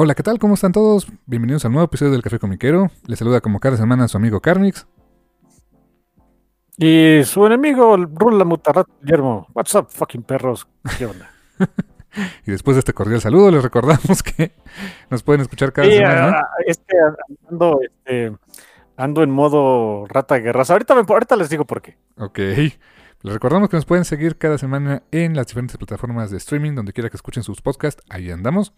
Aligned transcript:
Hola, 0.00 0.14
¿qué 0.14 0.22
tal? 0.22 0.38
¿Cómo 0.38 0.54
están 0.54 0.70
todos? 0.70 1.08
Bienvenidos 1.26 1.64
al 1.64 1.72
nuevo 1.72 1.86
episodio 1.86 2.12
del 2.12 2.22
Café 2.22 2.38
Comiquero. 2.38 2.88
Les 3.06 3.18
saluda 3.18 3.40
como 3.40 3.58
cada 3.58 3.76
semana 3.76 4.06
su 4.06 4.16
amigo 4.16 4.40
Carmix. 4.40 4.86
Y 6.76 7.22
su 7.24 7.44
enemigo, 7.44 7.96
el 7.96 8.06
Rula 8.14 8.44
Mutarrat 8.44 8.86
Guillermo. 9.02 9.48
What's 9.54 9.74
up, 9.74 9.88
fucking 9.90 10.22
perros? 10.22 10.68
¿Qué 10.96 11.06
onda? 11.06 11.28
y 12.46 12.50
después 12.52 12.76
de 12.76 12.78
este 12.78 12.92
cordial 12.92 13.20
saludo, 13.20 13.50
les 13.50 13.60
recordamos 13.62 14.22
que 14.22 14.52
nos 15.10 15.24
pueden 15.24 15.40
escuchar 15.40 15.72
cada 15.72 15.88
Sí, 15.88 15.96
semana. 15.96 16.28
ah, 16.42 16.48
es 16.64 16.78
que 16.78 16.96
ando, 17.50 17.80
este, 17.82 18.36
ando 18.96 19.24
en 19.24 19.30
modo 19.30 20.06
rata 20.06 20.36
de 20.36 20.42
guerras. 20.42 20.70
Ahorita, 20.70 20.94
me- 20.94 21.02
ahorita 21.08 21.34
les 21.34 21.48
digo 21.50 21.64
por 21.64 21.82
qué. 21.82 21.98
Ok. 22.18 22.38
Les 22.38 23.32
recordamos 23.34 23.68
que 23.68 23.76
nos 23.76 23.84
pueden 23.84 24.04
seguir 24.04 24.38
cada 24.38 24.58
semana 24.58 25.02
en 25.10 25.34
las 25.34 25.48
diferentes 25.48 25.76
plataformas 25.76 26.30
de 26.30 26.36
streaming, 26.36 26.76
donde 26.76 26.92
quiera 26.92 27.10
que 27.10 27.16
escuchen 27.16 27.42
sus 27.42 27.60
podcasts. 27.60 28.04
Ahí 28.08 28.30
andamos. 28.30 28.72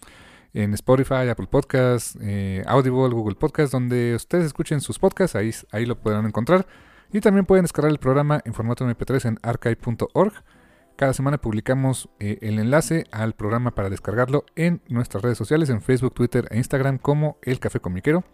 En 0.53 0.75
Spotify, 0.75 1.29
Apple 1.31 1.47
Podcasts, 1.49 2.19
eh, 2.21 2.65
Audible, 2.67 3.09
Google 3.15 3.37
Podcasts, 3.37 3.71
donde 3.73 4.15
ustedes 4.17 4.47
escuchen 4.47 4.81
sus 4.81 4.99
podcasts, 4.99 5.37
ahí, 5.37 5.51
ahí 5.71 5.87
lo 5.87 5.97
podrán 6.01 6.27
encontrar. 6.27 6.67
Y 7.13 7.21
también 7.21 7.47
pueden 7.47 7.65
descargar 7.65 7.91
el 7.93 7.99
programa 7.99 8.41
en 8.45 8.55
formato 8.55 8.85
MP3 8.89 9.25
en 9.27 9.39
archive.org. 9.43 10.33
Cada 10.97 11.13
semana 11.15 11.39
publicamos 11.39 12.09
eh, 12.19 12.39
el 12.43 12.59
enlace 12.59 13.05
al 13.11 13.33
programa 13.35 13.71
para 13.75 13.91
descargarlo 13.91 14.45
en 14.55 14.83
nuestras 14.89 15.23
redes 15.23 15.39
sociales, 15.39 15.71
en 15.71 15.81
Facebook, 15.81 16.15
Twitter 16.15 16.47
e 16.51 16.59
Instagram 16.59 16.99
como 16.99 17.39
El 17.43 17.59
Café 17.59 17.81
Comiquero. 17.81 18.25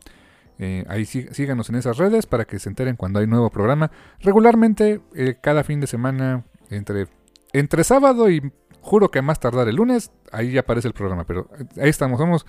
Eh, 0.58 0.84
ahí 0.88 1.04
sí- 1.04 1.28
síganos 1.32 1.68
en 1.68 1.76
esas 1.76 1.98
redes 1.98 2.26
para 2.26 2.44
que 2.46 2.58
se 2.58 2.68
enteren 2.68 2.96
cuando 2.96 3.18
hay 3.20 3.26
nuevo 3.26 3.50
programa. 3.50 3.90
Regularmente, 4.20 5.00
cada 5.42 5.64
fin 5.64 5.80
de 5.80 5.86
semana, 5.86 6.44
entre, 6.70 7.06
entre 7.52 7.84
sábado 7.84 8.28
y 8.30 8.52
juro 8.86 9.10
que 9.10 9.18
a 9.18 9.22
más 9.22 9.40
tardar 9.40 9.68
el 9.68 9.76
lunes, 9.76 10.12
ahí 10.32 10.52
ya 10.52 10.60
aparece 10.60 10.88
el 10.88 10.94
programa. 10.94 11.24
Pero 11.24 11.48
ahí 11.78 11.90
estamos, 11.90 12.18
somos... 12.18 12.46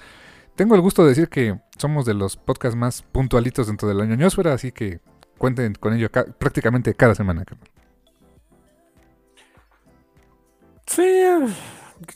Tengo 0.56 0.74
el 0.76 0.82
gusto 0.82 1.04
de 1.04 1.10
decir 1.10 1.30
que 1.30 1.60
somos 1.78 2.06
de 2.06 2.14
los 2.16 2.36
podcasts 2.38 2.76
más 2.76 3.04
puntualitos 3.04 3.68
dentro 3.68 3.88
de 3.88 3.94
la 3.94 4.06
ñoñosfera, 4.06 4.54
así 4.54 4.72
que 4.72 5.02
cuenten 5.38 5.76
con 5.76 5.94
ello 5.94 6.10
ca- 6.10 6.26
prácticamente 6.26 6.96
cada 6.96 7.14
semana. 7.14 7.44
Sí, 10.88 11.24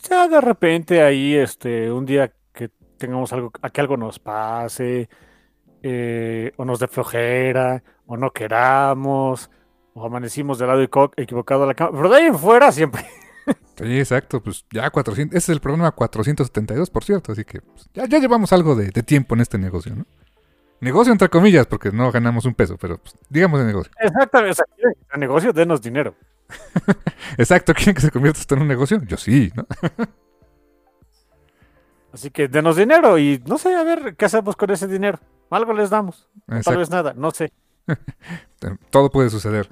ya 0.08 0.26
de 0.28 0.40
repente 0.40 1.02
ahí, 1.02 1.34
este, 1.36 1.92
un 1.92 2.04
día 2.04 2.32
que 2.52 2.70
tengamos 2.98 3.32
algo, 3.32 3.52
a 3.62 3.70
que 3.70 3.80
algo 3.80 3.96
nos 3.96 4.18
pase, 4.18 5.08
eh, 5.82 6.52
o 6.56 6.64
nos 6.64 6.80
dé 6.80 6.88
flojera, 6.88 7.82
o 8.06 8.16
no 8.16 8.32
queramos, 8.32 9.50
o 9.94 10.04
amanecimos 10.04 10.58
del 10.58 10.68
lado 10.68 10.82
eco- 10.82 11.12
equivocado 11.16 11.60
de 11.60 11.66
la 11.68 11.74
cama. 11.74 11.92
Pero 11.92 12.08
de 12.08 12.16
ahí 12.16 12.26
en 12.26 12.38
fuera 12.38 12.72
siempre. 12.72 13.04
Sí, 13.76 13.98
exacto, 13.98 14.42
pues 14.42 14.64
ya 14.70 14.90
400, 14.90 15.36
ese 15.36 15.52
es 15.52 15.56
el 15.56 15.60
programa 15.60 15.90
472, 15.92 16.90
por 16.90 17.04
cierto, 17.04 17.32
así 17.32 17.44
que 17.44 17.60
pues, 17.60 17.88
ya, 17.94 18.06
ya 18.06 18.18
llevamos 18.18 18.52
algo 18.52 18.74
de, 18.74 18.90
de 18.90 19.02
tiempo 19.02 19.34
en 19.34 19.40
este 19.40 19.58
negocio, 19.58 19.94
¿no? 19.94 20.06
Negocio 20.80 21.12
entre 21.12 21.28
comillas, 21.28 21.66
porque 21.66 21.92
no 21.92 22.10
ganamos 22.10 22.44
un 22.44 22.54
peso, 22.54 22.76
pero 22.76 22.98
pues, 22.98 23.14
digamos 23.28 23.60
de 23.60 23.66
negocio. 23.66 23.92
Exactamente, 24.00 24.56
sea 24.56 24.66
negocio, 25.16 25.52
denos 25.52 25.80
dinero. 25.80 26.14
Exacto, 27.38 27.72
¿quieren 27.72 27.94
que 27.94 28.00
se 28.00 28.10
convierta 28.10 28.40
esto 28.40 28.56
en 28.56 28.62
un 28.62 28.68
negocio? 28.68 29.00
Yo 29.06 29.16
sí, 29.16 29.52
¿no? 29.54 29.66
Así 32.12 32.30
que 32.30 32.48
denos 32.48 32.76
dinero 32.76 33.16
y 33.16 33.42
no 33.46 33.58
sé, 33.58 33.74
a 33.74 33.84
ver 33.84 34.16
qué 34.16 34.26
hacemos 34.26 34.54
con 34.54 34.70
ese 34.70 34.86
dinero. 34.86 35.18
Algo 35.50 35.72
les 35.72 35.88
damos, 35.90 36.28
tal 36.64 36.76
vez 36.76 36.90
nada, 36.90 37.14
no 37.16 37.30
sé. 37.30 37.52
todo 38.90 39.10
puede 39.10 39.30
suceder. 39.30 39.70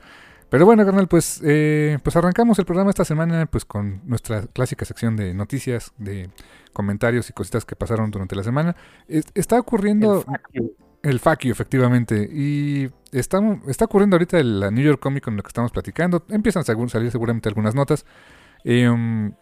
Pero 0.51 0.67
bueno, 0.67 0.85
carnal, 0.85 1.07
pues, 1.09 1.41
eh, 1.45 1.99
pues 2.03 2.17
arrancamos 2.17 2.59
el 2.59 2.65
programa 2.65 2.91
esta 2.91 3.05
semana 3.05 3.47
pues 3.47 3.65
con 3.65 4.01
nuestra 4.05 4.43
clásica 4.49 4.85
sección 4.85 5.17
de 5.17 5.33
noticias, 5.33 5.93
de 5.97 6.29
comentarios 6.73 7.31
y 7.31 7.33
cositas 7.33 7.65
que 7.65 7.77
pasaron 7.77 8.11
durante 8.11 8.35
la 8.35 8.43
semana. 8.43 8.75
Es- 9.09 9.27
está 9.35 9.59
ocurriendo... 9.59 10.25
El 11.03 11.19
you, 11.19 11.51
efectivamente. 11.51 12.29
Y 12.31 12.91
está, 13.13 13.39
está 13.69 13.87
ocurriendo 13.87 14.17
ahorita 14.17 14.39
el- 14.39 14.61
la 14.61 14.71
New 14.71 14.85
York 14.85 15.01
Comic 15.01 15.25
Con 15.25 15.37
lo 15.37 15.43
que 15.43 15.49
estamos 15.49 15.73
platicando. 15.73 16.25
Empiezan 16.29 16.61
a 16.63 16.89
salir 16.89 17.11
seguramente 17.11 17.49
algunas 17.49 17.75
notas. 17.75 18.05
Eh, 18.65 18.87
um, 18.89 19.33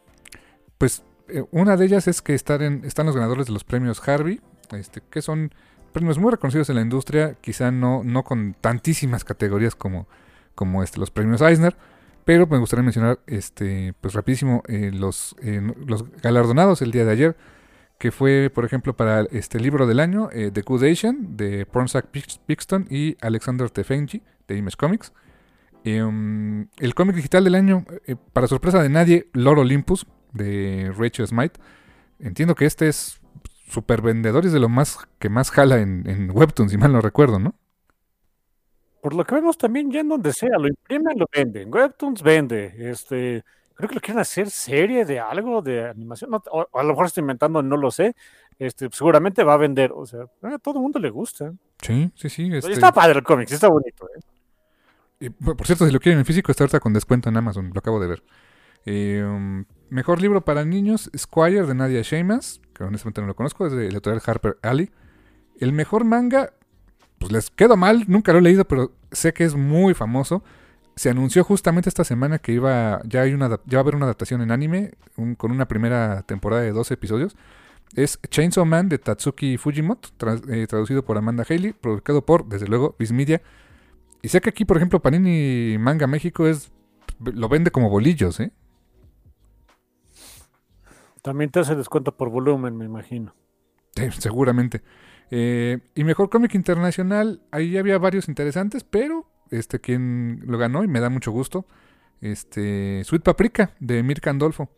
pues 0.78 1.02
eh, 1.28 1.44
una 1.50 1.76
de 1.76 1.86
ellas 1.86 2.06
es 2.06 2.22
que 2.22 2.34
están, 2.34 2.62
en- 2.62 2.84
están 2.84 3.06
los 3.06 3.16
ganadores 3.16 3.46
de 3.46 3.52
los 3.52 3.64
premios 3.64 4.06
Harvey, 4.08 4.40
este, 4.72 5.02
que 5.10 5.20
son 5.20 5.52
premios 5.92 6.19
muy 6.19 6.30
reconocidos 6.30 6.69
en 6.70 6.76
la 6.76 6.82
industria, 6.82 7.34
quizá 7.40 7.70
no, 7.72 8.04
no 8.04 8.22
con 8.22 8.54
tantísimas 8.60 9.25
categorías 9.25 9.75
como, 9.75 10.06
como 10.58 10.82
este, 10.82 10.98
los 10.98 11.12
premios 11.12 11.41
Eisner. 11.41 11.76
Pero 12.24 12.46
me 12.48 12.58
gustaría 12.58 12.82
mencionar, 12.82 13.20
este, 13.26 13.94
pues 14.00 14.12
rapidísimo, 14.12 14.62
eh, 14.66 14.91
los, 14.92 15.36
eh, 15.41 15.62
los 15.86 16.04
galardonados 16.20 16.82
el 16.82 16.91
día 16.91 17.04
de 17.04 17.12
ayer 17.12 17.36
que 17.98 18.10
fue, 18.10 18.50
por 18.54 18.64
ejemplo, 18.64 18.94
para 18.94 19.22
este 19.30 19.58
libro 19.58 19.86
del 19.86 19.98
año, 19.98 20.28
eh, 20.32 20.50
The 20.52 20.62
Good 20.62 20.84
Asian, 20.84 21.36
de 21.36 21.64
Pornsack 21.66 22.10
Pix- 22.12 22.41
Pixton 22.46 22.86
y 22.91 23.16
Alexander 23.20 23.70
Tefenji, 23.70 24.22
de 24.46 24.56
Image 24.56 24.76
Comics. 24.76 25.12
Um, 25.84 26.66
el 26.78 26.94
cómic 26.94 27.16
digital 27.16 27.44
del 27.44 27.54
año, 27.54 27.84
para 28.32 28.46
sorpresa 28.46 28.82
de 28.82 28.88
nadie, 28.88 29.30
Lord 29.32 29.60
Olympus, 29.60 30.06
de 30.32 30.92
Rachel 30.96 31.26
Smite. 31.26 31.58
Entiendo 32.20 32.54
que 32.54 32.66
este 32.66 32.88
es 32.88 33.20
super 33.69 34.00
vendedor 34.02 34.44
y 34.44 34.48
es 34.48 34.52
de 34.52 34.60
lo 34.60 34.69
más 34.69 34.98
que 35.19 35.28
más 35.28 35.50
jala 35.50 35.78
en, 35.78 36.04
en 36.06 36.30
Webtoon, 36.30 36.69
si 36.69 36.76
mal 36.76 36.92
no 36.92 37.00
recuerdo, 37.00 37.38
¿no? 37.38 37.54
Por 39.03 39.14
lo 39.14 39.25
que 39.25 39.34
vemos 39.34 39.56
también 39.56 39.91
ya 39.91 40.00
en 40.00 40.09
donde 40.09 40.32
sea, 40.32 40.59
lo 40.59 40.66
imprimen, 40.69 41.19
lo 41.19 41.26
venden. 41.32 41.72
Webtoons 41.72 42.22
vende. 42.22 42.75
Este, 42.91 43.44
creo 43.75 43.88
que 43.88 43.94
lo 43.94 44.00
quieren 44.00 44.20
hacer 44.20 44.50
serie 44.50 45.04
de 45.04 45.20
algo 45.20 45.62
de 45.62 45.88
animación. 45.88 46.31
no- 46.31 46.42
o, 46.50 46.66
a 46.78 46.82
lo 46.82 46.88
mejor 46.91 47.06
estoy 47.06 47.20
inventando, 47.22 47.62
no 47.62 47.76
lo 47.76 47.91
sé. 47.91 48.14
Este, 48.58 48.88
seguramente 48.92 49.44
va 49.44 49.54
a 49.54 49.58
vender. 49.58 49.92
O 49.94 50.04
sea, 50.04 50.20
a 50.42 50.58
todo 50.58 50.78
el 50.78 50.82
mundo 50.82 50.98
le 50.98 51.10
gusta. 51.10 51.53
Sí, 51.81 52.10
sí, 52.16 52.28
sí. 52.28 52.50
este- 52.53 52.72
Está 52.72 52.92
padre 52.92 53.19
el 53.20 53.25
cómic, 53.25 53.50
está 53.50 53.69
bonito. 53.69 54.08
¿eh? 54.16 54.20
Y, 55.20 55.31
por 55.31 55.64
cierto, 55.66 55.87
si 55.87 55.92
lo 55.92 56.00
quieren 56.00 56.19
en 56.20 56.25
físico, 56.25 56.50
está 56.50 56.64
ahorita 56.64 56.81
con 56.81 56.92
descuento 56.92 57.28
en 57.28 57.37
Amazon, 57.37 57.70
lo 57.72 57.78
acabo 57.78 58.00
de 58.00 58.06
ver. 58.08 58.22
Eh, 58.87 59.22
um, 59.25 59.64
mejor 59.91 60.20
libro 60.22 60.44
para 60.44 60.64
niños, 60.64 61.10
Squire 61.16 61.66
de 61.66 61.75
Nadia 61.75 62.03
Sheamas, 62.03 62.60
que 62.75 62.84
honestamente 62.84 63.20
no 63.20 63.26
lo 63.26 63.34
conozco, 63.34 63.67
es 63.67 63.72
de 63.72 63.87
editorial 63.88 64.22
Harper 64.25 64.58
Alley. 64.62 64.90
El 65.58 65.72
mejor 65.72 66.05
manga, 66.05 66.52
pues 67.19 67.32
les 67.32 67.50
quedo 67.50 67.76
mal, 67.76 68.05
nunca 68.09 68.32
lo 68.32 68.38
he 68.38 68.43
leído, 68.43 68.67
pero 68.67 68.93
sé 69.12 69.32
que 69.32 69.44
es 69.44 69.55
muy 69.55 69.94
famoso. 69.94 70.43
Se 70.97 71.11
anunció 71.11 71.44
justamente 71.44 71.88
esta 71.88 72.05
semana 72.05 72.38
que 72.38 72.53
iba 72.53 73.00
ya, 73.05 73.23
hay 73.23 73.32
una, 73.35 73.49
ya 73.67 73.76
va 73.76 73.79
a 73.79 73.81
haber 73.81 73.94
una 73.97 74.06
adaptación 74.06 74.41
en 74.43 74.50
anime 74.50 74.93
un- 75.17 75.35
con 75.37 75.53
una 75.53 75.69
primera 75.69 76.23
temporada 76.23 76.62
de 76.62 76.73
12 76.73 76.94
episodios. 76.94 77.37
Es 77.94 78.19
Chainsaw 78.29 78.65
Man 78.67 78.88
de 78.88 78.99
Tatsuki 78.99 79.56
Fujimoto, 79.59 80.11
eh, 80.50 80.67
traducido 80.67 81.05
por 81.05 81.17
Amanda 81.17 81.44
Haley, 81.49 81.73
publicado 81.73 82.25
por, 82.25 82.47
desde 82.47 82.67
luego, 82.67 82.97
Viz 82.99 83.12
Media. 83.12 83.41
Y 84.23 84.29
sé 84.29 84.41
que 84.41 84.50
aquí, 84.50 84.65
por 84.65 84.76
ejemplo, 84.76 85.00
Panini 85.00 85.79
Manga 85.79 86.06
México 86.06 86.47
es 86.47 86.70
lo 87.20 87.49
vende 87.49 87.70
como 87.70 87.88
bolillos, 87.91 88.41
¿eh? 88.41 88.53
También 91.23 91.50
te 91.50 91.61
hace 91.61 91.75
descuento 91.75 92.17
por 92.17 92.31
volumen, 92.31 92.76
me 92.76 92.85
imagino. 92.85 93.35
Sí, 93.97 94.05
seguramente. 94.19 94.82
Eh, 95.30 95.78
y 95.94 96.04
mejor 96.04 96.30
cómic 96.30 96.54
internacional, 96.54 97.42
ahí 97.50 97.76
había 97.76 97.98
varios 97.98 98.28
interesantes, 98.28 98.84
pero 98.84 99.26
este 99.50 99.80
quien 99.80 100.42
lo 100.46 100.58
ganó 100.58 100.84
y 100.84 100.88
me 100.88 101.00
da 101.00 101.10
mucho 101.10 101.30
gusto, 101.32 101.66
este 102.20 103.02
Sweet 103.04 103.22
Paprika 103.22 103.72
de 103.80 104.02
Mirka 104.02 104.30
Andolfo. 104.30 104.70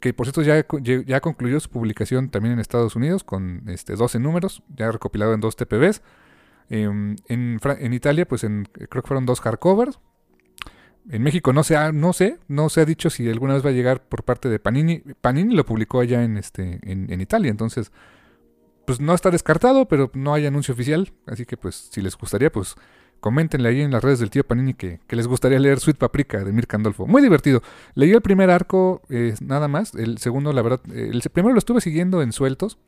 que 0.00 0.12
por 0.12 0.26
cierto 0.26 0.42
ya, 0.42 0.66
ya 1.06 1.20
concluyó 1.20 1.60
su 1.60 1.70
publicación 1.70 2.28
también 2.30 2.54
en 2.54 2.58
Estados 2.60 2.96
Unidos 2.96 3.22
con 3.22 3.62
este, 3.68 3.94
12 3.94 4.18
números, 4.18 4.62
ya 4.74 4.90
recopilado 4.90 5.34
en 5.34 5.40
dos 5.40 5.56
TPBs. 5.56 6.02
Em, 6.70 7.16
en, 7.28 7.60
en, 7.62 7.92
Italia, 7.92 8.26
pues 8.26 8.44
en, 8.44 8.64
creo 8.64 9.02
que 9.02 9.08
fueron 9.08 9.26
dos 9.26 9.40
hardcovers. 9.40 9.98
En 11.10 11.22
México 11.22 11.52
no 11.52 11.64
se 11.64 11.76
ha, 11.76 11.92
no 11.92 12.12
sé, 12.12 12.38
no 12.48 12.68
se 12.68 12.80
ha 12.80 12.84
dicho 12.84 13.10
si 13.10 13.28
alguna 13.28 13.54
vez 13.54 13.64
va 13.64 13.70
a 13.70 13.72
llegar 13.72 14.04
por 14.04 14.22
parte 14.22 14.48
de 14.48 14.58
Panini. 14.58 15.00
Panini 15.20 15.54
lo 15.54 15.66
publicó 15.66 16.00
allá 16.00 16.22
en 16.22 16.36
este, 16.36 16.78
en, 16.82 17.20
Italia, 17.20 17.50
entonces, 17.50 17.90
pues 18.84 19.00
no 19.00 19.14
está 19.14 19.30
descartado, 19.30 19.86
pero 19.86 20.10
no 20.14 20.34
hay 20.34 20.46
anuncio 20.46 20.74
oficial. 20.74 21.12
Así 21.26 21.44
que 21.44 21.56
pues 21.56 21.88
si 21.90 22.00
les 22.00 22.16
gustaría, 22.16 22.50
pues 22.50 22.76
coméntenle 23.22 23.68
ahí 23.68 23.80
en 23.80 23.92
las 23.92 24.02
redes 24.02 24.18
del 24.18 24.30
tío 24.30 24.44
Panini 24.44 24.74
que, 24.74 24.98
les 25.08 25.28
gustaría 25.28 25.60
leer 25.60 25.78
Sweet 25.78 25.96
Paprika 25.96 26.42
de 26.44 26.52
Mir 26.52 26.66
Candolfo. 26.66 27.06
Muy 27.06 27.22
divertido. 27.22 27.62
Leí 27.94 28.10
el 28.10 28.20
primer 28.20 28.50
arco 28.50 29.00
eh, 29.08 29.34
nada 29.40 29.68
más. 29.68 29.94
El 29.94 30.18
segundo, 30.18 30.52
la 30.52 30.60
verdad, 30.60 30.80
el 30.92 31.22
primero 31.32 31.54
lo 31.54 31.58
estuve 31.58 31.80
siguiendo 31.80 32.20
en 32.20 32.32
sueltos. 32.32 32.78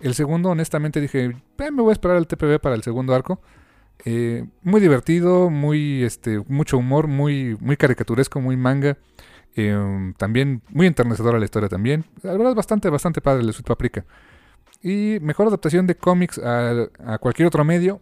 El 0.00 0.14
segundo, 0.14 0.50
honestamente, 0.50 1.00
dije, 1.00 1.24
eh, 1.24 1.70
me 1.72 1.82
voy 1.82 1.90
a 1.90 1.92
esperar 1.92 2.16
al 2.16 2.28
TPB 2.28 2.60
para 2.60 2.76
el 2.76 2.82
segundo 2.84 3.12
arco. 3.12 3.40
Eh, 4.04 4.46
muy 4.62 4.80
divertido, 4.80 5.50
muy, 5.50 6.04
este, 6.04 6.38
mucho 6.46 6.78
humor, 6.78 7.08
muy, 7.08 7.56
muy 7.60 7.76
caricaturesco, 7.76 8.40
muy 8.40 8.56
manga. 8.56 8.96
también 10.16 10.62
muy 10.68 10.86
enternecedora 10.86 11.40
la 11.40 11.44
historia 11.44 11.68
también. 11.68 12.04
La 12.22 12.32
verdad, 12.32 12.54
bastante, 12.54 12.88
bastante 12.88 13.20
padre 13.20 13.42
el 13.42 13.52
Sweet 13.52 13.66
Paprika. 13.66 14.04
Y 14.82 15.18
mejor 15.20 15.48
adaptación 15.48 15.86
de 15.86 15.96
cómics 15.96 16.38
a 16.38 17.18
cualquier 17.20 17.48
otro 17.48 17.64
medio. 17.64 18.00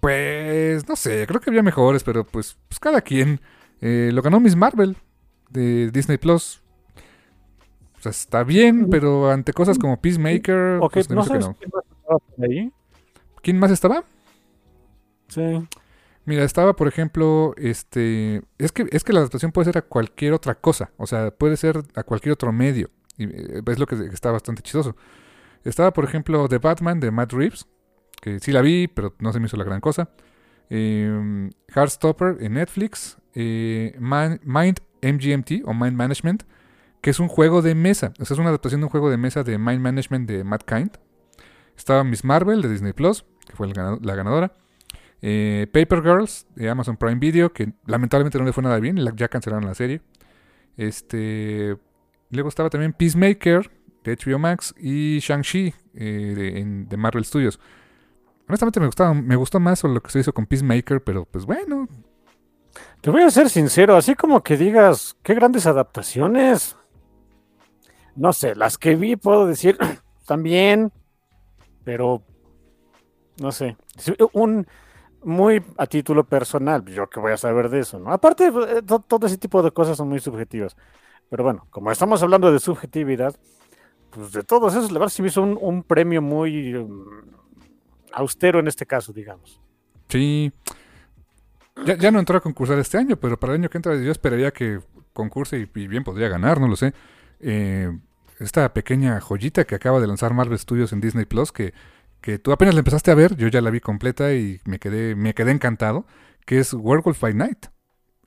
Pues 0.00 0.88
no 0.88 0.96
sé, 0.96 1.26
creo 1.26 1.40
que 1.40 1.50
había 1.50 1.62
mejores, 1.62 2.02
pero 2.02 2.24
pues, 2.24 2.56
pues 2.68 2.80
cada 2.80 3.02
quien. 3.02 3.40
Eh, 3.82 4.10
lo 4.12 4.22
ganó 4.22 4.40
Miss 4.40 4.56
Marvel 4.56 4.96
de 5.50 5.90
Disney 5.90 6.18
Plus. 6.18 6.62
O 7.98 8.02
sea, 8.02 8.10
está 8.10 8.44
bien, 8.44 8.88
pero 8.90 9.30
ante 9.30 9.52
cosas 9.52 9.78
como 9.78 10.00
Peacemaker, 10.00 10.80
pues, 10.90 11.10
no, 11.10 11.22
¿Quién 11.22 11.36
más 11.36 11.84
estaba 11.90 12.18
por 12.18 12.44
ahí? 12.44 12.72
¿Quién 13.42 13.58
más 13.58 13.70
estaba? 13.70 14.04
Sí. 15.28 15.68
Mira, 16.24 16.44
estaba, 16.44 16.74
por 16.74 16.88
ejemplo, 16.88 17.54
este. 17.58 18.42
Es 18.58 18.72
que, 18.72 18.86
es 18.90 19.04
que 19.04 19.12
la 19.12 19.20
adaptación 19.20 19.52
puede 19.52 19.66
ser 19.66 19.78
a 19.78 19.82
cualquier 19.82 20.32
otra 20.32 20.54
cosa. 20.54 20.92
O 20.96 21.06
sea, 21.06 21.30
puede 21.30 21.58
ser 21.58 21.82
a 21.94 22.02
cualquier 22.04 22.32
otro 22.32 22.52
medio. 22.52 22.90
Y 23.18 23.24
eh, 23.24 23.62
es 23.66 23.78
lo 23.78 23.86
que 23.86 23.96
está 24.12 24.30
bastante 24.30 24.62
chistoso. 24.62 24.96
Estaba, 25.64 25.92
por 25.92 26.04
ejemplo, 26.04 26.48
The 26.48 26.58
Batman 26.58 27.00
de 27.00 27.10
Matt 27.10 27.32
Reeves, 27.32 27.66
que 28.20 28.38
sí 28.40 28.52
la 28.52 28.62
vi, 28.62 28.88
pero 28.88 29.14
no 29.18 29.32
se 29.32 29.40
me 29.40 29.46
hizo 29.46 29.56
la 29.56 29.64
gran 29.64 29.80
cosa. 29.80 30.10
Eh, 30.70 31.50
Heartstopper 31.74 32.38
en 32.40 32.54
Netflix. 32.54 33.18
Eh, 33.34 33.96
Mind 33.98 34.80
MGMT 35.02 35.64
o 35.64 35.74
Mind 35.74 35.96
Management, 35.96 36.44
que 37.00 37.10
es 37.10 37.20
un 37.20 37.28
juego 37.28 37.62
de 37.62 37.74
mesa. 37.74 38.12
O 38.18 38.22
es 38.22 38.30
una 38.32 38.48
adaptación 38.48 38.80
de 38.80 38.86
un 38.86 38.90
juego 38.90 39.10
de 39.10 39.16
mesa 39.16 39.42
de 39.42 39.58
Mind 39.58 39.80
Management 39.80 40.28
de 40.28 40.44
Matt 40.44 40.64
Kind. 40.64 40.98
Estaba 41.76 42.04
Miss 42.04 42.24
Marvel 42.24 42.62
de 42.62 42.68
Disney 42.68 42.92
Plus, 42.92 43.24
que 43.46 43.56
fue 43.56 43.68
la 43.68 44.14
ganadora. 44.14 44.52
Eh, 45.22 45.66
Paper 45.72 46.02
Girls 46.02 46.46
de 46.54 46.68
Amazon 46.70 46.96
Prime 46.96 47.16
Video, 47.16 47.52
que 47.52 47.72
lamentablemente 47.86 48.38
no 48.38 48.44
le 48.44 48.52
fue 48.52 48.62
nada 48.62 48.78
bien, 48.80 48.98
ya 49.16 49.28
cancelaron 49.28 49.66
la 49.66 49.74
serie. 49.74 50.00
Este, 50.76 51.76
luego 52.30 52.48
estaba 52.48 52.70
también 52.70 52.92
Peacemaker 52.92 53.70
de 54.04 54.16
HBO 54.16 54.38
Max 54.38 54.74
y 54.78 55.18
Shang-Chi 55.20 55.74
de, 55.92 56.84
de 56.88 56.96
Marvel 56.96 57.24
Studios. 57.24 57.60
Honestamente 58.48 58.80
me 58.80 58.86
gustaba, 58.86 59.14
me 59.14 59.36
gustó 59.36 59.60
más 59.60 59.84
lo 59.84 60.00
que 60.00 60.10
se 60.10 60.18
hizo 60.20 60.32
con 60.32 60.46
Peacemaker, 60.46 61.02
pero 61.02 61.24
pues 61.24 61.46
bueno. 61.46 61.86
Te 63.00 63.10
voy 63.10 63.22
a 63.22 63.30
ser 63.30 63.48
sincero, 63.48 63.96
así 63.96 64.14
como 64.14 64.42
que 64.42 64.56
digas, 64.56 65.16
qué 65.22 65.34
grandes 65.34 65.66
adaptaciones. 65.66 66.76
No 68.16 68.32
sé, 68.32 68.54
las 68.56 68.76
que 68.76 68.96
vi 68.96 69.16
puedo 69.16 69.46
decir 69.46 69.78
también, 70.26 70.92
pero 71.84 72.22
no 73.40 73.52
sé. 73.52 73.76
Un 74.32 74.66
muy 75.22 75.62
a 75.76 75.86
título 75.86 76.24
personal, 76.24 76.84
yo 76.86 77.08
que 77.08 77.20
voy 77.20 77.32
a 77.32 77.36
saber 77.36 77.68
de 77.68 77.80
eso, 77.80 77.98
¿no? 77.98 78.12
Aparte, 78.12 78.46
eh, 78.46 78.82
todo 78.82 79.26
ese 79.26 79.38
tipo 79.38 79.62
de 79.62 79.70
cosas 79.70 79.96
son 79.96 80.08
muy 80.08 80.20
subjetivas. 80.20 80.76
Pero 81.28 81.44
bueno, 81.44 81.66
como 81.70 81.92
estamos 81.92 82.22
hablando 82.22 82.52
de 82.52 82.58
subjetividad, 82.58 83.36
pues 84.10 84.32
de 84.32 84.42
todos 84.42 84.74
esos, 84.74 84.90
la 84.92 84.98
verdad 84.98 85.12
sí 85.12 85.22
me 85.22 85.28
hizo 85.28 85.42
un, 85.42 85.82
premio 85.82 86.20
muy 86.20 86.74
austero 88.12 88.60
en 88.60 88.68
este 88.68 88.86
caso, 88.86 89.12
digamos. 89.12 89.60
Sí. 90.08 90.52
Ya, 91.84 92.10
no 92.10 92.18
entró 92.18 92.36
a 92.36 92.40
concursar 92.40 92.78
este 92.78 92.98
año, 92.98 93.16
pero 93.16 93.38
para 93.38 93.54
el 93.54 93.60
año 93.60 93.70
que 93.70 93.78
entra 93.78 93.96
yo 93.96 94.10
esperaría 94.10 94.50
que 94.50 94.80
concurse 95.12 95.58
y, 95.58 95.86
bien 95.86 96.04
podría 96.04 96.28
ganar, 96.28 96.60
no 96.60 96.68
lo 96.68 96.76
sé. 96.76 96.92
Eh, 97.40 97.90
esta 98.38 98.72
pequeña 98.74 99.20
joyita 99.20 99.64
que 99.64 99.74
acaba 99.74 100.00
de 100.00 100.06
lanzar 100.06 100.34
Marvel 100.34 100.58
Studios 100.58 100.92
en 100.92 101.00
Disney 101.00 101.24
Plus, 101.24 101.52
que, 101.52 101.72
que 102.20 102.38
tú 102.38 102.52
apenas 102.52 102.74
la 102.74 102.80
empezaste 102.80 103.10
a 103.10 103.14
ver, 103.14 103.36
yo 103.36 103.48
ya 103.48 103.60
la 103.60 103.70
vi 103.70 103.80
completa 103.80 104.34
y 104.34 104.60
me 104.64 104.78
quedé, 104.78 105.14
me 105.14 105.34
quedé 105.34 105.52
encantado, 105.52 106.06
que 106.44 106.58
es 106.58 106.74
Werewolf 106.74 107.20
by 107.20 107.34
Night. 107.34 107.66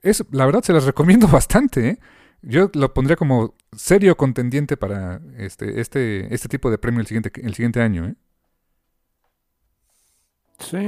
Es, 0.02 0.24
la 0.30 0.46
verdad 0.46 0.62
se 0.62 0.72
las 0.72 0.84
recomiendo 0.84 1.28
bastante, 1.32 1.88
¿eh? 1.88 1.98
Yo 2.46 2.70
lo 2.74 2.92
pondría 2.92 3.16
como 3.16 3.54
serio 3.72 4.16
contendiente 4.16 4.76
para 4.76 5.20
este, 5.38 5.80
este, 5.80 6.32
este 6.34 6.48
tipo 6.48 6.70
de 6.70 6.78
premio 6.78 7.00
el 7.00 7.06
siguiente, 7.06 7.32
el 7.42 7.54
siguiente 7.54 7.80
año, 7.80 8.06
¿eh? 8.06 8.14
Sí, 10.58 10.78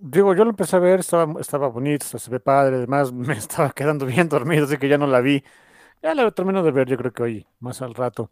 digo, 0.00 0.34
yo 0.34 0.44
lo 0.44 0.50
empecé 0.50 0.76
a 0.76 0.78
ver, 0.78 1.00
estaba, 1.00 1.40
estaba 1.40 1.68
bonito, 1.68 2.06
se 2.18 2.30
ve 2.30 2.38
padre, 2.38 2.76
además 2.76 3.12
me 3.12 3.34
estaba 3.34 3.70
quedando 3.70 4.04
bien 4.06 4.28
dormido, 4.28 4.64
así 4.64 4.78
que 4.78 4.88
ya 4.88 4.98
no 4.98 5.06
la 5.06 5.20
vi. 5.20 5.42
Ya 6.02 6.14
la 6.14 6.30
termino 6.30 6.62
de 6.62 6.70
ver, 6.72 6.88
yo 6.88 6.96
creo 6.96 7.12
que 7.12 7.22
hoy, 7.22 7.46
más 7.60 7.82
al 7.82 7.94
rato. 7.94 8.30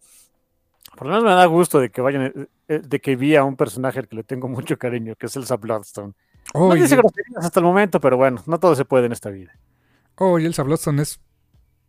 Por 0.97 1.07
lo 1.07 1.15
menos 1.15 1.25
me 1.25 1.31
da 1.31 1.47
gusto 1.47 1.81
de 1.81 1.91
que 1.91 2.01
vayan, 2.01 2.27
eh, 2.27 2.47
eh, 2.69 2.81
de 2.85 3.01
que 3.01 3.17
vi 3.17 3.37
a 3.37 3.45
un 3.45 3.57
personaje 3.57 4.01
al 4.01 4.09
que 4.09 4.17
le 4.17 4.25
tengo 4.25 4.49
mucho 4.49 4.77
cariño, 4.79 5.15
que 5.17 5.27
es 5.27 5.37
Elsa 5.37 5.57
Bloodstone. 5.57 6.13
no 6.55 6.75
dice 6.75 6.97
groserías 6.97 7.45
hasta 7.45 7.61
el 7.61 7.67
momento, 7.67 8.01
pero 8.01 8.17
bueno, 8.17 8.43
no 8.47 8.59
todo 8.59 8.75
se 8.75 8.85
puede 8.85 9.07
en 9.07 9.13
esta 9.13 9.31
vida. 9.31 9.53
Oh, 10.17 10.39
y 10.39 10.45
Elsa 10.45 10.63
Bloodstone 10.63 11.03
es, 11.03 11.21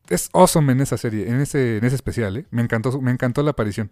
es 0.09 0.29
awesome 0.33 0.71
en 0.73 0.81
esa 0.81 0.97
serie, 0.97 1.29
en 1.29 1.41
ese, 1.41 1.77
en 1.77 1.85
ese 1.85 1.95
especial, 1.95 2.37
¿eh? 2.37 2.45
Me 2.51 2.61
encantó, 2.61 3.01
me 3.01 3.11
encantó 3.11 3.43
la 3.43 3.51
aparición. 3.51 3.91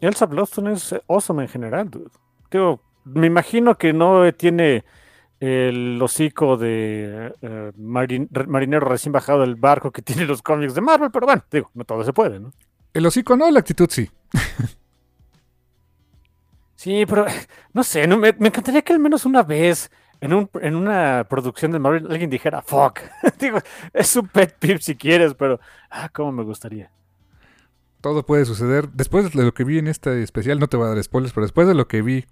Elsa 0.00 0.26
Bloodstone 0.26 0.72
es 0.72 0.94
awesome 1.08 1.42
en 1.42 1.48
general, 1.48 1.90
dude. 1.90 2.10
Digo, 2.50 2.80
me 3.04 3.26
imagino 3.26 3.76
que 3.76 3.92
no 3.92 4.32
tiene 4.32 4.84
el 5.40 6.00
hocico 6.00 6.56
de 6.56 7.34
eh, 7.42 7.72
marinero 7.76 8.88
recién 8.88 9.12
bajado 9.12 9.40
del 9.40 9.56
barco 9.56 9.90
que 9.92 10.02
tiene 10.02 10.24
los 10.24 10.42
cómics 10.42 10.74
de 10.74 10.80
Marvel, 10.80 11.10
pero 11.10 11.26
bueno, 11.26 11.42
digo, 11.50 11.70
no 11.74 11.84
todo 11.84 12.04
se 12.04 12.12
puede, 12.12 12.40
¿no? 12.40 12.52
El 12.92 13.06
hocico 13.06 13.36
no, 13.36 13.50
la 13.50 13.60
actitud 13.60 13.88
sí. 13.90 14.08
sí, 16.76 17.04
pero 17.06 17.26
no 17.72 17.82
sé, 17.82 18.06
no, 18.06 18.16
me, 18.16 18.28
encantaría 18.28 18.82
que 18.82 18.92
al 18.92 19.00
menos 19.00 19.26
una 19.26 19.42
vez 19.42 19.90
en, 20.24 20.32
un, 20.32 20.50
en 20.62 20.74
una 20.74 21.26
producción 21.28 21.70
de 21.70 21.78
Marvel 21.78 22.06
alguien 22.10 22.30
dijera, 22.30 22.62
fuck. 22.62 23.00
digo, 23.38 23.58
es 23.92 24.16
un 24.16 24.26
pet 24.28 24.56
peeve 24.58 24.80
si 24.80 24.96
quieres, 24.96 25.34
pero, 25.34 25.60
ah, 25.90 26.08
cómo 26.08 26.32
me 26.32 26.42
gustaría. 26.42 26.90
Todo 28.00 28.24
puede 28.24 28.46
suceder. 28.46 28.88
Después 28.88 29.30
de 29.30 29.42
lo 29.42 29.52
que 29.52 29.64
vi 29.64 29.78
en 29.78 29.86
este 29.86 30.22
especial, 30.22 30.58
no 30.58 30.66
te 30.66 30.78
voy 30.78 30.86
a 30.86 30.94
dar 30.94 31.02
spoilers, 31.02 31.34
pero 31.34 31.44
después 31.44 31.68
de 31.68 31.74
lo 31.74 31.88
que 31.88 32.00
vi 32.00 32.24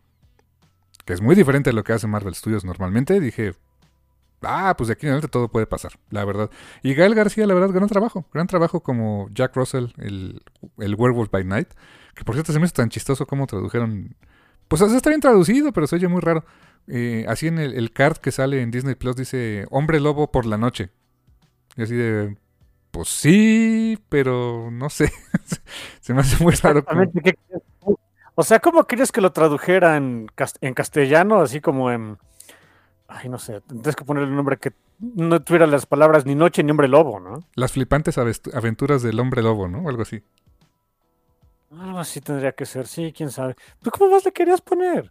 que 1.05 1.13
es 1.13 1.21
muy 1.21 1.35
diferente 1.35 1.71
de 1.71 1.75
lo 1.75 1.85
que 1.85 1.93
hace 1.93 2.07
Marvel 2.07 2.35
Studios 2.35 2.65
normalmente, 2.65 3.21
dije, 3.21 3.55
ah, 4.41 4.75
pues 4.77 4.89
de 4.89 4.95
aquí 4.95 5.07
en 5.07 5.13
adelante 5.13 5.29
todo 5.29 5.49
puede 5.49 5.67
pasar, 5.67 5.93
la 6.11 6.25
verdad. 6.25 6.51
Y 6.83 6.95
Gael 6.95 7.15
García, 7.15 7.47
la 7.47 7.55
verdad, 7.55 7.75
gran 7.75 7.89
trabajo, 7.89 8.25
gran 8.33 8.47
trabajo 8.47 8.81
como 8.81 9.29
Jack 9.33 9.55
Russell, 9.55 9.89
el, 9.99 10.43
el 10.79 10.95
Werewolf 10.95 11.31
by 11.31 11.45
Night, 11.45 11.69
que 12.15 12.25
por 12.25 12.37
cierto 12.37 12.53
se 12.53 12.59
me 12.59 12.65
hizo 12.65 12.75
tan 12.75 12.89
chistoso 12.89 13.27
como 13.27 13.47
tradujeron, 13.47 14.15
pues 14.69 14.81
está 14.81 15.11
bien 15.11 15.21
traducido, 15.21 15.73
pero 15.73 15.87
se 15.87 15.97
oye 15.97 16.09
muy 16.09 16.21
raro. 16.21 16.45
Eh, 16.89 17.25
así 17.29 17.47
en 17.47 17.59
el, 17.59 17.75
el 17.75 17.93
card 17.93 18.17
que 18.17 18.33
sale 18.33 18.61
en 18.61 18.71
Disney 18.71 18.95
Plus 18.95 19.17
dice 19.17 19.67
Hombre 19.71 20.01
Lobo 20.01 20.31
por 20.31 20.47
la 20.47 20.59
noche. 20.59 20.91
Y 21.77 21.83
así 21.83 21.95
de, 21.95 22.37
pues 22.93 23.09
sí, 23.09 23.99
pero 24.09 24.71
no 24.71 24.91
sé. 24.91 25.11
se 26.01 26.15
me 26.15 26.21
hace 26.21 26.43
muy 26.45 26.55
raro. 26.55 26.85
O 28.35 28.43
sea, 28.45 28.61
¿cómo 28.61 28.85
querías 28.85 29.11
que 29.11 29.21
lo 29.21 29.33
tradujera 29.33 29.97
en, 29.97 30.27
castellano? 30.75 31.41
Así 31.41 31.61
como 31.61 31.91
en. 31.91 32.19
Ay, 33.09 33.29
no 33.29 33.39
sé. 33.39 33.63
Tendrías 33.63 33.97
que 33.97 34.05
ponerle 34.05 34.29
un 34.29 34.37
nombre 34.37 34.59
que 34.59 34.73
no 34.99 35.43
tuviera 35.43 35.67
las 35.67 35.87
palabras 35.87 36.27
ni 36.27 36.35
noche 36.35 36.63
ni 36.63 36.71
hombre 36.71 36.87
lobo, 36.87 37.19
¿no? 37.19 37.41
Las 37.55 37.73
flipantes 37.73 38.19
aventuras 38.19 39.03
del 39.03 39.19
hombre 39.21 39.43
lobo, 39.43 39.69
¿no? 39.69 39.81
O 39.81 39.89
algo 39.89 40.03
así. 40.03 40.23
Algo 41.71 41.99
así 41.99 42.21
tendría 42.21 42.53
que 42.53 42.67
ser, 42.67 42.87
sí, 42.87 43.13
quién 43.17 43.31
sabe. 43.31 43.57
¿Tú 43.83 43.91
cómo 43.91 44.11
más 44.11 44.25
le 44.27 44.33
querías 44.33 44.61
poner? 44.61 45.11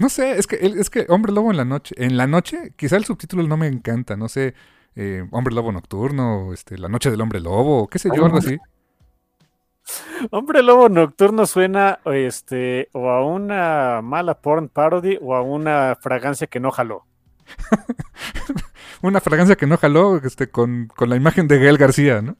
No 0.00 0.08
sé, 0.08 0.38
es 0.38 0.46
que, 0.46 0.56
es 0.56 0.88
que 0.88 1.04
Hombre 1.10 1.30
Lobo 1.30 1.50
en 1.50 1.58
la 1.58 1.66
noche. 1.66 1.94
En 1.98 2.16
la 2.16 2.26
noche, 2.26 2.72
quizá 2.74 2.96
el 2.96 3.04
subtítulo 3.04 3.42
no 3.42 3.58
me 3.58 3.66
encanta, 3.66 4.16
no 4.16 4.28
sé. 4.28 4.54
Eh, 4.96 5.28
hombre 5.30 5.54
Lobo 5.54 5.70
Nocturno, 5.72 6.54
este, 6.54 6.78
La 6.78 6.88
Noche 6.88 7.10
del 7.10 7.20
Hombre 7.20 7.38
Lobo, 7.38 7.86
qué 7.86 7.98
sé 7.98 8.08
yo, 8.14 8.24
algo 8.24 8.38
así. 8.38 8.58
Hombre 10.30 10.62
Lobo 10.62 10.88
Nocturno 10.88 11.44
suena 11.44 12.00
este, 12.06 12.88
o 12.92 13.10
a 13.10 13.24
una 13.26 14.00
mala 14.02 14.40
porn 14.40 14.70
parody 14.70 15.18
o 15.20 15.34
a 15.34 15.42
una 15.42 15.96
fragancia 16.00 16.46
que 16.46 16.60
no 16.60 16.70
jaló. 16.70 17.04
una 19.02 19.20
fragancia 19.20 19.56
que 19.56 19.66
no 19.66 19.76
jaló 19.76 20.16
este, 20.16 20.48
con, 20.48 20.88
la 20.98 21.16
imagen 21.16 21.46
de 21.46 21.58
Gael 21.58 21.76
García, 21.76 22.22
¿no? 22.22 22.36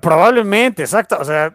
Probablemente, 0.00 0.82
exacto. 0.82 1.18
O 1.20 1.24
sea, 1.24 1.54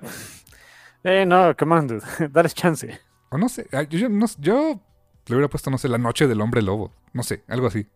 eh, 1.04 1.26
no, 1.26 1.56
come 1.58 1.76
on, 1.76 1.88
dude. 1.88 2.04
Dale 2.30 2.50
chance. 2.50 3.09
O 3.30 3.38
no 3.38 3.48
sé, 3.50 3.68
yo, 3.72 3.82
yo, 3.88 4.10
yo 4.40 4.82
le 5.28 5.36
hubiera 5.36 5.50
puesto, 5.50 5.70
no 5.70 5.78
sé, 5.78 5.88
la 5.88 5.98
noche 5.98 6.28
del 6.28 6.42
hombre 6.42 6.62
lobo. 6.62 6.92
No 7.14 7.24
sé, 7.24 7.44
algo 7.48 7.68
así. 7.68 7.88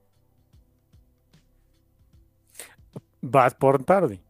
Bad 3.22 3.58
por 3.58 3.84
tarde. 3.84 4.22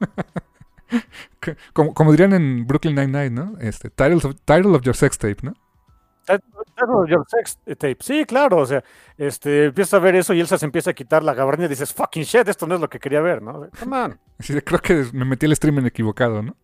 como, 1.72 1.94
como, 1.94 2.10
dirían 2.10 2.32
en 2.32 2.66
Brooklyn 2.66 2.94
Nine-Nine, 2.94 3.30
¿no? 3.30 3.58
Este, 3.60 3.90
title 3.90 4.16
of, 4.16 4.36
title 4.44 4.74
of 4.74 4.82
your 4.82 4.96
sex 4.96 5.16
tape, 5.16 5.38
¿no? 5.42 5.54
Title 6.26 6.94
of 6.94 7.08
your 7.08 7.24
sex 7.26 7.58
tape. 7.64 7.96
Sí, 8.00 8.24
claro, 8.26 8.58
o 8.58 8.66
sea, 8.66 8.84
este, 9.16 9.66
empieza 9.66 9.96
a 9.96 10.00
ver 10.00 10.16
eso 10.16 10.34
y 10.34 10.40
Elsa 10.40 10.58
se 10.58 10.66
empieza 10.66 10.90
a 10.90 10.94
quitar 10.94 11.22
la 11.22 11.32
gabardina 11.32 11.66
y 11.66 11.70
dices, 11.70 11.94
fucking 11.94 12.24
shit, 12.24 12.46
esto 12.48 12.66
no 12.66 12.74
es 12.74 12.80
lo 12.80 12.88
que 12.88 12.98
quería 12.98 13.20
ver, 13.20 13.40
¿no? 13.40 13.68
Come 13.80 13.96
on. 13.96 14.20
Sí, 14.38 14.60
creo 14.60 14.80
que 14.80 15.06
me 15.12 15.24
metí 15.24 15.46
el 15.46 15.52
streaming 15.52 15.86
equivocado, 15.86 16.42
¿no? 16.42 16.56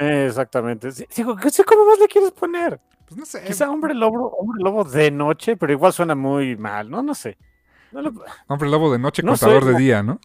Exactamente. 0.00 0.90
Sí, 0.92 1.06
digo, 1.14 1.36
¿cómo 1.66 1.86
más 1.86 1.98
le 1.98 2.08
quieres 2.08 2.32
poner? 2.32 2.80
Pues 3.06 3.18
no 3.18 3.26
sé. 3.26 3.44
Quizá 3.44 3.70
hombre 3.70 3.94
lobo, 3.94 4.30
hombre 4.36 4.62
lobo 4.62 4.84
de 4.84 5.10
noche, 5.10 5.56
pero 5.56 5.72
igual 5.72 5.92
suena 5.92 6.14
muy 6.14 6.56
mal, 6.56 6.90
¿no? 6.90 7.02
No 7.02 7.14
sé. 7.14 7.36
Hombre 8.46 8.68
lobo 8.68 8.92
de 8.92 8.98
noche, 8.98 9.22
contador 9.22 9.64
de 9.64 9.74
día, 9.76 10.02
¿no? 10.02 10.20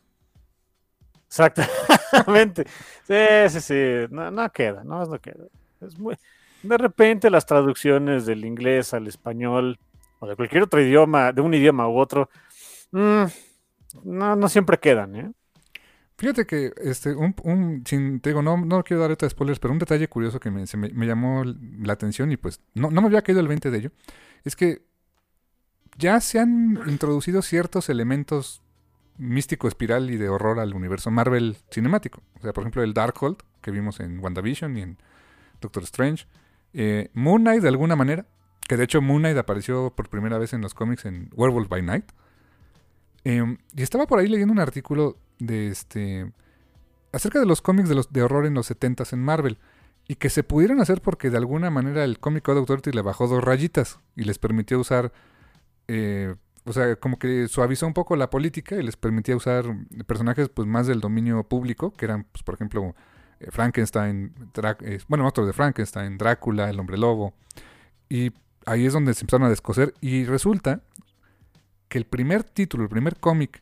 Exactamente. 1.28 2.66
Sí, 3.04 3.50
sí, 3.50 3.62
sí. 3.62 4.08
No, 4.10 4.32
no 4.32 4.52
queda, 4.52 4.84
no, 4.84 5.06
no 5.06 5.20
queda. 5.20 5.46
Es 5.82 5.98
muy... 6.00 6.16
De 6.64 6.78
repente 6.78 7.30
las 7.30 7.46
traducciones 7.46 8.26
del 8.26 8.46
inglés 8.46 8.94
al 8.94 9.08
español 9.08 9.78
o 10.20 10.28
de 10.28 10.36
cualquier 10.36 10.64
otro 10.64 10.82
idioma, 10.82 11.32
de 11.32 11.42
un 11.42 11.54
idioma 11.54 11.88
u 11.88 11.98
otro, 11.98 12.30
mm, 12.92 13.24
no, 14.04 14.36
no 14.36 14.50
siempre 14.50 14.80
quedan, 14.80 15.16
¿eh? 15.16 15.32
Fíjate 16.18 16.46
que, 16.46 16.72
este, 16.78 17.14
un, 17.14 17.36
un 17.44 17.84
sin, 17.86 18.22
te 18.22 18.30
digo, 18.30 18.42
no, 18.42 18.58
no 18.58 18.84
quiero 18.84 19.02
dar 19.02 19.10
ahorita 19.10 19.30
spoilers, 19.30 19.60
pero 19.60 19.74
un 19.74 19.80
detalle 19.80 20.08
curioso 20.08 20.40
que 20.40 20.50
me, 20.50 20.64
me, 20.94 21.06
llamó 21.06 21.44
la 21.44 21.94
atención 21.94 22.32
y 22.32 22.38
pues 22.38 22.62
no, 22.74 22.90
no 22.90 23.02
me 23.02 23.08
había 23.08 23.22
caído 23.22 23.42
el 23.42 23.50
20 23.50 23.70
de 23.70 23.78
ello, 23.78 23.92
es 24.46 24.56
que 24.56 24.86
ya 25.98 26.22
se 26.22 26.40
han 26.40 26.80
introducido 26.88 27.42
ciertos 27.42 27.90
elementos 27.90 28.62
místico 29.18 29.68
espiral 29.68 30.10
y 30.10 30.18
de 30.18 30.30
horror 30.30 30.60
al 30.60 30.74
universo 30.74 31.12
Marvel 31.12 31.58
cinemático. 31.72 32.22
O 32.40 32.42
sea, 32.42 32.54
por 32.54 32.64
ejemplo, 32.64 32.84
el 32.84 32.94
Darkhold, 32.94 33.38
que 33.62 33.72
vimos 33.72 34.00
en 34.00 34.20
WandaVision 34.20 34.78
y 34.78 34.82
en 34.82 34.98
Doctor 35.62 35.84
Strange. 35.84 36.28
Eh, 36.74 37.10
Moon 37.14 37.42
Knight, 37.42 37.62
de 37.62 37.70
alguna 37.70 37.96
manera, 37.96 38.26
que 38.68 38.78
de 38.78 38.84
hecho 38.84 39.02
Moon 39.02 39.22
Knight 39.22 39.38
apareció 39.38 39.94
por 39.96 40.10
primera 40.10 40.38
vez 40.38 40.54
en 40.54 40.62
los 40.62 40.74
cómics 40.74 41.06
en 41.06 41.30
Werewolf 41.34 41.70
by 41.70 41.82
Night. 41.82 42.12
Em, 43.24 43.58
y 43.76 43.82
estaba 43.82 44.06
por 44.06 44.20
ahí 44.20 44.28
leyendo 44.28 44.52
un 44.52 44.60
artículo 44.60 45.18
de 45.40 45.68
este 45.68 46.32
acerca 47.12 47.40
de 47.40 47.46
los 47.46 47.62
cómics 47.62 47.90
de, 47.90 47.96
los, 47.96 48.12
de 48.12 48.24
horror 48.24 48.46
en 48.46 48.54
los 48.54 48.70
70s 48.70 49.14
en 49.14 49.24
Marvel 49.24 49.58
y 50.08 50.16
que 50.16 50.30
se 50.30 50.44
pudieron 50.44 50.82
hacer 50.82 51.02
porque 51.02 51.30
de 51.30 51.38
alguna 51.38 51.70
manera 51.70 52.04
el 52.04 52.20
cómic 52.20 52.44
Code 52.44 52.60
Authority 52.60 52.92
le 52.92 53.02
bajó 53.02 53.28
dos 53.28 53.44
rayitas 53.44 54.00
y 54.16 54.24
les 54.24 54.38
permitió 54.38 54.80
usar 54.80 55.14
eh, 55.88 56.36
o 56.66 56.74
sea, 56.74 56.96
como 56.96 57.20
que 57.20 57.48
suavizó 57.48 57.86
un 57.86 57.94
poco 57.94 58.16
la 58.16 58.30
política 58.30 58.76
y 58.76 58.82
les 58.82 58.98
permitía 58.98 59.36
usar 59.36 59.66
personajes 60.08 60.50
pues 60.50 60.68
más 60.68 60.88
del 60.88 61.00
dominio 61.00 61.44
público, 61.44 61.94
que 61.94 62.06
eran, 62.06 62.24
pues, 62.24 62.44
por 62.44 62.56
ejemplo, 62.56 62.96
eh, 63.40 63.52
Frankenstein, 63.52 64.34
eh, 64.82 65.00
bueno, 65.08 65.28
otro 65.28 65.46
de 65.46 65.54
Frankenstein, 65.54 66.18
Drácula, 66.18 66.70
el 66.70 66.80
hombre 66.80 66.98
lobo. 66.98 67.36
Y 68.10 68.32
ahí 68.66 68.86
es 68.86 68.94
donde 68.94 69.14
se 69.14 69.22
empezaron 69.22 69.46
a 69.46 69.50
descoser. 69.50 69.94
Y 70.02 70.26
resulta 70.26 70.82
que 71.88 72.00
el 72.00 72.06
primer 72.06 72.44
título, 72.44 72.84
el 72.84 72.90
primer 72.90 73.18
cómic 73.20 73.62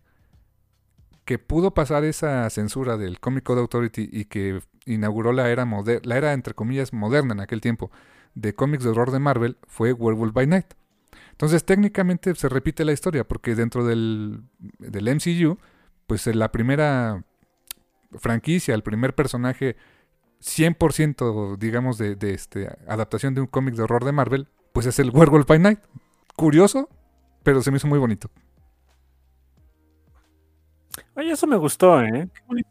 que 1.26 1.40
pudo 1.40 1.74
pasar 1.74 2.04
esa 2.04 2.50
censura 2.50 2.98
del 2.98 3.20
Comic 3.20 3.44
Code 3.44 3.62
Authority 3.62 4.10
y 4.12 4.26
que 4.26 4.62
inauguró 4.86 5.32
la 5.32 5.50
era, 5.50 5.66
la 6.04 6.18
era 6.18 6.34
entre 6.34 6.54
comillas 6.54 6.94
moderna 6.94 7.34
en 7.34 7.40
aquel 7.40 7.62
tiempo 7.62 7.92
de 8.36 8.54
cómics 8.54 8.84
de 8.84 8.90
horror 8.90 9.12
de 9.12 9.20
Marvel 9.20 9.58
fue 9.68 9.94
Werewolf 9.94 10.34
by 10.34 10.48
Night. 10.48 10.74
Entonces 11.32 11.64
técnicamente 11.64 12.36
se 12.36 12.50
repite 12.50 12.86
la 12.86 12.92
historia 12.92 13.24
porque 13.24 13.56
dentro 13.56 13.86
del, 13.86 14.44
del 14.80 15.16
MCU, 15.16 15.58
pues 16.08 16.28
la 16.28 16.52
primera 16.52 17.24
franquicia, 18.18 18.76
el 18.76 18.84
primer 18.84 19.16
personaje 19.16 19.76
100% 20.42 21.58
digamos 21.58 21.98
de, 21.98 22.16
de 22.16 22.34
este, 22.34 22.70
adaptación 22.88 23.34
de 23.34 23.42
un 23.42 23.48
cómic 23.48 23.76
de 23.76 23.84
horror 23.84 24.04
de 24.04 24.12
Marvel, 24.12 24.48
pues 24.74 24.86
es 24.86 25.00
el 25.00 25.10
Werewolf 25.12 25.48
by 25.48 25.60
Night. 25.60 25.80
Curioso, 26.36 26.90
pero 27.44 27.62
se 27.62 27.72
me 27.72 27.78
hizo 27.78 27.88
muy 27.88 28.00
bonito. 28.00 28.30
Ay, 31.16 31.32
eso 31.32 31.48
me 31.48 31.58
gustó, 31.58 32.02
¿eh? 32.02 32.28
Qué 32.34 32.42
bonito, 32.48 32.70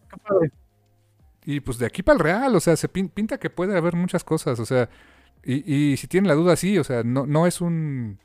Y 1.44 1.60
pues 1.60 1.78
de 1.78 1.86
aquí 1.86 2.02
para 2.02 2.14
el 2.14 2.20
real, 2.20 2.56
o 2.56 2.60
sea, 2.60 2.76
se 2.76 2.88
pinta 2.88 3.38
que 3.38 3.50
puede 3.50 3.76
haber 3.76 3.94
muchas 3.94 4.24
cosas, 4.24 4.58
o 4.58 4.66
sea, 4.66 4.88
y, 5.44 5.92
y 5.92 5.96
si 5.96 6.06
tienen 6.06 6.28
la 6.28 6.34
duda, 6.34 6.56
sí, 6.56 6.78
o 6.78 6.84
sea, 6.84 7.02
no, 7.02 7.26
no 7.26 7.46
es 7.46 7.60
un 7.60 8.18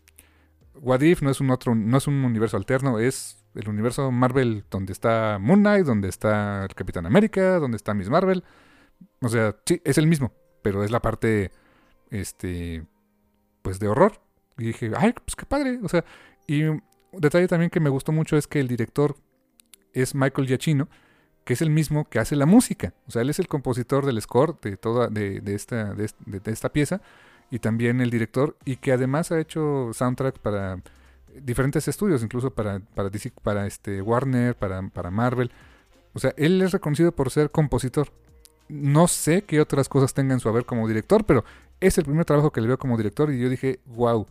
What 0.81 1.01
If 1.01 1.21
no 1.21 1.29
es 1.29 1.41
un 1.41 1.49
otro, 1.49 1.75
no 1.75 1.97
es 1.97 2.07
un 2.07 2.23
universo 2.23 2.57
alterno, 2.57 2.99
es 2.99 3.43
el 3.55 3.69
universo 3.69 4.11
Marvel 4.11 4.63
donde 4.69 4.93
está 4.93 5.37
Moon 5.39 5.59
Knight, 5.59 5.85
donde 5.85 6.09
está 6.09 6.63
el 6.63 6.75
Capitán 6.75 7.05
América, 7.05 7.59
donde 7.59 7.77
está 7.77 7.93
Miss 7.93 8.09
Marvel. 8.09 8.43
O 9.21 9.29
sea, 9.29 9.55
sí, 9.65 9.81
es 9.83 9.97
el 9.97 10.07
mismo, 10.07 10.31
pero 10.61 10.83
es 10.83 10.91
la 10.91 11.01
parte, 11.01 11.51
este, 12.11 12.85
pues 13.61 13.79
de 13.79 13.87
horror. 13.87 14.21
Y 14.57 14.65
dije, 14.65 14.91
ay, 14.95 15.13
pues 15.13 15.35
qué 15.35 15.45
padre. 15.45 15.79
O 15.83 15.87
sea, 15.89 16.03
y 16.45 16.63
un 16.63 16.83
detalle 17.13 17.47
también 17.47 17.69
que 17.69 17.79
me 17.79 17.89
gustó 17.89 18.11
mucho 18.11 18.37
es 18.37 18.47
que 18.47 18.59
el 18.59 18.67
director 18.67 19.15
es 19.93 20.15
Michael 20.15 20.47
Giacchino, 20.47 20.87
que 21.45 21.53
es 21.53 21.61
el 21.61 21.69
mismo 21.69 22.09
que 22.09 22.19
hace 22.19 22.35
la 22.35 22.45
música. 22.45 22.93
O 23.07 23.11
sea, 23.11 23.21
él 23.21 23.29
es 23.29 23.39
el 23.39 23.47
compositor 23.47 24.05
del 24.05 24.21
score 24.21 24.59
de 24.61 24.77
toda, 24.77 25.07
de, 25.07 25.41
esta, 25.47 25.93
de 25.93 26.51
esta 26.51 26.69
pieza 26.69 27.01
y 27.49 27.59
también 27.59 28.01
el 28.01 28.09
director, 28.09 28.57
y 28.65 28.77
que 28.77 28.91
además 28.91 29.31
ha 29.31 29.39
hecho 29.39 29.91
soundtracks 29.93 30.39
para 30.39 30.81
diferentes 31.41 31.87
estudios, 31.87 32.23
incluso 32.23 32.51
para, 32.51 32.79
para, 32.79 33.09
para 33.41 33.67
este 33.67 34.01
Warner, 34.01 34.55
para, 34.55 34.81
para 34.89 35.11
Marvel. 35.11 35.51
O 36.13 36.19
sea, 36.19 36.33
él 36.37 36.61
es 36.61 36.71
reconocido 36.71 37.11
por 37.11 37.29
ser 37.29 37.49
compositor. 37.49 38.09
No 38.67 39.07
sé 39.07 39.43
qué 39.43 39.61
otras 39.61 39.87
cosas 39.87 40.13
tenga 40.13 40.33
en 40.33 40.39
su 40.39 40.49
haber 40.49 40.65
como 40.65 40.87
director, 40.87 41.23
pero 41.25 41.45
es 41.79 41.97
el 41.97 42.05
primer 42.05 42.25
trabajo 42.25 42.51
que 42.51 42.59
le 42.59 42.67
veo 42.67 42.79
como 42.79 42.97
director 42.97 43.31
y 43.31 43.39
yo 43.39 43.49
dije, 43.49 43.79
wow. 43.85 44.27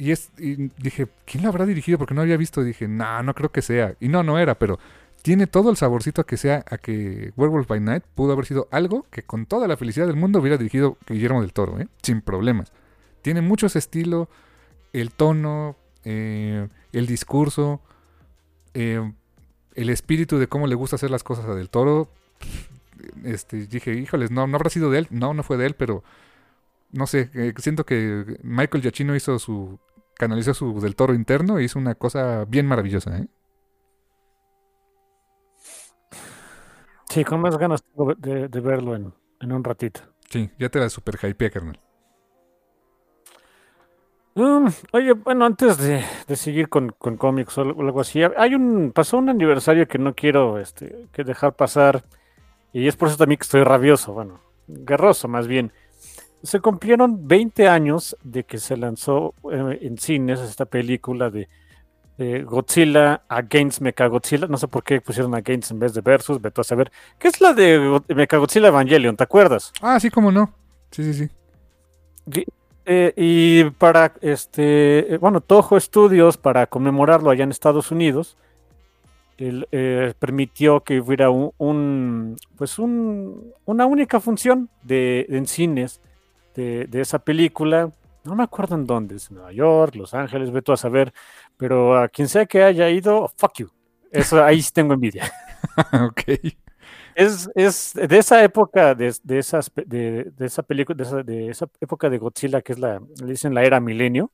Y, 0.00 0.12
es, 0.12 0.30
y 0.38 0.70
dije, 0.78 1.08
¿quién 1.26 1.42
lo 1.42 1.50
habrá 1.50 1.66
dirigido? 1.66 1.98
Porque 1.98 2.14
no 2.14 2.22
había 2.22 2.38
visto. 2.38 2.62
Y 2.62 2.64
dije, 2.64 2.88
no, 2.88 3.22
no 3.22 3.34
creo 3.34 3.52
que 3.52 3.60
sea. 3.60 3.96
Y 4.00 4.08
no, 4.08 4.22
no 4.22 4.38
era, 4.38 4.58
pero 4.58 4.78
tiene 5.20 5.46
todo 5.46 5.68
el 5.68 5.76
saborcito 5.76 6.22
a 6.22 6.26
que 6.26 6.38
sea 6.38 6.64
a 6.70 6.78
que 6.78 7.34
Werewolf 7.36 7.68
by 7.68 7.80
Night 7.80 8.04
pudo 8.14 8.32
haber 8.32 8.46
sido 8.46 8.66
algo 8.70 9.04
que 9.10 9.24
con 9.24 9.44
toda 9.44 9.68
la 9.68 9.76
felicidad 9.76 10.06
del 10.06 10.16
mundo 10.16 10.40
hubiera 10.40 10.56
dirigido 10.56 10.96
Guillermo 11.06 11.42
del 11.42 11.52
Toro, 11.52 11.78
¿eh? 11.78 11.86
sin 12.02 12.22
problemas. 12.22 12.72
Tiene 13.20 13.42
mucho 13.42 13.66
ese 13.66 13.78
estilo, 13.78 14.30
el 14.94 15.10
tono, 15.10 15.76
eh, 16.04 16.66
el 16.94 17.06
discurso, 17.06 17.82
eh, 18.72 19.12
el 19.74 19.90
espíritu 19.90 20.38
de 20.38 20.46
cómo 20.46 20.66
le 20.66 20.76
gusta 20.76 20.96
hacer 20.96 21.10
las 21.10 21.24
cosas 21.24 21.44
a 21.44 21.54
del 21.54 21.68
Toro. 21.68 22.08
Este, 23.22 23.66
dije, 23.66 23.92
híjoles, 23.92 24.30
no, 24.30 24.46
no 24.46 24.56
habrá 24.56 24.70
sido 24.70 24.90
de 24.90 25.00
él, 25.00 25.08
no, 25.10 25.34
no 25.34 25.42
fue 25.42 25.58
de 25.58 25.66
él, 25.66 25.74
pero 25.74 26.02
no 26.90 27.06
sé, 27.06 27.30
siento 27.58 27.84
que 27.84 28.38
Michael 28.42 28.82
Giacchino 28.82 29.14
hizo 29.14 29.38
su, 29.38 29.78
canalizó 30.20 30.52
su 30.52 30.78
del 30.80 30.96
Toro 30.96 31.14
interno 31.14 31.58
e 31.58 31.64
hizo 31.64 31.78
una 31.78 31.94
cosa 31.94 32.44
bien 32.44 32.66
maravillosa, 32.66 33.16
¿eh? 33.16 33.26
Sí, 37.08 37.24
con 37.24 37.40
más 37.40 37.56
ganas 37.56 37.82
de, 38.18 38.60
verlo 38.60 38.94
en, 38.94 39.52
un 39.52 39.64
ratito. 39.64 40.02
Sí, 40.28 40.50
ya 40.58 40.68
te 40.68 40.78
la 40.78 40.90
super 40.90 41.16
hype, 41.16 41.50
carnal. 41.50 41.80
Mm, 44.34 44.68
oye, 44.92 45.12
bueno, 45.14 45.46
antes 45.46 45.78
de, 45.78 46.04
seguir 46.36 46.68
con, 46.68 46.90
cómics 46.90 47.56
o 47.58 47.62
algo 47.62 48.00
así, 48.00 48.22
hay 48.22 48.54
un, 48.54 48.92
pasó 48.92 49.16
un 49.16 49.30
aniversario 49.30 49.88
que 49.88 49.98
no 49.98 50.14
quiero 50.14 50.60
este, 50.60 51.08
que 51.12 51.24
dejar 51.24 51.56
pasar, 51.56 52.04
y 52.72 52.86
es 52.86 52.94
por 52.94 53.08
eso 53.08 53.16
también 53.16 53.38
que 53.38 53.44
estoy 53.44 53.64
rabioso, 53.64 54.12
bueno, 54.12 54.40
guerroso 54.68 55.26
más 55.28 55.48
bien. 55.48 55.72
Se 56.42 56.60
cumplieron 56.60 57.28
20 57.28 57.68
años 57.68 58.16
de 58.22 58.44
que 58.44 58.58
se 58.58 58.76
lanzó 58.76 59.34
eh, 59.52 59.78
en 59.82 59.98
cines 59.98 60.40
esta 60.40 60.64
película 60.64 61.30
de 61.30 61.48
Godzilla 62.44 63.22
Against 63.28 63.80
Mechagodzilla. 63.80 64.46
No 64.46 64.58
sé 64.58 64.68
por 64.68 64.84
qué 64.84 65.00
pusieron 65.00 65.34
Against 65.34 65.70
en 65.70 65.78
vez 65.78 65.94
de 65.94 66.02
Versus, 66.02 66.40
vete 66.40 66.60
a 66.60 66.64
saber. 66.64 66.92
¿Qué 67.18 67.28
es 67.28 67.40
la 67.40 67.54
de 67.54 68.00
Mechagodzilla 68.08 68.68
Evangelion? 68.68 69.16
¿Te 69.16 69.24
acuerdas? 69.24 69.72
Ah, 69.80 69.98
sí, 69.98 70.10
cómo 70.10 70.30
no. 70.30 70.52
Sí, 70.90 71.02
sí, 71.04 71.14
sí. 71.14 71.30
Y, 72.26 72.44
eh, 72.92 73.12
y 73.16 73.70
para 73.70 74.14
este, 74.20 75.14
eh, 75.14 75.18
bueno, 75.18 75.40
Toho 75.40 75.78
Studios, 75.78 76.36
para 76.36 76.66
conmemorarlo 76.66 77.30
allá 77.30 77.44
en 77.44 77.50
Estados 77.50 77.90
Unidos, 77.90 78.36
eh, 79.38 80.12
permitió 80.18 80.80
que 80.80 81.00
hubiera 81.00 81.30
un, 81.30 82.36
pues 82.56 82.78
un, 82.78 83.52
una 83.64 83.86
única 83.86 84.18
función 84.18 84.68
de, 84.82 85.24
en 85.28 85.46
cines 85.46 86.00
de, 86.54 86.86
de, 86.86 87.00
esa 87.00 87.18
película. 87.18 87.90
No 88.24 88.34
me 88.34 88.42
acuerdo 88.42 88.74
en 88.74 88.86
dónde, 88.86 89.16
es 89.16 89.30
Nueva 89.30 89.52
York, 89.52 89.94
Los 89.94 90.14
Ángeles, 90.14 90.50
vete 90.50 90.72
a 90.72 90.76
saber, 90.76 91.12
pero 91.56 91.98
a 91.98 92.08
quien 92.08 92.28
sea 92.28 92.46
que 92.46 92.62
haya 92.62 92.88
ido, 92.90 93.32
fuck 93.36 93.54
you. 93.58 93.70
Eso 94.10 94.44
ahí 94.44 94.60
sí 94.60 94.72
tengo 94.72 94.92
envidia. 94.94 95.30
ok. 95.92 96.22
Es, 97.14 97.50
es 97.54 97.94
de 97.94 98.18
esa 98.18 98.42
época, 98.42 98.94
de, 98.94 99.14
de 99.22 99.38
esas, 99.38 99.70
de, 99.74 100.24
de 100.24 100.46
esa 100.46 100.62
película, 100.62 100.96
de 100.96 101.02
esa, 101.02 101.22
de 101.22 101.48
esa 101.48 101.68
época 101.80 102.08
de 102.08 102.18
Godzilla, 102.18 102.62
que 102.62 102.72
es 102.72 102.78
la, 102.78 103.00
le 103.20 103.26
dicen 103.26 103.54
la 103.54 103.62
era 103.64 103.80
milenio. 103.80 104.32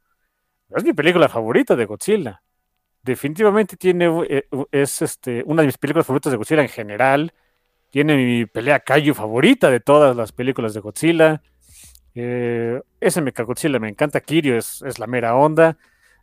Es 0.71 0.85
mi 0.85 0.93
película 0.93 1.29
favorita 1.29 1.77
de 1.77 1.85
Godzilla. 1.85 2.43
Definitivamente 3.03 3.77
tiene, 3.77 4.07
eh, 4.29 4.49
es 4.73 5.03
este, 5.03 5.43
una 5.47 5.63
de 5.63 5.67
mis 5.67 5.79
películas 5.79 6.07
favoritas 6.07 6.33
de 6.33 6.37
Godzilla 6.37 6.63
en 6.63 6.69
general. 6.69 7.33
Tiene 7.91 8.17
mi 8.17 8.47
pelea 8.47 8.81
Kaiju 8.81 9.15
favorita 9.15 9.71
de 9.71 9.81
todas 9.81 10.17
las 10.17 10.33
películas 10.33 10.75
de 10.75 10.81
Godzilla. 10.81 11.43
Eh, 12.17 12.81
ese 12.99 13.21
Mechagodzilla 13.21 13.79
me 13.79 13.91
encanta. 13.91 14.21
Kirio 14.21 14.57
es, 14.57 14.83
es 14.83 14.99
la 14.99 15.07
mera 15.07 15.37
onda. 15.37 15.77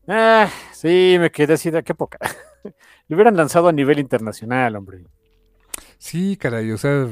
Ah, 0.08 0.50
sí, 0.74 1.18
me 1.20 1.32
quedé 1.32 1.54
así 1.54 1.70
de 1.70 1.84
qué 1.84 1.94
poca. 1.94 2.18
Lo 3.08 3.16
hubieran 3.16 3.38
lanzado 3.38 3.68
a 3.68 3.72
nivel 3.72 4.00
internacional, 4.00 4.76
hombre. 4.76 5.06
Sí, 6.00 6.36
caray, 6.36 6.72
o 6.72 6.78
sea, 6.78 7.08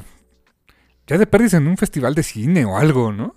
ya 1.07 1.17
de 1.17 1.27
perdis 1.27 1.53
en 1.53 1.67
un 1.67 1.77
festival 1.77 2.15
de 2.15 2.23
cine 2.23 2.65
o 2.65 2.77
algo, 2.77 3.11
¿no? 3.11 3.35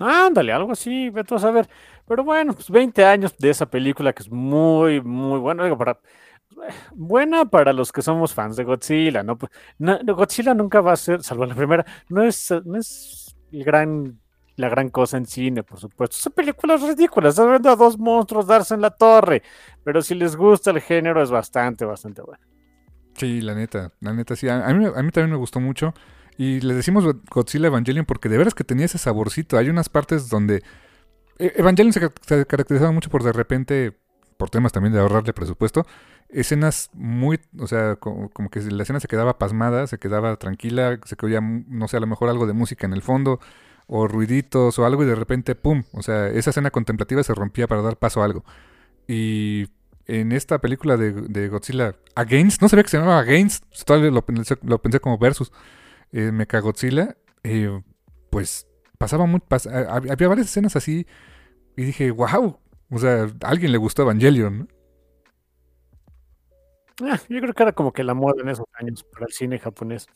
Ándale, 0.00 0.52
algo 0.52 0.72
así, 0.72 1.10
vete 1.10 1.34
a 1.34 1.38
saber. 1.38 1.68
Pero 2.08 2.24
bueno, 2.24 2.54
pues 2.54 2.70
20 2.70 3.04
años 3.04 3.36
de 3.36 3.50
esa 3.50 3.66
película 3.66 4.12
que 4.12 4.22
es 4.22 4.30
muy, 4.30 5.00
muy 5.02 5.38
buena. 5.38 5.62
Digo, 5.64 5.76
para, 5.76 6.00
buena 6.94 7.44
para 7.46 7.72
los 7.72 7.92
que 7.92 8.02
somos 8.02 8.34
fans 8.34 8.56
de 8.56 8.64
Godzilla, 8.64 9.22
¿no? 9.22 9.38
Pues, 9.38 9.52
no- 9.78 9.98
no, 10.02 10.14
Godzilla 10.14 10.54
nunca 10.54 10.80
va 10.80 10.92
a 10.92 10.96
ser, 10.96 11.22
salvo 11.22 11.46
la 11.46 11.54
primera, 11.54 11.84
no 12.08 12.22
es, 12.22 12.50
no 12.64 12.78
es 12.78 13.36
el 13.52 13.64
gran, 13.64 14.18
la 14.56 14.68
gran 14.68 14.90
cosa 14.90 15.16
en 15.16 15.26
cine, 15.26 15.62
por 15.62 15.78
supuesto. 15.80 16.16
Son 16.16 16.32
películas 16.32 16.82
ridículas, 16.82 17.30
estás 17.34 17.48
viendo 17.48 17.70
a 17.70 17.76
dos 17.76 17.98
monstruos 17.98 18.46
darse 18.46 18.74
en 18.74 18.82
la 18.82 18.90
torre. 18.90 19.42
Pero 19.84 20.02
si 20.02 20.14
les 20.14 20.36
gusta 20.36 20.70
el 20.70 20.80
género, 20.80 21.22
es 21.22 21.30
bastante, 21.30 21.84
bastante 21.84 22.22
bueno. 22.22 22.42
Sí, 23.14 23.40
la 23.42 23.54
neta, 23.54 23.92
la 24.00 24.12
neta, 24.12 24.36
sí. 24.36 24.48
A, 24.48 24.58
mí, 24.72 24.86
a 24.86 25.02
mí 25.02 25.10
también 25.10 25.30
me 25.30 25.36
gustó 25.36 25.60
mucho. 25.60 25.94
Y 26.38 26.60
le 26.60 26.74
decimos 26.74 27.04
Godzilla 27.30 27.66
Evangelion 27.66 28.06
porque 28.06 28.28
de 28.28 28.38
veras 28.38 28.54
que 28.54 28.64
tenía 28.64 28.86
ese 28.86 28.98
saborcito. 28.98 29.58
Hay 29.58 29.68
unas 29.68 29.88
partes 29.88 30.28
donde... 30.30 30.62
eh, 31.38 31.52
Evangelion 31.56 31.92
se 31.92 32.46
caracterizaba 32.46 32.92
mucho 32.92 33.10
por 33.10 33.22
de 33.22 33.32
repente, 33.32 33.98
por 34.38 34.50
temas 34.50 34.72
también 34.72 34.94
de 34.94 35.00
ahorrarle 35.00 35.32
presupuesto, 35.34 35.86
escenas 36.32 36.90
muy... 36.94 37.40
O 37.58 37.66
sea, 37.66 37.96
co- 37.96 38.30
como, 38.32 38.50
que 38.50 38.60
la 38.60 38.82
escena 38.82 39.00
se 39.00 39.08
quedaba 39.08 39.38
pasmada, 39.38 39.86
se 39.86 39.98
quedaba 39.98 40.36
tranquila, 40.36 40.98
se 41.04 41.16
oía, 41.22 41.40
no 41.40 41.88
sé, 41.88 41.96
a 41.96 42.00
lo 42.00 42.06
mejor 42.06 42.28
algo 42.28 42.46
de 42.46 42.52
música 42.52 42.86
en 42.86 42.92
el 42.92 43.02
fondo, 43.02 43.40
o 43.86 44.08
ruiditos 44.08 44.78
o 44.78 44.86
algo, 44.86 45.02
y 45.02 45.06
de 45.06 45.14
repente, 45.14 45.54
¡pum! 45.54 45.84
O 45.92 46.02
sea, 46.02 46.28
esa 46.28 46.50
escena 46.50 46.70
contemplativa 46.70 47.22
se 47.22 47.34
rompía 47.34 47.66
para 47.66 47.82
dar 47.82 47.96
paso 47.96 48.22
a 48.22 48.24
algo. 48.24 48.44
Y 49.08 49.68
en 50.06 50.32
esta 50.32 50.60
película 50.60 50.96
de, 50.96 51.48
Godzilla 51.48 51.96
Against, 52.14 52.62
no 52.62 52.68
sabía 52.68 52.82
que 52.84 52.90
se 52.90 52.98
llamaba 52.98 53.20
Against, 53.20 53.64
todavía 53.84 54.10
lo, 54.10 54.24
lo 54.62 54.82
pensé 54.82 55.00
como 55.00 55.18
versus 55.18 55.52
eh, 56.12 56.32
Mechagodzilla, 56.32 57.16
eh, 57.42 57.80
pues 58.30 58.66
pasaba 58.98 59.26
muy, 59.26 59.40
había 59.88 60.28
varias 60.28 60.48
escenas 60.48 60.76
así 60.76 61.06
y 61.76 61.84
dije, 61.84 62.10
wow, 62.10 62.58
o 62.90 62.98
sea, 62.98 63.28
a 63.42 63.48
alguien 63.48 63.72
le 63.72 63.78
gustó 63.78 64.02
Evangelion. 64.02 64.68
Ah, 67.02 67.18
yo 67.28 67.40
creo 67.40 67.54
que 67.54 67.62
era 67.62 67.72
como 67.72 67.92
que 67.92 68.04
la 68.04 68.14
moda 68.14 68.42
en 68.42 68.48
esos 68.50 68.66
años 68.74 69.04
para 69.04 69.26
el 69.26 69.32
cine 69.32 69.58
japonés. 69.58 70.06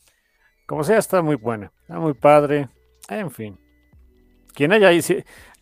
Como 0.67 0.83
sea, 0.83 0.97
está 0.99 1.21
muy 1.21 1.35
buena, 1.35 1.71
está 1.81 1.99
muy 1.99 2.13
padre. 2.13 2.69
En 3.09 3.31
fin. 3.31 3.59
Quien 4.53 4.73
haya, 4.73 4.89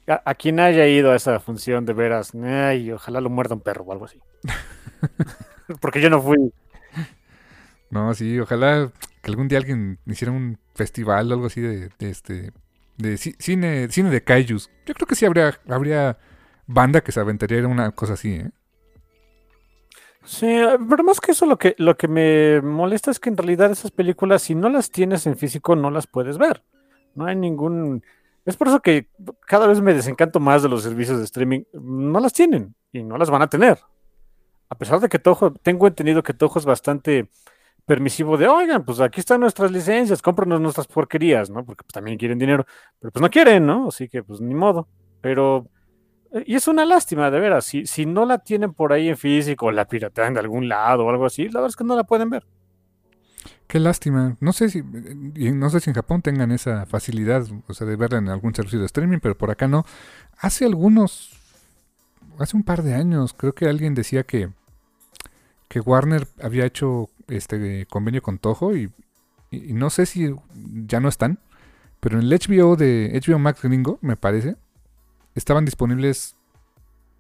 a, 0.08 0.22
a 0.26 0.36
quien 0.36 0.60
haya 0.60 0.88
ido 0.88 1.12
a 1.12 1.16
esa 1.16 1.40
función 1.40 1.86
de 1.86 1.94
veras, 1.94 2.34
ay, 2.36 2.92
ojalá 2.92 3.22
lo 3.22 3.30
muerda 3.30 3.56
un 3.56 3.62
perro 3.62 3.84
o 3.86 3.92
algo 3.94 4.06
así. 4.06 4.20
Porque 5.82 6.02
yo 6.02 6.10
no 6.10 6.22
fui. 6.22 6.54
No, 7.90 8.14
sí, 8.14 8.40
ojalá 8.40 8.92
que 9.22 9.32
algún 9.32 9.48
día 9.48 9.60
alguien 9.60 10.00
hiciera 10.06 10.32
un 10.32 10.58
festival 10.76 11.32
o 11.32 11.36
algo 11.36 11.46
así 11.48 11.62
de, 11.62 11.90
de 12.00 12.10
este 12.10 12.52
de 12.98 13.14
ci- 13.16 13.36
cine 13.40 13.88
cine 13.90 14.10
de 14.10 14.24
kaijus. 14.24 14.70
Yo 14.86 14.94
creo 14.94 15.08
que 15.08 15.16
sí 15.16 15.26
habría 15.26 15.60
habría 15.70 16.18
banda 16.68 17.02
que 17.02 17.12
se 17.12 17.20
aventaría 17.20 17.60
en 17.60 17.66
una 17.68 17.92
cosa 17.92 18.14
así, 18.14 18.34
¿eh? 18.36 18.52
Sí, 20.26 20.48
pero 20.90 21.04
más 21.04 21.20
que 21.20 21.34
eso, 21.34 21.46
lo 21.46 21.58
que, 21.58 21.76
lo 21.78 21.98
que 21.98 22.08
me 22.08 22.62
molesta 22.62 23.12
es 23.12 23.20
que 23.20 23.30
en 23.30 23.38
realidad 23.38 23.72
esas 23.72 23.92
películas, 23.92 24.42
si 24.42 24.56
no 24.56 24.70
las 24.70 24.90
tienes 24.90 25.28
en 25.28 25.38
físico, 25.38 25.76
no 25.76 25.92
las 25.92 26.08
puedes 26.08 26.38
ver. 26.38 26.64
No 27.16 27.26
hay 27.26 27.36
ningún... 27.36 28.04
Es 28.46 28.58
por 28.58 28.68
eso 28.68 28.82
que 28.82 29.08
cada 29.46 29.68
vez 29.68 29.82
me 29.82 29.94
desencanto 29.94 30.40
más 30.40 30.64
de 30.64 30.70
los 30.70 30.84
servicios 30.84 31.18
de 31.18 31.26
streaming. 31.26 31.64
No 31.74 32.20
las 32.20 32.34
tienen 32.34 32.76
y 32.92 33.04
no 33.04 33.18
las 33.18 33.30
van 33.30 33.42
a 33.42 33.48
tener. 33.48 33.80
A 34.70 34.76
pesar 34.76 35.00
de 35.00 35.10
que 35.10 35.20
Toho, 35.20 35.54
tengo 35.54 35.88
entendido 35.88 36.24
que 36.24 36.34
Toho 36.34 36.60
es 36.60 36.66
bastante 36.66 37.30
permisivo 37.86 38.38
de, 38.38 38.48
oigan, 38.48 38.86
pues 38.86 39.02
aquí 39.02 39.20
están 39.20 39.42
nuestras 39.42 39.72
licencias, 39.72 40.22
cómpranos 40.22 40.62
nuestras 40.62 40.88
porquerías, 40.88 41.50
¿no? 41.50 41.66
Porque 41.66 41.84
pues, 41.84 41.94
también 41.94 42.18
quieren 42.18 42.40
dinero, 42.40 42.66
pero 43.00 43.12
pues 43.12 43.22
no 43.22 43.30
quieren, 43.30 43.66
¿no? 43.66 43.90
Así 43.90 44.08
que 44.08 44.24
pues 44.24 44.40
ni 44.40 44.54
modo. 44.54 44.88
Pero 45.22 45.68
Y 46.46 46.56
es 46.56 46.68
una 46.68 46.86
lástima, 46.86 47.30
de 47.30 47.40
veras. 47.40 47.66
Si, 47.66 47.86
si 47.86 48.06
no 48.06 48.26
la 48.26 48.40
tienen 48.40 48.74
por 48.74 48.92
ahí 48.92 49.10
en 49.10 49.18
físico 49.18 49.72
la 49.72 49.86
piratean 49.86 50.34
de 50.34 50.40
algún 50.40 50.68
lado 50.68 51.06
o 51.06 51.10
algo 51.10 51.26
así, 51.26 51.44
la 51.46 51.60
verdad 51.60 51.70
es 51.70 51.76
que 51.76 51.84
no 51.84 51.96
la 51.96 52.04
pueden 52.04 52.30
ver. 52.30 52.44
Qué 53.68 53.80
lástima. 53.80 54.36
No 54.40 54.52
sé 54.54 54.70
si 54.70 54.84
no 54.84 55.70
sé 55.70 55.80
si 55.80 55.90
en 55.90 55.96
Japón 55.96 56.22
tengan 56.22 56.52
esa 56.52 56.86
facilidad, 56.86 57.46
o 57.68 57.74
sea, 57.74 57.86
de 57.88 57.96
verla 57.96 58.18
en 58.20 58.30
algún 58.30 58.54
servicio 58.54 58.80
de 58.80 58.86
streaming, 58.86 59.20
pero 59.20 59.38
por 59.38 59.52
acá 59.52 59.68
no. 59.68 59.86
Hace 60.38 60.66
algunos 60.66 61.32
hace 62.40 62.58
un 62.58 62.64
par 62.64 62.82
de 62.84 62.96
años 62.96 63.34
creo 63.34 63.54
que 63.54 63.68
alguien 63.68 63.94
decía 63.94 64.24
que 64.24 64.50
que 65.68 65.80
Warner 65.80 66.28
había 66.42 66.66
hecho 66.66 67.10
este 67.28 67.86
convenio 67.88 68.22
con 68.22 68.38
Toho 68.38 68.76
y- 68.76 68.92
y 69.52 69.74
no 69.74 69.90
sé 69.90 70.06
si 70.08 70.34
ya 70.88 71.00
no 71.00 71.10
están, 71.10 71.40
pero 72.00 72.18
en 72.20 72.24
el 72.26 72.34
HBO 72.34 72.76
de 72.76 73.12
HBO 73.14 73.40
Max 73.40 73.62
gringo, 73.62 73.98
me 74.02 74.16
parece, 74.16 74.56
estaban 75.36 75.66
disponibles 75.66 76.36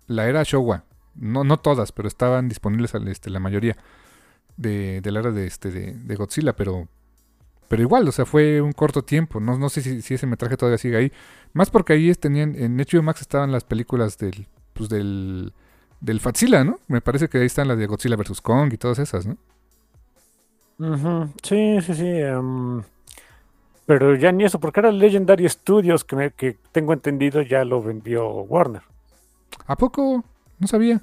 la 0.07 0.27
era 0.27 0.43
Showa. 0.43 0.83
No, 1.15 1.43
no 1.43 1.57
todas, 1.57 1.91
pero 1.91 2.07
estaban 2.07 2.49
disponibles 2.49 2.93
este, 2.95 3.29
la 3.29 3.39
mayoría 3.39 3.77
de, 4.57 5.01
de 5.01 5.11
la 5.11 5.19
era 5.19 5.31
de, 5.31 5.45
este, 5.45 5.71
de, 5.71 6.15
Godzilla, 6.15 6.55
pero 6.55 6.87
pero 7.67 7.81
igual, 7.81 8.07
o 8.07 8.11
sea, 8.11 8.25
fue 8.25 8.61
un 8.61 8.71
corto 8.71 9.03
tiempo. 9.03 9.39
No, 9.39 9.57
no 9.57 9.69
sé 9.69 9.81
si, 9.81 10.13
ese 10.13 10.27
metraje 10.27 10.57
todavía 10.57 10.77
sigue 10.77 10.97
ahí. 10.97 11.11
Más 11.53 11.71
porque 11.71 11.93
ahí 11.93 12.13
tenían, 12.13 12.55
en 12.55 12.77
HBO 12.77 13.01
Max 13.01 13.21
estaban 13.21 13.51
las 13.51 13.63
películas 13.63 14.17
del, 14.19 14.47
pues 14.73 14.89
del, 14.89 15.53
del 15.99 16.19
Fatzilla, 16.19 16.63
¿no? 16.63 16.79
Me 16.87 17.01
parece 17.01 17.29
que 17.29 17.39
ahí 17.39 17.45
están 17.45 17.67
las 17.67 17.77
de 17.77 17.87
Godzilla 17.87 18.15
vs. 18.15 18.41
Kong 18.41 18.73
y 18.73 18.77
todas 18.77 18.99
esas, 18.99 19.25
¿no? 19.25 19.37
Sí, 21.41 21.81
sí, 21.81 21.93
sí. 21.95 22.07
em, 22.07 22.83
pero 23.85 24.15
ya 24.15 24.31
ni 24.31 24.43
eso, 24.45 24.59
porque 24.59 24.79
era 24.79 24.91
Legendary 24.91 25.47
Studios 25.49 26.03
que, 26.03 26.15
me- 26.15 26.31
que 26.31 26.57
tengo 26.71 26.93
entendido 26.93 27.41
ya 27.41 27.63
lo 27.65 27.81
vendió 27.81 28.27
Warner. 28.27 28.81
¿A 29.67 29.75
poco? 29.75 30.23
No 30.59 30.67
sabía. 30.67 31.01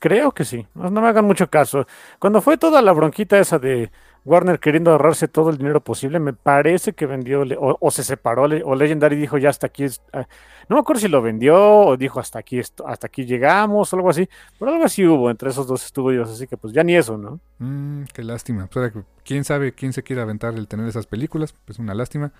Creo 0.00 0.32
que 0.32 0.44
sí. 0.44 0.66
No, 0.74 0.90
no 0.90 1.00
me 1.00 1.08
hagan 1.08 1.24
mucho 1.24 1.48
caso. 1.48 1.86
Cuando 2.18 2.40
fue 2.42 2.56
toda 2.58 2.82
la 2.82 2.92
bronquita 2.92 3.38
esa 3.38 3.58
de 3.58 3.90
Warner 4.24 4.58
queriendo 4.58 4.90
ahorrarse 4.90 5.28
todo 5.28 5.50
el 5.50 5.58
dinero 5.58 5.82
posible, 5.82 6.18
me 6.18 6.32
parece 6.32 6.94
que 6.94 7.04
vendió 7.06 7.42
o, 7.58 7.90
se 7.90 8.02
separó 8.02 8.44
o 8.44 8.74
Legendary 8.74 9.16
dijo 9.16 9.36
ya 9.38 9.50
hasta 9.50 9.66
aquí 9.66 9.84
es- 9.84 10.00
ah, 10.12 10.26
no 10.68 10.76
me 10.76 10.80
acuerdo 10.80 11.00
si 11.00 11.08
lo 11.08 11.20
vendió 11.20 11.56
o 11.80 11.96
dijo 11.96 12.20
hasta 12.20 12.38
aquí 12.38 12.58
hasta 12.58 13.06
aquí 13.06 13.26
llegamos 13.26 13.92
o 13.92 13.96
algo 13.96 14.08
así, 14.08 14.28
pero 14.58 14.72
algo 14.72 14.84
así 14.84 15.06
hubo 15.06 15.30
entre 15.30 15.50
esos 15.50 15.66
dos 15.66 15.84
estudios, 15.84 16.30
así 16.30 16.46
que 16.46 16.56
pues 16.56 16.72
ya 16.72 16.82
ni 16.82 16.96
eso, 16.96 17.18
¿no? 17.18 17.38
Mm, 17.58 18.04
qué 18.14 18.22
lástima. 18.22 18.66
Pues 18.66 18.92
ahora 18.94 19.06
quién 19.24 19.44
sabe 19.44 19.72
quién 19.72 19.92
se 19.92 20.02
quiere 20.02 20.22
aventar 20.22 20.54
el 20.54 20.68
tener 20.68 20.86
esas 20.88 21.06
películas. 21.06 21.54
Pues 21.66 21.78
una 21.78 21.92
lástima. 21.94 22.32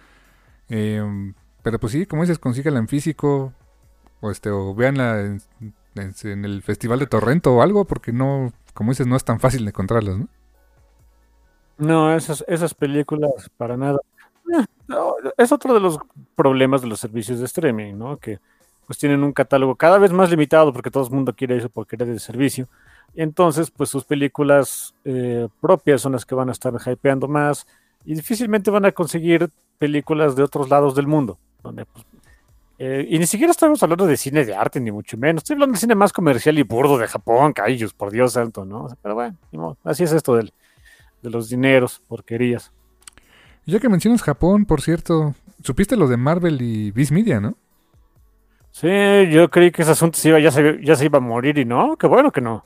Eh, 0.69 1.03
pero 1.63 1.79
pues 1.79 1.93
sí, 1.93 2.07
como 2.07 2.23
dices, 2.23 2.39
consíguela 2.39 2.79
en 2.79 2.89
físico. 2.89 3.53
O 4.21 4.31
este, 4.31 4.49
o 4.51 4.75
véanla 4.75 5.21
en, 5.21 5.43
en- 5.97 6.45
el 6.47 6.63
Festival 6.63 6.99
de 6.99 7.07
Torrento 7.07 7.55
o 7.55 7.61
algo, 7.63 7.85
porque 7.85 8.11
no, 8.13 8.53
como 8.73 8.91
dices, 8.93 9.07
no 9.07 9.17
es 9.17 9.25
tan 9.25 9.39
fácil 9.39 9.69
encontrarlas, 9.69 10.17
¿no? 10.17 10.29
No, 11.79 12.15
esas, 12.15 12.45
esas 12.47 12.75
películas 12.75 13.51
para 13.57 13.77
nada. 13.77 13.99
Eh, 14.53 14.65
es 15.37 15.53
otro 15.53 15.75
de 15.75 15.81
los 15.81 15.99
problemas 16.37 16.83
de 16.83 16.89
los 16.89 17.01
servicios 17.01 17.39
de 17.39 17.47
streaming, 17.47 17.95
¿no? 17.95 18.19
Que 18.19 18.39
pues 18.87 18.99
tienen 18.99 19.25
un 19.25 19.33
catálogo 19.33 19.77
cada 19.77 19.99
vez 19.99 20.13
más 20.13 20.31
limitado 20.31 20.73
porque 20.73 20.91
todo 20.91 21.05
el 21.05 21.11
mundo 21.11 21.35
quiere 21.35 21.57
eso 21.57 21.69
porque 21.69 21.97
querer 21.97 22.13
de 22.13 22.21
servicio. 22.21 22.69
Entonces, 23.17 23.71
pues 23.71 23.91
sus 23.91 24.05
películas 24.05 24.95
eh, 25.05 25.49
propias 25.61 26.01
son 26.01 26.13
las 26.13 26.27
que 26.27 26.35
van 26.35 26.49
a 26.49 26.53
estar 26.53 26.75
hypeando 26.87 27.29
más 27.29 27.67
y 28.05 28.15
difícilmente 28.15 28.71
van 28.71 28.85
a 28.85 28.93
conseguir 28.93 29.51
películas 29.79 30.37
de 30.37 30.43
otros 30.43 30.69
lados 30.69 30.95
del 30.95 31.07
mundo. 31.07 31.39
Donde, 31.63 31.87
pues, 31.87 32.05
eh, 32.79 33.07
y 33.09 33.19
ni 33.19 33.27
siquiera 33.27 33.53
estamos 33.53 33.83
hablando 33.83 34.07
de 34.07 34.17
cine 34.17 34.45
de 34.45 34.55
arte, 34.55 34.81
ni 34.81 34.91
mucho 34.91 35.17
menos. 35.17 35.43
Estoy 35.43 35.55
hablando 35.55 35.75
de 35.75 35.81
cine 35.81 35.95
más 35.95 36.13
comercial 36.13 36.59
y 36.59 36.63
burdo 36.63 36.99
de 36.99 37.07
Japón, 37.07 37.53
kaijus, 37.53 37.95
por 37.95 38.11
Dios 38.11 38.33
santo, 38.33 38.65
¿no? 38.65 38.89
Pero 39.01 39.15
bueno, 39.15 39.37
así 39.85 40.03
es 40.03 40.13
esto 40.13 40.35
del, 40.35 40.53
de 41.25 41.31
los 41.31 41.49
dineros, 41.49 42.03
porquerías. 42.07 42.71
Ya 43.67 43.81
que 43.81 43.89
mencionas 43.89 44.23
Japón, 44.23 44.67
por 44.67 44.83
cierto, 44.83 45.35
supiste 45.63 45.97
lo 45.97 46.07
de 46.07 46.19
Marvel 46.19 46.61
y 46.61 46.91
Viz 46.91 47.11
Media, 47.11 47.41
¿no? 47.41 47.57
Sí, 48.71 48.89
yo 49.31 49.51
creí 49.51 49.71
que 49.71 49.83
ese 49.83 49.93
asunto 49.93 50.19
se 50.19 50.29
iba, 50.29 50.39
ya, 50.39 50.51
se, 50.51 50.85
ya 50.85 50.97
se 50.97 51.07
iba 51.07 51.19
a 51.19 51.23
morir 51.23 51.59
y 51.59 51.65
no, 51.65 51.97
qué 51.97 52.07
bueno 52.07 52.31
que 52.31 52.41
no. 52.41 52.65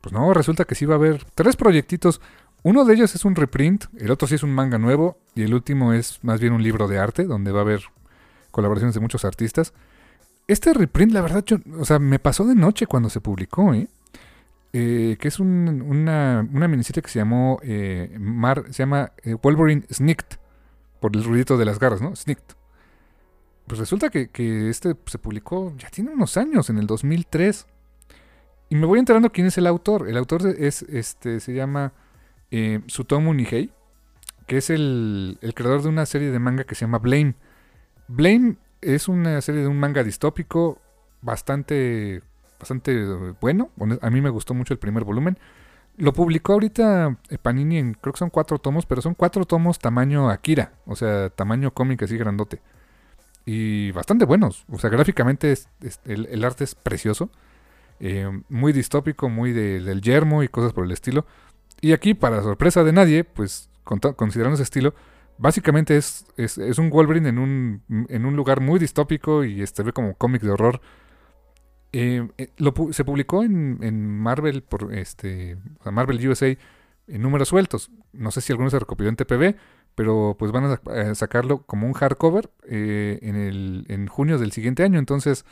pues 0.00 0.12
no, 0.12 0.32
resulta 0.32 0.64
que 0.64 0.74
sí 0.74 0.86
va 0.86 0.94
a 0.94 0.98
haber 0.98 1.24
tres 1.34 1.56
proyectitos. 1.56 2.20
Uno 2.62 2.84
de 2.84 2.94
ellos 2.94 3.14
es 3.14 3.24
un 3.24 3.34
reprint, 3.34 3.86
el 3.98 4.10
otro 4.10 4.28
sí 4.28 4.36
es 4.36 4.42
un 4.42 4.52
manga 4.52 4.78
nuevo 4.78 5.18
y 5.34 5.42
el 5.42 5.54
último 5.54 5.92
es 5.92 6.22
más 6.22 6.40
bien 6.40 6.52
un 6.52 6.62
libro 6.62 6.88
de 6.88 6.98
arte 6.98 7.24
donde 7.24 7.52
va 7.52 7.60
a 7.60 7.62
haber 7.62 7.82
colaboraciones 8.50 8.94
de 8.94 9.00
muchos 9.00 9.24
artistas. 9.24 9.72
Este 10.46 10.72
reprint, 10.72 11.12
la 11.12 11.22
verdad, 11.22 11.42
yo, 11.44 11.56
o 11.78 11.84
sea, 11.84 11.98
me 11.98 12.20
pasó 12.20 12.44
de 12.44 12.54
noche 12.54 12.86
cuando 12.86 13.10
se 13.10 13.20
publicó, 13.20 13.74
¿eh? 13.74 13.88
Eh, 14.72 15.16
que 15.18 15.28
es 15.28 15.40
una, 15.40 16.46
una 16.52 16.68
miniserie 16.68 17.02
que 17.02 17.08
se 17.08 17.18
llamó 17.18 17.58
eh, 17.62 18.14
Mar, 18.18 18.64
se 18.70 18.82
llama 18.82 19.12
eh, 19.22 19.34
Wolverine 19.34 19.86
Snicked, 19.90 20.38
por 21.00 21.16
el 21.16 21.24
ruidito 21.24 21.56
de 21.56 21.64
las 21.64 21.78
garras, 21.78 22.02
¿no? 22.02 22.14
Snicked. 22.14 22.56
Pues 23.66 23.80
resulta 23.80 24.10
que, 24.10 24.28
este 24.68 24.94
se 25.06 25.18
publicó, 25.18 25.74
ya 25.78 25.88
tiene 25.88 26.10
unos 26.10 26.36
años, 26.36 26.70
en 26.70 26.78
el 26.78 26.86
2003. 26.86 27.66
Y 28.68 28.76
me 28.76 28.86
voy 28.86 28.98
enterando 28.98 29.30
quién 29.30 29.46
es 29.46 29.58
el 29.58 29.66
autor. 29.66 30.08
El 30.08 30.16
autor 30.16 30.46
es, 30.46 30.82
este, 30.82 31.40
se 31.40 31.54
llama 31.54 31.92
Sutomu 32.86 33.32
Nihei, 33.34 33.72
que 34.46 34.58
es 34.58 34.70
el, 34.70 35.38
el, 35.40 35.54
creador 35.54 35.82
de 35.82 35.88
una 35.88 36.06
serie 36.06 36.30
de 36.30 36.38
manga 36.38 36.64
que 36.64 36.74
se 36.74 36.82
llama 36.82 36.98
Blame. 36.98 37.34
Blame 38.08 38.56
es 38.82 39.08
una 39.08 39.40
serie 39.40 39.62
de 39.62 39.68
un 39.68 39.80
manga 39.80 40.04
distópico 40.04 40.80
bastante 41.22 42.22
bastante 42.58 43.04
bueno. 43.40 43.70
A 44.00 44.10
mí 44.10 44.20
me 44.20 44.30
gustó 44.30 44.54
mucho 44.54 44.74
el 44.74 44.78
primer 44.78 45.04
volumen. 45.04 45.38
Lo 45.96 46.12
publicó 46.12 46.54
ahorita 46.54 47.16
Panini 47.42 47.78
en, 47.78 47.94
creo 47.94 48.12
que 48.12 48.18
son 48.18 48.30
cuatro 48.30 48.58
tomos, 48.58 48.84
pero 48.84 49.00
son 49.00 49.14
cuatro 49.14 49.46
tomos 49.46 49.78
tamaño 49.78 50.28
Akira, 50.28 50.72
o 50.84 50.94
sea, 50.94 51.30
tamaño 51.30 51.72
cómic 51.72 52.02
así 52.02 52.18
grandote. 52.18 52.60
Y 53.46 53.92
bastante 53.92 54.24
buenos, 54.24 54.64
o 54.70 54.78
sea, 54.78 54.90
gráficamente 54.90 55.54
el, 56.04 56.44
arte 56.44 56.64
es 56.64 56.74
precioso, 56.74 57.30
eh, 58.00 58.28
muy 58.50 58.72
distópico, 58.72 59.30
muy 59.30 59.52
del 59.52 60.02
yermo 60.02 60.42
y 60.42 60.48
cosas 60.48 60.72
por 60.74 60.84
el 60.84 60.92
estilo. 60.92 61.24
Y 61.80 61.92
aquí, 61.92 62.12
para 62.12 62.42
sorpresa 62.42 62.84
de 62.84 62.92
nadie, 62.92 63.24
pues 63.24 63.70
considerando 63.84 64.54
ese 64.54 64.64
estilo, 64.64 64.94
básicamente 65.38 65.96
es, 65.96 66.26
es, 66.36 66.78
un 66.78 66.90
Wolverine 66.90 67.28
en 67.28 67.38
un, 67.38 67.82
en 68.08 68.26
un 68.26 68.36
lugar 68.36 68.60
muy 68.60 68.78
distópico 68.78 69.44
y 69.44 69.62
este 69.62 69.82
ve 69.82 69.92
como 69.92 70.14
cómic 70.14 70.42
de 70.42 70.50
horror 70.50 70.80
eh, 71.92 72.28
eh, 72.38 72.50
se 72.90 73.04
publicó 73.04 73.42
en, 73.42 74.18
Marvel 74.18 74.62
por 74.62 74.92
este 74.92 75.56
Marvel 75.84 76.28
USA 76.28 76.48
en 76.48 77.22
números 77.22 77.48
sueltos. 77.48 77.90
No 78.12 78.30
sé 78.30 78.40
si 78.40 78.52
alguno 78.52 78.70
se 78.70 78.78
recopiló 78.78 79.08
en 79.08 79.16
TPB, 79.16 79.56
pero 79.94 80.36
pues 80.38 80.52
van 80.52 80.64
a, 80.64 81.14
sacarlo 81.14 81.62
como 81.62 81.86
un 81.86 81.92
hardcover 81.92 82.50
eh, 82.68 83.18
en, 83.22 83.36
el, 83.36 83.86
en 83.88 84.08
junio 84.08 84.38
del 84.38 84.52
siguiente 84.52 84.82
año. 84.82 84.98
Entonces, 84.98 85.44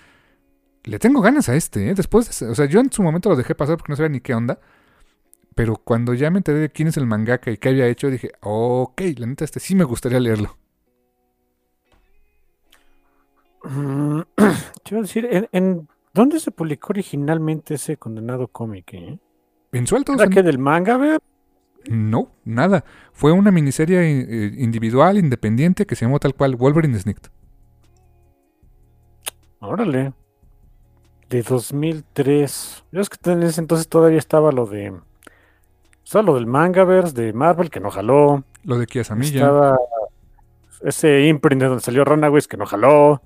le 0.85 0.99
tengo 0.99 1.21
ganas 1.21 1.49
a 1.49 1.57
este. 1.57 1.95
Después, 1.95 2.43
o 2.43 2.55
sea, 2.55 2.67
yo 2.67 2.81
en 2.81 2.93
su 2.93 3.03
momento 3.03 3.31
lo 3.31 3.37
dejé 3.37 3.55
pasar 3.55 3.77
porque 3.77 3.93
no 3.93 3.97
sabía 3.97 4.11
ni 4.11 4.21
qué 4.21 4.35
onda. 4.35 4.59
Pero 5.55 5.77
cuando 5.77 6.15
ya 6.15 6.31
me 6.31 6.39
enteré 6.39 6.59
de 6.59 6.71
quién 6.71 6.89
es 6.89 6.97
el 6.97 7.07
mangaka 7.07 7.51
y 7.53 7.59
qué 7.59 7.69
había 7.69 7.87
hecho, 7.87 8.11
dije, 8.11 8.33
ok, 8.41 9.01
la 9.19 9.27
neta, 9.27 9.45
este 9.45 9.61
sí 9.61 9.77
me 9.77 9.85
gustaría 9.85 10.19
leerlo. 10.19 10.59
Quiero 14.85 15.03
decir, 15.03 15.49
en 15.53 15.89
¿Dónde 16.15 16.39
se 16.39 16.53
publicó 16.53 16.93
originalmente 16.93 17.75
ese 17.75 17.97
condenado 17.97 18.47
cómic? 18.47 18.95
Eh? 18.95 19.19
En 19.73 19.87
sueltos. 19.89 20.19
¿Era 20.19 20.31
que 20.31 20.45
del 20.45 20.61
manga, 20.61 20.97
ver? 20.97 21.21
No, 21.89 22.31
nada. 22.45 22.85
Fue 23.13 23.33
una 23.33 23.51
miniserie 23.51 24.01
eh, 24.01 24.53
individual, 24.57 25.19
independiente, 25.19 25.87
que 25.87 25.97
se 25.97 26.05
llamó 26.05 26.21
tal 26.21 26.35
cual 26.35 26.55
Wolverine 26.55 26.99
Snicked. 26.99 27.31
Órale. 29.59 30.13
De 31.29 31.43
2003. 31.43 32.85
Yo 32.93 33.01
es 33.01 33.11
que 33.11 33.31
en 33.31 33.43
ese 33.43 33.61
entonces 33.61 33.89
todavía 33.89 34.19
estaba 34.19 34.53
lo 34.53 34.67
de. 34.67 34.95
Estaba 36.05 36.23
lo 36.23 36.35
del 36.37 36.47
Mangaverse 36.47 37.13
de 37.13 37.33
Marvel, 37.33 37.71
que 37.71 37.81
no 37.81 37.91
jaló. 37.91 38.45
Lo 38.63 38.79
de 38.79 38.87
Kiasamilla. 38.87 39.41
Estaba 39.41 39.79
ese 40.83 41.27
imprint 41.27 41.61
de 41.61 41.69
donde 41.69 41.83
salió 41.83 42.05
Runaways, 42.05 42.47
que 42.47 42.57
no 42.57 42.67
jaló. 42.67 43.21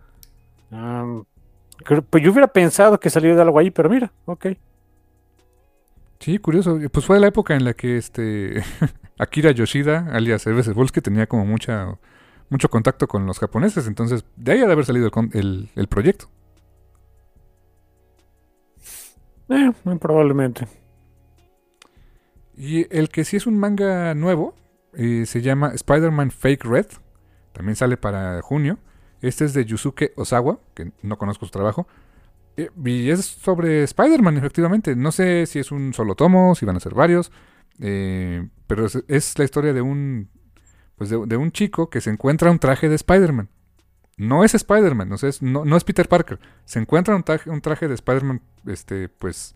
Pues 2.10 2.22
yo 2.22 2.32
hubiera 2.32 2.48
pensado 2.48 2.98
que 2.98 3.10
salió 3.10 3.34
de 3.34 3.42
algo 3.42 3.58
ahí, 3.58 3.70
pero 3.70 3.88
mira, 3.88 4.12
ok. 4.24 4.46
Sí, 6.20 6.38
curioso. 6.38 6.78
Pues 6.92 7.06
fue 7.06 7.20
la 7.20 7.28
época 7.28 7.54
en 7.54 7.64
la 7.64 7.74
que 7.74 7.96
este 7.96 8.62
Akira 9.18 9.52
Yoshida, 9.52 10.08
alias 10.12 10.46
Herves 10.46 10.68
que 10.92 11.00
tenía 11.00 11.26
como 11.26 11.44
mucha 11.46 11.98
mucho 12.50 12.68
contacto 12.68 13.06
con 13.06 13.26
los 13.26 13.38
japoneses. 13.38 13.86
Entonces, 13.86 14.24
de 14.36 14.52
ahí 14.52 14.60
ha 14.60 14.66
de 14.66 14.72
haber 14.72 14.84
salido 14.84 15.10
el, 15.32 15.70
el, 15.74 15.86
proyecto. 15.86 16.28
Eh, 19.48 19.72
muy 19.84 19.98
probablemente. 19.98 20.66
Y 22.56 22.86
el 22.96 23.08
que 23.08 23.24
sí 23.24 23.36
es 23.36 23.46
un 23.46 23.58
manga 23.58 24.14
nuevo 24.14 24.54
eh, 24.94 25.26
se 25.26 25.42
llama 25.42 25.72
Spider-Man 25.74 26.30
Fake 26.30 26.64
Red. 26.64 26.86
También 27.52 27.76
sale 27.76 27.96
para 27.96 28.40
junio. 28.42 28.78
Este 29.20 29.44
es 29.44 29.54
de 29.54 29.64
Yusuke 29.64 30.12
Osawa, 30.16 30.60
que 30.74 30.92
no 31.02 31.18
conozco 31.18 31.46
su 31.46 31.50
trabajo. 31.50 31.86
Eh, 32.56 32.70
y 32.84 33.10
es 33.10 33.24
sobre 33.24 33.84
Spider-Man, 33.84 34.36
efectivamente. 34.36 34.96
No 34.96 35.12
sé 35.12 35.46
si 35.46 35.58
es 35.58 35.70
un 35.70 35.94
solo 35.94 36.14
tomo, 36.14 36.54
si 36.54 36.66
van 36.66 36.76
a 36.76 36.80
ser 36.80 36.94
varios. 36.94 37.30
Eh, 37.80 38.48
pero 38.66 38.86
es, 38.86 39.38
la 39.38 39.44
historia 39.44 39.72
de 39.72 39.80
un. 39.80 40.28
Pues 40.96 41.10
de, 41.10 41.36
un 41.36 41.52
chico 41.52 41.90
que 41.90 42.00
se 42.00 42.10
encuentra 42.10 42.50
un 42.50 42.58
traje 42.58 42.88
de 42.88 42.96
Spider-Man. 42.96 43.48
No 44.16 44.42
es 44.42 44.54
Spider-Man, 44.56 45.08
no, 45.08 45.64
no, 45.64 45.76
es 45.76 45.84
Peter 45.84 46.08
Parker. 46.08 46.40
Se 46.64 46.80
encuentra 46.80 47.14
un 47.14 47.22
traje, 47.22 47.48
un 47.50 47.60
traje 47.60 47.86
de 47.86 47.94
Spider-Man, 47.94 48.42
este, 48.66 49.08
pues. 49.08 49.54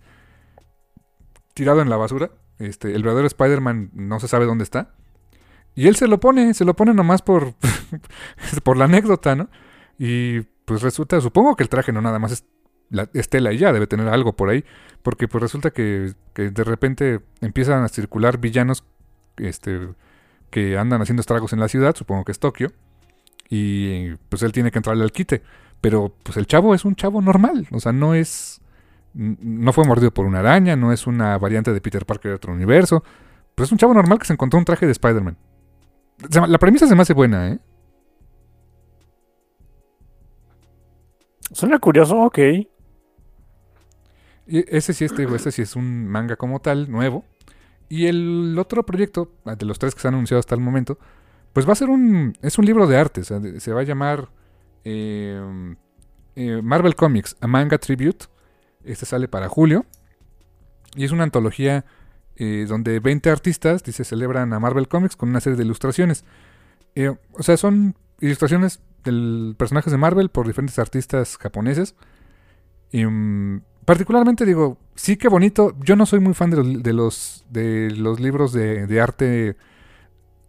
tirado 1.53 1.83
en 1.83 1.91
la 1.91 1.97
basura. 1.97 2.31
Este, 2.61 2.95
el 2.95 3.03
verdadero 3.03 3.27
Spider-Man 3.27 3.91
no 3.93 4.21
se 4.21 4.29
sabe 4.29 4.47
dónde 4.47 4.63
está. 4.63 4.95
Y 5.75 5.89
él 5.89 5.97
se 5.97 6.07
lo 6.07 6.21
pone, 6.21 6.55
se 6.55 6.65
lo 6.65 6.75
pone 6.75 6.95
nomás 6.95 7.23
por, 7.23 7.55
por 8.63 8.77
la 8.77 8.85
anécdota, 8.85 9.35
¿no? 9.35 9.49
Y 9.99 10.41
pues 10.65 10.83
resulta, 10.83 11.21
supongo 11.21 11.57
que 11.57 11.63
el 11.63 11.69
traje 11.69 11.93
no 11.93 12.01
nada 12.01 12.19
más 12.19 12.33
es 12.33 12.45
la 12.91 13.09
estela 13.15 13.53
y 13.53 13.59
ya, 13.59 13.73
debe 13.73 13.87
tener 13.87 14.09
algo 14.09 14.35
por 14.35 14.51
ahí, 14.51 14.65
porque 15.03 15.27
pues 15.27 15.43
resulta 15.43 15.71
que, 15.71 16.15
de 16.35 16.65
repente 16.65 17.21
empiezan 17.41 17.83
a 17.83 17.89
circular 17.89 18.39
villanos 18.39 18.85
este, 19.39 19.89
que 20.51 20.77
andan 20.77 21.01
haciendo 21.01 21.21
estragos 21.21 21.53
en 21.55 21.61
la 21.61 21.69
ciudad, 21.69 21.97
supongo 21.97 22.25
que 22.25 22.33
es 22.33 22.39
Tokio, 22.39 22.71
y 23.49 24.15
pues 24.29 24.43
él 24.43 24.53
tiene 24.53 24.71
que 24.71 24.79
entrarle 24.79 25.05
al 25.05 25.13
quite. 25.13 25.43
Pero 25.81 26.15
pues 26.23 26.37
el 26.37 26.47
chavo 26.47 26.75
es 26.75 26.85
un 26.85 26.95
chavo 26.95 27.21
normal, 27.21 27.67
o 27.73 27.81
sea, 27.81 27.93
no 27.93 28.15
es... 28.15 28.61
No 29.15 29.75
fue 29.75 29.85
mordido 29.85 30.11
por 30.11 30.25
una 30.25 30.39
araña, 30.39 30.75
no 30.75 30.91
es 30.91 31.07
una 31.07 31.37
variante 31.37 31.73
de 31.75 31.83
Peter 31.83 32.07
Parker 32.07 32.31
de 32.31 32.37
otro 32.37 32.53
universo, 32.53 33.05
pues 33.55 33.69
es 33.69 33.73
un 33.73 33.79
chavo 33.79 33.93
normal 33.93 34.19
que 34.19 34.25
se 34.25 34.33
encontró 34.33 34.59
un 34.59 34.65
traje 34.65 34.87
de 34.87 34.93
Spider-Man. 34.93 35.37
La 36.31 36.59
premisa 36.59 36.87
se 36.87 36.95
me 36.95 37.03
hace 37.03 37.15
buena, 37.15 37.49
¿eh? 37.49 37.59
Suena 41.53 41.79
curioso, 41.79 42.19
ok. 42.19 42.39
Ese 44.47 44.93
sí, 44.93 45.05
este, 45.05 45.25
este 45.25 45.53
sí 45.53 45.63
es 45.63 45.77
un 45.77 46.09
manga 46.09 46.37
como 46.37 46.61
tal, 46.61 46.91
nuevo. 46.91 47.25
Y 47.89 48.07
el 48.07 48.59
otro 48.59 48.85
proyecto, 48.85 49.33
ah, 49.45 49.55
de 49.55 49.67
los 49.67 49.79
tres 49.79 49.95
que 49.95 50.01
se 50.01 50.09
han 50.09 50.15
anunciado 50.15 50.41
hasta 50.41 50.55
el 50.55 50.61
momento, 50.61 50.99
pues 51.53 51.69
va 51.69 51.73
a 51.73 51.77
ser 51.77 51.91
un. 51.91 52.33
Es 52.41 52.59
un 52.59 52.65
libro 52.65 52.87
de 52.87 52.97
arte. 52.97 53.23
se 53.25 53.73
va 53.73 53.81
a 53.81 53.85
llamar 53.85 54.31
em, 54.85 55.77
eh, 56.35 56.61
Marvel 56.63 56.95
Comics, 56.97 57.37
A 57.41 57.47
Manga 57.47 57.79
Tribute. 57.79 58.27
Este 58.85 59.07
sale 59.07 59.29
para 59.29 59.49
julio. 59.49 59.85
Y 60.97 61.05
es 61.05 61.13
una 61.13 61.25
antología 61.25 61.85
eh, 62.37 62.65
donde 62.67 62.99
20 62.99 63.31
artistas, 63.31 63.83
dice, 63.83 64.05
celebran 64.05 64.53
a 64.53 64.61
Marvel 64.61 64.89
Comics 64.89 65.17
con 65.17 65.29
una 65.29 65.41
serie 65.41 65.57
de 65.57 65.65
ilustraciones. 65.65 66.25
Eh, 66.95 67.15
o 67.33 67.43
sea, 67.43 67.57
son 67.57 67.95
ilustraciones 68.21 68.81
del 69.05 69.55
personajes 69.59 69.93
de 69.93 69.99
Marvel 69.99 70.31
por 70.31 70.47
diferentes 70.47 70.79
artistas 70.79 71.37
japoneses. 71.37 71.95
Y, 72.91 73.05
mm, 73.05 73.63
particularmente 73.85 74.47
digo, 74.47 74.79
sí 74.95 75.17
que 75.17 75.29
bonito. 75.29 75.77
Yo 75.85 75.95
no 75.97 76.07
soy 76.07 76.21
muy 76.21 76.35
fan 76.35 76.51
de 76.51 76.93
los, 76.93 77.45
de 77.51 77.91
los, 77.91 78.21
libros 78.21 78.53
de, 78.53 79.01
arte. 79.01 79.57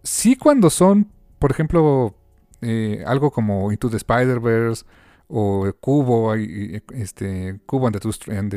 Sí 0.04 0.36
cuando 0.38 0.70
son, 0.70 1.12
por 1.40 1.52
ejemplo, 1.52 2.16
eh, 2.62 3.04
algo 3.06 3.32
como 3.32 3.72
Into 3.72 3.90
the 3.90 3.98
Spider-Verse 3.98 4.86
o 5.28 5.72
Cubo, 5.80 6.34
este, 6.36 7.60
Cubo 7.66 7.88
and 7.88 8.50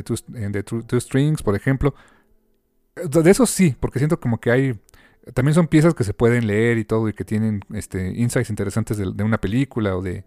the 0.52 0.62
two 0.62 1.00
Strings, 1.00 1.42
por 1.42 1.56
ejemplo 1.56 1.94
de 2.96 3.30
eso 3.30 3.46
sí, 3.46 3.76
porque 3.78 3.98
siento 3.98 4.18
como 4.18 4.40
que 4.40 4.50
hay. 4.50 4.80
También 5.34 5.54
son 5.54 5.66
piezas 5.66 5.94
que 5.94 6.04
se 6.04 6.14
pueden 6.14 6.46
leer 6.46 6.78
y 6.78 6.84
todo, 6.84 7.08
y 7.08 7.12
que 7.12 7.24
tienen 7.24 7.60
este, 7.74 8.12
insights 8.14 8.50
interesantes 8.50 8.96
de, 8.96 9.22
una 9.22 9.38
película 9.38 9.96
o 9.96 10.02
de. 10.02 10.24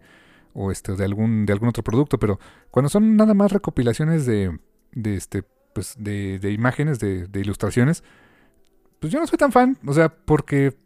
o 0.54 0.70
este, 0.70 0.94
de 0.94 1.04
algún, 1.04 1.46
de 1.46 1.52
algún 1.52 1.68
otro 1.70 1.82
producto. 1.82 2.18
Pero 2.18 2.38
cuando 2.70 2.88
son 2.88 3.16
nada 3.16 3.34
más 3.34 3.52
recopilaciones 3.52 4.26
de. 4.26 4.58
de 4.92 5.16
este. 5.16 5.42
pues 5.72 5.94
de, 5.98 6.38
imágenes, 6.52 6.98
de, 6.98 7.26
de 7.26 7.40
ilustraciones. 7.40 8.04
Pues 9.00 9.12
yo 9.12 9.18
no 9.18 9.26
soy 9.26 9.38
tan 9.38 9.52
fan. 9.52 9.78
O 9.86 9.92
sea, 9.92 10.08
porque. 10.08 10.76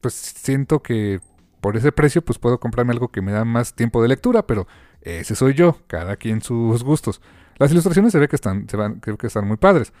Pues 0.00 0.14
siento 0.14 0.82
que 0.82 1.20
por 1.60 1.76
ese 1.76 1.92
precio, 1.92 2.22
pues 2.22 2.40
puedo 2.40 2.58
comprarme 2.58 2.92
algo 2.92 3.08
que 3.08 3.22
me 3.22 3.30
da 3.30 3.44
más 3.44 3.74
tiempo 3.74 4.02
de 4.02 4.08
lectura, 4.08 4.48
pero 4.48 4.66
ese 5.00 5.36
soy 5.36 5.54
yo, 5.54 5.78
cada 5.86 6.16
quien 6.16 6.42
sus 6.42 6.82
gustos. 6.82 7.22
Las 7.58 7.70
ilustraciones 7.70 8.10
se 8.10 8.18
ve 8.18 8.26
que 8.26 8.34
están, 8.34 8.68
se 8.68 8.76
van, 8.76 8.98
creo 8.98 9.16
que 9.16 9.28
están 9.28 9.46
muy 9.46 9.58
padres. 9.58 9.92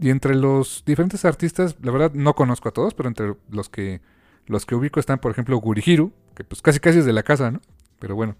Y 0.00 0.10
entre 0.10 0.34
los 0.34 0.82
diferentes 0.86 1.24
artistas, 1.24 1.76
la 1.82 1.92
verdad 1.92 2.12
no 2.14 2.34
conozco 2.34 2.68
a 2.68 2.72
todos, 2.72 2.94
pero 2.94 3.08
entre 3.08 3.34
los 3.50 3.68
que 3.68 4.00
los 4.46 4.66
que 4.66 4.74
ubico 4.74 5.00
están, 5.00 5.20
por 5.20 5.30
ejemplo, 5.30 5.56
Gurihiru, 5.56 6.12
que 6.34 6.44
pues 6.44 6.60
casi 6.60 6.80
casi 6.80 6.98
es 6.98 7.06
de 7.06 7.12
la 7.12 7.22
casa, 7.22 7.50
¿no? 7.50 7.60
Pero 7.98 8.14
bueno. 8.14 8.36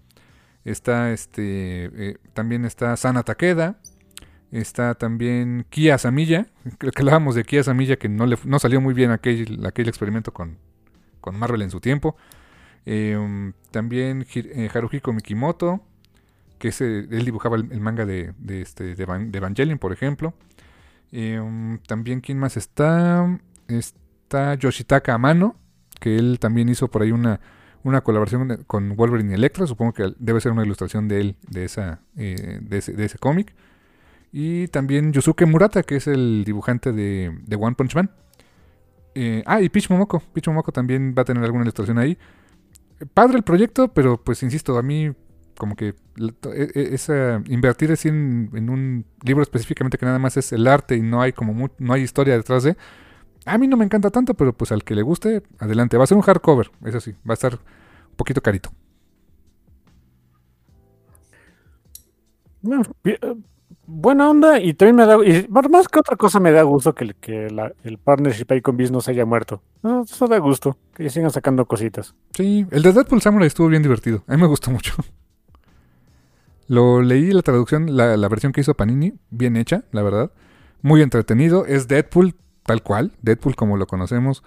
Está 0.65 1.11
este. 1.11 1.91
Eh, 1.93 2.17
también 2.33 2.65
está 2.65 2.97
Sana 2.97 3.23
Takeda. 3.23 3.77
Está 4.51 4.95
también 4.95 5.65
Kia 5.69 5.97
Samilla. 5.97 6.47
Creo 6.79 6.91
que 6.91 7.01
hablábamos 7.03 7.35
de 7.35 7.43
Kia 7.43 7.63
Samilla 7.63 7.97
que 7.97 8.09
no, 8.09 8.25
le, 8.25 8.37
no 8.45 8.59
salió 8.59 8.81
muy 8.81 8.93
bien 8.95 9.11
aquel, 9.11 9.63
aquel 9.65 9.87
experimento 9.87 10.33
con, 10.33 10.57
con 11.21 11.37
Marvel 11.37 11.61
en 11.61 11.69
su 11.69 11.79
tiempo. 11.79 12.17
Em, 12.85 13.53
también 13.71 14.25
eh, 14.33 14.69
Haruhiko 14.73 15.13
Mikimoto. 15.13 15.81
Que 16.57 16.69
ese, 16.69 16.99
él 16.99 17.25
dibujaba 17.25 17.57
el, 17.57 17.81
manga 17.81 18.05
de, 18.05 18.33
de, 18.39 18.61
este, 18.61 18.95
de, 18.95 19.03
Evangelion, 19.03 19.77
por 19.77 19.93
ejemplo. 19.93 20.33
Em, 21.11 21.79
también, 21.79 22.21
¿quién 22.21 22.37
más 22.39 22.57
está? 22.57 23.39
Está 23.67 24.55
Yoshitaka 24.55 25.13
Amano. 25.13 25.55
Que 25.99 26.17
él 26.17 26.39
también 26.39 26.69
hizo 26.69 26.89
por 26.89 27.03
ahí 27.03 27.11
una 27.11 27.39
una 27.85 28.01
colaboración 28.01 28.63
con 28.65 28.95
Wolverine 28.95 29.31
y 29.31 29.35
Electra. 29.35 29.67
Supongo 29.67 29.93
que 29.93 30.13
debe 30.17 30.41
ser 30.41 30.51
una 30.51 30.65
ilustración 30.65 31.07
de 31.07 31.21
él, 31.21 31.35
de, 31.47 31.65
esa, 31.65 32.01
eh, 32.17 32.59
de 32.61 33.05
ese, 33.05 33.17
cómic. 33.19 33.55
Y 34.31 34.67
también 34.69 35.13
Yusuke 35.13 35.45
Murata, 35.45 35.83
que 35.83 35.97
es 35.97 36.07
el 36.07 36.43
dibujante 36.45 36.91
de, 36.91 37.31
One 37.57 37.75
Punch 37.75 37.95
Man. 37.95 38.09
Eh, 39.13 39.43
ah, 39.45 39.61
y 39.61 39.69
Peach 39.69 39.89
Momoko. 39.91 40.19
Peach 40.33 40.47
Momoko 40.47 40.71
también 40.71 41.13
va 41.15 41.21
a 41.21 41.25
tener 41.25 41.43
alguna 41.43 41.63
ilustración 41.63 41.99
ahí. 41.99 42.17
Padre 43.13 43.37
el 43.37 43.43
proyecto, 43.43 43.89
pero 43.89 44.21
pues 44.21 44.41
insisto, 44.41 44.75
a 44.79 44.81
mí 44.81 45.13
como 45.57 45.75
que 45.75 45.95
e, 46.17 46.71
e, 46.75 46.93
es, 46.93 47.09
invertir 47.47 47.91
así 47.91 48.09
en, 48.09 48.69
un 48.69 49.05
libro 49.23 49.41
específicamente 49.43 49.97
que 49.97 50.05
nada 50.05 50.19
más 50.19 50.37
es 50.37 50.51
el 50.51 50.67
arte 50.67 50.95
y 50.95 51.01
no 51.01 51.21
hay 51.21 51.33
como 51.33 51.69
no 51.77 51.93
hay 51.93 52.01
historia 52.01 52.35
detrás 52.35 52.63
de 52.63 52.75
a 53.45 53.57
mí 53.57 53.67
no 53.67 53.77
me 53.77 53.85
encanta 53.85 54.09
tanto, 54.09 54.33
pero 54.33 54.53
pues 54.53 54.71
al 54.71 54.83
que 54.83 54.95
le 54.95 55.03
guste, 55.03 55.43
adelante. 55.59 55.97
Va 55.97 56.03
a 56.03 56.07
ser 56.07 56.17
un 56.17 56.23
hardcover, 56.23 56.71
eso 56.83 56.99
sí, 56.99 57.11
va 57.27 57.31
a 57.31 57.33
estar 57.33 57.53
un 57.53 58.15
poquito 58.15 58.41
carito. 58.41 58.71
Eh, 63.03 63.19
buena 63.85 64.27
onda 64.27 64.59
y 64.59 64.73
también 64.73 64.95
me 64.95 65.05
da, 65.05 65.17
y 65.23 65.47
más 65.47 65.87
que 65.87 65.99
otra 65.99 66.15
cosa 66.15 66.39
me 66.39 66.51
da 66.51 66.63
gusto 66.63 66.95
que, 66.95 67.13
que 67.13 67.47
el 67.83 67.97
partnership 67.99 68.47
ahí 68.49 68.61
con 68.61 69.01
se 69.01 69.11
haya 69.11 69.25
muerto. 69.25 69.61
Eso 70.03 70.27
da 70.27 70.39
gusto, 70.39 70.77
que 70.95 71.09
sigan 71.11 71.29
sacando 71.29 71.65
cositas. 71.65 72.15
Sí, 72.31 72.65
el 72.71 72.81
de 72.81 72.93
Deadpool 72.93 73.21
Samurai 73.21 73.47
estuvo 73.47 73.67
bien 73.67 73.83
divertido, 73.83 74.23
a 74.27 74.35
mí 74.35 74.41
me 74.41 74.47
gustó 74.47 74.71
mucho. 74.71 74.93
Lo 76.67 77.01
leí 77.01 77.31
la 77.31 77.41
traducción, 77.41 77.95
la, 77.95 78.17
la 78.17 78.27
versión 78.27 78.51
que 78.51 78.61
hizo 78.61 78.73
Panini, 78.73 79.13
bien 79.29 79.55
hecha, 79.55 79.83
la 79.91 80.01
verdad. 80.01 80.31
Muy 80.81 81.01
entretenido, 81.01 81.65
es 81.65 81.87
Deadpool, 81.87 82.35
tal 82.63 82.81
cual, 82.83 83.11
Deadpool 83.21 83.55
como 83.55 83.77
lo 83.77 83.87
conocemos. 83.87 84.43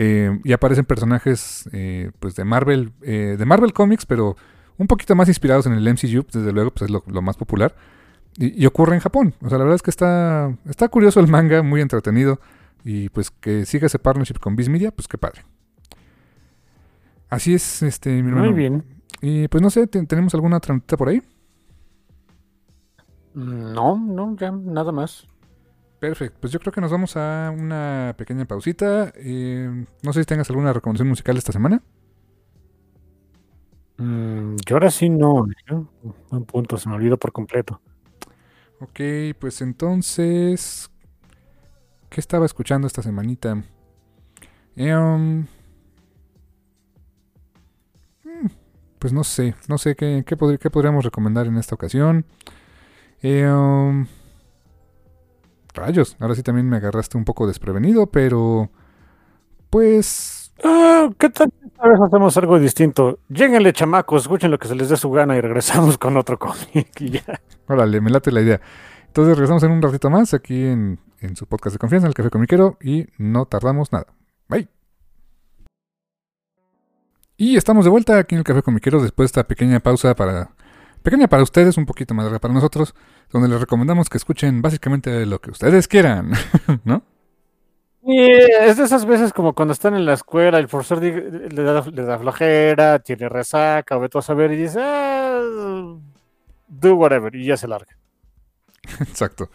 Eh, 0.00 0.38
y 0.44 0.52
aparecen 0.52 0.84
personajes 0.84 1.68
eh, 1.72 2.12
pues 2.20 2.36
de 2.36 2.44
Marvel, 2.44 2.92
eh, 3.02 3.34
de 3.36 3.44
Marvel 3.44 3.72
Comics, 3.72 4.06
pero 4.06 4.36
un 4.76 4.86
poquito 4.86 5.16
más 5.16 5.26
inspirados 5.26 5.66
en 5.66 5.72
el 5.72 5.82
MCU, 5.82 6.24
desde 6.32 6.52
luego 6.52 6.70
pues 6.70 6.88
es 6.88 6.90
lo, 6.90 7.22
más 7.22 7.36
popular. 7.36 7.74
Y, 8.36 8.64
ocurre 8.66 8.94
en 8.94 9.00
Japón. 9.00 9.34
O 9.42 9.48
sea, 9.48 9.58
la 9.58 9.64
verdad 9.64 9.74
es 9.74 9.82
que 9.82 9.90
está, 9.90 10.56
está 10.68 10.88
curioso 10.88 11.18
el 11.18 11.26
manga, 11.26 11.64
muy 11.64 11.80
entretenido. 11.80 12.40
Y 12.84 13.08
pues 13.08 13.32
que 13.32 13.66
siga 13.66 13.86
ese 13.86 13.98
partnership 13.98 14.38
con 14.38 14.54
Viz 14.54 14.68
Media, 14.68 14.92
pues 14.92 15.08
qué 15.08 15.18
padre. 15.18 15.42
Así 17.28 17.54
es, 17.54 17.82
este, 17.82 18.10
mi 18.22 18.28
hermano. 18.28 18.52
Muy 18.52 18.54
bien. 18.54 18.84
Y 19.20 19.48
pues 19.48 19.60
no 19.60 19.68
sé, 19.68 19.88
¿tenemos 19.88 20.32
alguna 20.34 20.60
noticia 20.64 20.96
por 20.96 21.08
ahí? 21.08 21.20
No, 23.38 23.96
no, 23.96 24.36
ya 24.36 24.50
nada 24.50 24.90
más. 24.90 25.28
Perfecto, 26.00 26.38
pues 26.40 26.52
yo 26.52 26.58
creo 26.58 26.72
que 26.72 26.80
nos 26.80 26.90
vamos 26.90 27.16
a 27.16 27.54
una 27.56 28.14
pequeña 28.18 28.44
pausita. 28.46 29.12
Eh, 29.14 29.86
no 30.02 30.12
sé 30.12 30.20
si 30.20 30.26
tengas 30.26 30.50
alguna 30.50 30.72
recomendación 30.72 31.08
musical 31.08 31.36
esta 31.36 31.52
semana. 31.52 31.80
Mm, 33.96 34.56
yo 34.66 34.76
ahora 34.76 34.90
sí 34.90 35.08
no, 35.08 35.46
un 36.30 36.44
punto, 36.44 36.76
se 36.76 36.88
me 36.88 36.96
olvidó 36.96 37.16
por 37.16 37.32
completo. 37.32 37.80
Ok, 38.80 39.00
pues 39.38 39.60
entonces, 39.60 40.90
¿qué 42.08 42.20
estaba 42.20 42.46
escuchando 42.46 42.86
esta 42.88 43.02
semanita? 43.02 43.62
Eh, 44.76 44.96
um, 44.96 45.46
hmm, 48.24 48.46
pues 48.98 49.12
no 49.12 49.22
sé, 49.22 49.54
no 49.68 49.78
sé 49.78 49.94
qué, 49.94 50.24
qué, 50.26 50.36
podríamos 50.36 51.04
recomendar 51.04 51.46
en 51.46 51.56
esta 51.56 51.76
ocasión. 51.76 52.24
Eh, 53.22 53.50
um, 53.50 54.06
Rayos, 55.74 56.16
ahora 56.20 56.34
sí 56.34 56.42
también 56.42 56.68
me 56.68 56.76
agarraste 56.76 57.16
un 57.16 57.24
poco 57.24 57.46
desprevenido, 57.46 58.06
pero 58.06 58.70
pues... 59.70 60.52
Ah, 60.64 61.08
¿Qué 61.18 61.30
tal? 61.30 61.52
A 61.78 61.88
vez 61.88 61.98
hacemos 62.04 62.36
algo 62.36 62.58
distinto. 62.58 63.20
Lléguenle, 63.28 63.72
chamacos, 63.72 64.22
escuchen 64.22 64.50
lo 64.50 64.58
que 64.58 64.66
se 64.66 64.74
les 64.74 64.88
dé 64.88 64.96
su 64.96 65.10
gana 65.10 65.36
y 65.36 65.40
regresamos 65.40 65.98
con 65.98 66.16
otro 66.16 66.38
cómic 66.38 66.88
y 67.00 67.10
ya. 67.10 67.40
Órale, 67.68 68.00
me 68.00 68.10
late 68.10 68.32
la 68.32 68.40
idea. 68.40 68.60
Entonces 69.06 69.36
regresamos 69.36 69.62
en 69.62 69.70
un 69.70 69.82
ratito 69.82 70.10
más 70.10 70.34
aquí 70.34 70.64
en, 70.64 70.98
en 71.20 71.36
su 71.36 71.46
podcast 71.46 71.74
de 71.74 71.78
confianza, 71.78 72.06
en 72.06 72.10
el 72.10 72.14
Café 72.14 72.30
Comiquero, 72.30 72.76
y 72.82 73.06
no 73.18 73.46
tardamos 73.46 73.92
nada. 73.92 74.06
Bye. 74.48 74.68
Y 77.36 77.56
estamos 77.56 77.84
de 77.84 77.90
vuelta 77.90 78.18
aquí 78.18 78.34
en 78.34 78.40
el 78.40 78.44
Café 78.44 78.62
Comiquero 78.62 79.00
después 79.00 79.26
de 79.26 79.40
esta 79.40 79.44
pequeña 79.46 79.78
pausa 79.78 80.14
para 80.16 80.50
Pequeña 81.02 81.28
para 81.28 81.42
ustedes, 81.42 81.76
un 81.76 81.86
poquito 81.86 82.14
más 82.14 82.24
larga 82.24 82.38
para 82.38 82.54
nosotros, 82.54 82.94
donde 83.30 83.48
les 83.48 83.60
recomendamos 83.60 84.08
que 84.08 84.18
escuchen 84.18 84.62
básicamente 84.62 85.26
lo 85.26 85.40
que 85.40 85.50
ustedes 85.50 85.88
quieran, 85.88 86.32
¿no? 86.84 87.02
Y 88.02 88.20
es 88.20 88.76
de 88.78 88.84
esas 88.84 89.04
veces 89.04 89.32
como 89.32 89.52
cuando 89.52 89.72
están 89.72 89.94
en 89.94 90.06
la 90.06 90.14
escuela, 90.14 90.58
el 90.58 90.68
profesor 90.68 91.02
le 91.02 91.62
da, 91.62 92.18
flojera, 92.18 92.98
tiene 93.00 93.28
resaca, 93.28 93.96
o 93.96 94.00
ve 94.00 94.08
todo 94.08 94.20
a 94.20 94.22
saber 94.22 94.52
y 94.52 94.56
dice, 94.56 94.78
ah, 94.80 95.42
do 96.68 96.94
whatever, 96.94 97.34
y 97.34 97.44
ya 97.44 97.56
se 97.56 97.68
larga. 97.68 97.96
Exacto. 99.00 99.50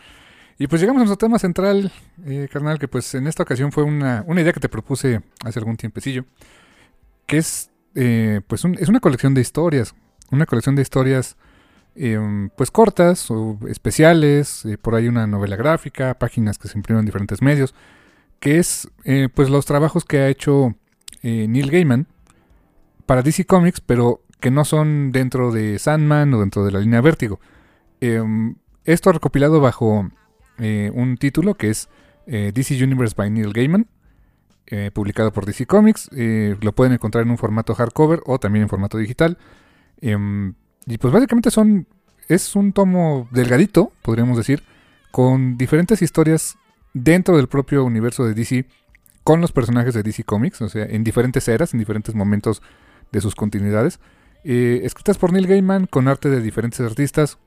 Y 0.59 0.67
pues 0.67 0.81
llegamos 0.81 1.01
a 1.01 1.05
nuestro 1.05 1.27
tema 1.27 1.39
central, 1.39 1.91
eh, 2.25 2.47
carnal, 2.51 2.77
que 2.77 2.87
pues 2.87 3.15
en 3.15 3.25
esta 3.25 3.43
ocasión 3.43 3.71
fue 3.71 3.83
una, 3.83 4.23
idea 4.37 4.53
que 4.53 4.59
te 4.59 4.69
propuse 4.69 5.21
hace 5.43 5.59
algún 5.59 5.75
tiempecillo, 5.75 6.25
que 7.25 7.37
es, 7.37 7.71
eh, 7.95 8.41
pues 8.45 8.63
es 8.79 8.87
una 8.87 8.99
colección 8.99 9.33
de 9.33 9.41
historias 9.41 9.95
una 10.33 10.45
colección 10.45 10.75
de 10.75 10.81
historias 10.81 11.37
em, 11.95 12.49
pues 12.49 12.71
cortas 12.71 13.29
o 13.29 13.57
especiales, 13.69 14.65
eh, 14.65 14.77
por 14.77 14.95
ahí 14.95 15.07
una 15.07 15.27
novela 15.27 15.55
gráfica, 15.55 16.15
páginas 16.15 16.57
que 16.57 16.67
se 16.67 16.77
imprimen 16.77 17.01
en 17.01 17.05
diferentes 17.05 17.41
medios, 17.41 17.75
que 18.39 18.57
es 18.57 18.89
eh, 19.05 19.29
pues 19.33 19.49
los 19.49 19.65
trabajos 19.65 20.03
que 20.03 20.19
ha 20.19 20.27
hecho 20.27 20.75
eh, 21.21 21.47
Neil 21.47 21.69
Gaiman 21.69 22.07
para 23.05 23.21
DC 23.21 23.45
Comics, 23.45 23.79
pero 23.79 24.21
que 24.39 24.51
no 24.51 24.65
son 24.65 25.11
dentro 25.11 25.51
de 25.51 25.79
Sandman 25.79 26.33
o 26.33 26.39
dentro 26.39 26.65
de 26.65 26.71
la 26.71 26.79
línea 26.79 26.99
Vértigo. 26.99 27.39
Em, 28.01 28.55
esto 28.83 29.11
recopilado 29.11 29.61
bajo 29.61 30.09
un 30.57 31.17
título 31.17 31.55
que 31.55 31.69
es 31.69 31.89
DC 32.27 32.81
Universe 32.81 33.15
by 33.17 33.29
Neil 33.31 33.53
Gaiman, 33.53 33.87
publicado 34.93 35.31
por 35.33 35.45
DC 35.45 35.65
Comics. 35.65 36.09
lo 36.13 36.73
pueden 36.73 36.93
encontrar 36.93 37.23
en 37.23 37.31
un 37.31 37.37
formato 37.37 37.73
hardcover 37.73 38.21
o 38.25 38.39
también 38.39 38.63
en 38.63 38.69
formato 38.69 38.97
digital. 38.97 39.37
Em, 40.03 40.53
y 40.85 40.97
pues 40.97 41.13
básicamente 41.13 41.49
son. 41.49 41.87
Es 42.27 42.55
un 42.55 42.73
tomo 42.73 43.27
delgadito, 43.31 43.91
podríamos 44.01 44.37
decir, 44.37 44.63
con 45.11 45.57
diferentes 45.57 46.01
historias 46.01 46.57
dentro 46.93 47.37
del 47.37 47.47
propio 47.47 47.83
universo 47.83 48.25
de 48.25 48.33
DC, 48.33 48.65
con 49.23 49.41
los 49.41 49.51
personajes 49.51 49.93
de 49.93 50.03
DC 50.03 50.23
Comics, 50.23 50.61
o 50.61 50.69
sea, 50.69 50.85
en 50.85 51.03
diferentes 51.03 51.47
eras, 51.47 51.73
en 51.73 51.79
diferentes 51.79 52.15
momentos 52.15 52.61
de 53.11 53.21
sus 53.21 53.33
continuidades. 53.33 53.99
Eh, 54.43 54.81
escritas 54.83 55.17
por 55.17 55.31
Neil 55.31 55.47
Gaiman, 55.47 55.87
con 55.87 56.09
arte 56.09 56.29
de 56.29 56.41
diferentes 56.41 56.81
artistas. 56.81 57.37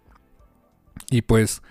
Y 1.10 1.22
pues. 1.22 1.62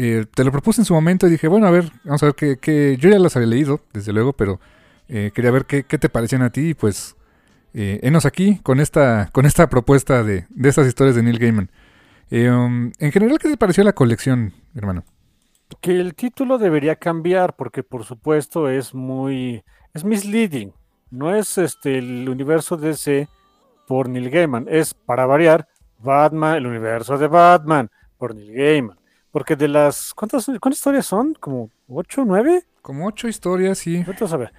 Eh, 0.00 0.26
te 0.32 0.44
lo 0.44 0.52
propuse 0.52 0.80
en 0.80 0.84
su 0.84 0.94
momento 0.94 1.26
y 1.26 1.30
dije, 1.30 1.48
bueno, 1.48 1.66
a 1.66 1.72
ver, 1.72 1.90
vamos 2.04 2.22
a 2.22 2.26
ver 2.26 2.34
que, 2.36 2.96
yo 3.00 3.10
ya 3.10 3.18
las 3.18 3.34
había 3.34 3.48
leído, 3.48 3.80
desde 3.92 4.12
luego, 4.12 4.32
pero 4.32 4.60
eh, 5.08 5.32
quería 5.34 5.50
ver 5.50 5.64
qué, 5.64 5.82
qué, 5.82 5.98
te 5.98 6.08
parecían 6.08 6.42
a 6.42 6.50
ti 6.50 6.68
y 6.68 6.74
pues 6.74 7.16
eh, 7.74 8.00
enos 8.02 8.26
aquí 8.26 8.58
con 8.62 8.80
esta, 8.80 9.28
con 9.32 9.46
esta 9.46 9.68
propuesta 9.68 10.22
de, 10.22 10.46
de 10.48 10.68
estas 10.68 10.86
historias 10.86 11.16
de 11.16 11.22
Neil 11.22 11.38
Gaiman. 11.38 11.70
Eh, 12.30 12.50
um, 12.50 12.92
en 12.98 13.12
general, 13.12 13.38
¿qué 13.38 13.48
te 13.48 13.56
pareció 13.56 13.84
la 13.84 13.92
colección, 13.92 14.52
hermano? 14.74 15.04
Que 15.80 16.00
el 16.00 16.14
título 16.14 16.58
debería 16.58 16.96
cambiar 16.96 17.56
porque, 17.56 17.82
por 17.82 18.04
supuesto, 18.04 18.68
es 18.68 18.94
muy... 18.94 19.62
es 19.94 20.04
misleading. 20.04 20.72
No 21.10 21.34
es 21.34 21.56
este 21.58 21.98
el 21.98 22.28
universo 22.28 22.76
DC 22.76 23.28
por 23.86 24.08
Neil 24.08 24.30
Gaiman. 24.30 24.66
Es, 24.68 24.92
para 24.94 25.26
variar, 25.26 25.68
Batman, 25.98 26.56
el 26.56 26.66
universo 26.66 27.16
de 27.16 27.28
Batman 27.28 27.90
por 28.18 28.34
Neil 28.34 28.52
Gaiman. 28.52 28.98
Porque 29.30 29.56
de 29.56 29.68
las... 29.68 30.14
¿Cuántas, 30.14 30.46
cuántas 30.46 30.78
historias 30.78 31.06
son? 31.06 31.34
¿Como 31.34 31.70
ocho, 31.86 32.24
nueve? 32.26 32.64
Como 32.82 33.06
ocho 33.06 33.28
historias, 33.28 33.78
sí. 33.78 34.04
Vamos 34.06 34.32
a 34.32 34.36
ver. 34.36 34.52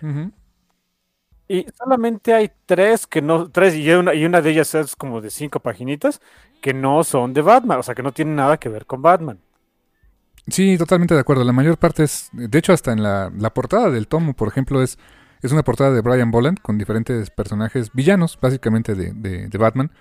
Y 1.51 1.65
solamente 1.75 2.35
hay 2.35 2.51
tres 2.67 3.07
que 3.07 3.23
no, 3.23 3.49
tres 3.49 3.73
y 3.75 3.89
una, 3.89 4.13
y 4.13 4.23
una 4.23 4.39
de 4.39 4.51
ellas 4.51 4.75
es 4.75 4.95
como 4.95 5.19
de 5.19 5.31
cinco 5.31 5.59
paginitas 5.59 6.21
que 6.61 6.75
no 6.75 7.03
son 7.03 7.33
de 7.33 7.41
Batman, 7.41 7.79
o 7.79 7.83
sea 7.83 7.95
que 7.95 8.03
no 8.03 8.11
tienen 8.11 8.35
nada 8.35 8.57
que 8.57 8.69
ver 8.69 8.85
con 8.85 9.01
Batman. 9.01 9.39
Sí, 10.47 10.77
totalmente 10.77 11.15
de 11.15 11.21
acuerdo. 11.21 11.43
La 11.43 11.51
mayor 11.51 11.77
parte 11.77 12.03
es, 12.03 12.29
de 12.33 12.57
hecho, 12.57 12.71
hasta 12.71 12.91
en 12.91 13.01
la, 13.01 13.31
la 13.35 13.51
portada 13.51 13.89
del 13.89 14.07
tomo, 14.07 14.35
por 14.35 14.47
ejemplo, 14.47 14.83
es, 14.83 14.99
es 15.41 15.51
una 15.51 15.63
portada 15.63 15.91
de 15.91 16.01
Brian 16.01 16.29
Boland 16.29 16.59
con 16.61 16.77
diferentes 16.77 17.31
personajes 17.31 17.91
villanos, 17.93 18.37
básicamente 18.39 18.93
de, 18.93 19.13
de, 19.13 19.47
de 19.47 19.57
Batman. 19.57 19.91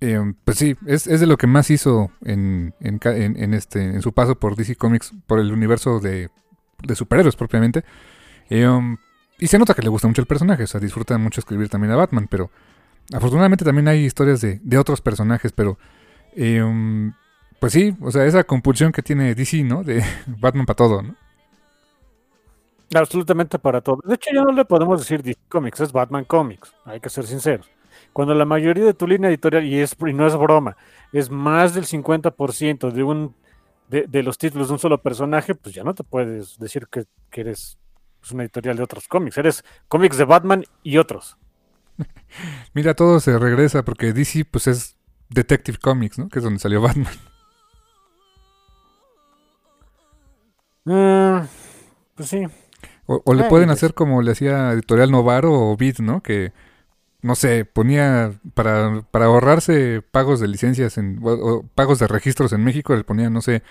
Eh, 0.00 0.18
pues 0.46 0.56
sí, 0.56 0.76
es, 0.86 1.06
es, 1.06 1.20
de 1.20 1.26
lo 1.26 1.36
que 1.36 1.46
más 1.46 1.70
hizo 1.70 2.10
en, 2.24 2.74
en, 2.80 2.98
en, 3.04 3.52
este, 3.52 3.82
en 3.82 4.00
su 4.00 4.12
paso 4.14 4.38
por 4.38 4.56
DC 4.56 4.76
Comics, 4.76 5.12
por 5.26 5.38
el 5.40 5.52
universo 5.52 6.00
de, 6.00 6.30
de 6.82 6.94
superhéroes 6.94 7.36
propiamente. 7.36 7.84
Eh, 8.48 8.66
um, 8.66 8.96
y 9.38 9.46
se 9.46 9.58
nota 9.58 9.74
que 9.74 9.82
le 9.82 9.88
gusta 9.88 10.08
mucho 10.08 10.20
el 10.20 10.26
personaje, 10.26 10.64
o 10.64 10.66
sea, 10.66 10.80
disfruta 10.80 11.18
mucho 11.18 11.40
escribir 11.40 11.68
también 11.68 11.92
a 11.92 11.96
Batman, 11.96 12.28
pero 12.30 12.50
afortunadamente 13.12 13.64
también 13.64 13.88
hay 13.88 14.04
historias 14.04 14.40
de, 14.40 14.60
de 14.62 14.78
otros 14.78 15.00
personajes, 15.00 15.52
pero 15.52 15.78
um, 16.36 17.12
pues 17.58 17.72
sí, 17.72 17.96
o 18.00 18.10
sea, 18.10 18.24
esa 18.24 18.44
compulsión 18.44 18.92
que 18.92 19.02
tiene 19.02 19.34
DC, 19.34 19.64
¿no? 19.64 19.82
De 19.82 20.04
Batman 20.26 20.66
para 20.66 20.76
todo, 20.76 21.02
¿no? 21.02 21.14
Absolutamente 22.94 23.58
para 23.58 23.80
todo. 23.80 23.98
De 24.04 24.14
hecho, 24.14 24.30
ya 24.32 24.42
no 24.42 24.52
le 24.52 24.64
podemos 24.64 25.00
decir 25.00 25.22
DC 25.22 25.40
Comics, 25.48 25.80
es 25.80 25.92
Batman 25.92 26.24
Comics, 26.24 26.72
hay 26.84 27.00
que 27.00 27.08
ser 27.08 27.26
sinceros. 27.26 27.68
Cuando 28.12 28.34
la 28.34 28.44
mayoría 28.44 28.84
de 28.84 28.94
tu 28.94 29.06
línea 29.06 29.30
editorial, 29.30 29.64
y, 29.64 29.80
es, 29.80 29.96
y 30.06 30.12
no 30.12 30.26
es 30.26 30.36
broma, 30.36 30.76
es 31.12 31.28
más 31.30 31.74
del 31.74 31.86
50% 31.86 32.92
de, 32.92 33.02
un, 33.02 33.34
de, 33.88 34.06
de, 34.06 34.22
los 34.22 34.38
títulos 34.38 34.68
de 34.68 34.74
un 34.74 34.78
solo 34.78 35.02
personaje, 35.02 35.56
pues 35.56 35.74
ya 35.74 35.82
no 35.82 35.94
te 35.94 36.04
puedes 36.04 36.58
decir 36.58 36.86
que, 36.86 37.04
que 37.30 37.40
eres 37.40 37.78
pues, 38.24 38.32
una 38.32 38.44
editorial 38.44 38.78
de 38.78 38.82
otros 38.82 39.06
cómics, 39.06 39.36
eres 39.36 39.62
cómics 39.86 40.16
de 40.16 40.24
Batman 40.24 40.64
y 40.82 40.96
otros. 40.96 41.36
Mira, 42.72 42.94
todo 42.94 43.20
se 43.20 43.38
regresa 43.38 43.84
porque 43.84 44.14
DC 44.14 44.46
pues 44.46 44.66
es 44.66 44.96
Detective 45.28 45.76
Comics, 45.76 46.18
¿no? 46.18 46.30
Que 46.30 46.38
es 46.38 46.42
donde 46.42 46.58
salió 46.58 46.80
Batman. 46.80 47.12
Uh, 50.86 51.46
pues 52.14 52.30
sí. 52.30 52.46
O, 53.04 53.20
o 53.26 53.34
le 53.34 53.44
pueden 53.44 53.68
hacer 53.68 53.92
como 53.92 54.22
le 54.22 54.32
hacía 54.32 54.72
Editorial 54.72 55.10
Novaro 55.10 55.52
o 55.52 55.76
Beat, 55.76 55.98
¿no? 55.98 56.22
Que, 56.22 56.54
no 57.20 57.34
sé, 57.34 57.66
ponía 57.66 58.32
para, 58.54 59.02
para 59.10 59.26
ahorrarse 59.26 60.00
pagos 60.00 60.40
de 60.40 60.48
licencias 60.48 60.96
en, 60.96 61.20
o, 61.22 61.32
o 61.32 61.62
pagos 61.74 61.98
de 61.98 62.08
registros 62.08 62.54
en 62.54 62.64
México, 62.64 62.96
le 62.96 63.04
ponían, 63.04 63.34
no 63.34 63.42
sé, 63.42 63.62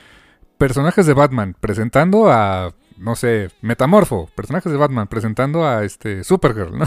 personajes 0.59 1.07
de 1.07 1.15
Batman 1.15 1.55
presentando 1.59 2.31
a, 2.31 2.75
no 2.97 3.15
sé, 3.15 3.49
Metamorfo, 3.61 4.29
personajes 4.35 4.71
de 4.71 4.77
Batman 4.77 5.07
presentando 5.07 5.65
a 5.65 5.83
este 5.83 6.23
Supergirl, 6.23 6.77
¿no? 6.77 6.85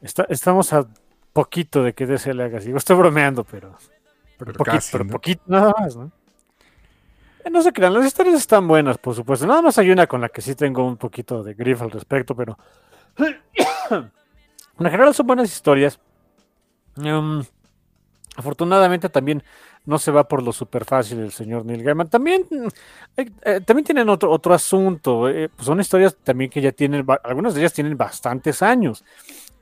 Está, 0.00 0.26
estamos 0.28 0.72
a 0.72 0.86
poquito 1.32 1.82
de 1.82 1.92
que 1.92 2.06
DC 2.06 2.34
le 2.34 2.44
haga 2.44 2.58
así. 2.58 2.72
Estoy 2.72 2.96
bromeando, 2.96 3.44
pero. 3.44 3.76
Pero, 4.38 4.52
Pero 4.52 4.52
poquito, 4.54 4.76
casi, 4.76 4.92
pero 4.92 5.04
¿no? 5.04 5.10
poquito 5.10 5.42
nada 5.46 5.72
más, 5.78 5.96
¿no? 5.96 6.12
Eh, 7.44 7.50
No 7.50 7.62
se 7.62 7.72
crean, 7.72 7.94
las 7.94 8.06
historias 8.06 8.36
están 8.36 8.68
buenas, 8.68 8.98
por 8.98 9.14
supuesto. 9.14 9.46
Nada 9.46 9.62
más 9.62 9.78
hay 9.78 9.90
una 9.90 10.06
con 10.06 10.20
la 10.20 10.28
que 10.28 10.40
sí 10.42 10.54
tengo 10.54 10.84
un 10.86 10.96
poquito 10.96 11.42
de 11.42 11.54
grif 11.54 11.82
al 11.82 11.90
respecto, 11.90 12.34
pero. 12.34 12.58
en 13.90 14.10
general 14.90 15.14
son 15.14 15.26
buenas 15.26 15.52
historias. 15.52 15.98
Um, 16.96 17.44
afortunadamente 18.36 19.08
también 19.08 19.42
no 19.88 19.98
se 19.98 20.10
va 20.10 20.28
por 20.28 20.42
lo 20.42 20.52
súper 20.52 20.84
fácil 20.84 21.20
el 21.20 21.32
señor 21.32 21.64
Neil 21.64 21.82
Gaiman. 21.82 22.10
También, 22.10 22.42
eh, 23.16 23.30
eh, 23.42 23.60
también 23.64 23.86
tienen 23.86 24.10
otro, 24.10 24.30
otro 24.30 24.52
asunto. 24.52 25.30
eh, 25.30 25.48
pues 25.48 25.64
son 25.64 25.80
historias 25.80 26.14
también 26.22 26.50
que 26.50 26.60
ya 26.60 26.72
tienen, 26.72 27.06
algunas 27.24 27.54
de 27.54 27.60
ellas 27.60 27.72
tienen 27.72 27.96
bastantes 27.96 28.60
años. 28.60 29.02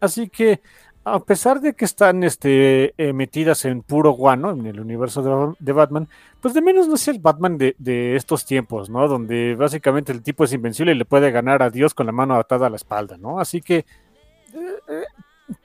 Así 0.01 0.29
que, 0.29 0.61
a 1.05 1.21
pesar 1.21 1.61
de 1.61 1.75
que 1.75 1.85
están 1.85 2.25
este, 2.25 2.93
metidas 3.15 3.65
en 3.67 3.83
puro 3.83 4.11
guano, 4.11 4.51
en 4.51 4.67
el 4.67 4.81
universo 4.81 5.23
de, 5.23 5.55
de 5.61 5.73
Batman, 5.73 6.09
pues 6.41 6.53
de 6.55 6.61
menos 6.61 6.89
no 6.89 6.97
es 6.97 7.07
el 7.07 7.21
Batman 7.21 7.57
de, 7.57 7.77
de 7.79 8.17
estos 8.17 8.45
tiempos, 8.45 8.91
¿no? 8.91 9.07
Donde 9.07 9.55
básicamente 9.55 10.11
el 10.11 10.23
tipo 10.23 10.43
es 10.43 10.53
invencible 10.53 10.91
y 10.91 10.97
le 10.97 11.05
puede 11.05 11.31
ganar 11.31 11.63
a 11.63 11.71
Dios 11.71 11.95
con 11.95 12.07
la 12.07 12.13
mano 12.13 12.35
atada 12.35 12.67
a 12.67 12.71
la 12.71 12.77
espalda, 12.77 13.17
¿no? 13.17 13.39
Así 13.39 13.61
que, 13.61 13.87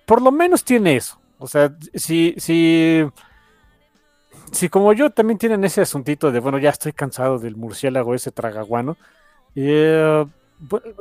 por 0.06 0.22
lo 0.22 0.32
menos 0.32 0.64
tiene 0.64 0.98
eso. 0.98 1.20
O 1.40 1.48
sea, 1.48 1.76
si, 1.96 2.36
si, 2.38 3.04
si 4.52 4.70
como 4.70 4.94
yo 4.94 5.10
también 5.10 5.38
tienen 5.38 5.64
ese 5.64 5.82
asuntito 5.82 6.32
de, 6.32 6.40
bueno, 6.40 6.58
ya 6.60 6.70
estoy 6.70 6.94
cansado 6.94 7.40
del 7.40 7.56
murciélago 7.56 8.16
ese 8.16 8.32
tragaguano, 8.32 8.98
eh, 9.56 10.26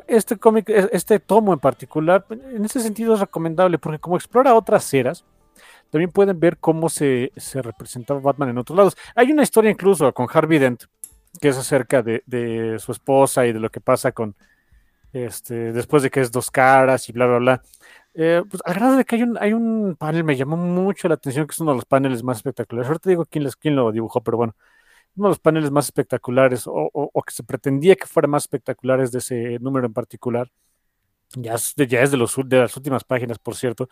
este 0.06 0.36
cómic, 0.36 0.68
e- 0.70 0.88
este 0.92 1.20
tomo 1.20 1.52
en 1.52 1.58
particular, 1.58 2.24
en 2.30 2.64
ese 2.64 2.80
sentido 2.80 3.14
es 3.14 3.20
recomendable 3.20 3.78
porque 3.78 3.98
como 3.98 4.16
explora 4.16 4.54
otras 4.54 4.92
eras, 4.94 5.24
también 5.90 6.10
pueden 6.10 6.38
ver 6.38 6.56
cómo 6.58 6.88
se, 6.88 7.32
se 7.36 7.62
representaba 7.62 8.20
Batman 8.20 8.50
en 8.50 8.58
otros 8.58 8.76
lados. 8.76 8.96
Hay 9.14 9.32
una 9.32 9.42
historia 9.42 9.70
incluso 9.70 10.12
con 10.14 10.28
Harvey 10.32 10.58
Dent, 10.58 10.84
que 11.40 11.48
es 11.48 11.58
acerca 11.58 12.02
de, 12.02 12.22
de 12.26 12.78
su 12.78 12.92
esposa 12.92 13.46
y 13.46 13.52
de 13.52 13.60
lo 13.60 13.70
que 13.70 13.80
pasa 13.80 14.12
con, 14.12 14.34
este, 15.12 15.72
después 15.72 16.02
de 16.02 16.10
que 16.10 16.20
es 16.20 16.30
dos 16.30 16.50
caras 16.50 17.08
y 17.08 17.12
bla, 17.12 17.26
bla, 17.26 17.38
bla. 17.38 17.62
Eh, 18.14 18.42
pues 18.50 18.60
al 18.66 18.74
grado 18.74 18.96
de 18.96 19.04
que 19.04 19.14
hay 19.16 19.22
un, 19.22 19.38
hay 19.40 19.52
un 19.52 19.96
panel, 19.96 20.24
me 20.24 20.36
llamó 20.36 20.56
mucho 20.56 21.06
la 21.08 21.14
atención, 21.14 21.46
que 21.46 21.52
es 21.52 21.60
uno 21.60 21.70
de 21.72 21.76
los 21.76 21.84
paneles 21.84 22.22
más 22.24 22.38
espectaculares. 22.38 22.88
Ahorita 22.88 23.08
digo 23.10 23.24
quién, 23.26 23.44
les, 23.44 23.56
quién 23.56 23.76
lo 23.76 23.92
dibujó, 23.92 24.20
pero 24.22 24.36
bueno, 24.36 24.54
uno 25.16 25.28
de 25.28 25.30
los 25.32 25.40
paneles 25.40 25.70
más 25.72 25.86
espectaculares, 25.86 26.66
o, 26.68 26.72
o- 26.92 27.10
o 27.14 27.22
que 27.22 27.32
se 27.34 27.44
pretendía 27.44 27.96
que 27.96 28.06
fuera 28.06 28.28
más 28.28 28.44
espectaculares 28.44 29.12
de 29.12 29.18
ese 29.20 29.58
número 29.60 29.86
en 29.86 29.94
particular. 29.94 30.50
Ya 31.36 31.54
es, 31.54 31.74
ya 31.76 32.02
es 32.02 32.10
de, 32.10 32.16
los, 32.16 32.34
de 32.44 32.58
las 32.58 32.76
últimas 32.76 33.04
páginas, 33.04 33.38
por 33.38 33.54
cierto, 33.54 33.88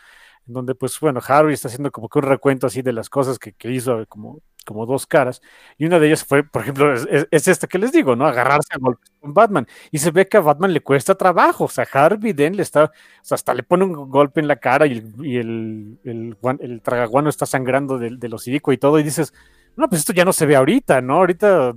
en 0.46 0.54
donde, 0.54 0.74
pues 0.74 0.98
bueno, 0.98 1.20
Harvey 1.26 1.54
está 1.54 1.68
haciendo 1.68 1.92
como 1.92 2.08
que 2.08 2.18
un 2.18 2.24
recuento 2.24 2.66
así 2.66 2.82
de 2.82 2.92
las 2.92 3.08
cosas 3.08 3.38
que, 3.38 3.54
hizo, 3.70 4.04
como, 4.08 4.40
como 4.66 4.86
dos 4.86 5.06
caras. 5.06 5.40
Y 5.76 5.86
una 5.86 6.00
de 6.00 6.08
ellas 6.08 6.24
fue, 6.24 6.42
por 6.42 6.62
ejemplo, 6.62 6.92
es, 6.92 7.06
es- 7.08 7.28
es 7.30 7.46
esta 7.48 7.68
que 7.68 7.78
les 7.78 7.92
digo, 7.92 8.16
¿no? 8.16 8.26
Agarrarse 8.26 8.70
a 8.74 8.78
golpes 8.78 9.10
con 9.20 9.34
Batman. 9.34 9.68
Y 9.92 9.98
se 9.98 10.10
ve 10.10 10.26
que 10.28 10.36
a 10.36 10.40
Batman 10.40 10.72
le 10.72 10.80
cuesta 10.80 11.14
trabajo. 11.14 11.64
O 11.64 11.68
sea, 11.68 11.86
Harvey 11.92 12.32
Dent 12.32 12.56
le 12.56 12.62
está, 12.62 12.84
o 12.86 12.90
sea, 13.22 13.36
hasta 13.36 13.54
le 13.54 13.62
pone 13.62 13.84
un 13.84 14.10
golpe 14.10 14.40
en 14.40 14.48
la 14.48 14.56
cara 14.56 14.86
y 14.88 14.92
el, 14.98 15.14
y 15.24 15.36
el, 15.36 15.98
el, 16.04 16.36
el 16.60 16.82
tragaguano 16.82 17.28
está 17.30 17.46
sangrando 17.46 17.98
del, 17.98 18.18
del 18.18 18.34
hocico 18.34 18.72
y 18.72 18.78
todo. 18.78 18.98
Y 18.98 19.04
dices, 19.04 19.32
no, 19.76 19.88
pues 19.88 20.00
esto 20.00 20.12
ya 20.12 20.24
no 20.24 20.32
se 20.32 20.44
ve 20.46 20.56
ahorita, 20.56 21.00
¿no? 21.02 21.14
Ahorita 21.18 21.72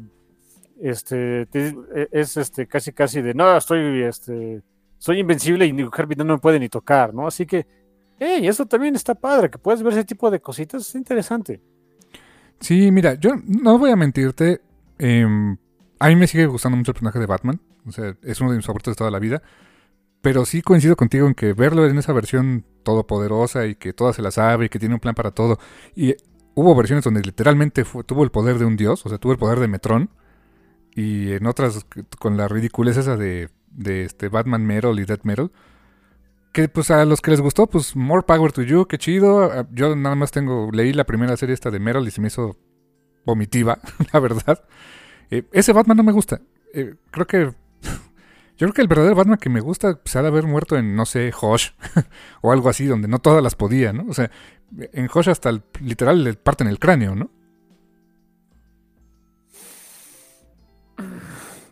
este 0.82 1.46
te- 1.48 1.76
es 2.12 2.38
este 2.38 2.68
casi 2.68 2.92
casi 2.94 3.22
de 3.22 3.34
no, 3.34 3.56
estoy 3.58 4.02
este 4.04 4.62
soy 5.02 5.18
invencible 5.18 5.66
y 5.66 5.74
ni 5.74 5.82
Harvey 5.82 6.16
Dent 6.16 6.28
no 6.28 6.36
me 6.36 6.40
puede 6.40 6.60
ni 6.60 6.70
tocar, 6.70 7.12
¿no? 7.12 7.26
Así 7.26 7.48
que, 7.48 7.66
hey, 8.20 8.48
eso 8.48 8.68
también 8.68 8.96
está 8.96 9.16
padre, 9.16 9.50
que 9.50 9.58
puedes 9.58 9.82
ver 9.82 9.94
ese 9.94 10.04
tipo 10.04 10.30
de 10.30 10.40
cositas, 10.40 10.88
es 10.88 10.94
interesante. 10.94 11.60
Sí, 12.60 12.92
mira, 12.92 13.16
yo 13.16 13.32
no 13.48 13.80
voy 13.80 13.90
a 13.90 13.96
mentirte. 13.96 14.62
em, 15.00 15.58
a 15.98 16.08
mí 16.08 16.16
me 16.16 16.28
sigue 16.28 16.46
gustando 16.46 16.78
mucho 16.78 16.92
el 16.92 16.94
personaje 16.94 17.18
de 17.18 17.26
Batman. 17.26 17.60
O 17.88 17.92
sea, 17.92 18.16
es 18.22 18.40
uno 18.42 18.52
de 18.52 18.58
mis 18.58 18.66
favoritos 18.68 18.94
de 18.94 19.00
toda 19.00 19.10
la 19.10 19.18
vida. 19.18 19.42
Pero 20.22 20.46
sí 20.46 20.62
coincido 20.62 20.96
contigo 20.96 21.26
en 21.26 21.34
que 21.34 21.54
verlo 21.54 21.88
en 21.88 21.98
esa 21.98 22.14
versión 22.14 22.64
todopoderosa 22.84 23.66
y 23.66 23.74
que 23.74 23.94
toda 23.94 24.14
se 24.14 24.22
la 24.22 24.30
sabe 24.30 24.66
y 24.66 24.70
que 24.70 24.78
tiene 24.78 24.94
un 24.94 25.00
plan 25.02 25.16
para 25.16 25.32
todo. 25.32 25.58
Y 25.96 26.16
hubo 26.54 26.76
versiones 26.76 27.04
donde 27.04 27.22
literalmente 27.22 27.84
tuvo 28.06 28.24
el 28.24 28.30
poder 28.30 28.60
de 28.60 28.66
un 28.66 28.78
dios, 28.78 29.04
o 29.04 29.10
sea, 29.10 29.18
tuvo 29.18 29.32
el 29.32 29.40
poder 29.40 29.60
de 29.60 29.68
Metrón. 29.68 30.12
Y 30.94 31.32
en 31.32 31.48
otras 31.48 31.88
con 32.20 32.38
la 32.38 32.48
ridiculez 32.48 32.98
esa 32.98 33.18
de, 33.18 33.50
de 33.72 34.04
este 34.06 34.30
Batman 34.30 34.66
Metal 34.66 35.00
y 35.00 35.06
Death 35.06 35.24
Metal. 35.24 35.52
Que 36.54 36.68
pues 36.68 36.92
a 36.92 37.06
los 37.06 37.22
que 37.22 37.32
les 37.32 37.40
gustó, 37.42 37.68
pues 37.68 37.96
more 37.96 38.24
power 38.24 38.52
to 38.52 38.62
you, 38.62 38.86
qué 38.86 38.98
chido. 38.98 39.44
Ah, 39.52 39.66
Yo 39.72 39.96
nada 39.96 40.16
más 40.16 40.32
tengo, 40.32 40.70
leí 40.72 40.92
la 40.94 41.06
primera 41.06 41.38
serie 41.38 41.54
esta 41.54 41.72
de 41.72 41.80
Metal 41.80 42.06
y 42.06 42.12
se 42.12 42.20
me 42.22 42.28
hizo 42.28 42.58
vomitiva, 43.26 43.80
la 44.14 44.20
verdad. 44.20 44.64
Eh, 45.30 45.44
ese 45.54 45.72
Batman 45.74 45.98
no 45.98 46.04
me 46.04 46.12
gusta. 46.12 46.42
Eh, 46.74 46.96
creo 47.12 47.26
que. 47.28 47.38
Yo 48.58 48.68
creo 48.68 48.74
que 48.74 48.82
el 48.82 48.88
verdadero 48.90 49.16
Batman 49.16 49.38
que 49.40 49.50
me 49.50 49.62
gusta 49.62 50.00
se 50.06 50.20
ha 50.20 50.22
de 50.22 50.28
haber 50.28 50.46
muerto 50.46 50.78
en, 50.78 50.96
no 50.96 51.06
sé, 51.06 51.32
Hosh 51.40 51.70
o 52.42 52.52
algo 52.52 52.70
así, 52.70 52.86
donde 52.86 53.08
no 53.08 53.20
todas 53.20 53.42
las 53.42 53.56
podía, 53.56 53.92
¿no? 53.94 54.06
O 54.10 54.14
sea, 54.14 54.30
en 54.78 55.08
Hosh 55.14 55.30
hasta 55.30 55.50
el- 55.50 55.64
literal 55.80 56.24
le 56.24 56.34
parten 56.34 56.68
el 56.68 56.78
cráneo, 56.80 57.16
¿no? 57.16 57.32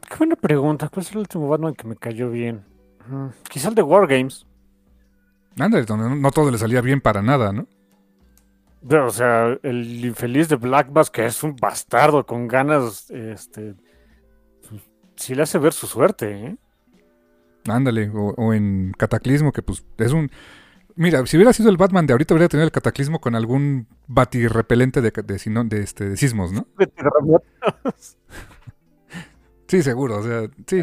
Qué 0.09 0.17
buena 0.17 0.35
pregunta, 0.35 0.89
¿cuál 0.89 1.05
es 1.05 1.11
el 1.11 1.19
último 1.19 1.47
Batman 1.47 1.73
que 1.75 1.87
me 1.87 1.95
cayó 1.95 2.29
bien? 2.31 2.65
Mm, 3.07 3.29
Quizá 3.49 3.69
el 3.69 3.75
de 3.75 3.83
Wargames. 3.83 4.45
Ándale, 5.59 5.85
donde 5.85 6.09
no, 6.09 6.15
no 6.15 6.31
todo 6.31 6.49
le 6.51 6.57
salía 6.57 6.81
bien 6.81 7.01
para 7.01 7.21
nada, 7.21 7.51
¿no? 7.53 7.67
Pero, 8.87 9.07
o 9.07 9.11
sea, 9.11 9.57
el 9.63 10.05
infeliz 10.05 10.47
de 10.47 10.55
Black 10.55 10.91
Bass, 10.91 11.09
que 11.09 11.25
es 11.25 11.43
un 11.43 11.55
bastardo 11.55 12.25
con 12.25 12.47
ganas, 12.47 13.09
este, 13.11 13.75
sí 15.15 15.35
le 15.35 15.43
hace 15.43 15.59
ver 15.59 15.73
su 15.73 15.87
suerte, 15.87 16.45
¿eh? 16.45 16.57
Ándale, 17.67 18.09
o, 18.13 18.33
o 18.37 18.53
en 18.53 18.93
Cataclismo, 18.97 19.51
que 19.51 19.61
pues 19.61 19.85
es 19.97 20.11
un... 20.13 20.31
Mira, 20.95 21.25
si 21.25 21.37
hubiera 21.37 21.53
sido 21.53 21.69
el 21.69 21.77
Batman 21.77 22.07
de 22.07 22.13
ahorita, 22.13 22.33
hubiera 22.33 22.49
tenido 22.49 22.65
el 22.65 22.71
Cataclismo 22.71 23.21
con 23.21 23.35
algún 23.35 23.87
batirrepelente 24.07 25.01
de, 25.01 25.11
de, 25.11 25.39
sino- 25.39 25.63
de, 25.65 25.81
este, 25.81 26.09
de 26.09 26.17
sismos, 26.17 26.51
¿no? 26.51 26.67
Sí, 29.69 29.83
seguro, 29.83 30.17
o 30.17 30.23
sea, 30.23 30.49
sí. 30.65 30.81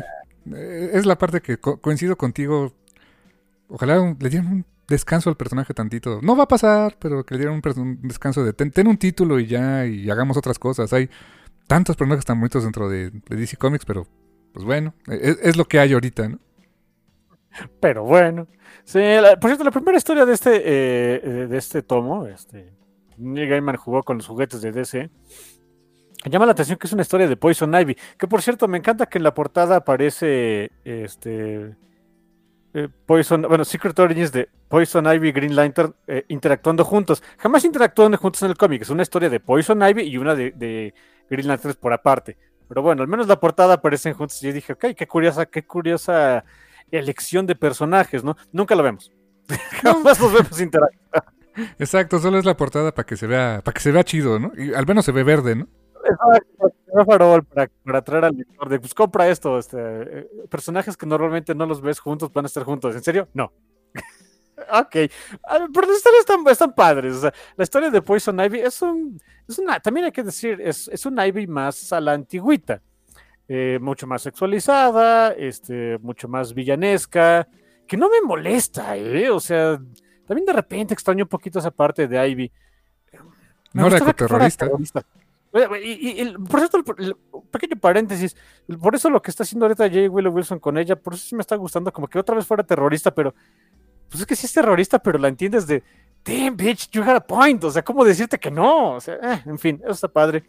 Eh, 0.54 0.90
Es 0.94 1.06
la 1.06 1.18
parte 1.18 1.40
que 1.42 1.58
co- 1.58 1.80
coincido 1.80 2.16
contigo. 2.16 2.72
Ojalá 3.68 4.16
le 4.18 4.30
dieran 4.30 4.46
un 4.46 4.66
descanso 4.88 5.28
al 5.28 5.36
personaje 5.36 5.74
tantito. 5.74 6.20
No 6.22 6.36
va 6.36 6.44
a 6.44 6.48
pasar, 6.48 6.96
pero 7.00 7.26
que 7.26 7.34
le 7.34 7.40
dieran 7.40 7.60
un, 7.76 7.98
descanso 8.02 8.44
de 8.44 8.52
ten, 8.52 8.70
ten 8.70 8.86
un 8.86 8.96
título 8.96 9.40
y 9.40 9.46
ya, 9.46 9.84
y 9.86 10.08
hagamos 10.08 10.36
otras 10.36 10.58
cosas. 10.60 10.92
Hay 10.92 11.10
tantos 11.66 11.96
personajes 11.96 12.24
tan 12.24 12.38
bonitos 12.38 12.62
dentro 12.62 12.88
de, 12.88 13.10
DC 13.28 13.56
Comics, 13.56 13.84
pero 13.84 14.06
pues 14.52 14.64
bueno, 14.64 14.94
es, 15.08 15.38
es, 15.42 15.56
lo 15.56 15.64
que 15.66 15.80
hay 15.80 15.92
ahorita, 15.92 16.28
¿no? 16.28 16.38
Pero 17.80 18.04
bueno. 18.04 18.46
Sí, 18.84 19.00
la, 19.00 19.36
por 19.40 19.50
cierto, 19.50 19.64
la 19.64 19.72
primera 19.72 19.98
historia 19.98 20.24
de 20.24 20.32
este, 20.32 20.62
eh, 20.64 21.46
de 21.48 21.58
este 21.58 21.82
tomo, 21.82 22.26
este, 22.26 22.72
Neil 23.16 23.48
Gaiman 23.48 23.76
jugó 23.76 24.04
con 24.04 24.18
los 24.18 24.28
juguetes 24.28 24.60
de 24.60 24.70
DC. 24.70 25.10
Llama 26.24 26.46
la 26.46 26.52
atención 26.52 26.78
que 26.78 26.86
es 26.86 26.92
una 26.92 27.02
historia 27.02 27.28
de 27.28 27.36
Poison 27.36 27.72
Ivy. 27.74 27.96
Que 28.18 28.26
por 28.26 28.42
cierto, 28.42 28.66
me 28.68 28.78
encanta 28.78 29.06
que 29.06 29.18
en 29.18 29.24
la 29.24 29.34
portada 29.34 29.76
aparece 29.76 30.70
este. 30.84 31.76
Eh, 32.74 32.88
Poison, 33.06 33.42
bueno, 33.42 33.64
Secret 33.64 33.98
Origins 33.98 34.32
de 34.32 34.48
Poison 34.68 35.06
Ivy 35.06 35.28
y 35.28 35.32
Green 35.32 35.56
Lantern 35.56 35.94
eh, 36.06 36.24
interactuando 36.28 36.84
juntos. 36.84 37.22
Jamás 37.38 37.64
interactuando 37.64 38.18
juntos 38.18 38.42
en 38.42 38.50
el 38.50 38.56
cómic. 38.56 38.82
Es 38.82 38.90
una 38.90 39.02
historia 39.02 39.30
de 39.30 39.40
Poison 39.40 39.80
Ivy 39.82 40.02
y 40.02 40.18
una 40.18 40.34
de, 40.34 40.50
de 40.50 40.94
Green 41.30 41.48
Lantern 41.48 41.74
por 41.80 41.92
aparte. 41.92 42.36
Pero 42.68 42.82
bueno, 42.82 43.02
al 43.02 43.08
menos 43.08 43.28
la 43.28 43.38
portada 43.38 43.74
aparecen 43.74 44.14
juntos. 44.14 44.42
Y 44.42 44.46
yo 44.46 44.52
dije, 44.52 44.72
ok, 44.72 44.86
qué 44.96 45.06
curiosa, 45.06 45.46
qué 45.46 45.64
curiosa 45.64 46.44
elección 46.90 47.46
de 47.46 47.54
personajes, 47.54 48.24
¿no? 48.24 48.36
Nunca 48.52 48.74
lo 48.74 48.82
vemos. 48.82 49.12
Jamás 49.82 50.20
los 50.20 50.32
vemos 50.32 50.60
interactuar. 50.60 51.24
Exacto, 51.78 52.18
solo 52.18 52.38
es 52.38 52.44
la 52.44 52.56
portada 52.56 52.92
para 52.92 53.06
que 53.06 53.16
se 53.16 53.26
vea, 53.26 53.62
para 53.64 53.74
que 53.74 53.80
se 53.80 53.90
vea 53.90 54.04
chido, 54.04 54.38
¿no? 54.38 54.52
Y 54.56 54.74
al 54.74 54.86
menos 54.86 55.04
se 55.04 55.12
ve 55.12 55.22
verde, 55.22 55.54
¿no? 55.56 55.68
Farol 57.06 57.44
para, 57.44 57.70
para 57.84 57.98
atraer 57.98 58.24
al 58.26 58.36
lector 58.36 58.68
de, 58.68 58.80
pues 58.80 58.94
compra 58.94 59.28
esto, 59.28 59.58
este, 59.58 59.78
eh, 59.78 60.28
personajes 60.48 60.96
que 60.96 61.06
normalmente 61.06 61.54
no 61.54 61.66
los 61.66 61.80
ves 61.80 61.98
juntos 61.98 62.32
van 62.32 62.44
a 62.44 62.48
estar 62.48 62.64
juntos, 62.64 62.94
¿en 62.94 63.02
serio? 63.02 63.28
No. 63.34 63.52
ok, 64.72 64.96
ah, 65.44 65.66
pero 65.72 65.86
las 65.86 65.98
historias 65.98 66.20
están, 66.20 66.46
están 66.48 66.74
padres, 66.74 67.14
o 67.16 67.20
sea, 67.20 67.34
la 67.56 67.64
historia 67.64 67.90
de 67.90 68.02
Poison 68.02 68.38
Ivy 68.38 68.60
es 68.60 68.82
un, 68.82 69.20
es 69.48 69.58
una, 69.58 69.80
también 69.80 70.06
hay 70.06 70.12
que 70.12 70.22
decir, 70.22 70.60
es, 70.60 70.88
es 70.88 71.06
un 71.06 71.18
Ivy 71.18 71.46
más 71.46 71.92
a 71.92 72.00
la 72.00 72.12
antigüita, 72.12 72.80
eh, 73.48 73.78
mucho 73.80 74.06
más 74.06 74.22
sexualizada, 74.22 75.32
este, 75.32 75.98
mucho 75.98 76.28
más 76.28 76.52
villanesca, 76.52 77.46
que 77.86 77.96
no 77.96 78.08
me 78.08 78.20
molesta, 78.22 78.96
¿eh? 78.96 79.30
O 79.30 79.40
sea, 79.40 79.80
también 80.26 80.44
de 80.44 80.52
repente 80.52 80.94
extraño 80.94 81.24
un 81.24 81.28
poquito 81.28 81.58
esa 81.58 81.70
parte 81.70 82.08
de 82.08 82.28
Ivy. 82.28 82.52
Me 83.72 83.82
no 83.82 83.88
era 83.88 83.98
ecoterrorista. 83.98 84.68
Y, 85.82 85.92
y, 85.92 86.22
y, 86.22 86.32
por 86.38 86.60
cierto, 86.60 86.78
el, 86.78 87.04
el, 87.04 87.16
pequeño 87.50 87.76
paréntesis, 87.80 88.36
por 88.80 88.94
eso 88.94 89.10
lo 89.10 89.22
que 89.22 89.30
está 89.30 89.42
haciendo 89.44 89.66
ahorita 89.66 89.88
Jay 89.88 90.08
Willow 90.08 90.32
Wilson 90.32 90.58
con 90.58 90.76
ella, 90.76 90.96
por 90.96 91.14
eso 91.14 91.26
sí 91.26 91.34
me 91.34 91.40
está 91.40 91.56
gustando, 91.56 91.92
como 91.92 92.08
que 92.08 92.18
otra 92.18 92.34
vez 92.34 92.46
fuera 92.46 92.64
terrorista, 92.64 93.12
pero 93.12 93.34
pues 94.08 94.20
es 94.20 94.26
que 94.26 94.36
sí 94.36 94.46
es 94.46 94.52
terrorista, 94.52 94.98
pero 94.98 95.18
la 95.18 95.28
entiendes 95.28 95.66
de, 95.66 95.82
damn 96.24 96.56
bitch, 96.56 96.90
you 96.90 97.02
had 97.02 97.16
a 97.16 97.26
point, 97.26 97.62
o 97.64 97.70
sea, 97.70 97.82
¿cómo 97.82 98.04
decirte 98.04 98.38
que 98.38 98.50
no? 98.50 98.94
O 98.94 99.00
sea, 99.00 99.14
eh, 99.22 99.42
en 99.46 99.58
fin, 99.58 99.80
eso 99.82 99.92
está 99.92 100.08
padre. 100.08 100.44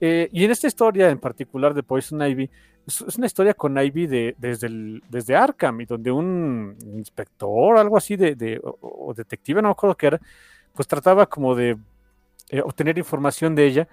Eh, 0.00 0.28
y 0.32 0.44
en 0.44 0.50
esta 0.50 0.66
historia 0.66 1.10
en 1.10 1.18
particular 1.18 1.74
de 1.74 1.82
Poison 1.82 2.22
Ivy, 2.22 2.48
es, 2.86 3.00
es 3.02 3.16
una 3.16 3.26
historia 3.26 3.54
con 3.54 3.76
Ivy 3.76 4.06
de, 4.06 4.34
desde, 4.38 4.68
el, 4.68 5.02
desde 5.08 5.36
Arkham, 5.36 5.80
y 5.80 5.86
donde 5.86 6.10
un 6.10 6.76
inspector, 6.94 7.76
algo 7.76 7.96
así, 7.96 8.16
de, 8.16 8.34
de 8.34 8.60
o, 8.62 8.78
o, 8.80 9.14
detective, 9.14 9.60
no 9.60 9.68
me 9.68 9.72
acuerdo 9.72 9.96
qué 9.96 10.06
era, 10.06 10.20
pues 10.74 10.86
trataba 10.86 11.26
como 11.26 11.54
de 11.54 11.76
eh, 12.50 12.60
obtener 12.60 12.96
información 12.98 13.54
de 13.54 13.66
ella 13.66 13.88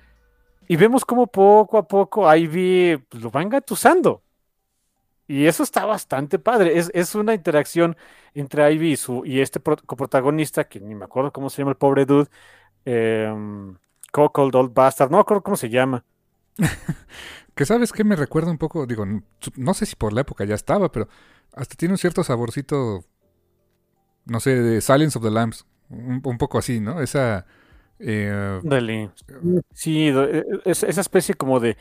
y 0.68 0.76
vemos 0.76 1.06
como 1.06 1.28
poco 1.28 1.78
a 1.78 1.88
poco 1.88 2.34
Ivy 2.34 2.98
pues, 3.10 3.24
lo 3.24 3.32
va 3.32 3.42
engatusando. 3.42 4.22
Y 5.28 5.46
eso 5.46 5.64
está 5.64 5.86
bastante 5.86 6.38
padre. 6.40 6.78
Es, 6.78 6.92
es 6.94 7.16
una 7.16 7.34
interacción 7.34 7.98
entre 8.34 8.72
Ivy 8.74 8.92
y, 8.92 8.96
su, 8.98 9.24
y 9.26 9.42
este 9.42 9.60
coprotagonista, 9.60 10.66
que 10.66 10.80
ni 10.80 10.94
me 10.94 11.06
acuerdo 11.06 11.32
cómo 11.32 11.50
se 11.50 11.62
llama 11.62 11.72
el 11.72 11.78
pobre 11.78 12.06
dude. 12.06 12.30
Eh, 12.86 13.34
Old 14.14 14.74
Bastard. 14.74 15.10
No 15.10 15.18
me 15.18 15.22
acuerdo 15.22 15.44
cómo 15.44 15.58
se 15.58 15.70
llama. 15.70 16.04
que 17.56 17.66
sabes 17.66 17.92
que 17.92 18.04
me 18.04 18.16
recuerda 18.16 18.52
un 18.52 18.58
poco, 18.58 18.86
digo, 18.86 19.06
no 19.56 19.74
sé 19.74 19.86
si 19.86 19.96
por 19.96 20.14
la 20.14 20.22
época 20.22 20.46
ya 20.46 20.56
estaba, 20.56 20.92
pero 20.92 21.10
hasta 21.54 21.76
tiene 21.76 21.94
un 21.94 21.98
cierto 21.98 22.24
saborcito, 22.24 23.04
no 24.26 24.40
sé, 24.40 24.56
de 24.62 24.82
Silence 24.82 25.18
of 25.18 25.24
the 25.24 25.32
Lambs. 25.32 25.66
Un 25.90 26.38
poco 26.40 26.58
así, 26.58 26.80
¿no? 26.80 27.02
Esa 27.02 27.46
eh, 28.00 28.60
Dale. 28.64 29.12
Sí, 29.74 30.12
es, 30.66 30.84
esa 30.84 31.02
especie 31.02 31.36
como 31.36 31.60
de, 31.60 31.78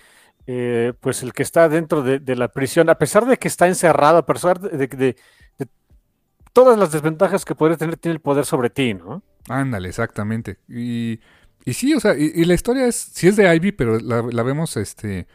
eh, 0.47 0.93
pues 1.01 1.23
el 1.23 1.33
que 1.33 1.43
está 1.43 1.69
dentro 1.69 2.03
de, 2.03 2.19
de, 2.19 2.37
la 2.37 2.49
prisión, 2.49 2.91
a 2.91 2.97
pesar 2.97 3.27
de 3.27 3.37
que 3.37 3.49
está 3.49 3.67
encerrado, 3.67 4.19
a 4.19 4.27
pesar 4.27 4.61
de, 4.61 4.87
de, 4.87 4.87
de, 4.87 5.17
todas 6.53 6.79
las 6.79 6.93
desventajas 6.93 7.45
que 7.45 7.55
podría 7.55 7.77
tener, 7.77 7.97
tiene 7.97 8.15
el 8.15 8.21
poder 8.21 8.45
sobre 8.45 8.71
ti, 8.71 8.95
¿no? 8.95 9.23
Ándale, 9.49 9.89
exactamente. 9.89 10.59
Y, 10.69 11.21
y 11.65 11.75
sí, 11.75 11.95
o 11.95 12.01
sea, 12.01 12.17
y, 12.17 12.33
y, 12.35 12.45
la 12.45 12.55
historia 12.55 12.87
es, 12.87 12.97
sí 12.97 13.29
es 13.29 13.37
de 13.37 13.55
Ivy, 13.55 13.73
pero 13.73 13.99
la, 13.99 14.23
la 14.23 14.43
vemos 14.43 14.77
este 14.77 15.27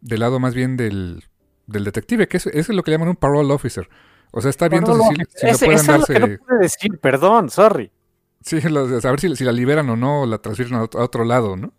del 0.00 0.20
lado 0.20 0.38
más 0.38 0.54
bien 0.54 0.76
del, 0.76 1.24
del 1.66 1.84
detective, 1.84 2.28
que 2.28 2.36
es, 2.36 2.46
es, 2.46 2.68
lo 2.68 2.82
que 2.82 2.90
llaman 2.90 3.08
un 3.08 3.16
parole 3.16 3.52
officer. 3.52 3.88
O 4.30 4.40
sea, 4.40 4.50
está 4.50 4.68
viendo 4.68 4.94
si, 4.94 5.16
si 5.34 5.46
ese, 5.46 5.66
le 5.66 5.72
pueden 5.72 5.86
darse... 5.86 6.12
darse... 6.12 6.12
Es 6.12 6.20
lo 6.20 6.26
que 6.26 6.32
no 6.32 6.46
puede 6.46 6.60
decir, 6.60 6.98
perdón, 6.98 7.50
sorry. 7.50 7.90
Sí, 8.42 8.56
a 8.66 9.10
ver 9.10 9.20
si, 9.20 9.44
la 9.44 9.52
liberan 9.52 9.88
o 9.90 9.96
no, 9.96 10.26
la 10.26 10.38
transfieren 10.38 10.74
a 10.74 10.82
otro, 10.82 11.24
lado, 11.24 11.56
¿no? 11.56 11.72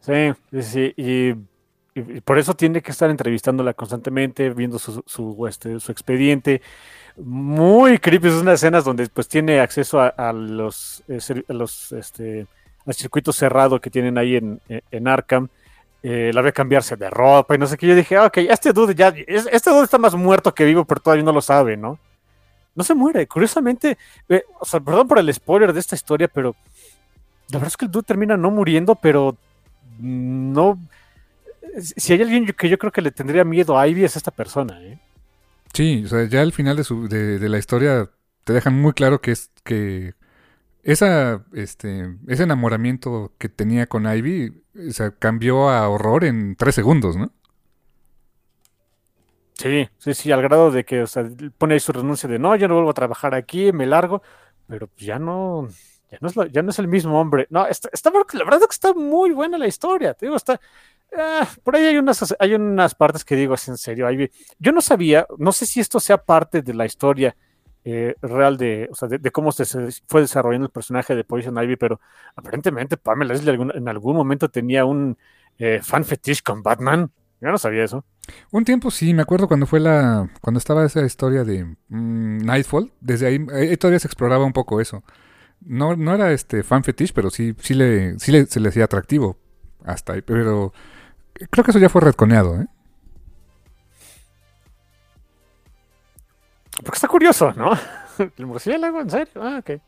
Sí, 0.00 0.32
sí, 0.62 0.94
y, 0.96 1.30
y, 1.94 2.20
por 2.22 2.38
eso 2.38 2.54
tiene 2.54 2.80
que 2.82 2.90
estar 2.90 3.10
entrevistándola 3.10 3.74
constantemente, 3.74 4.50
viendo 4.50 4.78
su, 4.78 5.02
su, 5.06 5.46
este, 5.46 5.78
su 5.80 5.92
expediente. 5.92 6.62
Muy 7.16 7.98
creepy, 7.98 8.30
son 8.30 8.40
unas 8.40 8.54
escenas 8.54 8.84
donde 8.84 9.08
pues 9.08 9.28
tiene 9.28 9.60
acceso 9.60 10.00
a, 10.00 10.32
los, 10.32 11.02
eh, 11.08 11.44
a 11.48 11.52
los 11.52 11.92
este, 11.92 12.46
al 12.86 12.94
circuito 12.94 13.32
cerrado 13.32 13.80
que 13.80 13.90
tienen 13.90 14.16
ahí 14.16 14.36
en, 14.36 14.60
en 14.68 15.08
Arkham. 15.08 15.48
Eh, 16.02 16.30
la 16.32 16.40
ve 16.40 16.50
cambiarse 16.54 16.96
de 16.96 17.10
ropa 17.10 17.54
y 17.54 17.58
no 17.58 17.66
sé 17.66 17.76
qué. 17.76 17.86
Yo 17.86 17.94
dije, 17.94 18.18
ok, 18.18 18.38
este 18.38 18.72
dude 18.72 18.94
ya, 18.94 19.08
este 19.26 19.70
dude 19.70 19.84
está 19.84 19.98
más 19.98 20.14
muerto 20.14 20.54
que 20.54 20.64
vivo, 20.64 20.86
pero 20.86 21.00
todavía 21.00 21.24
no 21.24 21.32
lo 21.32 21.42
sabe, 21.42 21.76
¿no? 21.76 21.98
No 22.80 22.84
se 22.84 22.94
muere. 22.94 23.26
Curiosamente, 23.26 23.98
eh, 24.30 24.44
o 24.58 24.64
sea, 24.64 24.80
perdón 24.80 25.06
por 25.06 25.18
el 25.18 25.32
spoiler 25.34 25.74
de 25.74 25.80
esta 25.80 25.94
historia, 25.94 26.28
pero 26.28 26.56
la 27.50 27.58
verdad 27.58 27.68
es 27.68 27.76
que 27.76 27.84
el 27.84 27.90
dude 27.90 28.04
termina 28.04 28.38
no 28.38 28.50
muriendo, 28.50 28.94
pero 28.94 29.36
no. 29.98 30.78
Si 31.78 32.14
hay 32.14 32.22
alguien 32.22 32.46
que 32.46 32.68
yo 32.70 32.78
creo 32.78 32.90
que 32.90 33.02
le 33.02 33.10
tendría 33.10 33.44
miedo 33.44 33.78
a 33.78 33.86
Ivy 33.86 34.04
es 34.04 34.16
esta 34.16 34.30
persona, 34.30 34.82
¿eh? 34.82 34.98
Sí, 35.74 36.02
o 36.06 36.08
sea, 36.08 36.24
ya 36.24 36.40
al 36.40 36.52
final 36.52 36.76
de, 36.76 36.84
su, 36.84 37.06
de, 37.06 37.38
de 37.38 37.48
la 37.48 37.58
historia 37.58 38.10
te 38.44 38.54
dejan 38.54 38.80
muy 38.80 38.94
claro 38.94 39.20
que 39.20 39.32
es 39.32 39.50
que 39.62 40.14
este, 40.82 42.16
ese 42.26 42.42
enamoramiento 42.42 43.34
que 43.38 43.48
tenía 43.50 43.86
con 43.86 44.10
Ivy 44.10 44.62
o 44.88 44.92
sea, 44.92 45.10
cambió 45.10 45.68
a 45.68 45.88
horror 45.88 46.24
en 46.24 46.56
tres 46.56 46.74
segundos, 46.74 47.16
¿no? 47.16 47.30
Sí, 49.60 49.86
sí, 49.98 50.14
sí, 50.14 50.32
al 50.32 50.40
grado 50.40 50.70
de 50.70 50.86
que 50.86 51.02
o 51.02 51.06
sea, 51.06 51.28
pone 51.58 51.74
ahí 51.74 51.80
su 51.80 51.92
renuncia 51.92 52.26
de 52.26 52.38
no, 52.38 52.56
yo 52.56 52.66
no 52.66 52.76
vuelvo 52.76 52.90
a 52.90 52.94
trabajar 52.94 53.34
aquí, 53.34 53.72
me 53.72 53.84
largo, 53.84 54.22
pero 54.66 54.88
ya 54.96 55.18
no, 55.18 55.68
ya 56.10 56.16
no 56.22 56.28
es, 56.28 56.36
lo, 56.36 56.46
ya 56.46 56.62
no 56.62 56.70
es 56.70 56.78
el 56.78 56.88
mismo 56.88 57.20
hombre. 57.20 57.46
No, 57.50 57.66
está, 57.66 57.90
está, 57.92 58.10
la 58.10 58.44
verdad 58.44 58.62
es 58.62 58.68
que 58.68 58.72
está 58.72 58.94
muy 58.94 59.32
buena 59.32 59.58
la 59.58 59.66
historia, 59.66 60.14
te 60.14 60.24
digo, 60.24 60.36
está, 60.36 60.58
eh, 61.12 61.42
por 61.62 61.76
ahí 61.76 61.84
hay 61.84 61.98
unas, 61.98 62.34
hay 62.38 62.54
unas 62.54 62.94
partes 62.94 63.22
que 63.22 63.36
digo, 63.36 63.52
es 63.52 63.68
en 63.68 63.76
serio, 63.76 64.06
hay, 64.06 64.30
yo 64.58 64.72
no 64.72 64.80
sabía, 64.80 65.26
no 65.36 65.52
sé 65.52 65.66
si 65.66 65.78
esto 65.80 66.00
sea 66.00 66.16
parte 66.16 66.62
de 66.62 66.72
la 66.72 66.86
historia 66.86 67.36
eh, 67.84 68.14
real 68.22 68.56
de, 68.56 68.88
o 68.90 68.94
sea, 68.94 69.08
de, 69.08 69.30
cómo 69.30 69.52
se 69.52 69.66
fue 70.06 70.22
desarrollando 70.22 70.68
el 70.68 70.72
personaje 70.72 71.14
de 71.14 71.24
Poison 71.24 71.62
Ivy, 71.62 71.76
pero 71.76 72.00
aparentemente 72.34 72.96
Pamela 72.96 73.34
Leslie 73.34 73.58
en 73.74 73.88
algún 73.88 74.16
momento 74.16 74.48
tenía 74.48 74.86
un 74.86 75.18
eh, 75.58 75.80
fan 75.82 76.06
fetish 76.06 76.42
con 76.42 76.62
Batman. 76.62 77.12
Yo 77.40 77.48
no 77.50 77.58
sabía 77.58 77.84
eso. 77.84 78.04
Un 78.50 78.64
tiempo 78.64 78.90
sí, 78.90 79.14
me 79.14 79.22
acuerdo 79.22 79.48
cuando 79.48 79.66
fue 79.66 79.80
la. 79.80 80.28
cuando 80.42 80.58
estaba 80.58 80.84
esa 80.84 81.04
historia 81.04 81.42
de 81.44 81.64
mmm, 81.88 82.38
Nightfall. 82.38 82.92
Desde 83.00 83.26
ahí, 83.26 83.46
ahí, 83.52 83.76
todavía 83.76 83.98
se 83.98 84.08
exploraba 84.08 84.44
un 84.44 84.52
poco 84.52 84.80
eso. 84.80 85.02
No, 85.60 85.96
no 85.96 86.14
era 86.14 86.32
este 86.32 86.62
fan 86.62 86.84
fetish, 86.84 87.12
pero 87.12 87.30
sí, 87.30 87.54
sí 87.60 87.74
le, 87.74 88.18
sí 88.18 88.32
le, 88.32 88.46
se 88.46 88.60
le 88.60 88.68
hacía 88.68 88.84
atractivo. 88.84 89.38
Hasta 89.84 90.14
ahí. 90.14 90.22
Pero 90.22 90.72
creo 91.50 91.64
que 91.64 91.70
eso 91.70 91.80
ya 91.80 91.88
fue 91.88 92.02
retconeado, 92.02 92.60
¿eh? 92.60 92.66
Porque 96.84 96.96
está 96.96 97.08
curioso, 97.08 97.52
¿no? 97.54 97.72
El 98.36 98.46
murciélago, 98.46 99.00
en 99.00 99.10
serio. 99.10 99.32
Ah, 99.36 99.58
ok. 99.60 99.80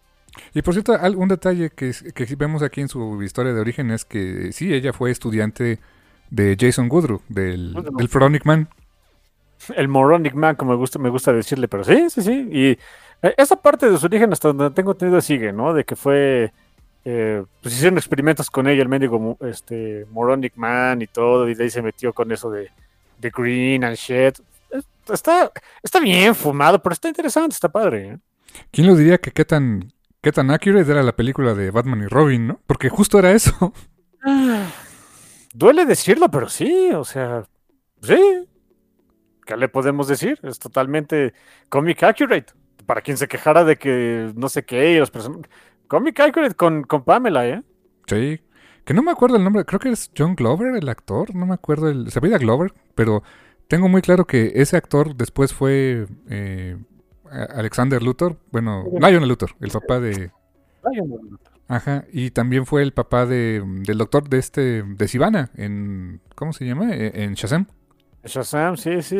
Y 0.55 0.63
por 0.63 0.73
cierto, 0.73 0.95
un 1.17 1.29
detalle 1.29 1.71
que, 1.71 1.93
que 2.15 2.37
vemos 2.37 2.63
aquí 2.63 2.81
en 2.81 2.89
su 2.89 3.23
historia 3.23 3.53
de 3.53 3.61
origen 3.61 3.91
es 3.91 4.07
que 4.07 4.53
sí, 4.53 4.73
ella 4.73 4.95
fue 4.95 5.11
estudiante 5.11 5.79
de 6.33 6.57
Jason 6.59 6.89
Goodrue, 6.89 7.21
del, 7.29 7.75
del 7.75 8.09
Moronic 8.13 8.47
Man. 8.47 8.69
El 9.77 9.89
Moronic 9.89 10.35
Man, 10.35 10.57
como 10.57 10.73
me 10.73 10.79
gusta, 10.79 10.99
me 10.99 11.11
gusta 11.11 11.33
decirle, 11.33 11.69
pero 11.69 11.85
sí, 11.85 12.09
sí, 12.09 12.23
sí. 12.23 12.49
Y 12.51 12.79
esa 13.37 13.57
parte 13.57 13.91
de 13.91 13.99
su 13.99 14.07
origen, 14.07 14.33
hasta 14.33 14.49
donde 14.49 14.71
tengo 14.71 14.93
entendido, 14.93 15.21
sigue, 15.21 15.53
¿no? 15.53 15.75
De 15.75 15.85
que 15.85 15.95
fue. 15.95 16.53
Eh, 17.05 17.45
pues 17.61 17.75
hicieron 17.75 17.99
experimentos 17.99 18.49
con 18.49 18.67
ella, 18.67 18.81
el 18.81 18.89
médico 18.89 19.37
este, 19.41 20.07
Moronic 20.11 20.55
Man 20.57 21.03
y 21.03 21.07
todo, 21.07 21.49
y 21.49 21.55
de 21.55 21.65
ahí 21.65 21.71
se 21.71 21.83
metió 21.83 22.13
con 22.15 22.33
eso 22.33 22.51
de, 22.51 22.71
de 23.19 23.31
Green 23.31 23.85
and 23.85 23.97
Shit. 23.97 24.39
Está, 25.13 25.53
está 25.83 26.01
bien 26.01 26.35
fumado, 26.35 26.81
pero 26.83 26.95
está 26.95 27.09
interesante, 27.09 27.55
está 27.55 27.69
padre. 27.69 28.09
¿eh? 28.09 28.19
¿Quién 28.71 28.87
lo 28.87 28.95
diría 28.95 29.19
que 29.19 29.33
qué 29.33 29.45
tan, 29.45 29.93
qué 30.23 30.33
tan 30.33 30.51
accurate 30.51 30.91
era 30.91 31.03
la 31.03 31.15
película 31.15 31.55
de 31.55 31.71
Batman 31.71 32.03
y 32.03 32.07
Robin, 32.07 32.47
no? 32.47 32.61
Porque 32.67 32.89
justo 32.89 33.19
era 33.19 33.33
eso. 33.33 33.75
Duele 35.53 35.85
decirlo, 35.85 36.31
pero 36.31 36.49
sí, 36.49 36.91
o 36.93 37.05
sea, 37.05 37.45
sí. 38.03 38.49
¿Qué 39.45 39.57
le 39.57 39.69
podemos 39.69 40.09
decir? 40.09 40.39
Es 40.43 40.59
totalmente 40.59 41.35
comic 41.69 42.03
accurate. 42.03 42.53
Para 42.87 43.01
quien 43.01 43.17
se 43.17 43.29
quejara 43.29 43.65
de 43.65 43.77
que 43.77 44.33
no 44.35 44.49
sé 44.49 44.65
qué, 44.65 44.99
los 44.99 45.11
Comic 45.89 46.19
accurate 46.21 46.55
con, 46.55 46.85
con 46.85 47.05
Pamela, 47.05 47.47
¿eh? 47.47 47.63
Sí. 48.07 48.41
Que 48.85 48.95
no 48.95 49.03
me 49.03 49.13
acuerdo 49.13 49.37
el 49.37 49.45
nombre, 49.45 49.65
creo 49.65 49.79
que 49.79 49.91
es 49.91 50.11
John 50.17 50.35
Glover, 50.35 50.75
el 50.75 50.89
actor, 50.89 51.35
no 51.35 51.47
me 51.47 51.55
acuerdo, 51.55 51.89
el, 51.89 52.11
se 52.11 52.19
veía 52.19 52.39
Glover, 52.39 52.73
pero 52.95 53.23
tengo 53.69 53.89
muy 53.89 54.03
claro 54.03 54.27
que 54.27 54.53
ese 54.57 54.77
actor 54.77 55.15
después 55.15 55.53
fue 55.53 56.07
eh, 56.29 56.77
Alexander 57.31 58.03
Luthor, 58.03 58.39
bueno, 58.51 58.85
Lionel 58.91 59.29
Luthor, 59.29 59.51
el 59.61 59.71
papá 59.71 60.01
de... 60.01 60.33
Lionel 60.91 61.21
Luthor. 61.31 61.52
Ajá, 61.73 62.05
y 62.13 62.33
también 62.33 62.67
fue 62.67 62.83
el 62.83 62.93
papá 62.93 63.25
de, 63.25 63.63
del 63.65 63.97
doctor 63.97 64.29
de 64.29 64.37
este, 64.37 64.83
de 64.83 65.09
Sivana, 65.09 65.49
en, 65.57 66.21
¿cómo 66.35 66.53
se 66.53 66.67
llama? 66.67 66.95
E, 66.95 67.25
en 67.25 67.33
Shazam. 67.33 67.67
Shazam, 68.25 68.77
sí, 68.77 69.01
sí, 69.01 69.17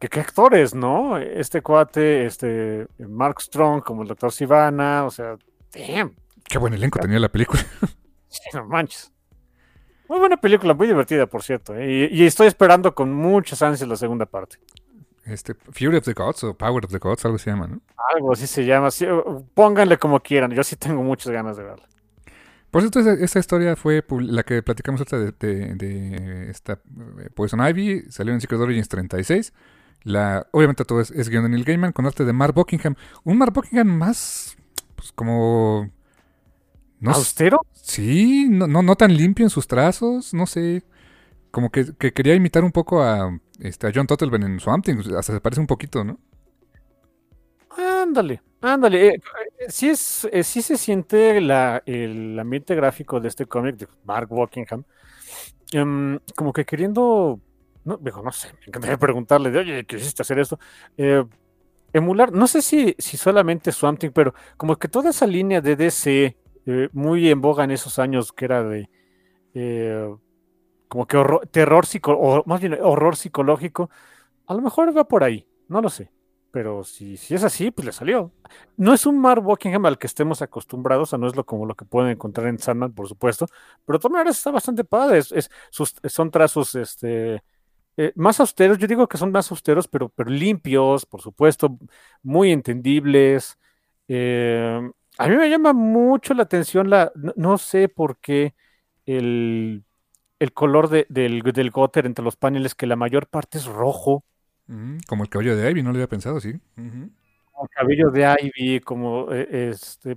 ¿Qué, 0.00 0.08
qué 0.08 0.20
actores, 0.20 0.74
¿no? 0.74 1.18
Este 1.18 1.60
cuate, 1.60 2.24
este, 2.24 2.86
Mark 2.98 3.42
Strong 3.42 3.82
como 3.82 4.00
el 4.00 4.08
doctor 4.08 4.32
Sivana, 4.32 5.04
o 5.04 5.10
sea, 5.10 5.36
damn. 5.74 6.16
Qué 6.44 6.56
buen 6.56 6.72
elenco 6.72 6.98
tenía 6.98 7.18
la 7.18 7.28
película. 7.28 7.60
sí, 8.28 8.40
no 8.54 8.64
manches. 8.64 9.12
Muy 10.08 10.18
buena 10.18 10.38
película, 10.38 10.72
muy 10.72 10.86
divertida, 10.86 11.26
por 11.26 11.42
cierto. 11.42 11.76
¿eh? 11.76 12.08
Y, 12.10 12.22
y, 12.22 12.24
estoy 12.24 12.46
esperando 12.46 12.94
con 12.94 13.12
muchas 13.12 13.60
ansias 13.60 13.86
la 13.86 13.96
segunda 13.96 14.24
parte. 14.24 14.56
Este, 15.24 15.54
Fury 15.54 15.96
of 15.96 16.04
the 16.04 16.14
Gods 16.14 16.44
o 16.44 16.54
Power 16.54 16.84
of 16.84 16.90
the 16.90 16.98
Gods, 16.98 17.24
algo 17.24 17.38
se 17.38 17.50
llama, 17.50 17.68
¿no? 17.68 17.80
Algo 18.14 18.32
así 18.32 18.46
se 18.46 18.64
llama. 18.64 18.88
pónganle 19.54 19.98
como 19.98 20.20
quieran. 20.20 20.50
Yo 20.50 20.64
sí 20.64 20.76
tengo 20.76 21.02
muchas 21.02 21.32
ganas 21.32 21.56
de 21.56 21.64
verla. 21.64 21.88
Por 22.70 22.80
cierto, 22.80 23.00
esta 23.00 23.38
historia 23.38 23.76
fue 23.76 24.02
la 24.08 24.42
que 24.44 24.62
platicamos 24.62 25.00
otra 25.02 25.18
de, 25.18 25.32
de, 25.32 26.50
esta 26.50 26.80
eh, 27.18 27.28
Poison 27.34 27.60
Ivy. 27.60 28.04
Salió 28.08 28.32
en 28.32 28.40
Secret 28.40 28.60
Origins 28.60 28.88
36. 28.88 29.52
La, 30.04 30.46
obviamente 30.52 30.84
todo 30.84 31.00
es, 31.00 31.10
es 31.10 31.28
guion 31.28 31.44
de 31.44 31.50
Neil 31.50 31.64
Gaiman 31.64 31.92
con 31.92 32.06
arte 32.06 32.24
de 32.24 32.32
Mark 32.32 32.54
Buckingham. 32.54 32.96
Un 33.24 33.38
Mark 33.38 33.52
Buckingham 33.52 33.88
más, 33.88 34.56
pues 34.96 35.12
como... 35.12 35.90
No, 36.98 37.10
¿Austero? 37.12 37.60
Sí, 37.72 38.48
no, 38.48 38.66
no, 38.66 38.82
no 38.82 38.96
tan 38.96 39.14
limpio 39.16 39.44
en 39.44 39.50
sus 39.50 39.66
trazos, 39.66 40.32
no 40.32 40.46
sé 40.46 40.84
como 41.52 41.70
que, 41.70 41.92
quería 42.12 42.34
imitar 42.34 42.64
un 42.64 42.72
poco 42.72 43.02
a, 43.02 43.38
este, 43.62 43.92
John 43.94 44.06
Totelben 44.06 44.42
en 44.42 44.58
Swamp 44.58 44.84
Thing, 44.84 44.98
hasta 45.16 45.32
se 45.32 45.40
parece 45.40 45.60
un 45.60 45.68
poquito, 45.68 46.02
¿no? 46.02 46.18
Ándale, 47.76 48.42
ándale. 48.60 49.08
Eh, 49.08 49.14
eh, 49.14 49.66
sí, 49.68 49.88
es, 49.88 50.28
eh, 50.32 50.42
sí 50.42 50.62
se 50.62 50.76
siente 50.76 51.40
la, 51.40 51.82
el 51.86 52.38
ambiente 52.38 52.74
gráfico 52.74 53.20
de 53.20 53.28
este 53.28 53.46
cómic 53.46 53.76
de 53.76 53.88
Mark 54.04 54.30
Walkingham, 54.30 54.84
em, 55.70 56.18
como 56.34 56.52
que 56.52 56.64
queriendo, 56.64 57.40
no, 57.84 57.96
digo, 57.98 58.20
no 58.22 58.32
sé, 58.32 58.52
me 58.52 58.66
encantaría 58.66 58.98
preguntarle 58.98 59.50
de, 59.50 59.58
oye, 59.60 59.84
¿quisiste 59.84 60.22
hacer 60.22 60.38
esto? 60.38 60.58
emular, 61.94 62.32
no 62.32 62.46
sé 62.46 62.62
si, 62.62 62.94
si 62.98 63.16
solamente 63.16 63.70
Swamp 63.70 63.98
Thing, 63.98 64.12
pero 64.12 64.34
como 64.56 64.76
que 64.76 64.88
toda 64.88 65.10
esa 65.10 65.26
línea 65.26 65.60
de 65.60 65.76
DC, 65.76 66.36
muy 66.92 67.30
en 67.30 67.40
boga 67.40 67.64
en 67.64 67.70
esos 67.70 67.98
años, 67.98 68.32
que 68.32 68.44
era 68.46 68.62
de 68.64 68.88
como 70.92 71.06
que 71.06 71.16
horror, 71.16 71.48
terror 71.48 71.86
o 72.04 72.42
más 72.44 72.60
bien 72.60 72.76
horror 72.82 73.16
psicológico, 73.16 73.88
a 74.46 74.52
lo 74.52 74.60
mejor 74.60 74.94
va 74.94 75.08
por 75.08 75.24
ahí, 75.24 75.48
no 75.68 75.80
lo 75.80 75.88
sé. 75.88 76.12
Pero 76.50 76.84
si, 76.84 77.16
si 77.16 77.34
es 77.34 77.44
así, 77.44 77.70
pues 77.70 77.86
le 77.86 77.92
salió. 77.92 78.30
No 78.76 78.92
es 78.92 79.06
un 79.06 79.18
Mark 79.18 79.42
Buckingham 79.42 79.86
al 79.86 79.96
que 79.98 80.06
estemos 80.06 80.42
acostumbrados, 80.42 81.08
o 81.08 81.10
sea, 81.10 81.18
no 81.18 81.28
es 81.28 81.34
lo 81.34 81.46
como 81.46 81.64
lo 81.64 81.74
que 81.74 81.86
pueden 81.86 82.10
encontrar 82.10 82.46
en 82.48 82.58
Sandman, 82.58 82.92
por 82.92 83.08
supuesto, 83.08 83.46
pero 83.86 83.98
de 83.98 84.02
todas 84.02 84.12
maneras 84.12 84.36
está 84.36 84.50
bastante 84.50 84.84
padre. 84.84 85.20
Es, 85.20 85.50
son 85.70 86.30
trazos 86.30 86.74
este, 86.74 87.42
eh, 87.96 88.12
más 88.16 88.38
austeros, 88.40 88.76
yo 88.76 88.86
digo 88.86 89.08
que 89.08 89.16
son 89.16 89.32
más 89.32 89.50
austeros, 89.50 89.88
pero, 89.88 90.10
pero 90.10 90.28
limpios, 90.28 91.06
por 91.06 91.22
supuesto, 91.22 91.78
muy 92.22 92.52
entendibles. 92.52 93.58
Eh, 94.08 94.90
a 95.16 95.28
mí 95.28 95.36
me 95.36 95.48
llama 95.48 95.72
mucho 95.72 96.34
la 96.34 96.42
atención 96.42 96.90
la, 96.90 97.12
no 97.36 97.56
sé 97.56 97.88
por 97.88 98.18
qué 98.18 98.54
el 99.06 99.84
el 100.42 100.52
color 100.52 100.88
de, 100.88 101.06
del, 101.08 101.40
del 101.42 101.70
Gotter 101.70 102.04
entre 102.04 102.24
los 102.24 102.34
paneles, 102.34 102.74
que 102.74 102.88
la 102.88 102.96
mayor 102.96 103.28
parte 103.28 103.58
es 103.58 103.66
rojo. 103.66 104.24
como 105.06 105.22
el 105.22 105.28
cabello 105.28 105.56
de 105.56 105.70
Ivy, 105.70 105.84
no 105.84 105.90
lo 105.90 105.98
había 105.98 106.08
pensado, 106.08 106.40
sí. 106.40 106.54
El 106.76 107.68
cabello 107.70 108.10
de 108.10 108.50
Ivy, 108.56 108.80
como 108.80 109.30
eh, 109.30 109.70
este, 109.70 110.16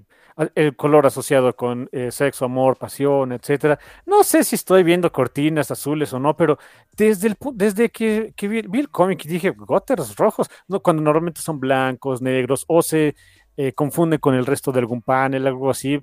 el 0.55 0.75
color 0.75 1.05
asociado 1.05 1.55
con 1.55 1.87
eh, 1.91 2.09
sexo, 2.11 2.45
amor, 2.45 2.75
pasión, 2.75 3.33
etcétera. 3.33 3.77
No 4.07 4.23
sé 4.23 4.43
si 4.43 4.55
estoy 4.55 4.81
viendo 4.81 5.11
cortinas 5.11 5.69
azules 5.69 6.11
o 6.11 6.19
no, 6.19 6.35
pero 6.35 6.57
desde, 6.97 7.27
el, 7.27 7.37
desde 7.53 7.91
que, 7.91 8.33
vi, 8.41 8.79
el 8.79 8.89
cómic 8.89 9.23
y 9.25 9.27
dije, 9.27 9.51
Gotters 9.51 10.15
rojos, 10.15 10.49
no, 10.67 10.79
cuando 10.79 11.03
normalmente 11.03 11.41
son 11.41 11.59
blancos, 11.59 12.23
negros, 12.23 12.65
o 12.67 12.81
se 12.81 13.15
eh, 13.57 13.73
confunden 13.73 14.19
con 14.19 14.33
el 14.33 14.47
resto 14.47 14.71
de 14.71 14.79
algún 14.79 15.03
panel, 15.03 15.45
algo 15.45 15.69
así. 15.69 15.99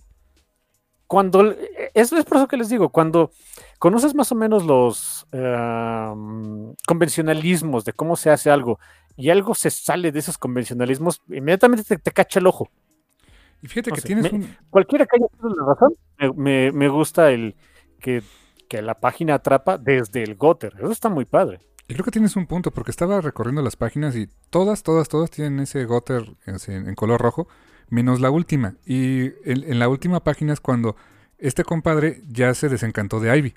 Cuando, 1.13 1.55
es, 1.93 2.11
es 2.11 2.25
por 2.25 2.39
eso 2.39 2.49
que 2.49 2.57
les 2.57 2.71
digo, 2.71 2.89
cuando 2.89 3.33
conoces 3.79 4.15
más 4.15 4.33
o 4.33 4.35
menos 4.35 4.65
los 4.65 5.27
convencionalismos 6.87 7.85
de 7.85 7.93
cómo 7.93 8.17
se 8.17 8.31
hace 8.31 8.51
algo 8.51 8.79
y 9.15 9.29
algo 9.29 9.55
se 9.55 9.69
sale 9.69 10.11
de 10.11 10.21
esos 10.21 10.39
convencionalismos, 10.39 11.21
inmediatamente 11.29 11.99
te, 11.99 12.13
cacha 12.13 12.39
el 12.39 12.47
ojo. 12.47 12.71
Y 13.61 13.67
fíjate 13.67 13.91
que 13.93 14.01
tienes 14.01 14.33
un... 14.33 14.57
Cualquiera 14.71 15.05
que 15.05 15.19
haya 15.19 15.27
la 15.43 15.67
razón, 15.67 15.93
me, 16.35 16.89
gusta 16.89 17.31
el 17.31 17.57
que, 18.01 18.23
la 18.71 18.95
página 18.95 19.35
atrapa 19.35 19.77
desde 19.77 20.23
el 20.23 20.37
Gotter. 20.37 20.73
Eso 20.79 20.93
está 20.93 21.11
muy 21.11 21.27
padre. 21.27 21.61
Y 21.89 21.93
creo 21.93 22.07
que 22.07 22.11
tienes 22.11 22.37
un 22.37 22.47
punto, 22.47 22.71
porque 22.71 22.91
estaba 22.91 23.21
recorriendo 23.21 23.61
las 23.61 23.77
páginas 23.77 24.17
y 24.17 24.31
todas, 24.49 24.83
todas, 24.83 25.11
todas 25.11 25.31
tienen 25.31 25.61
ese 25.61 25.85
Gotter 25.85 26.25
en, 26.47 26.95
color 26.95 27.21
rojo, 27.21 27.49
menos 27.93 28.21
la 28.21 28.31
última. 28.31 28.75
Y 28.87 29.25
en, 29.45 29.65
en, 29.65 29.79
la 29.79 29.89
última 29.89 30.21
página 30.21 30.53
es 30.53 30.61
cuando 30.61 30.97
este 31.39 31.65
compadre 31.65 32.23
ya 32.29 32.55
se 32.55 32.69
desencantó 32.69 33.21
de 33.21 33.37
Ivy. 33.37 33.55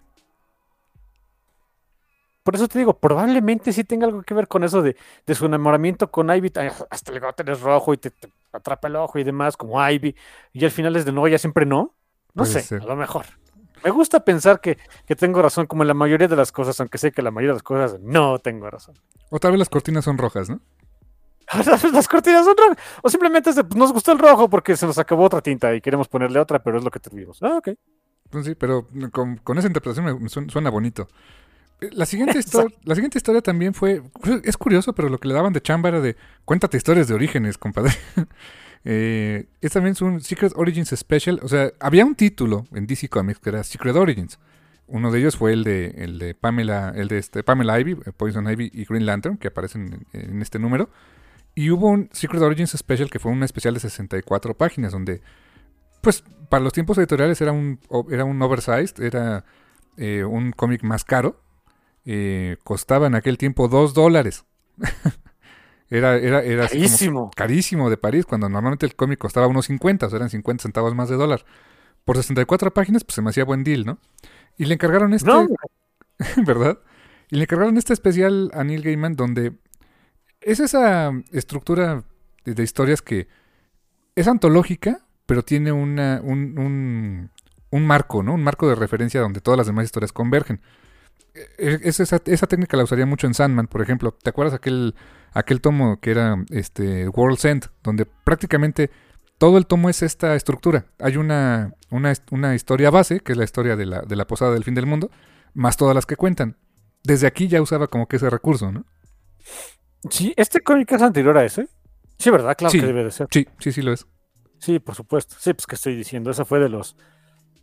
Por 2.44 2.56
eso 2.56 2.68
te 2.68 2.78
digo, 2.78 3.00
probablemente 3.00 3.74
sí 3.74 3.84
tenga 3.84 4.06
algo 4.06 4.22
que 4.22 4.36
ver 4.36 4.48
con 4.48 4.64
eso 4.64 4.84
de, 4.84 4.96
su 5.34 5.48
enamoramiento 5.48 6.12
con 6.12 6.30
Ivy. 6.30 6.52
Hasta 6.92 7.12
el 7.12 7.20
gato 7.20 7.44
es 7.52 7.62
rojo 7.62 7.94
y 7.94 7.98
te, 7.98 8.12
atrapa 8.52 8.88
el 8.88 8.98
ojo 8.98 9.18
y 9.18 9.24
demás, 9.24 9.58
como 9.58 9.84
Ivy. 9.84 10.16
Y 10.54 10.64
al 10.64 10.70
final 10.70 10.96
es 10.96 11.06
de 11.06 11.12
no, 11.12 11.28
ya 11.28 11.40
siempre 11.40 11.66
no. 11.66 11.96
No 12.36 12.46
sé, 12.46 12.76
a 12.76 12.86
lo 12.86 12.96
mejor. 12.96 13.26
Me 13.84 13.90
gusta 13.90 14.20
pensar 14.24 14.60
que, 14.60 14.78
tengo 15.18 15.42
razón, 15.42 15.66
como 15.68 15.84
en 15.84 15.88
la 15.88 15.94
mayoría 15.94 16.28
de 16.28 16.36
las 16.36 16.52
cosas, 16.52 16.80
aunque 16.80 16.98
sé 16.98 17.12
que 17.12 17.22
la 17.22 17.32
mayoría 17.32 17.54
de 17.54 17.56
las 17.56 17.64
cosas 17.64 18.00
no 18.02 18.38
tengo 18.40 18.70
razón. 18.70 18.96
Otra 19.32 19.50
vez 19.50 19.58
las 19.58 19.70
cortinas 19.70 20.06
son 20.06 20.18
rojas, 20.18 20.50
¿no? 20.50 20.60
las 21.94 22.08
cortinas 22.08 22.46
son 22.46 22.56
rojas. 22.58 22.78
O 23.02 23.10
simplemente 23.10 23.52
pues, 23.54 23.76
nos 23.76 23.92
gustó 23.92 24.12
el 24.12 24.20
rojo 24.20 24.50
porque 24.50 24.76
se 24.76 24.86
nos 24.86 24.98
acabó 24.98 25.24
otra 25.24 25.42
tinta 25.42 25.74
y 25.76 25.82
queremos 25.82 26.08
ponerle 26.08 26.40
otra, 26.40 26.64
pero 26.64 26.78
es 26.78 26.84
lo 26.84 26.92
que 26.92 27.00
tuvimos. 27.00 27.42
Ah, 27.42 27.58
ok. 27.58 27.70
Pues 28.30 28.46
sí, 28.46 28.56
pero 28.56 28.88
con, 29.12 29.40
esa 29.58 29.68
interpretación 29.68 30.22
me 30.22 30.30
suena 30.30 30.70
bonito. 30.70 31.08
La 31.92 32.06
siguiente, 32.06 32.40
historia, 32.40 32.76
la 32.84 32.96
siguiente 32.96 33.18
historia 33.18 33.42
también 33.42 33.74
fue. 33.74 34.02
Es 34.44 34.58
curioso, 34.58 34.94
pero 34.94 35.10
lo 35.10 35.20
que 35.20 35.28
le 35.28 35.34
daban 35.34 35.54
de 35.54 35.62
chamba 35.62 35.90
era 35.90 36.00
de. 36.02 36.16
Cuéntate 36.46 36.78
historias 36.78 37.08
de 37.08 37.14
orígenes, 37.14 37.58
compadre. 37.58 37.92
eh, 38.86 39.48
es 39.62 39.72
también 39.74 39.96
un 40.02 40.22
Secret 40.22 40.54
Origins 40.56 40.90
Special. 40.96 41.40
O 41.44 41.48
sea, 41.50 41.72
había 41.80 42.06
un 42.06 42.16
título 42.16 42.66
en 42.74 42.88
DC 42.88 43.10
Comics 43.10 43.40
que 43.40 43.50
era 43.50 43.64
Secret 43.64 43.96
Origins. 43.96 44.40
Uno 44.88 45.12
de 45.12 45.20
ellos 45.20 45.36
fue 45.36 45.52
el 45.52 45.64
de, 45.64 45.96
el 45.98 46.20
de 46.20 46.34
Pamela, 46.36 46.94
el 46.96 47.08
de 47.08 47.18
este, 47.18 47.44
Pamela 47.44 47.80
Ivy, 47.80 47.94
eh, 48.06 48.12
Poison 48.16 48.50
Ivy 48.50 48.72
y 48.74 48.86
Green 48.86 49.06
Lantern, 49.06 49.38
que 49.38 49.48
aparecen 49.48 50.06
en, 50.14 50.42
este 50.42 50.60
número. 50.60 50.90
Y 51.56 51.72
hubo 51.72 51.88
un 51.88 52.10
Secret 52.12 52.42
Origins 52.42 52.72
Special 52.72 53.10
que 53.10 53.20
fue 53.20 53.32
una 53.32 53.46
especial 53.46 53.74
de 53.74 53.80
64 53.80 54.58
páginas, 54.58 54.92
donde, 54.92 55.22
pues, 56.02 56.24
para 56.50 56.64
los 56.64 56.74
tiempos 56.74 56.98
editoriales 56.98 57.40
era 57.40 57.54
un, 57.54 57.80
era 58.10 58.26
un 58.26 58.42
oversized, 58.42 59.02
era 59.02 59.46
eh, 59.96 60.26
un 60.26 60.52
cómic 60.52 60.84
más 60.84 61.06
caro, 61.06 61.42
eh, 62.06 62.58
costaba 62.64 63.08
en 63.08 63.16
aquel 63.16 63.38
tiempo 63.38 63.70
dos 63.70 63.94
dólares. 63.94 64.44
era, 65.90 66.18
era, 66.18 66.44
era 66.44 66.68
carísimo. 66.68 67.32
carísimo 67.34 67.90
de 67.90 67.98
París, 67.98 68.26
cuando 68.26 68.50
normalmente 68.50 68.86
el 68.86 68.96
cómic 68.96 69.20
costaba 69.20 69.48
unos 69.48 69.68
50, 69.68 70.08
o 70.08 70.10
sea, 70.10 70.18
eran 70.18 70.30
50 70.30 70.62
centavos 70.62 70.94
más 70.94 71.08
de 71.08 71.16
dólar. 71.16 71.46
Por 72.04 72.18
64 72.18 72.74
páginas, 72.74 73.06
pues 73.06 73.16
se 73.16 73.22
me 73.22 73.30
hacía 73.30 73.46
buen 73.46 73.64
deal, 73.64 73.86
¿no? 73.86 73.98
Y 74.58 74.66
le 74.66 74.74
encargaron 74.74 75.14
este. 75.14 75.32
¿Verdad? 76.46 76.80
Y 77.32 77.38
le 77.38 77.44
encargaron 77.44 77.78
este 77.78 77.94
especial 77.94 78.52
a 78.54 78.64
Neil 78.64 78.84
Gaiman, 78.84 79.16
donde 79.16 79.54
es 80.46 80.60
esa 80.60 81.12
estructura 81.32 82.04
de, 82.46 82.64
historias 82.64 83.02
que 83.02 83.28
es 84.16 84.28
antológica, 84.28 85.00
pero 85.26 85.44
tiene 85.44 85.72
una, 85.72 86.22
un, 86.24 86.58
un, 86.58 87.32
un 87.72 87.88
marco, 87.88 88.22
¿no? 88.22 88.36
Un 88.36 88.44
marco 88.44 88.70
de 88.70 88.76
referencia 88.76 89.20
donde 89.20 89.42
todas 89.42 89.58
las 89.58 89.68
demás 89.68 89.86
historias 89.86 90.14
convergen. 90.14 90.62
E, 91.34 91.80
esa, 91.84 92.04
esa, 92.04 92.48
técnica 92.48 92.78
la 92.78 92.84
usaría 92.84 93.08
mucho 93.08 93.26
en 93.26 93.34
Sandman, 93.34 93.66
por 93.66 93.82
ejemplo. 93.82 94.12
¿Te 94.12 94.30
acuerdas 94.30 94.54
aquel, 94.54 94.94
aquel 95.34 95.62
tomo 95.62 96.00
que 96.00 96.12
era 96.12 96.38
este 96.52 97.10
World's 97.10 97.46
End? 97.46 97.66
Donde 97.84 98.06
prácticamente 98.06 98.92
todo 99.40 99.58
el 99.58 99.66
tomo 99.66 99.90
es 99.90 100.04
esta 100.04 100.36
estructura. 100.36 100.86
Hay 101.00 101.18
una, 101.18 101.74
una, 101.90 102.14
una 102.30 102.54
historia 102.54 102.92
base, 102.92 103.20
que 103.20 103.32
es 103.32 103.38
la 103.38 103.46
historia 103.46 103.76
de 103.76 103.88
la, 103.88 104.02
de 104.04 104.16
la 104.16 104.28
posada 104.28 104.54
del 104.54 104.64
fin 104.64 104.76
del 104.76 104.86
mundo, 104.86 105.10
más 105.56 105.76
todas 105.76 105.96
las 105.96 106.06
que 106.06 106.16
cuentan. 106.16 106.56
Desde 107.04 107.26
aquí 107.26 107.48
ya 107.48 107.64
usaba 107.64 107.88
como 107.88 108.08
que 108.08 108.18
ese 108.18 108.30
recurso, 108.30 108.72
¿no? 108.72 108.86
Sí, 110.10 110.34
este 110.38 110.62
cómic 110.62 110.92
es 110.92 111.02
anterior 111.02 111.38
a 111.38 111.46
ese. 111.46 111.68
Sí, 112.18 112.30
¿verdad? 112.30 112.56
Claro 112.58 112.72
Sí. 112.72 112.80
que 112.80 112.86
debe 112.86 113.04
de 113.04 113.12
ser. 113.12 113.28
Sí, 113.32 113.48
sí, 113.60 113.72
sí 113.72 113.82
lo 113.82 113.94
es. 113.94 114.08
Sí, 114.60 114.80
por 114.80 114.96
supuesto. 114.96 115.36
Sí, 115.40 115.54
pues 115.54 115.68
que 115.68 115.76
estoy 115.76 115.96
diciendo. 115.96 116.32
Esa 116.32 116.46
fue 116.46 116.60
de 116.60 116.70
los. 116.70 116.96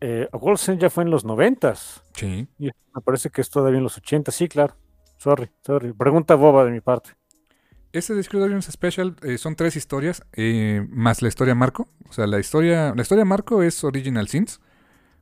Eh, 0.01 0.29
Wolfsen 0.33 0.79
ya 0.79 0.91
fue 0.91 1.05
en 1.05 1.11
los 1.11 1.25
noventas. 1.25 2.03
Sí. 2.15 2.49
Y 2.59 2.67
me 2.67 3.01
parece 3.05 3.31
que 3.31 3.41
es 3.41 3.51
todavía 3.51 3.79
en 3.79 3.85
los 3.85 3.97
80. 3.97 4.31
Sí, 4.33 4.49
claro. 4.49 4.75
Sorry, 5.19 5.51
sorry. 5.65 5.93
Pregunta 5.93 6.35
boba 6.35 6.65
de 6.65 6.73
mi 6.73 6.81
parte. 6.81 7.11
Este 7.93 8.15
de 8.15 8.23
Secret 8.23 8.63
Special 8.63 9.17
eh, 9.23 9.37
son 9.39 9.55
tres 9.55 9.77
historias, 9.77 10.23
eh, 10.33 10.85
más 10.91 11.21
la 11.23 11.29
historia 11.29 11.55
Marco. 11.55 11.89
O 12.09 12.13
sea, 12.13 12.27
la 12.27 12.41
historia, 12.41 12.95
la 12.97 13.03
historia 13.03 13.25
Marco 13.25 13.63
es 13.63 13.85
Original 13.85 14.29
Sins, 14.29 14.61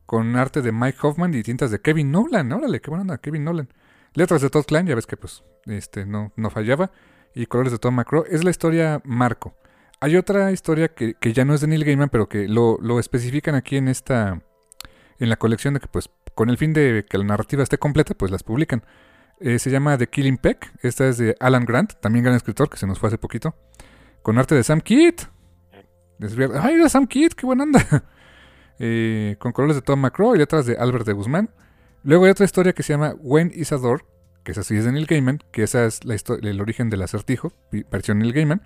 con 0.07 0.37
arte 0.37 0.63
de 0.63 0.71
Mike 0.73 0.99
Hoffman 1.03 1.35
y 1.35 1.43
tintas 1.43 1.71
de 1.73 1.81
Kevin 1.81 2.13
Nolan. 2.13 2.51
Órale, 2.53 2.81
qué 2.81 2.89
buena 2.91 3.03
onda, 3.03 3.19
Kevin 3.19 3.45
Nolan. 3.45 3.69
Letras 4.15 4.43
de 4.43 4.51
Todd 4.51 4.65
Klein, 4.65 4.87
ya 4.87 4.95
ves 4.95 5.07
que 5.07 5.17
pues 5.17 5.45
este 5.67 6.07
no, 6.07 6.33
no 6.37 6.51
fallaba. 6.51 6.91
Y 7.35 7.47
colores 7.47 7.73
de 7.73 7.79
Tom 7.79 7.95
McCraw. 7.95 8.25
Es 8.29 8.43
la 8.43 8.51
historia 8.51 9.01
Marco. 9.05 9.55
Hay 10.01 10.17
otra 10.17 10.51
historia 10.51 10.89
que, 10.89 11.15
que 11.15 11.33
ya 11.33 11.45
no 11.45 11.55
es 11.55 11.61
de 11.61 11.69
Neil 11.69 11.85
Gaiman, 11.85 12.09
pero 12.09 12.29
que 12.29 12.49
lo, 12.49 12.79
lo 12.81 12.99
especifican 12.99 13.55
aquí 13.55 13.77
en 13.77 13.89
esta. 13.89 14.43
en 15.19 15.29
la 15.29 15.37
colección 15.37 15.75
de 15.75 15.81
que 15.81 15.87
pues 15.87 16.11
con 16.35 16.51
el 16.51 16.57
fin 16.57 16.73
de 16.73 17.05
que 17.09 17.19
la 17.19 17.25
narrativa 17.25 17.63
esté 17.63 17.79
completa, 17.79 18.15
pues 18.15 18.31
las 18.31 18.43
publican. 18.43 18.83
Eh, 19.41 19.59
se 19.59 19.71
llama 19.71 19.97
The 19.97 20.09
Killing 20.09 20.39
Peck. 20.39 20.73
Esta 20.83 21.09
es 21.09 21.19
de 21.19 21.37
Alan 21.41 21.65
Grant, 21.65 21.95
también 22.01 22.25
gran 22.25 22.37
escritor, 22.37 22.69
que 22.69 22.77
se 22.77 22.87
nos 22.87 22.99
fue 22.99 23.09
hace 23.09 23.19
poquito. 23.19 23.55
Con 24.23 24.39
arte 24.39 24.55
de 24.55 24.63
Sam 24.63 24.81
Kidd. 24.81 25.21
¡Ay, 26.63 26.75
era 26.75 26.89
Sam 26.89 27.07
Kidd! 27.07 27.33
¡Qué 27.33 27.47
buena 27.47 27.65
onda! 27.65 28.05
Eh, 28.83 29.37
con 29.39 29.53
colores 29.53 29.77
de 29.77 29.83
Tom 29.83 30.01
McCraw 30.01 30.35
y 30.35 30.39
letras 30.39 30.65
de 30.65 30.75
Albert 30.75 31.05
de 31.05 31.13
Guzmán. 31.13 31.51
Luego 32.03 32.25
hay 32.25 32.31
otra 32.31 32.45
historia 32.45 32.73
que 32.73 32.83
se 32.83 32.93
llama 32.93 33.15
When 33.21 33.53
Isadore, 33.55 34.05
que 34.45 34.53
esa 34.53 34.63
sí 34.63 34.77
es 34.77 34.85
de 34.85 34.93
Neil 34.93 35.07
Gaiman, 35.07 35.41
que 35.53 35.63
esa 35.63 35.85
es 35.85 36.05
la 36.05 36.17
el 36.43 36.61
origen 36.61 36.89
del 36.91 37.03
acertijo, 37.03 37.53
versión 37.91 38.19
Neil 38.19 38.33
Gaiman, 38.33 38.63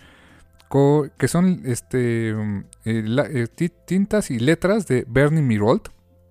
que 1.19 1.29
son 1.29 1.63
este, 1.65 2.35
um, 2.35 2.65
eh, 2.85 3.03
la- 3.05 3.27
eh, 3.27 3.47
ti- 3.49 3.71
tintas 3.87 4.31
y 4.31 4.39
letras 4.39 4.87
de 4.89 5.05
Bernie 5.09 5.43
Mirold. 5.43 5.83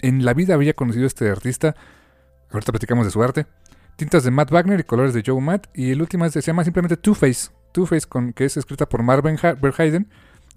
En 0.02 0.26
la 0.26 0.34
vida 0.34 0.54
había 0.54 0.74
conocido 0.74 1.06
a 1.06 1.08
este 1.08 1.30
artista, 1.30 1.76
ahorita 2.52 2.72
platicamos 2.74 3.06
de 3.06 3.12
su 3.12 3.24
arte. 3.24 3.46
Tintas 3.96 4.24
de 4.24 4.32
Matt 4.32 4.52
Wagner 4.52 4.80
y 4.80 4.84
colores 4.84 5.14
de 5.14 5.24
Joe 5.26 5.40
Matt. 5.40 5.68
Y 5.74 5.92
el 5.92 6.02
último 6.02 6.28
se 6.30 6.42
llama 6.42 6.64
simplemente 6.66 6.98
Two 6.98 7.14
Face. 7.16 7.52
Two 7.72 7.86
Face, 7.86 8.06
con, 8.08 8.34
que 8.34 8.44
es 8.46 8.58
escrita 8.58 8.88
por 8.90 9.02
Marvin 9.04 9.38
Ha- 9.42 9.54
Verheiden. 9.54 10.10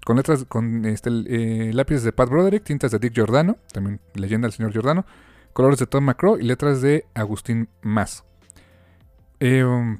Con 0.03 0.17
letras, 0.17 0.43
con 0.45 0.85
este, 0.85 1.09
eh, 1.27 1.71
lápices 1.73 2.03
de 2.03 2.11
Pat 2.13 2.29
Broderick, 2.29 2.63
tintas 2.63 2.91
de 2.91 2.99
Dick 2.99 3.13
Giordano, 3.13 3.57
también 3.71 3.99
leyenda 4.15 4.47
del 4.47 4.53
señor 4.53 4.71
Giordano, 4.73 5.05
colores 5.57 5.79
de 5.79 5.87
Tom 5.87 6.03
McCraw 6.03 6.37
y 6.37 6.43
letras 6.43 6.83
de 6.83 7.05
Agustín 7.15 7.67
Mas. 7.81 8.23
Eh, 9.39 9.63
um, 9.63 9.99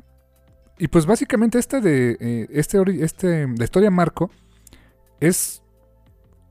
y 0.77 0.87
pues 0.89 1.07
básicamente 1.07 1.57
esta 1.57 1.81
de 1.81 2.15
eh, 2.19 2.47
este, 2.51 2.77
este, 3.03 3.47
la 3.47 3.63
historia 3.63 3.89
Marco 3.89 4.29
es 5.19 5.63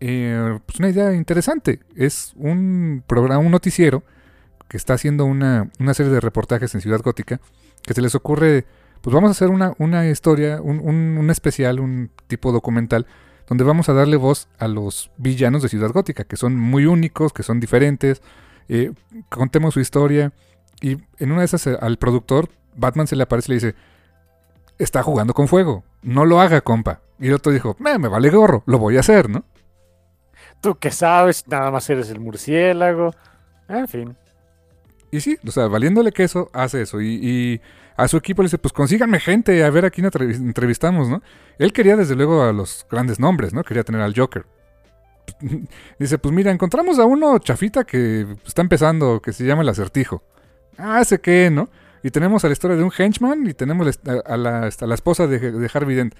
eh, 0.00 0.58
pues 0.66 0.80
una 0.80 0.88
idea 0.88 1.12
interesante. 1.14 1.78
Es 1.94 2.32
un 2.34 3.04
programa, 3.06 3.38
un 3.38 3.52
noticiero 3.52 4.02
que 4.68 4.76
está 4.76 4.94
haciendo 4.94 5.24
una, 5.24 5.70
una 5.78 5.94
serie 5.94 6.10
de 6.10 6.18
reportajes 6.18 6.74
en 6.74 6.80
Ciudad 6.80 7.00
Gótica, 7.00 7.40
que 7.82 7.94
se 7.94 8.02
les 8.02 8.16
ocurre, 8.16 8.64
pues 9.02 9.14
vamos 9.14 9.28
a 9.28 9.30
hacer 9.30 9.50
una, 9.50 9.72
una 9.78 10.08
historia, 10.08 10.60
un- 10.60 10.80
un 10.80 11.30
especial, 11.30 11.78
un 11.78 12.10
tipo 12.26 12.50
documental, 12.50 13.06
donde 13.46 13.62
vamos 13.62 13.88
a 13.88 13.92
darle 13.92 14.16
voz 14.16 14.48
a 14.58 14.66
los 14.66 15.12
villanos 15.16 15.62
de 15.62 15.68
Ciudad 15.68 15.92
Gótica, 15.92 16.24
que 16.24 16.36
son 16.36 16.56
muy 16.56 16.86
únicos, 16.86 17.32
que 17.32 17.44
son 17.44 17.60
diferentes, 17.60 18.20
eh, 18.68 18.92
contemos 19.28 19.74
su 19.74 19.80
historia, 19.80 20.32
y 20.80 20.98
en 21.18 21.32
una 21.32 21.40
de 21.40 21.46
esas 21.46 21.66
eh, 21.66 21.76
al 21.80 21.96
productor, 21.96 22.48
Batman 22.76 23.06
se 23.06 23.16
le 23.16 23.22
aparece 23.22 23.52
y 23.52 23.54
le 23.54 23.66
dice, 23.66 23.74
está 24.78 25.02
jugando 25.02 25.32
con 25.34 25.48
fuego, 25.48 25.84
no 26.02 26.24
lo 26.24 26.40
haga, 26.40 26.60
compa. 26.60 27.00
Y 27.18 27.28
el 27.28 27.34
otro 27.34 27.50
dijo, 27.52 27.76
"Eh, 27.86 27.98
me 27.98 28.08
vale 28.08 28.28
gorro, 28.30 28.62
lo 28.66 28.78
voy 28.78 28.96
a 28.98 29.00
hacer, 29.00 29.30
¿no? 29.30 29.44
Tú 30.60 30.74
que 30.78 30.90
sabes, 30.90 31.46
nada 31.48 31.70
más 31.70 31.88
eres 31.88 32.10
el 32.10 32.20
murciélago. 32.20 33.14
En 33.68 33.88
fin. 33.88 34.16
Y 35.10 35.20
sí, 35.20 35.38
o 35.46 35.50
sea, 35.50 35.66
valiéndole 35.68 36.12
queso, 36.12 36.50
hace 36.52 36.82
eso. 36.82 37.00
Y, 37.00 37.18
y 37.22 37.60
a 37.96 38.08
su 38.08 38.16
equipo 38.16 38.42
le 38.42 38.46
dice, 38.46 38.58
pues 38.58 38.72
consíganme 38.72 39.20
gente, 39.20 39.64
a 39.64 39.70
ver 39.70 39.86
a 39.86 39.90
quién 39.90 40.06
entrev- 40.06 40.34
entrevistamos, 40.36 41.08
¿no? 41.08 41.22
Él 41.58 41.72
quería 41.72 41.96
desde 41.96 42.14
luego 42.16 42.42
a 42.42 42.52
los 42.52 42.86
grandes 42.90 43.18
nombres, 43.18 43.54
¿no? 43.54 43.62
Quería 43.64 43.84
tener 43.84 44.02
al 44.02 44.14
Joker. 44.14 44.44
Dice, 45.98 46.18
pues 46.18 46.34
mira, 46.34 46.50
encontramos 46.50 46.98
a 46.98 47.04
uno 47.04 47.38
chafita 47.38 47.84
que 47.84 48.26
está 48.46 48.62
empezando, 48.62 49.20
que 49.20 49.32
se 49.32 49.44
llama 49.44 49.62
el 49.62 49.68
acertijo. 49.68 50.22
Ah, 50.78 51.00
ese 51.00 51.20
qué, 51.20 51.50
¿no? 51.50 51.68
Y 52.02 52.10
tenemos 52.10 52.44
a 52.44 52.48
la 52.48 52.52
historia 52.52 52.76
de 52.76 52.82
un 52.82 52.92
henchman 52.96 53.46
y 53.46 53.54
tenemos 53.54 53.98
a 54.24 54.36
la, 54.36 54.68
a 54.68 54.86
la 54.86 54.94
esposa 54.94 55.26
de, 55.26 55.38
de 55.38 55.70
Harvey 55.72 55.96
Dent. 55.96 56.14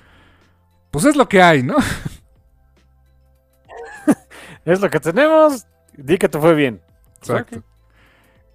Pues 0.91 1.05
es 1.05 1.17
lo 1.17 1.29
que 1.29 1.43
hay, 1.43 1.63
¿no? 1.63 1.77
Es 4.67 4.81
lo 4.81 4.91
que 4.91 5.01
tenemos. 5.01 5.67
Di 5.97 6.19
que 6.19 6.29
te 6.29 6.39
fue 6.39 6.55
bien. 6.55 6.83
Exacto. 7.19 7.63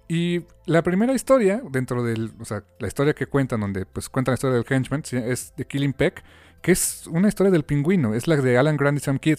Y 0.06 0.44
la 0.66 0.82
primera 0.82 1.14
historia, 1.14 1.62
dentro 1.70 2.04
del, 2.04 2.32
o 2.38 2.44
sea, 2.44 2.62
la 2.78 2.86
historia 2.86 3.14
que 3.14 3.26
cuentan, 3.26 3.60
donde 3.60 3.86
pues 3.86 4.10
cuentan 4.10 4.32
la 4.32 4.34
historia 4.34 4.56
del 4.58 4.66
henchman, 4.68 5.02
es 5.10 5.54
de 5.56 5.64
Killing 5.64 5.94
Peck, 5.94 6.22
que 6.60 6.72
es 6.72 7.06
una 7.06 7.28
historia 7.28 7.50
del 7.50 7.64
pingüino, 7.64 8.14
es 8.14 8.28
la 8.28 8.36
de 8.36 8.58
Alan 8.58 8.76
Grant 8.76 8.98
y 8.98 9.00
Sam 9.00 9.18
Kidd. 9.18 9.38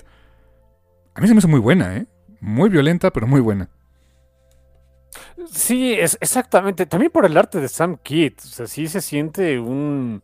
A 1.15 1.21
mí 1.21 1.27
se 1.27 1.33
me 1.33 1.39
hizo 1.39 1.47
muy 1.47 1.59
buena, 1.59 1.95
¿eh? 1.97 2.07
Muy 2.39 2.69
violenta, 2.69 3.11
pero 3.11 3.27
muy 3.27 3.39
buena. 3.41 3.69
Sí, 5.51 5.93
es 5.93 6.17
exactamente. 6.21 6.85
También 6.85 7.11
por 7.11 7.25
el 7.25 7.37
arte 7.37 7.59
de 7.59 7.67
Sam 7.67 7.97
Kidd. 8.01 8.33
O 8.39 8.47
sea, 8.47 8.67
sí 8.67 8.87
se 8.87 9.01
siente 9.01 9.59
un. 9.59 10.23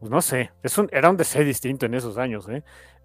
pues 0.00 0.10
no 0.10 0.20
sé. 0.22 0.50
Es 0.62 0.76
un, 0.78 0.88
era 0.92 1.10
un 1.10 1.16
deseo 1.16 1.44
distinto 1.44 1.86
en 1.86 1.94
esos 1.94 2.18
años, 2.18 2.48
¿eh? 2.48 2.62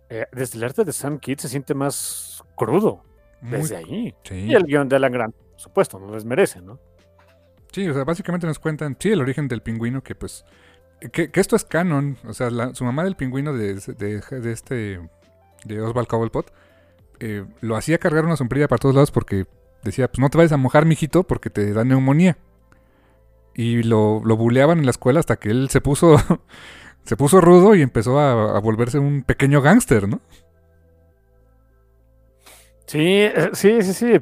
Eh, 0.09 0.25
Desde 0.31 0.57
el 0.57 0.63
arte 0.63 0.83
de 0.83 0.91
Sam 0.91 1.19
Kidd 1.19 1.39
se 1.39 1.49
siente 1.49 1.73
más 1.73 2.43
crudo. 2.55 3.03
Muy- 3.41 3.59
Desde 3.59 3.77
ahí. 3.77 4.15
sí, 4.23 4.35
Y 4.35 4.53
el 4.55 4.63
guion 4.63 4.87
de 4.89 4.95
Alan 4.97 5.11
Grant, 5.11 5.35
por 5.35 5.59
supuesto, 5.59 5.99
no 5.99 6.13
les 6.13 6.25
merece, 6.25 6.61
¿no? 6.61 6.79
sí, 7.71 7.87
o 7.87 7.93
sea, 7.93 8.03
básicamente 8.03 8.45
nos 8.45 8.59
cuentan, 8.59 8.97
sí, 8.99 9.09
el 9.11 9.21
origen 9.21 9.47
del 9.47 9.61
pingüino, 9.61 10.03
que 10.03 10.13
pues, 10.13 10.43
que, 11.13 11.31
que 11.31 11.39
esto 11.39 11.55
es 11.55 11.63
canon, 11.63 12.17
o 12.27 12.33
sea, 12.33 12.49
la- 12.49 12.75
su 12.75 12.83
mamá 12.83 13.05
del 13.05 13.15
pingüino 13.15 13.53
de, 13.53 13.75
de, 13.75 14.19
de 14.19 14.51
este, 14.51 14.99
de 15.63 15.81
Oswald 15.81 16.09
Cobblepot, 16.09 16.51
eh, 17.21 17.45
lo 17.61 17.75
hacía 17.77 17.99
cargar 17.99 18.25
una 18.25 18.35
sombrilla 18.35 18.67
para 18.67 18.79
todos 18.79 18.95
lados 18.95 19.11
porque 19.11 19.45
decía, 19.83 20.07
pues 20.09 20.19
no 20.19 20.29
te 20.29 20.37
vayas 20.39 20.51
a 20.53 20.57
mojar, 20.57 20.85
mijito, 20.85 21.23
porque 21.23 21.49
te 21.51 21.71
da 21.71 21.83
neumonía. 21.85 22.37
Y 23.53 23.83
lo, 23.83 24.21
lo 24.25 24.37
buleaban 24.37 24.79
en 24.79 24.85
la 24.85 24.91
escuela 24.91 25.19
hasta 25.19 25.37
que 25.37 25.49
él 25.51 25.69
se 25.69 25.81
puso, 25.81 26.17
se 27.05 27.17
puso 27.17 27.41
rudo 27.41 27.75
y 27.75 27.81
empezó 27.83 28.19
a, 28.19 28.57
a 28.57 28.59
volverse 28.59 28.99
un 28.99 29.23
pequeño 29.23 29.61
gángster, 29.61 30.07
¿no? 30.09 30.19
Sí, 32.87 32.99
eh, 32.99 33.51
sí, 33.53 33.81
sí, 33.83 33.93
sí. 33.93 34.13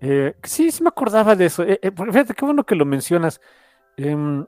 eh, 0.00 0.34
sí, 0.42 0.70
sí 0.72 0.82
me 0.82 0.88
acordaba 0.88 1.36
de 1.36 1.46
eso. 1.46 1.64
Fíjate, 1.64 2.34
qué 2.34 2.44
bueno 2.44 2.64
que 2.64 2.74
lo 2.74 2.84
mencionas. 2.86 3.40
Em, 3.96 4.46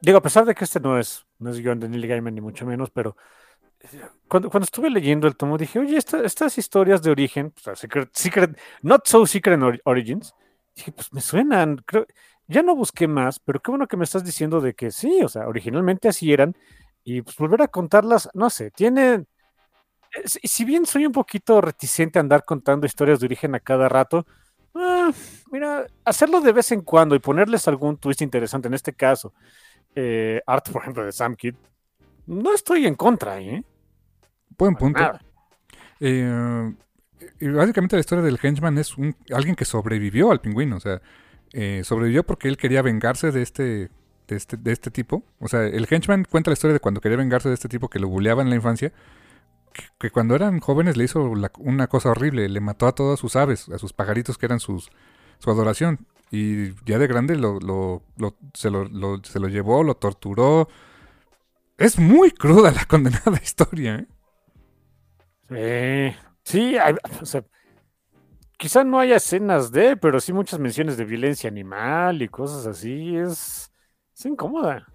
digo, 0.00 0.18
a 0.18 0.22
pesar 0.22 0.44
de 0.44 0.54
que 0.54 0.64
este 0.64 0.80
no 0.80 0.98
es, 0.98 1.26
no 1.38 1.50
es 1.50 1.58
guion 1.60 1.80
de 1.80 1.88
Neil 1.88 2.06
Gaiman, 2.06 2.34
ni 2.34 2.40
mucho 2.40 2.66
menos, 2.66 2.90
pero 2.90 3.16
cuando, 4.28 4.50
cuando 4.50 4.64
estuve 4.64 4.90
leyendo 4.90 5.26
el 5.28 5.36
tomo 5.36 5.58
dije, 5.58 5.78
oye, 5.78 5.96
esta- 5.96 6.24
estas 6.24 6.56
historias 6.58 7.02
de 7.02 7.10
origen, 7.10 7.52
sea, 7.60 7.74
Secret, 7.76 8.58
Not 8.82 9.06
So 9.06 9.26
Secret 9.26 9.60
Ori- 9.60 9.80
Origins, 9.84 10.34
dije, 10.74 10.92
pues 10.92 11.12
me 11.12 11.20
suenan. 11.20 11.76
Creo, 11.86 12.06
ya 12.46 12.62
no 12.62 12.74
busqué 12.74 13.08
más, 13.08 13.38
pero 13.40 13.60
qué 13.60 13.70
bueno 13.70 13.86
que 13.88 13.96
me 13.96 14.04
estás 14.04 14.24
diciendo 14.24 14.60
de 14.60 14.74
que 14.74 14.90
sí, 14.90 15.20
o 15.22 15.28
sea, 15.28 15.46
originalmente 15.48 16.08
así 16.08 16.32
eran, 16.32 16.54
y 17.04 17.22
pues 17.22 17.36
volver 17.36 17.62
a 17.62 17.68
contarlas, 17.68 18.28
no 18.34 18.50
sé, 18.50 18.70
tiene 18.70 19.24
eh, 20.14 20.22
si 20.28 20.40
si 20.44 20.64
bien 20.64 20.86
soy 20.86 21.06
un 21.06 21.12
poquito 21.12 21.60
reticente 21.60 22.18
a 22.18 22.22
andar 22.22 22.44
contando 22.44 22.86
historias 22.86 23.20
de 23.20 23.26
origen 23.26 23.54
a 23.54 23.60
cada 23.60 23.88
rato, 23.88 24.26
ah, 24.74 25.10
mira, 25.50 25.86
hacerlo 26.04 26.40
de 26.40 26.52
vez 26.52 26.72
en 26.72 26.82
cuando 26.82 27.14
y 27.14 27.18
ponerles 27.20 27.68
algún 27.68 27.96
twist 27.98 28.22
interesante, 28.22 28.68
en 28.68 28.74
este 28.74 28.92
caso, 28.94 29.32
eh, 29.96 30.42
art, 30.46 30.70
por 30.70 30.82
ejemplo, 30.82 31.04
de 31.04 31.12
Sam 31.12 31.36
Kidd, 31.36 31.56
no 32.26 32.54
estoy 32.54 32.86
en 32.86 32.94
contra, 32.96 33.40
¿eh? 33.40 33.64
Buen 34.70 34.76
punto. 34.76 35.00
Eh, 36.00 36.72
básicamente 37.40 37.96
la 37.96 38.00
historia 38.00 38.24
del 38.24 38.38
henchman 38.42 38.78
es 38.78 38.96
un, 38.96 39.14
alguien 39.32 39.54
que 39.56 39.64
sobrevivió 39.64 40.30
al 40.30 40.40
pingüino. 40.40 40.76
O 40.76 40.80
sea, 40.80 41.00
eh, 41.52 41.82
sobrevivió 41.84 42.24
porque 42.24 42.48
él 42.48 42.56
quería 42.56 42.82
vengarse 42.82 43.30
de 43.30 43.42
este, 43.42 43.90
de 44.28 44.36
este, 44.36 44.56
de 44.56 44.72
este 44.72 44.90
tipo. 44.90 45.22
O 45.38 45.48
sea, 45.48 45.64
el 45.64 45.86
henchman 45.90 46.24
cuenta 46.24 46.50
la 46.50 46.54
historia 46.54 46.74
de 46.74 46.80
cuando 46.80 47.00
quería 47.00 47.18
vengarse 47.18 47.48
de 47.48 47.54
este 47.54 47.68
tipo 47.68 47.88
que 47.88 47.98
lo 47.98 48.08
buleaba 48.08 48.42
en 48.42 48.50
la 48.50 48.56
infancia. 48.56 48.92
Que, 49.72 49.84
que 49.98 50.10
cuando 50.10 50.34
eran 50.34 50.60
jóvenes 50.60 50.96
le 50.96 51.04
hizo 51.04 51.34
la- 51.34 51.52
una 51.58 51.86
cosa 51.86 52.10
horrible. 52.10 52.48
Le 52.48 52.60
mató 52.60 52.86
a 52.86 52.94
todas 52.94 53.18
sus 53.20 53.36
aves, 53.36 53.68
a 53.68 53.78
sus 53.78 53.92
pajaritos 53.92 54.38
que 54.38 54.46
eran 54.46 54.60
sus, 54.60 54.90
su 55.38 55.50
adoración. 55.50 56.06
Y 56.30 56.72
ya 56.86 56.98
de 56.98 57.06
grande 57.06 57.36
lo, 57.36 57.58
lo- 57.60 58.02
lo- 58.16 58.36
se, 58.54 58.70
lo, 58.70 58.84
lo- 58.84 59.22
se 59.24 59.38
lo 59.40 59.48
llevó, 59.48 59.82
lo 59.84 59.94
torturó. 59.96 60.68
Es 61.78 61.98
muy 61.98 62.30
cruda 62.30 62.70
la 62.70 62.84
condenada 62.88 63.38
historia, 63.42 63.96
¿eh? 63.96 64.06
Eh, 65.56 66.16
sí, 66.44 66.76
hay- 66.78 66.94
o 67.20 67.26
sea, 67.26 67.44
quizá 68.58 68.84
no 68.84 68.98
haya 69.00 69.16
escenas 69.16 69.72
de, 69.72 69.96
pero 69.96 70.20
sí 70.20 70.32
muchas 70.32 70.60
menciones 70.60 70.96
de 70.96 71.04
violencia 71.04 71.48
animal 71.50 72.22
y 72.22 72.28
cosas 72.28 72.66
así. 72.66 73.16
Es, 73.16 73.70
incómoda. 74.24 74.86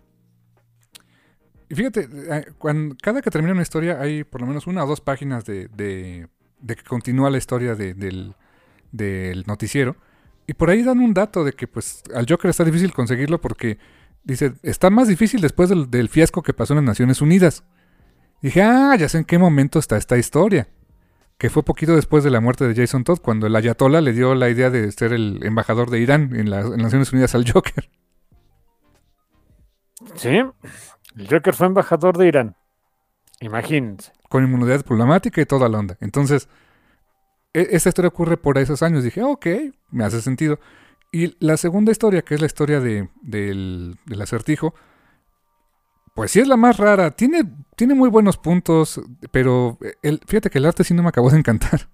Y 1.70 1.76
fíjate, 1.76 2.08
eh, 2.32 2.46
cuando, 2.58 2.96
cada 3.02 3.22
que 3.22 3.30
termina 3.30 3.54
una 3.54 3.62
historia 3.62 4.00
hay 4.00 4.24
por 4.24 4.42
lo 4.42 4.48
menos 4.48 4.68
una 4.68 4.84
o 4.84 4.88
dos 4.88 5.02
páginas 5.02 5.44
de, 5.46 5.68
de, 5.68 6.28
de 6.62 6.76
que 6.76 6.84
continúa 6.84 7.30
la 7.30 7.38
historia 7.38 7.76
de- 7.76 7.94
del, 7.94 8.36
del 8.92 9.44
noticiero. 9.48 9.98
Y 10.48 10.54
por 10.54 10.70
ahí 10.70 10.84
dan 10.84 11.00
un 11.00 11.14
dato 11.14 11.44
de 11.44 11.54
que 11.54 11.68
pues 11.68 12.04
al 12.16 12.26
Joker 12.30 12.50
está 12.50 12.64
difícil 12.64 12.94
conseguirlo 12.94 13.42
porque 13.42 13.80
dice, 14.24 14.54
está 14.64 14.90
más 14.90 15.08
difícil 15.10 15.42
después 15.42 15.70
del 15.70 16.10
fiasco 16.10 16.42
que 16.44 16.54
pasó 16.54 16.74
en 16.74 16.78
las 16.78 16.86
Naciones 16.86 17.22
Unidas. 17.22 17.64
Dije, 18.42 18.62
ah, 18.62 18.96
ya 18.98 19.10
sé 19.10 19.18
en 19.20 19.26
qué 19.26 19.38
momento 19.38 19.80
está 19.80 19.98
esta 19.98 20.18
historia. 20.18 20.68
Que 21.38 21.50
fue 21.50 21.64
poquito 21.64 21.96
después 21.96 22.24
de 22.24 22.32
la 22.32 22.40
muerte 22.42 22.68
de 22.68 22.76
Jason 22.76 23.04
Todd, 23.04 23.20
cuando 23.20 23.46
el 23.48 23.56
Ayatollah 23.56 24.02
le 24.02 24.14
dio 24.14 24.34
la 24.36 24.50
idea 24.50 24.70
de 24.70 24.92
ser 24.92 25.14
el 25.14 25.40
embajador 25.44 25.90
de 25.92 26.00
Irán 26.00 26.36
en, 26.36 26.50
la- 26.50 26.62
en 26.62 26.72
las 26.72 26.82
Naciones 26.84 27.12
Unidas 27.14 27.36
al 27.36 27.50
Joker. 27.52 27.90
Sí, 30.16 30.30
el 31.16 31.28
Joker 31.30 31.54
fue 31.54 31.68
embajador 31.68 32.18
de 32.18 32.28
Irán. 32.28 32.56
Imagínense. 33.40 34.12
con 34.30 34.44
inmunidad 34.44 34.84
problemática 34.84 35.40
y 35.42 35.46
toda 35.46 35.70
la 35.70 35.78
onda. 35.80 35.96
Entonces, 36.02 36.50
e- 37.54 37.68
esta 37.72 37.90
historia 37.90 38.10
ocurre 38.10 38.36
por 38.38 38.58
esos 38.58 38.82
años. 38.84 39.04
Dije, 39.04 39.22
ok, 39.24 39.46
me 39.92 40.04
hace 40.04 40.22
sentido. 40.22 40.60
Y 41.12 41.36
la 41.46 41.56
segunda 41.58 41.92
historia, 41.92 42.24
que 42.24 42.34
es 42.36 42.42
la 42.42 42.48
historia 42.48 42.80
de, 42.80 43.10
del, 43.22 43.96
del 44.06 44.22
acertijo, 44.22 44.74
pues 46.18 46.32
sí 46.32 46.40
es 46.40 46.48
la 46.48 46.58
más 46.58 46.78
rara. 46.78 47.12
Tiene, 47.12 47.44
tiene 47.76 47.94
muy 47.94 48.10
buenos 48.10 48.38
puntos, 48.38 49.00
pero 49.30 49.78
el, 50.02 50.20
fíjate 50.26 50.50
que 50.50 50.58
el 50.58 50.66
arte 50.66 50.84
sí 50.84 50.96
no 50.96 51.04
me 51.04 51.10
acabó 51.10 51.30
de 51.30 51.38
encantar. 51.38 51.90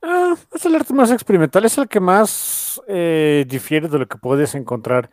Ah, 0.00 0.36
es 0.54 0.64
el 0.64 0.76
arte 0.76 0.94
más 0.94 1.10
experimental, 1.10 1.64
es 1.64 1.76
el 1.78 1.88
que 1.88 1.98
más 1.98 2.80
eh, 2.86 3.44
difiere 3.48 3.88
de 3.88 3.98
lo 3.98 4.06
que 4.06 4.18
puedes 4.18 4.54
encontrar 4.54 5.10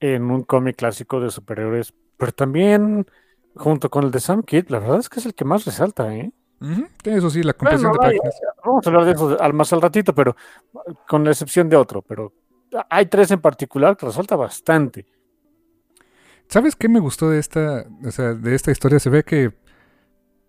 en 0.00 0.32
un 0.32 0.42
cómic 0.42 0.74
clásico 0.74 1.20
de 1.20 1.30
superhéroes, 1.30 1.94
pero 2.16 2.32
también 2.32 3.06
junto 3.54 3.88
con 3.88 4.02
el 4.02 4.10
de 4.10 4.18
Sam 4.18 4.42
Kidd, 4.42 4.68
la 4.68 4.80
verdad 4.80 4.98
es 4.98 5.08
que 5.08 5.20
es 5.20 5.26
el 5.26 5.34
que 5.34 5.44
más 5.44 5.64
resalta, 5.64 6.12
¿eh? 6.12 6.32
Ujú, 6.60 6.88
Eso 7.04 7.30
sí, 7.30 7.44
la 7.44 7.52
compresión 7.52 7.92
Bueno, 7.92 8.04
de 8.04 8.18
páginas. 8.18 8.40
Vamos 8.64 8.84
a 8.84 8.90
hablar 8.90 9.04
de 9.04 9.12
eso 9.12 9.40
al 9.40 9.52
más 9.52 9.72
al 9.72 9.80
ratito, 9.80 10.12
pero 10.12 10.34
con 11.06 11.22
la 11.22 11.30
excepción 11.30 11.68
de 11.68 11.76
otro, 11.76 12.02
pero 12.02 12.32
hay 12.90 13.06
tres 13.06 13.30
en 13.30 13.40
particular 13.40 13.96
que 13.96 14.06
resalta 14.06 14.34
bastante. 14.34 15.06
¿Sabes 16.52 16.76
qué 16.76 16.88
me 16.88 17.00
gustó 17.00 17.30
de 17.30 17.38
esta, 17.38 17.86
o 18.04 18.10
sea, 18.10 18.34
de 18.34 18.54
esta 18.54 18.70
historia? 18.70 18.98
Se 18.98 19.08
ve 19.10 19.24
que 19.24 19.52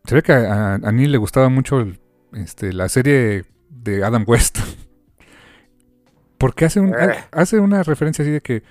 se 0.05 0.15
ve 0.15 0.21
que 0.21 0.33
a, 0.33 0.75
a 0.75 0.91
Neil 0.91 1.11
le 1.13 1.17
gustaba 1.17 1.47
mucho 1.49 1.79
el- 1.79 1.99
este, 2.33 2.73
la 2.73 2.89
serie 2.89 3.45
de 3.69 4.03
Adam 4.03 4.25
West. 4.27 4.59
Porque 6.37 6.65
hace, 6.65 6.79
un, 6.79 6.89
Eh. 6.93 7.15
hace 7.31 7.59
una 7.59 7.83
referencia 7.83 8.23
así 8.23 8.31
de 8.31 8.41
que 8.41 8.63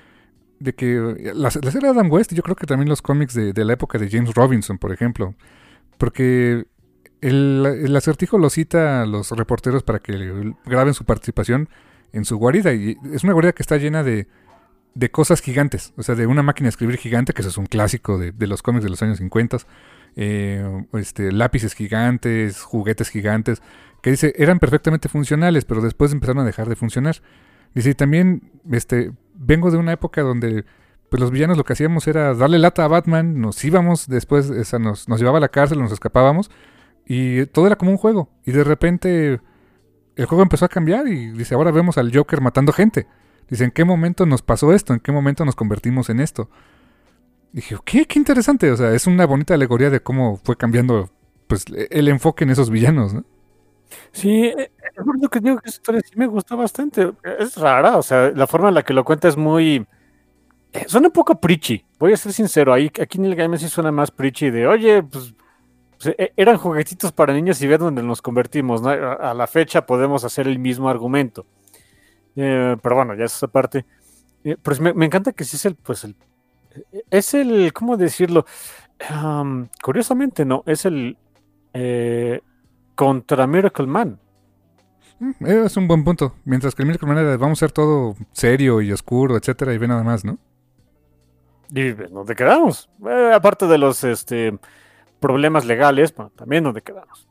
de 0.61 0.75
que 0.75 1.33
la, 1.35 1.45
la 1.45 1.51
serie 1.51 1.81
de 1.81 1.89
Adam 1.89 2.09
West, 2.13 2.31
y 2.33 2.37
yo 2.37 2.43
creo 2.45 2.55
que 2.55 2.67
también 2.67 2.89
los 2.89 3.03
cómics 3.03 3.35
de, 3.35 3.53
de 3.53 3.65
la 3.65 3.73
época 3.73 3.99
de 3.99 4.09
James 4.09 4.33
Robinson, 4.33 4.79
por 4.79 4.93
ejemplo, 4.93 5.35
porque 5.99 6.67
el, 7.21 7.67
el 7.85 7.97
acertijo 7.97 8.39
lo 8.39 8.49
cita 8.49 9.03
a 9.03 9.07
los 9.07 9.33
reporteros 9.33 9.83
para 9.83 9.99
que 9.99 10.55
graben 10.65 10.95
su 10.95 11.05
participación 11.05 11.69
en 12.13 12.25
su 12.25 12.37
guarida, 12.37 12.73
y 12.75 12.97
es 13.13 13.25
una 13.25 13.33
guarida 13.33 13.53
que 13.55 13.63
está 13.65 13.77
llena 13.77 14.05
de, 14.05 14.29
de 14.95 15.11
cosas 15.11 15.41
gigantes, 15.41 15.93
o 15.97 16.03
sea, 16.03 16.15
de 16.15 16.27
una 16.27 16.43
máquina 16.43 16.67
de 16.67 16.71
escribir 16.71 16.99
gigante, 16.99 17.33
que 17.33 17.41
eso 17.41 17.49
es 17.49 17.59
un 17.59 17.67
clásico 17.67 18.19
de, 18.19 18.33
de 18.33 18.47
los 18.47 18.63
cómics 18.63 18.85
de 18.85 18.91
los 18.91 19.03
años 19.03 19.19
50, 19.19 19.59
eh, 20.17 20.85
este, 20.95 21.33
lápices 21.33 21.75
gigantes, 21.75 22.61
juguetes 22.63 23.09
gigantes, 23.09 23.63
que 24.03 24.11
dice, 24.11 24.35
eran 24.37 24.59
perfectamente 24.59 25.09
funcionales, 25.09 25.65
pero 25.65 25.81
después 25.81 26.13
empezaron 26.13 26.43
a 26.43 26.45
dejar 26.45 26.69
de 26.69 26.77
funcionar. 26.77 27.17
Dice, 27.75 27.91
y 27.91 27.95
también 27.95 28.51
este, 28.71 29.13
vengo 29.35 29.71
de 29.71 29.79
una 29.79 29.93
época 29.93 30.23
donde 30.23 30.65
pues 31.09 31.21
los 31.21 31.31
villanos 31.31 31.59
lo 31.59 31.65
que 31.65 31.75
hacíamos 31.75 32.07
era 32.09 32.35
darle 32.35 32.59
lata 32.59 32.85
a 32.85 32.89
Batman, 32.89 33.39
nos 33.39 33.63
íbamos, 33.65 34.09
después 34.09 34.51
nos, 34.81 35.09
nos 35.09 35.21
llevaba 35.21 35.39
a 35.39 35.41
la 35.43 35.51
cárcel, 35.51 35.79
nos 35.79 35.93
escapábamos, 35.93 36.51
y 37.07 37.45
todo 37.47 37.67
era 37.67 37.77
como 37.77 37.91
un 37.91 37.99
juego. 37.99 38.31
Y 38.47 38.53
de 38.53 38.65
repente 38.65 39.41
el 40.17 40.27
juego 40.27 40.43
empezó 40.43 40.65
a 40.65 40.69
cambiar 40.69 41.07
y 41.09 41.33
dice, 41.33 41.55
ahora 41.55 41.71
vemos 41.71 41.99
al 41.99 42.15
Joker 42.15 42.41
matando 42.41 42.73
gente. 42.73 43.07
Dice, 43.49 43.65
¿en 43.65 43.71
qué 43.71 43.85
momento 43.85 44.27
nos 44.27 44.43
pasó 44.43 44.73
esto? 44.73 44.95
¿En 44.95 45.01
qué 45.01 45.13
momento 45.13 45.45
nos 45.45 45.57
convertimos 45.57 46.09
en 46.11 46.21
esto? 46.21 46.49
Dije, 47.53 47.77
¿qué? 47.85 48.07
Qué 48.07 48.19
interesante. 48.19 48.71
O 48.71 48.77
sea, 48.77 48.93
es 48.95 49.07
una 49.07 49.27
bonita 49.27 49.55
alegoría 49.55 49.91
de 49.91 50.01
cómo 50.01 50.39
fue 50.43 50.57
cambiando 50.57 51.11
pues, 51.47 51.65
el 51.91 52.09
enfoque 52.09 52.45
en 52.45 52.51
esos 52.51 52.71
villanos, 52.71 53.13
¿no? 53.15 53.25
Sí, 54.13 54.47
eh, 54.47 54.71
es 54.83 54.93
eso 55.19 55.29
que 55.29 55.41
digo 55.41 55.59
que 55.59 55.69
esa 55.69 55.77
historia 55.79 56.01
sí 56.03 56.13
me 56.17 56.27
gusta 56.27 56.55
bastante. 56.57 57.13
Es 57.39 57.57
rara, 57.57 57.99
o 57.99 58.03
sea, 58.03 58.31
la 58.31 58.47
forma 58.47 58.69
en 58.69 58.75
la 58.75 58.83
que 58.83 58.95
lo 58.95 59.05
cuenta 59.05 59.29
es 59.29 59.37
muy... 59.37 59.87
eh, 60.73 60.85
Suena 60.87 61.09
un 61.09 61.13
poco 61.13 61.39
preachy, 61.41 61.85
voy 61.99 62.13
a 62.15 62.17
ser 62.17 62.33
sincero. 62.33 62.73
Ahí, 62.73 62.91
aquí 63.01 63.19
en 63.19 63.27
el 63.27 63.35
game 63.37 63.59
sí 63.59 63.69
suena 63.69 63.93
más 63.93 64.11
preachy 64.11 64.51
de, 64.51 64.67
oye, 64.67 65.03
pues, 65.03 65.35
pues, 66.03 66.15
eh, 66.19 66.33
eran 66.37 66.57
juguetitos 66.57 67.13
para 67.13 67.35
niños 67.35 67.61
y 67.63 67.67
ve 67.67 67.77
dónde 67.79 68.03
nos 68.03 68.23
convertimos. 68.23 68.81
¿no? 68.83 68.89
A 68.91 69.35
la 69.35 69.47
fecha 69.47 69.85
podemos 69.87 70.25
hacer 70.25 70.49
el 70.49 70.59
mismo 70.59 70.89
argumento. 70.89 71.45
Eh, 72.37 72.77
pero 72.83 72.97
bueno, 72.97 73.15
ya 73.15 73.25
es 73.25 73.35
esa 73.35 73.49
parte. 73.49 73.85
Eh, 74.45 74.57
pues 74.61 74.81
me, 74.81 74.93
me 74.95 75.07
encanta 75.07 75.33
que 75.33 75.45
sí 75.45 75.57
es 75.57 75.65
el, 75.67 75.75
pues 75.77 76.05
el, 76.05 76.17
es 77.11 77.35
el, 77.35 77.73
¿cómo 77.73 77.97
decirlo? 77.97 78.45
Am, 79.09 79.69
curiosamente, 79.83 80.45
no, 80.45 80.63
es 80.67 80.85
el 80.85 81.17
eh, 81.75 82.41
contra 82.95 83.47
Miracle 83.47 83.87
Man. 83.87 84.19
Mm, 85.19 85.47
Es 85.47 85.77
un 85.77 85.87
buen 85.89 86.05
punto. 86.05 86.35
Mientras 86.45 86.75
que 86.75 86.83
el 86.83 86.87
Miracle 86.87 87.09
Man 87.09 87.19
era 87.19 87.37
vamos 87.37 87.59
a 87.59 87.67
ser 87.67 87.73
todo 87.73 88.17
serio 88.33 88.81
y 88.81 88.93
oscuro, 88.93 89.37
etcétera, 89.37 89.73
y 89.75 89.79
ve 89.79 89.89
nada 89.89 90.03
más, 90.03 90.25
¿no? 90.25 90.39
Y 91.75 91.93
¿dónde 91.93 92.35
quedamos? 92.35 92.91
Aparte 93.35 93.67
de 93.67 93.79
los 93.79 94.05
este, 94.05 94.59
problemas 95.21 95.65
legales, 95.65 96.15
bueno, 96.15 96.31
también 96.37 96.65
donde 96.65 96.83
quedamos. 96.83 97.29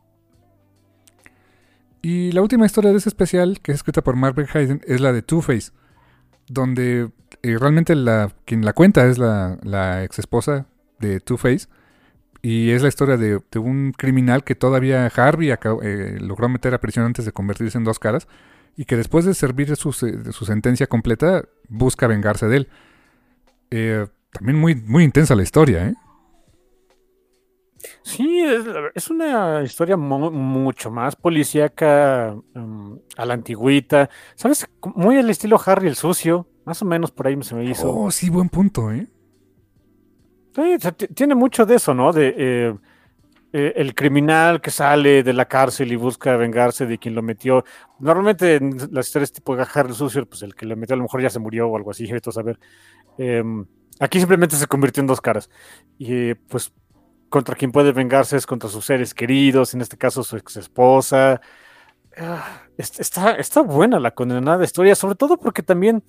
Y 2.01 2.31
la 2.31 2.41
última 2.41 2.65
historia 2.65 2.91
de 2.91 2.97
ese 2.97 3.09
especial, 3.09 3.59
que 3.61 3.71
es 3.71 3.77
escrita 3.77 4.01
por 4.03 4.15
Mark 4.15 4.35
Hayden, 4.53 4.81
es 4.87 5.01
la 5.01 5.13
de 5.13 5.21
Two-Face, 5.21 5.71
donde 6.47 7.11
eh, 7.43 7.57
realmente 7.59 7.95
la, 7.95 8.33
quien 8.45 8.65
la 8.65 8.73
cuenta 8.73 9.05
es 9.05 9.17
la, 9.17 10.03
ex 10.03 10.17
esposa 10.19 10.65
de 10.99 11.19
Two-Face, 11.19 11.67
y 12.41 12.71
es 12.71 12.81
la 12.81 12.87
historia 12.87 13.17
de, 13.17 13.39
de 13.51 13.59
un 13.59 13.93
criminal 13.95 14.43
que 14.43 14.55
todavía 14.55 15.05
Harvey 15.15 15.51
eh, 15.51 16.17
logró 16.19 16.49
meter 16.49 16.73
a 16.73 16.79
prisión 16.81 17.05
antes 17.05 17.25
de 17.25 17.31
convertirse 17.31 17.77
en 17.77 17.83
dos 17.83 17.99
caras, 17.99 18.27
y 18.75 18.85
que 18.85 18.97
después 18.97 19.25
de 19.25 19.33
servir 19.35 19.75
su, 19.75 19.93
se- 19.93 20.31
su 20.31 20.45
sentencia 20.45 20.87
completa, 20.87 21.45
busca 21.69 22.07
vengarse 22.07 22.47
de 22.47 22.57
él. 22.57 22.67
Eh, 23.69 24.07
también 24.31 24.57
muy, 24.57 24.75
muy 24.75 25.03
intensa 25.03 25.35
la 25.35 25.43
historia, 25.43 25.87
¿eh? 25.87 25.93
Sí, 28.03 28.39
es, 28.41 28.63
es 28.95 29.09
una 29.09 29.61
historia 29.63 29.97
mu- 29.97 30.31
mucho 30.31 30.91
más 30.91 31.15
policíaca 31.15 32.35
um, 32.55 32.99
a 33.17 33.25
la 33.25 33.33
antigüita. 33.33 34.09
¿Sabes? 34.35 34.67
Muy 34.95 35.17
al 35.17 35.29
estilo 35.29 35.59
Harry 35.65 35.87
el 35.87 35.95
sucio. 35.95 36.47
Más 36.65 36.81
o 36.81 36.85
menos 36.85 37.11
por 37.11 37.27
ahí 37.27 37.41
se 37.41 37.55
me 37.55 37.65
hizo. 37.65 37.91
Oh, 37.91 38.11
sí, 38.11 38.29
buen 38.29 38.49
punto, 38.49 38.91
¿eh? 38.91 39.07
Sí, 40.53 40.75
o 40.75 40.79
sea, 40.79 40.91
ti- 40.91 41.07
tiene 41.07 41.33
mucho 41.35 41.65
de 41.65 41.75
eso, 41.75 41.93
¿no? 41.93 42.11
De 42.11 42.35
eh, 42.37 42.75
eh, 43.53 43.73
el 43.77 43.95
criminal 43.95 44.61
que 44.61 44.69
sale 44.71 45.23
de 45.23 45.33
la 45.33 45.45
cárcel 45.47 45.91
y 45.91 45.95
busca 45.95 46.35
vengarse 46.37 46.85
de 46.85 46.97
quien 46.97 47.15
lo 47.15 47.21
metió. 47.21 47.63
Normalmente 47.99 48.55
en 48.55 48.77
las 48.91 49.07
historias 49.07 49.31
tipo 49.31 49.53
Harry 49.53 49.89
el 49.89 49.95
sucio, 49.95 50.25
pues 50.27 50.41
el 50.43 50.53
que 50.55 50.65
lo 50.65 50.75
metió 50.75 50.93
a 50.93 50.97
lo 50.97 51.03
mejor 51.03 51.21
ya 51.21 51.29
se 51.29 51.39
murió 51.39 51.67
o 51.67 51.77
algo 51.77 51.91
así, 51.91 52.09
a 52.11 52.31
saber. 52.31 52.59
Em, 53.17 53.65
aquí 53.99 54.19
simplemente 54.19 54.55
se 54.55 54.67
convirtió 54.67 55.01
en 55.01 55.07
dos 55.07 55.21
caras. 55.21 55.49
Y 55.97 56.13
eh, 56.13 56.35
pues 56.47 56.71
contra 57.31 57.55
quien 57.55 57.71
puede 57.71 57.91
vengarse 57.93 58.37
es 58.37 58.45
contra 58.45 58.69
sus 58.69 58.85
seres 58.85 59.15
queridos, 59.15 59.73
en 59.73 59.81
este 59.81 59.97
caso 59.97 60.23
su 60.23 60.37
ex 60.37 60.57
esposa. 60.57 61.41
está, 62.77 63.31
está 63.37 63.61
buena 63.61 63.99
la 63.99 64.11
condenada 64.11 64.63
historia, 64.63 64.93
sobre 64.95 65.15
todo 65.15 65.37
porque 65.37 65.63
también 65.63 66.03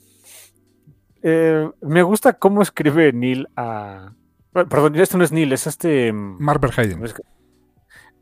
eh, 1.22 1.70
me 1.80 2.02
gusta 2.02 2.34
cómo 2.34 2.60
escribe 2.60 3.12
Neil 3.12 3.48
a. 3.56 4.12
Perdón, 4.52 4.96
este 4.96 5.16
no 5.16 5.24
es 5.24 5.32
Neil, 5.32 5.52
es 5.52 5.66
este. 5.66 6.12
mm, 6.12 6.36
Mark 6.42 6.60
Hayden. 6.76 6.94
¿cómo 6.94 7.06
es 7.06 7.14
que- 7.14 7.22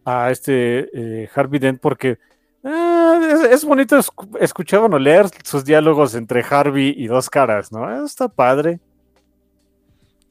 A 0.04 0.30
este 0.30 0.88
eh, 1.24 1.28
Harvey 1.34 1.58
Dent, 1.58 1.80
porque 1.80 2.18
ah, 2.62 3.18
es, 3.32 3.40
es 3.44 3.64
bonito 3.64 3.98
escu- 3.98 4.36
escuchar 4.40 4.80
o 4.80 4.98
leer 4.98 5.26
sus 5.42 5.64
diálogos 5.64 6.14
entre 6.14 6.44
Harvey 6.48 6.94
y 6.96 7.06
dos 7.06 7.28
caras, 7.30 7.72
¿no? 7.72 8.04
Está 8.04 8.28
padre. 8.28 8.78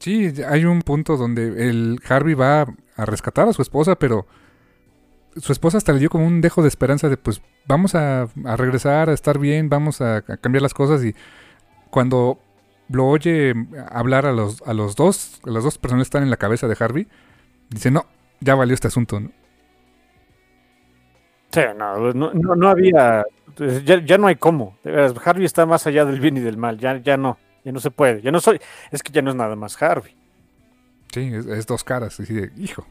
Sí, 0.00 0.32
hay 0.48 0.64
un 0.64 0.80
punto 0.80 1.18
donde 1.18 1.68
el 1.68 2.00
Harvey 2.08 2.32
va 2.32 2.62
a 2.96 3.04
rescatar 3.04 3.46
a 3.48 3.52
su 3.52 3.60
esposa, 3.60 3.96
pero 3.96 4.26
su 5.36 5.52
esposa 5.52 5.76
hasta 5.76 5.92
le 5.92 5.98
dio 5.98 6.08
como 6.08 6.26
un 6.26 6.40
dejo 6.40 6.62
de 6.62 6.68
esperanza 6.68 7.10
de 7.10 7.18
pues 7.18 7.42
vamos 7.66 7.94
a, 7.94 8.26
regresar, 8.56 9.10
a 9.10 9.12
estar 9.12 9.38
bien, 9.38 9.68
vamos 9.68 10.00
a, 10.00 10.22
cambiar 10.22 10.62
las 10.62 10.72
cosas 10.72 11.04
y 11.04 11.14
cuando 11.90 12.38
lo 12.88 13.08
oye 13.08 13.52
hablar 13.90 14.24
a 14.24 14.32
los, 14.32 14.62
a 14.62 14.72
los 14.72 14.96
dos, 14.96 15.42
a 15.46 15.50
las 15.50 15.64
dos 15.64 15.76
personas 15.76 16.04
que 16.04 16.08
están 16.08 16.22
en 16.22 16.30
la 16.30 16.38
cabeza 16.38 16.66
de 16.66 16.76
Harvey, 16.80 17.06
dice 17.68 17.90
no, 17.90 18.06
ya 18.40 18.54
valió 18.54 18.72
este 18.72 18.88
asunto. 18.88 19.20
Sí, 21.50 21.60
no, 21.76 22.14
no, 22.14 22.32
no, 22.32 22.68
había, 22.68 23.24
ya, 23.84 24.02
ya 24.02 24.16
no 24.16 24.28
hay 24.28 24.36
cómo. 24.36 24.78
Harvey 25.22 25.44
está 25.44 25.66
más 25.66 25.86
allá 25.86 26.06
del 26.06 26.20
bien 26.20 26.38
y 26.38 26.40
del 26.40 26.56
mal, 26.56 26.78
ya, 26.78 26.96
ya 26.96 27.18
no, 27.18 27.36
ya 27.64 27.72
no 27.72 27.80
se 27.80 27.90
puede, 27.90 28.22
ya 28.22 28.30
no 28.30 28.40
soy, 28.40 28.60
es 28.90 29.02
que 29.02 29.12
ya 29.12 29.22
no 29.22 29.30
es 29.30 29.36
nada 29.36 29.56
más 29.56 29.80
Harvey. 29.82 30.16
Sí, 31.12 31.30
es, 31.34 31.46
es 31.46 31.66
dos 31.66 31.84
caras, 31.84 32.18
así 32.20 32.32
de, 32.32 32.52
hijo. 32.56 32.86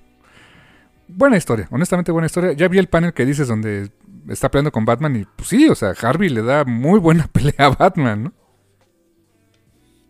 Buena 1.07 1.37
historia, 1.37 1.67
honestamente 1.71 2.11
buena 2.11 2.27
historia. 2.27 2.53
Ya 2.53 2.67
vi 2.67 2.77
el 2.77 2.87
panel 2.87 3.13
que 3.13 3.25
dices 3.25 3.47
donde 3.47 3.89
está 4.27 4.49
peleando 4.51 4.71
con 4.71 4.85
Batman 4.85 5.15
y 5.15 5.25
pues 5.25 5.49
sí, 5.49 5.67
o 5.67 5.75
sea, 5.75 5.93
Harvey 5.99 6.29
le 6.29 6.43
da 6.43 6.65
muy 6.65 6.99
buena 6.99 7.27
pelea 7.31 7.53
a 7.57 7.69
Batman, 7.69 8.23
¿no? 8.25 8.33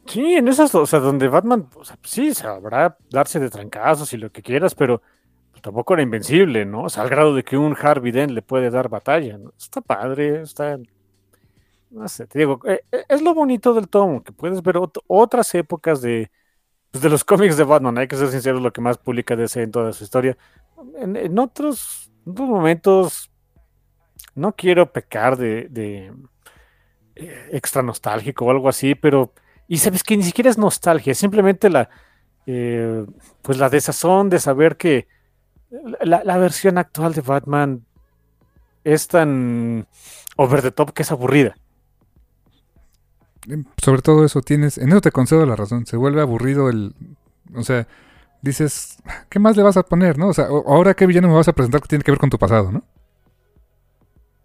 Sí, 0.06 0.34
en 0.34 0.48
esas, 0.48 0.74
o 0.74 0.88
sea, 0.88 1.00
donde 1.00 1.28
Batman, 1.28 1.70
o 1.76 1.86
sea, 1.86 1.98
sí, 2.04 2.34
sabrá 2.34 2.98
darse 3.12 3.40
de 3.40 3.50
trancazos 3.50 4.12
y 4.12 4.18
lo 4.18 4.32
que 4.32 4.42
quieras, 4.42 4.74
pero 4.74 5.04
pues, 5.52 5.62
tampoco 5.62 5.94
era 5.94 6.02
invencible, 6.02 6.66
¿no? 6.66 6.84
O 6.84 6.90
sea, 6.90 7.04
al 7.04 7.10
grado 7.10 7.36
de 7.36 7.44
que 7.44 7.58
un 7.58 7.78
Harvey 7.80 8.12
Dent 8.12 8.32
le 8.32 8.42
puede 8.42 8.72
dar 8.72 8.90
batalla, 8.90 9.38
¿no? 9.38 9.54
Está 9.58 9.82
padre, 9.82 10.42
está... 10.42 10.80
No 11.90 12.08
sé, 12.08 12.28
te 12.28 12.38
digo, 12.40 12.60
eh, 12.68 12.82
eh, 12.92 13.04
es 13.10 13.22
lo 13.22 13.34
bonito 13.34 13.74
del 13.74 13.88
tomo, 13.90 14.24
que 14.24 14.32
puedes 14.32 14.62
ver 14.62 14.76
ot- 14.76 15.02
otras 15.08 15.54
épocas 15.56 16.02
de, 16.02 16.30
pues, 16.92 17.04
de 17.04 17.10
los 17.10 17.24
cómics 17.26 17.58
de 17.58 17.66
Batman, 17.66 17.98
hay 17.98 18.08
que 18.08 18.18
ser 18.18 18.30
sinceros, 18.30 18.62
lo 18.62 18.74
que 18.74 18.82
más 18.82 18.98
publica 19.00 19.36
DC 19.36 19.64
en 19.64 19.72
toda 19.72 19.94
su 19.94 20.04
historia. 20.06 20.38
En, 20.98 21.40
otros, 21.40 22.12
en 22.26 22.32
otros 22.34 22.50
momentos, 22.50 23.32
no 24.36 24.56
quiero 24.56 24.92
pecar 24.92 25.38
de, 25.38 25.68
de, 25.70 26.14
eh, 27.16 27.50
extra 27.52 27.82
nostálgico 27.82 28.46
o 28.46 28.52
algo 28.52 28.70
así, 28.70 28.96
pero... 28.96 29.34
Y 29.68 29.78
sabes 29.78 30.04
que 30.04 30.18
ni 30.18 30.24
siquiera 30.24 30.50
es 30.50 30.58
nostalgia, 30.58 31.12
es 31.12 31.18
simplemente 31.20 31.70
la, 31.70 31.90
pues 33.42 33.58
la 33.58 33.70
desazón 33.70 34.30
de 34.30 34.40
saber 34.40 34.78
que 34.78 35.08
la 36.02 36.38
versión 36.38 36.78
actual 36.78 37.14
de 37.14 37.22
Batman 37.22 37.86
es 38.84 39.08
tan 39.08 39.88
over 40.38 40.62
the 40.62 40.72
top 40.72 40.94
que 40.94 41.04
es 41.04 41.12
aburrida. 41.12 41.56
Eh, 43.50 43.64
Sobre 43.84 44.02
todo 44.02 44.26
eso 44.26 44.42
tienes, 44.42 44.78
en 44.78 44.90
eso 44.90 45.02
te 45.02 45.12
concedo 45.12 45.46
la 45.46 45.56
razón, 45.56 45.86
se 45.86 45.98
vuelve 45.98 46.22
aburrido 46.22 46.70
el, 46.70 46.94
o 47.56 47.64
sea, 47.64 47.88
dices, 48.42 48.98
¿qué 49.30 49.40
más 49.40 49.58
le 49.58 49.64
vas 49.64 49.78
a 49.78 49.84
poner, 49.84 50.18
no? 50.18 50.28
O 50.30 50.34
sea, 50.34 50.46
ahora 50.46 50.94
qué 50.94 51.06
villano 51.06 51.28
me 51.28 51.36
vas 51.36 51.48
a 51.48 51.54
presentar 51.54 51.82
que 51.82 51.88
tiene 51.88 52.04
que 52.04 52.12
ver 52.12 52.20
con 52.20 52.30
tu 52.30 52.38
pasado, 52.38 52.72
¿no? 52.72 52.84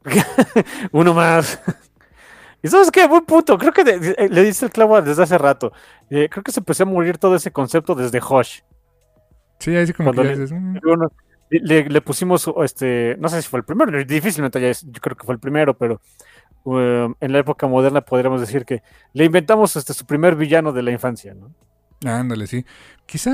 Uno 0.93 1.15
más. 1.15 1.61
¿Y 2.63 2.69
sabes 2.69 2.91
qué? 2.91 3.07
Buen 3.07 3.25
punto. 3.25 3.59
Creo 3.59 3.73
que 3.73 3.85
de- 3.85 3.99
de- 3.99 4.29
le 4.29 4.43
dice 4.43 4.67
el 4.67 4.73
clavo 4.73 5.01
desde 5.03 5.23
hace 5.23 5.37
rato. 5.39 5.73
Eh, 6.11 6.29
creo 6.31 6.43
que 6.43 6.53
se 6.53 6.61
empezó 6.61 6.83
a 6.85 6.87
morir 6.87 7.19
todo 7.19 7.37
ese 7.37 7.51
concepto 7.53 7.95
desde 7.95 8.21
Hush. 8.21 8.61
Sí, 9.59 9.75
ahí 9.77 9.87
sí 9.87 9.93
como 9.93 10.13
que 10.13 10.25
le- 10.25 10.31
dices, 10.31 10.53
"Mm". 10.53 10.77
Le, 11.51 11.85
le 11.89 12.01
pusimos, 12.01 12.51
este, 12.65 13.17
no 13.21 13.29
sé 13.29 13.41
si 13.43 13.49
fue 13.49 13.59
el 13.61 13.65
primero, 13.65 14.03
difícilmente 14.05 14.61
ya 14.61 14.69
es- 14.69 14.83
yo 14.91 15.01
creo 15.01 15.15
que 15.17 15.25
fue 15.25 15.35
el 15.35 15.39
primero, 15.41 15.75
pero 15.77 16.01
um, 16.65 17.15
en 17.21 17.33
la 17.33 17.39
época 17.39 17.67
moderna 17.67 18.01
podríamos 18.03 18.41
decir 18.41 18.65
que 18.65 18.83
le 19.13 19.25
inventamos 19.25 19.77
este, 19.77 19.95
su 19.95 20.05
primer 20.07 20.37
villano 20.37 20.73
de 20.73 20.83
la 20.83 20.91
infancia, 20.91 21.35
¿no? 21.35 21.51
Ándale, 22.05 22.47
sí. 22.47 22.65
Quizá 23.07 23.33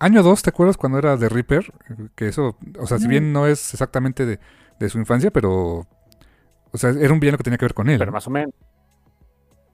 año 0.00 0.22
2, 0.22 0.42
¿te 0.42 0.50
acuerdas 0.50 0.76
cuando 0.76 0.98
era 0.98 1.16
de 1.16 1.28
Reaper? 1.28 1.72
Que 2.16 2.28
eso, 2.28 2.56
o 2.78 2.86
sea, 2.86 2.98
si 2.98 3.06
Mm. 3.06 3.10
bien 3.10 3.32
no 3.32 3.46
es 3.46 3.72
exactamente 3.74 4.26
de, 4.26 4.40
de 4.80 4.88
su 4.88 4.98
infancia, 4.98 5.30
pero, 5.30 5.86
o 6.72 6.78
sea, 6.78 6.90
era 6.90 7.12
un 7.12 7.20
villano 7.20 7.38
que 7.38 7.44
tenía 7.44 7.58
que 7.58 7.64
ver 7.66 7.74
con 7.74 7.88
él. 7.88 7.98
Pero 7.98 8.10
¿no? 8.10 8.16
más 8.16 8.26
o 8.26 8.30
menos. 8.30 8.54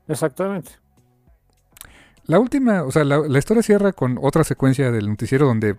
Exactamente. 0.09 0.73
La 2.27 2.39
última, 2.39 2.83
o 2.85 2.91
sea, 2.93 3.05
la, 3.05 3.19
la 3.19 3.39
historia 3.39 3.63
cierra 3.63 3.93
con 3.93 4.19
otra 4.21 4.45
secuencia 4.45 4.91
del 4.91 5.09
noticiero 5.09 5.47
donde, 5.47 5.77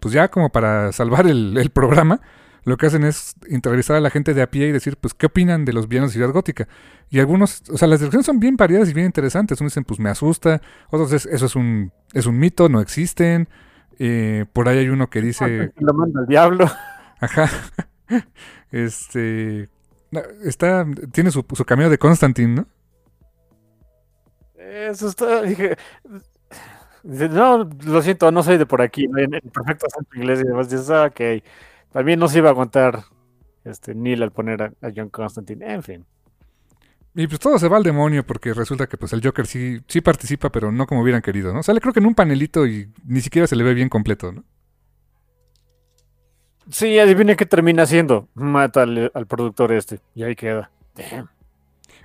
pues 0.00 0.12
ya 0.12 0.28
como 0.28 0.50
para 0.50 0.92
salvar 0.92 1.26
el, 1.26 1.56
el 1.56 1.70
programa, 1.70 2.20
lo 2.64 2.76
que 2.76 2.86
hacen 2.86 3.04
es 3.04 3.34
entrevistar 3.48 3.96
a 3.96 4.00
la 4.00 4.10
gente 4.10 4.32
de 4.32 4.42
a 4.42 4.50
pie 4.50 4.68
y 4.68 4.72
decir, 4.72 4.96
pues, 4.96 5.12
¿qué 5.14 5.26
opinan 5.26 5.64
de 5.64 5.72
los 5.72 5.86
villanos 5.86 6.10
de 6.10 6.14
Ciudad 6.14 6.32
Gótica? 6.32 6.66
Y 7.10 7.20
algunos, 7.20 7.62
o 7.70 7.76
sea, 7.76 7.88
las 7.88 8.00
descripciones 8.00 8.26
son 8.26 8.40
bien 8.40 8.56
variadas 8.56 8.88
y 8.88 8.94
bien 8.94 9.06
interesantes. 9.06 9.60
Unos 9.60 9.72
dicen, 9.72 9.84
pues, 9.84 10.00
me 10.00 10.08
asusta. 10.08 10.60
Otros, 10.90 11.12
es, 11.12 11.26
eso 11.26 11.46
es 11.46 11.56
un, 11.56 11.92
es 12.14 12.26
un 12.26 12.38
mito, 12.38 12.68
no 12.68 12.80
existen. 12.80 13.48
Eh, 13.98 14.46
por 14.52 14.68
ahí 14.68 14.78
hay 14.78 14.88
uno 14.88 15.08
que 15.08 15.20
dice, 15.20 15.72
Lo 15.76 15.94
manda 15.94 16.20
al 16.20 16.26
diablo. 16.26 16.70
ajá, 17.20 17.48
este, 18.72 19.68
está, 20.42 20.86
tiene 21.12 21.30
su, 21.30 21.44
su 21.52 21.64
cameo 21.64 21.90
de 21.90 21.98
Constantine, 21.98 22.54
¿no? 22.54 22.66
Eso 24.56 25.08
está. 25.08 25.42
Dije, 25.42 25.76
no, 27.04 27.68
lo 27.84 28.02
siento, 28.02 28.30
no 28.32 28.42
soy 28.42 28.56
de 28.56 28.66
por 28.66 28.80
aquí. 28.80 29.04
En, 29.04 29.34
en 29.34 29.50
perfecto 29.50 29.86
acento 29.86 30.16
inglés 30.16 30.40
y 30.40 30.44
demás. 30.44 30.70
Dices, 30.70 30.90
ah, 30.90 31.04
ok. 31.04 31.20
También 31.94 32.18
no 32.18 32.26
se 32.26 32.38
iba 32.38 32.48
a 32.48 32.50
aguantar 32.50 33.04
este, 33.62 33.94
Neil 33.94 34.20
al 34.24 34.32
poner 34.32 34.62
a, 34.62 34.72
a 34.82 34.90
John 34.94 35.10
Constantine. 35.10 35.72
En 35.72 35.82
fin. 35.84 36.04
Y 37.14 37.28
pues 37.28 37.38
todo 37.38 37.56
se 37.56 37.68
va 37.68 37.76
al 37.76 37.84
demonio 37.84 38.26
porque 38.26 38.52
resulta 38.52 38.88
que 38.88 38.96
pues 38.96 39.12
el 39.12 39.22
Joker 39.22 39.46
sí, 39.46 39.80
sí 39.86 40.00
participa, 40.00 40.50
pero 40.50 40.72
no 40.72 40.88
como 40.88 41.02
hubieran 41.02 41.22
querido, 41.22 41.54
¿no? 41.54 41.62
Sale 41.62 41.80
creo 41.80 41.92
que 41.92 42.00
en 42.00 42.06
un 42.06 42.16
panelito 42.16 42.66
y 42.66 42.92
ni 43.04 43.20
siquiera 43.20 43.46
se 43.46 43.54
le 43.54 43.62
ve 43.62 43.74
bien 43.74 43.88
completo, 43.88 44.32
¿no? 44.32 44.42
Sí, 46.68 46.98
adivine 46.98 47.36
qué 47.36 47.46
termina 47.46 47.84
haciendo. 47.84 48.26
Mata 48.34 48.82
al, 48.82 49.12
al 49.14 49.26
productor 49.28 49.70
este. 49.70 50.00
Y 50.16 50.24
ahí 50.24 50.34
queda. 50.34 50.72
Damn. 50.96 51.28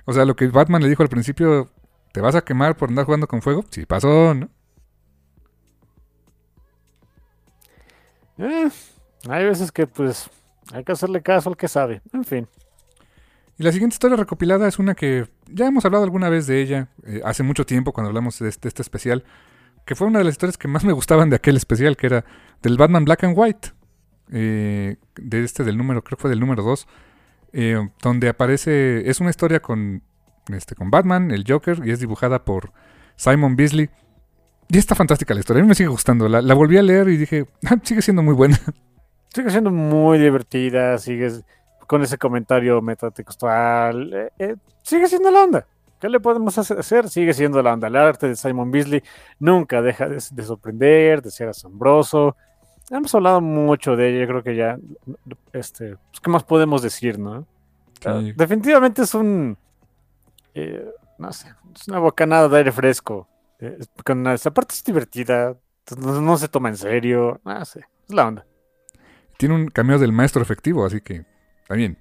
O 0.04 0.12
sea, 0.12 0.24
lo 0.24 0.36
que 0.36 0.46
Batman 0.46 0.82
le 0.82 0.88
dijo 0.88 1.02
al 1.02 1.08
principio, 1.08 1.68
¿te 2.12 2.20
vas 2.20 2.36
a 2.36 2.42
quemar 2.42 2.76
por 2.76 2.90
andar 2.90 3.06
jugando 3.06 3.26
con 3.26 3.42
fuego? 3.42 3.64
Sí 3.70 3.86
pasó, 3.86 4.34
¿no? 4.34 4.48
Eh, 8.38 8.70
hay 9.28 9.44
veces 9.44 9.72
que, 9.72 9.86
pues, 9.86 10.30
hay 10.72 10.84
que 10.84 10.92
hacerle 10.92 11.22
caso 11.22 11.50
al 11.50 11.56
que 11.56 11.68
sabe. 11.68 12.02
En 12.12 12.24
fin. 12.24 12.48
Y 13.58 13.62
la 13.62 13.72
siguiente 13.72 13.94
historia 13.94 14.16
recopilada 14.16 14.66
es 14.68 14.78
una 14.78 14.94
que 14.94 15.28
ya 15.48 15.66
hemos 15.66 15.84
hablado 15.84 16.04
alguna 16.04 16.30
vez 16.30 16.46
de 16.46 16.62
ella, 16.62 16.88
eh, 17.04 17.20
hace 17.24 17.42
mucho 17.42 17.66
tiempo 17.66 17.92
cuando 17.92 18.08
hablamos 18.08 18.38
de 18.38 18.48
este, 18.48 18.68
este 18.68 18.80
especial, 18.80 19.24
que 19.84 19.94
fue 19.94 20.06
una 20.06 20.18
de 20.18 20.24
las 20.24 20.32
historias 20.32 20.56
que 20.56 20.68
más 20.68 20.84
me 20.84 20.92
gustaban 20.92 21.28
de 21.28 21.36
aquel 21.36 21.56
especial, 21.56 21.96
que 21.96 22.06
era 22.06 22.24
del 22.62 22.78
Batman 22.78 23.04
Black 23.04 23.24
and 23.24 23.36
White, 23.36 23.72
eh, 24.32 24.96
de 25.16 25.44
este 25.44 25.64
del 25.64 25.76
número, 25.76 26.02
creo 26.02 26.16
que 26.16 26.22
fue 26.22 26.30
del 26.30 26.40
número 26.40 26.62
2, 26.62 26.86
donde 28.02 28.28
aparece, 28.28 29.10
es 29.10 29.20
una 29.20 29.30
historia 29.30 29.60
con, 29.60 30.02
este, 30.48 30.74
con 30.74 30.90
Batman, 30.90 31.30
el 31.30 31.44
Joker, 31.46 31.82
y 31.84 31.90
es 31.90 31.98
dibujada 32.00 32.44
por 32.44 32.72
Simon 33.16 33.56
Beasley. 33.56 33.90
Y 34.68 34.78
está 34.78 34.94
fantástica 34.94 35.34
la 35.34 35.40
historia, 35.40 35.60
a 35.60 35.64
mí 35.64 35.68
me 35.68 35.74
sigue 35.74 35.88
gustando, 35.88 36.28
la, 36.28 36.40
la 36.40 36.54
volví 36.54 36.78
a 36.78 36.82
leer 36.82 37.08
y 37.08 37.16
dije, 37.16 37.46
"Ah, 37.66 37.76
sigue 37.82 38.00
siendo 38.02 38.22
muy 38.22 38.34
buena. 38.34 38.58
Sigue 39.34 39.50
siendo 39.50 39.70
muy 39.70 40.18
divertida. 40.18 40.98
Sigues 40.98 41.44
con 41.86 42.02
ese 42.02 42.18
comentario 42.18 42.80
metatextual. 42.82 44.12
eh, 44.12 44.30
eh, 44.38 44.56
sigue 44.82 45.08
siendo 45.08 45.30
la 45.30 45.44
onda. 45.44 45.66
¿Qué 46.00 46.08
le 46.08 46.18
podemos 46.20 46.56
hace- 46.56 46.74
hacer? 46.74 47.08
Sigue 47.10 47.34
siendo 47.34 47.62
la 47.62 47.74
onda. 47.74 47.88
El 47.88 47.96
arte 47.96 48.28
de 48.28 48.36
Simon 48.36 48.70
Beasley 48.70 49.02
nunca 49.38 49.82
deja 49.82 50.08
de, 50.08 50.14
de 50.30 50.42
sorprender, 50.42 51.20
de 51.22 51.30
ser 51.30 51.48
asombroso. 51.48 52.36
Hemos 52.90 53.14
hablado 53.14 53.40
mucho 53.40 53.96
de 53.96 54.08
ella. 54.10 54.20
Yo 54.22 54.26
creo 54.28 54.42
que 54.42 54.56
ya. 54.56 54.78
Este, 55.52 55.96
pues, 55.96 56.20
¿Qué 56.20 56.30
más 56.30 56.42
podemos 56.44 56.82
decir, 56.82 57.18
no? 57.18 57.46
Sí. 58.00 58.32
Definitivamente 58.32 59.02
es 59.02 59.14
un. 59.14 59.58
eh, 60.54 60.88
no 61.18 61.32
sé. 61.32 61.52
Es 61.74 61.86
una 61.88 61.98
bocanada 61.98 62.48
de 62.48 62.56
aire 62.58 62.72
fresco. 62.72 63.28
Es- 63.58 63.88
con 64.04 64.26
esa 64.28 64.50
parte 64.52 64.74
es 64.74 64.82
divertida. 64.82 65.54
No, 65.98 66.20
no 66.20 66.36
se 66.38 66.48
toma 66.48 66.70
en 66.70 66.76
serio. 66.78 67.40
No 67.44 67.64
sé. 67.64 67.80
Es 68.08 68.14
la 68.14 68.26
onda. 68.26 68.46
Tiene 69.40 69.54
un 69.54 69.68
cameo 69.68 69.98
del 69.98 70.12
maestro 70.12 70.42
efectivo, 70.42 70.84
así 70.84 71.00
que 71.00 71.24
está 71.62 71.74
bien. 71.74 71.96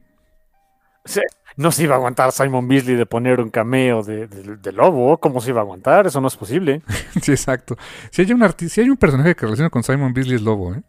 Sí, 1.06 1.22
No 1.56 1.72
se 1.72 1.84
iba 1.84 1.96
a 1.96 1.98
aguantar 1.98 2.32
Simon 2.34 2.68
Beasley 2.68 2.96
de 2.98 3.06
poner 3.06 3.40
un 3.40 3.50
cameo 3.50 4.04
de, 4.04 4.28
de- 4.28 4.58
de 4.58 4.72
lobo. 4.74 5.18
¿Cómo 5.20 5.40
se 5.42 5.52
iba 5.52 5.62
a 5.62 5.64
aguantar? 5.64 6.06
Eso 6.06 6.20
no 6.22 6.28
es 6.28 6.36
posible. 6.36 6.82
Sí, 7.22 7.32
exacto. 7.32 7.78
Si 8.12 8.22
hay 8.22 8.32
un 8.34 8.42
arti- 8.42 8.68
si 8.68 8.82
hay 8.82 8.90
un 8.90 8.98
personaje 8.98 9.36
que 9.36 9.46
relaciona 9.46 9.70
con 9.70 9.84
Simon 9.84 10.14
Beasley 10.14 10.36
es 10.36 10.42
Lobo, 10.42 10.76
¿eh? 10.76 10.82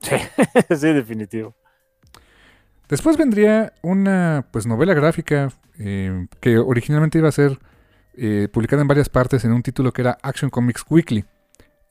Sí, 0.00 0.16
sí, 0.76 0.92
definitivo. 0.92 1.54
Después 2.88 3.16
vendría 3.16 3.72
una 3.82 4.46
pues 4.52 4.66
novela 4.66 4.94
gráfica 4.94 5.48
eh, 5.78 6.26
que 6.40 6.58
originalmente 6.58 7.18
iba 7.18 7.28
a 7.28 7.32
ser 7.32 7.58
eh, 8.16 8.48
publicada 8.52 8.82
en 8.82 8.88
varias 8.88 9.08
partes 9.08 9.44
en 9.44 9.52
un 9.52 9.62
título 9.62 9.92
que 9.92 10.02
era 10.02 10.18
Action 10.22 10.50
Comics 10.50 10.84
Weekly. 10.88 11.24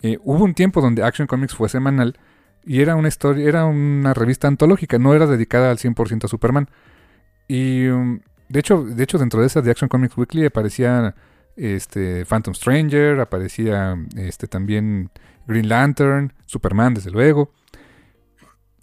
Eh, 0.01 0.17
hubo 0.23 0.43
un 0.43 0.53
tiempo 0.53 0.81
donde 0.81 1.03
Action 1.03 1.27
Comics 1.27 1.55
fue 1.55 1.67
semanal 1.69 2.17
y 2.65 2.81
era 2.81 2.95
una 2.95 3.07
historia, 3.07 3.47
era 3.47 3.65
una 3.65 4.13
revista 4.13 4.47
antológica, 4.47 4.97
no 4.97 5.13
era 5.13 5.27
dedicada 5.27 5.69
al 5.69 5.77
100% 5.77 6.25
a 6.25 6.27
Superman. 6.27 6.69
Y 7.47 7.87
um, 7.87 8.19
de 8.49 8.59
hecho, 8.59 8.83
de 8.83 9.03
hecho 9.03 9.17
dentro 9.17 9.41
de 9.41 9.47
esa 9.47 9.61
de 9.61 9.71
Action 9.71 9.87
Comics 9.87 10.17
Weekly 10.17 10.45
aparecía 10.45 11.15
este 11.55 12.25
Phantom 12.25 12.53
Stranger, 12.53 13.19
aparecía 13.19 13.95
este 14.17 14.47
también 14.47 15.11
Green 15.47 15.69
Lantern, 15.69 16.33
Superman 16.45 16.95
desde 16.95 17.11
luego. 17.11 17.51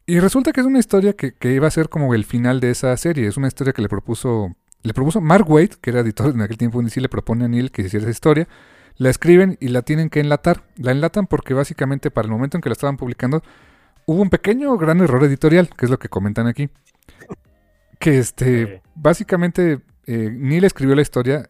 Y 0.07 0.21
resulta 0.21 0.53
que 0.53 0.61
es 0.61 0.67
una 0.67 0.79
historia 0.79 1.15
que, 1.15 1.33
que 1.33 1.53
iba 1.53 1.67
a 1.67 1.71
ser 1.71 1.89
como 1.89 2.15
el 2.15 2.25
final 2.25 2.61
de 2.61 2.71
esa 2.71 2.97
serie. 2.97 3.27
Es 3.27 3.37
una 3.37 3.49
historia 3.49 3.73
que 3.73 3.83
le 3.83 3.89
propuso, 3.89 4.55
le 4.83 4.95
propuso 4.95 5.21
Mark 5.21 5.49
Waid, 5.49 5.75
que 5.81 5.91
era 5.91 6.01
editor 6.01 6.35
en 6.35 6.43
aquel 6.43 6.59
tiempo, 6.59 6.83
y 6.83 6.91
sí 6.91 7.01
le 7.01 7.09
propone 7.09 7.45
a 7.45 7.49
Neil 7.49 7.71
que 7.71 7.83
hiciera 7.83 8.05
esa 8.05 8.11
historia. 8.11 8.49
la 8.97 9.11
escriben 9.11 9.57
y 9.61 9.69
la 9.69 9.83
tienen 9.83 10.11
que 10.11 10.21
enlatar. 10.21 10.65
La 10.77 10.93
enlatan 10.93 11.27
porque 11.27 11.55
básicamente 11.55 12.11
para 12.11 12.27
el 12.27 12.33
momento 12.33 12.57
en 12.57 12.63
que 12.63 12.69
la 12.69 12.75
estaban 12.75 12.97
publicando 12.97 13.43
hubo 14.07 14.23
un 14.23 14.31
pequeño 14.31 14.77
gran 14.77 15.01
error 15.01 15.25
editorial, 15.25 15.69
que 15.69 15.87
es 15.87 15.91
lo 15.91 15.99
que 15.99 16.09
comentan 16.09 16.47
aquí. 16.47 16.69
Que 17.99 18.19
este, 18.19 18.83
básicamente 18.95 19.81
eh, 20.07 20.31
Neil 20.31 20.65
escribió 20.65 20.95
la 20.95 21.03
historia 21.03 21.47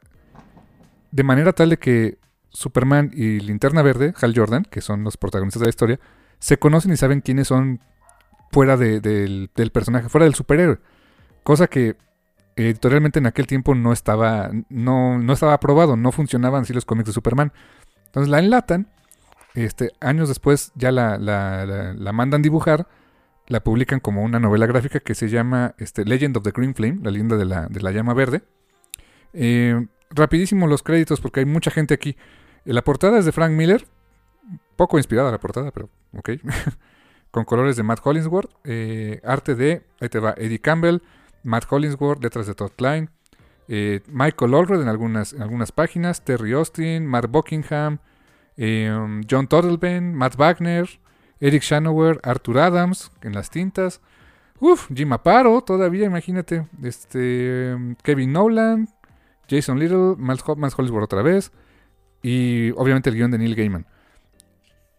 de 1.11 1.23
manera 1.23 1.53
tal 1.53 1.71
de 1.71 1.79
que 1.79 2.19
Superman 2.51 3.11
y 3.15 3.41
Linterna 3.41 3.83
Verde, 3.83 4.15
Hal 4.21 4.35
Jordan, 4.37 4.65
que 4.65 4.81
son 4.81 5.05
los 5.05 5.17
protagonistas 5.17 5.61
de 5.61 5.67
la 5.67 5.71
historia, 5.71 6.01
se 6.39 6.59
conocen 6.59 6.93
y 6.93 6.97
saben 6.97 7.21
quiénes 7.21 7.49
son 7.49 7.81
fuera 8.51 8.77
del, 8.77 9.51
personaje, 9.73 10.09
fuera 10.09 10.25
del 10.25 10.35
superhéroe. 10.35 10.79
Cosa 11.43 11.67
que 11.67 11.97
editorialmente 12.57 13.19
en 13.19 13.27
aquel 13.27 13.47
tiempo 13.47 13.75
no 13.75 13.93
estaba, 13.93 14.51
no, 14.69 15.19
no 15.19 15.33
estaba 15.33 15.55
aprobado, 15.55 15.97
no 15.97 16.13
funcionaban 16.13 16.63
así 16.63 16.73
los 16.73 16.85
cómics 16.85 17.07
de 17.07 17.13
Superman. 17.13 17.53
Entonces 18.07 18.31
la 18.31 18.39
enlatan, 18.39 18.89
este, 19.55 19.93
años 20.01 20.29
después 20.29 20.73
ya 20.75 20.93
la, 20.93 22.13
mandan 22.13 22.43
dibujar, 22.43 22.89
la 23.49 23.63
publican 23.63 24.01
como 24.01 24.23
una 24.23 24.41
novela 24.41 24.67
gráfica 24.67 25.01
que 25.01 25.15
se 25.15 25.29
llama 25.29 25.75
este, 25.79 26.05
Legend 26.05 26.37
of 26.37 26.43
the 26.43 26.53
Green 26.53 26.75
Flame, 26.75 27.01
la 27.03 27.11
leyenda 27.11 27.37
de 27.37 27.45
la, 27.45 27.91
llama 27.93 28.15
verde. 28.15 28.43
Eh, 29.33 29.87
rapidísimo 30.11 30.67
los 30.67 30.83
créditos 30.83 31.21
porque 31.21 31.41
hay 31.41 31.47
mucha 31.47 31.71
gente 31.71 31.95
aquí. 31.95 32.17
La 32.65 32.83
portada 32.83 33.19
es 33.19 33.25
de 33.25 33.33
Frank 33.33 33.53
Miller, 33.53 33.87
poco 34.77 34.99
inspirada 34.99 35.31
la 35.31 35.41
portada, 35.41 35.71
pero 35.71 35.89
ok. 36.17 36.31
Con 37.31 37.45
colores 37.45 37.77
de 37.77 37.83
Matt 37.83 38.01
Hollingsworth, 38.05 38.51
eh, 38.65 39.21
arte 39.25 39.55
de, 39.55 39.83
ahí 40.01 40.09
te 40.11 40.19
va, 40.19 40.35
Eddie 40.37 40.59
Campbell, 40.59 41.03
Matt 41.43 41.65
Hollingsworth, 41.71 42.23
letras 42.23 42.47
de 42.47 42.55
Todd 42.55 42.73
Klein, 42.77 43.09
eh, 43.69 44.03
Michael 44.07 44.55
Allred 44.55 44.83
en 44.83 44.89
algunas, 44.89 45.33
en 45.33 45.41
algunas 45.41 45.73
páginas, 45.73 46.25
Terry 46.25 46.53
Austin, 46.53 47.07
Mark 47.07 47.31
Buckingham, 47.31 48.01
eh, 48.57 49.23
John 49.29 49.47
Toddleben, 49.49 50.15
Matt 50.15 50.37
Wagner, 50.37 50.89
Eric 51.41 51.63
Shanower, 51.63 52.21
Arthur 52.23 52.59
Adams 52.59 53.11
en 53.23 53.33
las 53.33 53.51
tintas. 53.51 54.01
Uf, 54.61 54.89
Jim 54.95 55.13
Aparo, 55.13 55.61
todavía, 55.63 56.07
imagínate. 56.07 56.67
Este, 56.83 57.77
Kevin 58.05 58.33
Nolan, 58.33 58.89
Jason 59.51 59.79
Little, 59.79 60.15
Miles 60.17 60.45
Hollingsworth 60.47 61.05
otra 61.05 61.23
vez. 61.23 61.51
Y 62.23 62.71
obviamente 62.73 63.11
el 63.11 63.17
guion 63.17 63.33
de 63.33 63.39
Neil 63.39 63.57
Gaiman. 63.57 63.87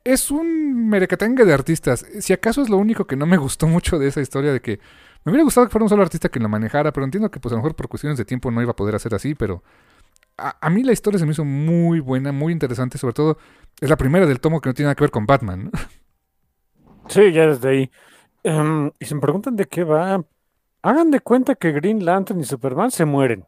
Es 0.04 0.32
un 0.32 0.89
merecatengue 0.89 1.45
de 1.45 1.54
artistas. 1.54 2.06
Si 2.20 2.34
acaso 2.34 2.62
es 2.62 2.70
lo 2.70 2.78
único 2.78 3.08
que 3.08 3.16
no 3.16 3.26
me 3.26 3.38
gustó 3.38 3.68
mucho 3.68 3.97
de 3.97 4.10
esa 4.10 4.20
historia 4.20 4.51
de 4.51 4.60
que 4.60 4.82
me 5.24 5.32
hubiera 5.32 5.45
gustado 5.45 5.66
que 5.66 5.72
fuera 5.72 5.86
un 5.86 5.89
solo 5.89 6.04
artista 6.04 6.28
que 6.28 6.41
lo 6.41 6.49
manejara, 6.49 6.91
pero 6.91 7.06
entiendo 7.06 7.32
que 7.32 7.39
pues 7.39 7.54
a 7.54 7.56
lo 7.56 7.62
mejor 7.62 7.76
por 7.76 7.88
cuestiones 7.88 8.18
de 8.18 8.26
tiempo 8.26 8.51
no 8.51 8.62
iba 8.62 8.72
a 8.72 8.76
poder 8.76 8.95
hacer 8.95 9.16
así, 9.16 9.34
pero 9.34 9.64
a, 10.38 10.69
mí 10.69 10.84
la 10.84 10.93
historia 10.93 11.19
se 11.19 11.25
me 11.25 11.31
hizo 11.31 11.45
muy 11.45 11.99
buena, 11.99 12.31
muy 12.31 12.53
interesante, 12.53 12.97
sobre 12.97 13.13
todo 13.13 13.38
es 13.79 13.89
la 13.89 13.97
primera 13.97 14.25
del 14.25 14.39
tomo 14.39 14.61
que 14.61 14.69
no 14.69 14.73
tiene 14.73 14.88
nada 14.88 14.95
que 14.95 15.03
ver 15.03 15.11
con 15.11 15.25
Batman. 15.25 15.71
Sí, 17.09 17.34
ya 17.34 17.47
desde 17.47 17.69
ahí. 17.69 17.91
Em, 18.43 18.89
y 18.97 19.03
se 19.03 19.13
me 19.13 19.19
preguntan 19.19 19.57
de 19.57 19.65
qué 19.65 19.84
va. 19.84 20.23
Hagan 20.81 21.11
de 21.11 21.19
cuenta 21.19 21.53
que 21.55 21.73
Green 21.73 22.05
Lantern 22.05 22.39
y 22.39 22.45
Superman 22.45 22.91
se 22.91 23.03
mueren 23.03 23.45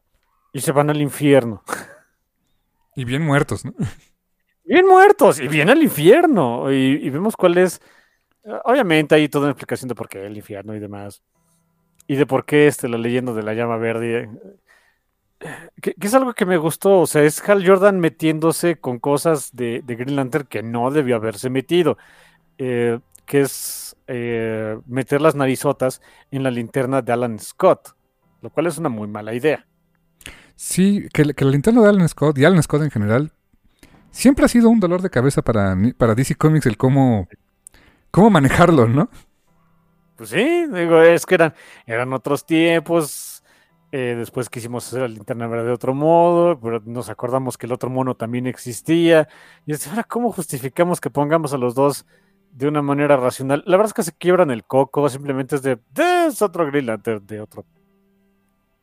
y 0.51 0.59
se 0.59 0.73
van 0.73 0.89
al 0.89 1.01
infierno. 1.01 1.63
Y 2.97 3.05
bien 3.05 3.21
muertos, 3.21 3.63
¿no? 3.63 3.73
Bien 4.65 4.87
muertos 4.87 5.39
y 5.39 5.47
bien 5.47 5.69
al 5.69 5.83
infierno. 5.83 6.71
Y, 6.71 7.09
vemos 7.11 7.35
cuál 7.37 7.59
es. 7.59 7.79
Obviamente 8.63 9.13
hay 9.13 9.29
toda 9.29 9.45
una 9.45 9.51
explicación 9.51 9.87
de 9.87 9.95
por 9.95 10.09
qué 10.09 10.25
el 10.25 10.35
infierno 10.35 10.75
y 10.75 10.79
demás. 10.79 11.21
Y 12.07 12.15
de 12.15 12.25
por 12.25 12.45
qué 12.45 12.65
este, 12.65 12.89
la 12.89 12.97
leyenda 12.97 13.31
de 13.33 13.43
la 13.43 13.53
llama 13.53 13.77
verde. 13.77 14.27
Que, 15.81 15.95
es 15.99 16.13
algo 16.13 16.33
que 16.33 16.45
me 16.45 16.57
gustó. 16.57 17.01
O 17.01 17.07
sea, 17.07 17.23
es 17.23 17.47
Hal 17.47 17.65
Jordan 17.65 17.99
metiéndose 17.99 18.77
con 18.77 18.99
cosas 18.99 19.51
de, 19.53 19.81
Green 19.85 20.15
Lantern 20.15 20.47
que 20.47 20.63
no 20.63 20.91
debió 20.91 21.15
haberse 21.15 21.49
metido. 21.49 21.97
Eh, 22.57 22.99
que 23.25 23.41
es 23.41 23.95
eh, 24.07 24.77
meter 24.85 25.21
las 25.21 25.35
narizotas 25.35 26.01
en 26.31 26.43
la 26.43 26.51
linterna 26.51 27.01
de 27.01 27.11
Alan 27.11 27.39
Scott. 27.39 27.95
Lo 28.41 28.49
cual 28.49 28.67
es 28.67 28.77
una 28.77 28.89
muy 28.89 29.07
mala 29.07 29.33
idea. 29.33 29.65
Sí, 30.55 31.07
que, 31.13 31.33
que 31.33 31.45
la 31.45 31.51
linterna 31.51 31.81
de 31.81 31.89
Alan 31.89 32.07
Scott 32.07 32.37
y 32.37 32.45
Alan 32.45 32.61
Scott 32.63 32.83
en 32.83 32.91
general 32.91 33.31
siempre 34.11 34.45
ha 34.45 34.47
sido 34.47 34.69
un 34.69 34.79
dolor 34.79 35.01
de 35.01 35.09
cabeza 35.09 35.41
para, 35.41 35.75
para 35.97 36.15
DC 36.15 36.35
Comics 36.35 36.65
el 36.67 36.77
cómo, 36.77 37.27
cómo 38.11 38.29
manejarlo, 38.29 38.87
¿no? 38.87 39.09
Pues 40.15 40.29
sí, 40.29 40.65
digo, 40.71 41.01
es 41.01 41.25
que 41.25 41.35
eran, 41.35 41.53
eran 41.85 42.13
otros 42.13 42.45
tiempos. 42.45 43.34
Eh, 43.97 44.13
después 44.13 44.49
quisimos 44.49 44.85
hacer 44.85 45.03
la 45.03 45.07
linterna 45.07 45.47
de 45.47 45.71
otro 45.71 45.93
modo, 45.93 46.59
pero 46.59 46.81
nos 46.83 47.07
acordamos 47.07 47.57
que 47.57 47.65
el 47.65 47.71
otro 47.71 47.89
mono 47.89 48.13
también 48.13 48.45
existía. 48.45 49.29
Y 49.65 49.71
ahora, 49.71 50.03
¿cómo 50.03 50.33
justificamos 50.33 50.99
que 50.99 51.09
pongamos 51.09 51.53
a 51.53 51.57
los 51.57 51.75
dos 51.75 52.05
de 52.51 52.67
una 52.67 52.81
manera 52.81 53.15
racional? 53.15 53.63
La 53.65 53.77
verdad 53.77 53.91
es 53.91 53.93
que 53.93 54.03
se 54.03 54.11
quiebran 54.11 54.51
el 54.51 54.65
coco, 54.65 55.07
simplemente 55.07 55.55
es 55.55 55.61
de, 55.61 55.79
es 56.27 56.41
otro 56.41 56.65
Green 56.65 56.87
de 57.25 57.39
otro 57.39 57.63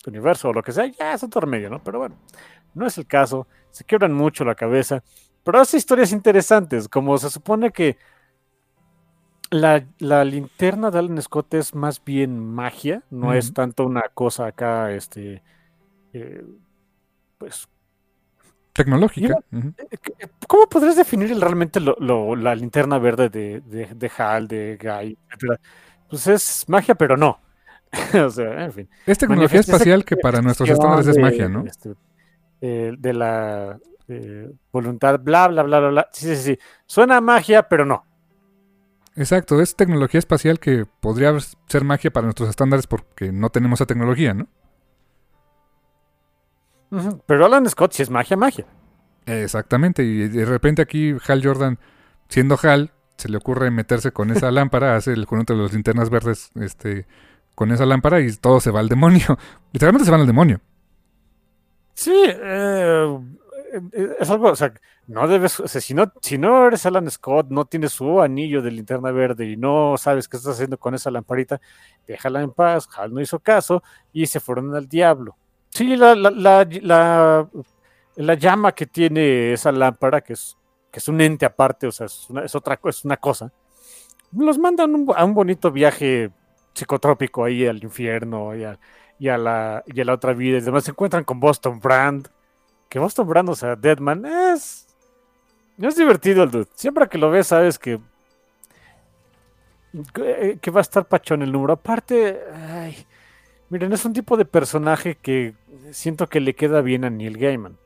universo 0.07 0.49
o 0.49 0.55
lo 0.55 0.63
que 0.63 0.73
sea, 0.73 0.87
ya 0.87 1.13
es 1.13 1.23
otro 1.23 1.47
medio, 1.47 1.69
¿no? 1.69 1.85
Pero 1.85 1.99
bueno, 1.99 2.17
no 2.73 2.87
es 2.87 2.97
el 2.97 3.07
caso, 3.07 3.47
se 3.71 3.85
quiebran 3.85 4.15
mucho 4.15 4.47
la 4.47 4.55
cabeza, 4.55 5.03
pero 5.45 5.61
hace 5.61 5.77
historias 5.77 6.13
interesantes, 6.13 6.89
como 6.89 7.19
se 7.19 7.29
supone 7.29 7.71
que 7.71 7.99
la, 9.53 10.25
linterna 10.25 10.91
de 10.91 10.99
Alan 10.99 11.21
Scott 11.21 11.55
es 11.55 11.75
más 11.75 12.03
bien 12.03 12.39
magia, 12.39 13.03
no 13.11 13.35
es 13.35 13.53
tanto 13.53 13.85
una 13.85 14.03
cosa 14.15 14.47
acá, 14.47 14.93
este, 14.93 15.43
eh, 16.13 16.45
pues... 17.39 17.69
Tecnológica. 18.73 19.35
Eh, 19.53 20.29
¿Cómo 20.49 20.67
podrías 20.67 20.97
definir 20.97 21.39
realmente 21.39 21.79
la 21.81 22.55
linterna 22.55 22.99
verde 22.99 23.29
de, 23.29 23.61
de, 23.61 24.11
Hal, 24.17 24.49
de 24.49 24.79
Guy, 24.81 25.19
Pues 26.09 26.27
es 26.27 26.65
magia, 26.69 26.95
pero 26.95 27.19
no. 27.19 27.39
o 28.25 28.31
sea, 28.31 28.65
en 28.65 28.73
fin. 28.73 28.89
Es 29.07 29.19
tecnología 29.19 29.61
espacial 29.61 30.07
que 30.07 30.17
para 30.17 30.41
nuestros 30.41 30.71
estándares 30.71 31.07
es 31.07 31.19
magia, 31.19 31.51
¿no? 31.51 31.67
Este, 31.67 31.93
eh, 32.63 32.95
de 32.99 33.13
la 33.13 33.79
eh, 34.09 34.51
voluntad, 34.73 35.21
bla, 35.21 35.49
bla, 35.49 35.63
bla, 35.63 35.81
bla, 35.81 35.89
bla. 35.91 36.09
Sí, 36.11 36.35
sí, 36.35 36.43
sí. 36.43 36.59
Suena 36.87 37.21
magia, 37.21 37.69
pero 37.69 37.85
no. 37.85 38.07
Exacto, 39.15 39.61
es 39.61 39.77
tecnología 39.77 40.19
espacial 40.19 40.59
que 40.59 40.87
podría 41.01 41.37
ser 41.67 41.85
magia 41.85 42.11
para 42.11 42.25
nuestros 42.25 42.49
estándares 42.49 42.87
porque 42.87 43.31
no 43.31 43.51
tenemos 43.51 43.79
esa 43.79 43.87
tecnología, 43.87 44.33
¿no? 44.35 44.49
Pero 47.27 47.47
Alan 47.47 47.69
Scott 47.69 47.93
sí 47.93 48.03
es 48.03 48.11
magia, 48.11 48.37
magia. 48.37 48.67
Exactamente, 49.27 50.03
y 50.03 50.29
de 50.29 50.45
repente 50.45 50.83
aquí 50.83 51.15
Hal 51.27 51.43
Jordan, 51.45 51.79
siendo 52.29 52.59
Hal, 52.63 52.93
se 53.17 53.29
le 53.29 53.37
ocurre 53.37 53.71
meterse 53.71 54.13
con 54.13 54.31
esa 54.31 54.51
lámpara, 54.53 54.97
hace 54.97 55.13
el 55.13 55.27
conjunto 55.27 55.55
de 55.55 55.63
las 55.63 55.73
linternas 55.73 56.11
verdes, 56.11 56.51
este, 56.55 57.07
con 57.55 57.71
esa 57.71 57.87
lámpara 57.87 58.21
y 58.21 58.33
todo 58.37 58.61
se 58.61 58.71
va 58.71 58.81
al 58.81 58.89
demonio. 58.89 59.39
Literalmente 59.73 60.05
se 60.05 60.11
van 60.11 60.21
al 60.21 60.27
demonio. 60.27 60.61
Sí, 61.95 62.25
eh, 62.27 63.19
es 64.21 64.31
algo, 64.31 64.51
o 64.51 64.57
sea, 64.57 64.73
no 65.07 65.27
debes, 65.27 65.59
o 65.61 65.69
sea, 65.69 65.81
si 65.81 65.95
no, 65.95 66.13
si 66.21 66.39
no 66.39 66.67
eres 66.67 66.85
Alan 66.87 67.11
Scott, 67.11 67.47
no 67.51 67.65
tienes 67.65 67.93
su 67.93 68.21
anillo 68.21 68.63
de 68.63 68.71
linterna 68.71 69.11
verde 69.11 69.47
y 69.47 69.57
no 69.57 69.97
sabes 69.99 70.29
qué 70.29 70.37
estás 70.37 70.55
haciendo 70.55 70.79
con 70.79 70.95
esa 70.95 71.11
lamparita, 71.11 71.61
déjala 72.07 72.43
en 72.43 72.51
paz. 72.53 72.89
Hal 72.97 73.13
no 73.15 73.21
hizo 73.21 73.39
caso 73.39 73.83
y 74.13 74.27
se 74.27 74.41
fueron 74.41 74.75
al 74.75 74.89
diablo. 74.89 75.37
Sí, 75.71 75.97
la, 75.97 76.15
la, 76.15 76.31
la, 76.31 77.49
la, 78.17 78.35
llama 78.35 78.73
que 78.73 78.87
tiene 78.87 79.55
esa 79.55 79.73
lámpara, 79.73 80.21
que 80.21 80.35
es, 80.35 80.57
que 80.91 80.99
es 80.99 81.09
un 81.09 81.21
ente 81.21 81.47
aparte, 81.47 81.87
o 81.87 81.93
sea, 81.93 82.07
es, 82.07 82.29
una, 82.29 82.45
otra 82.53 82.79
es 82.85 83.05
una 83.05 83.17
cosa, 83.17 83.53
los 84.33 84.59
mandan 84.59 85.07
a 85.17 85.25
un 85.25 85.35
bonito 85.35 85.71
viaje 85.71 86.31
psicotrópico 86.75 87.45
ahí 87.45 87.67
al 87.67 87.83
infierno 87.83 88.55
y 88.55 88.65
a, 88.65 88.79
y 89.19 89.29
a, 89.29 89.39
la, 89.39 89.85
y 89.87 90.01
a 90.01 90.05
la 90.05 90.15
otra 90.15 90.33
vida. 90.33 90.59
Y 90.59 90.61
además 90.63 90.85
se 90.85 90.91
encuentran 90.91 91.25
con 91.25 91.41
Boston 91.41 91.81
Brand. 91.81 92.29
Que 92.93 92.99
Boston 92.99 93.27
Brand, 93.27 93.49
o 93.49 93.55
sea, 93.55 93.75
Deadman, 93.75 94.27
es. 94.27 94.87
Es 95.79 95.97
divertido 95.97 96.43
el 96.43 96.51
dude. 96.51 96.69
Siempre 96.75 97.09
que 97.09 97.17
lo 97.17 97.31
ves, 97.31 97.47
sabes 97.47 97.79
que. 97.79 97.99
Que 100.61 100.71
va 100.71 100.81
a 100.81 100.83
estar 100.83 101.07
pachón 101.07 101.41
el 101.41 101.51
número. 101.51 101.73
Aparte, 101.73 102.39
miren, 103.71 103.95
es 103.95 104.05
un 104.05 104.13
tipo 104.13 104.37
de 104.37 104.45
personaje 104.45 105.15
que 105.15 105.55
siento 105.91 106.29
que 106.29 106.41
le 106.41 106.55
queda 106.55 106.83
bien 106.83 107.07
a 107.07 107.09
Neil 107.09 107.39
Gaiman. 107.39 107.79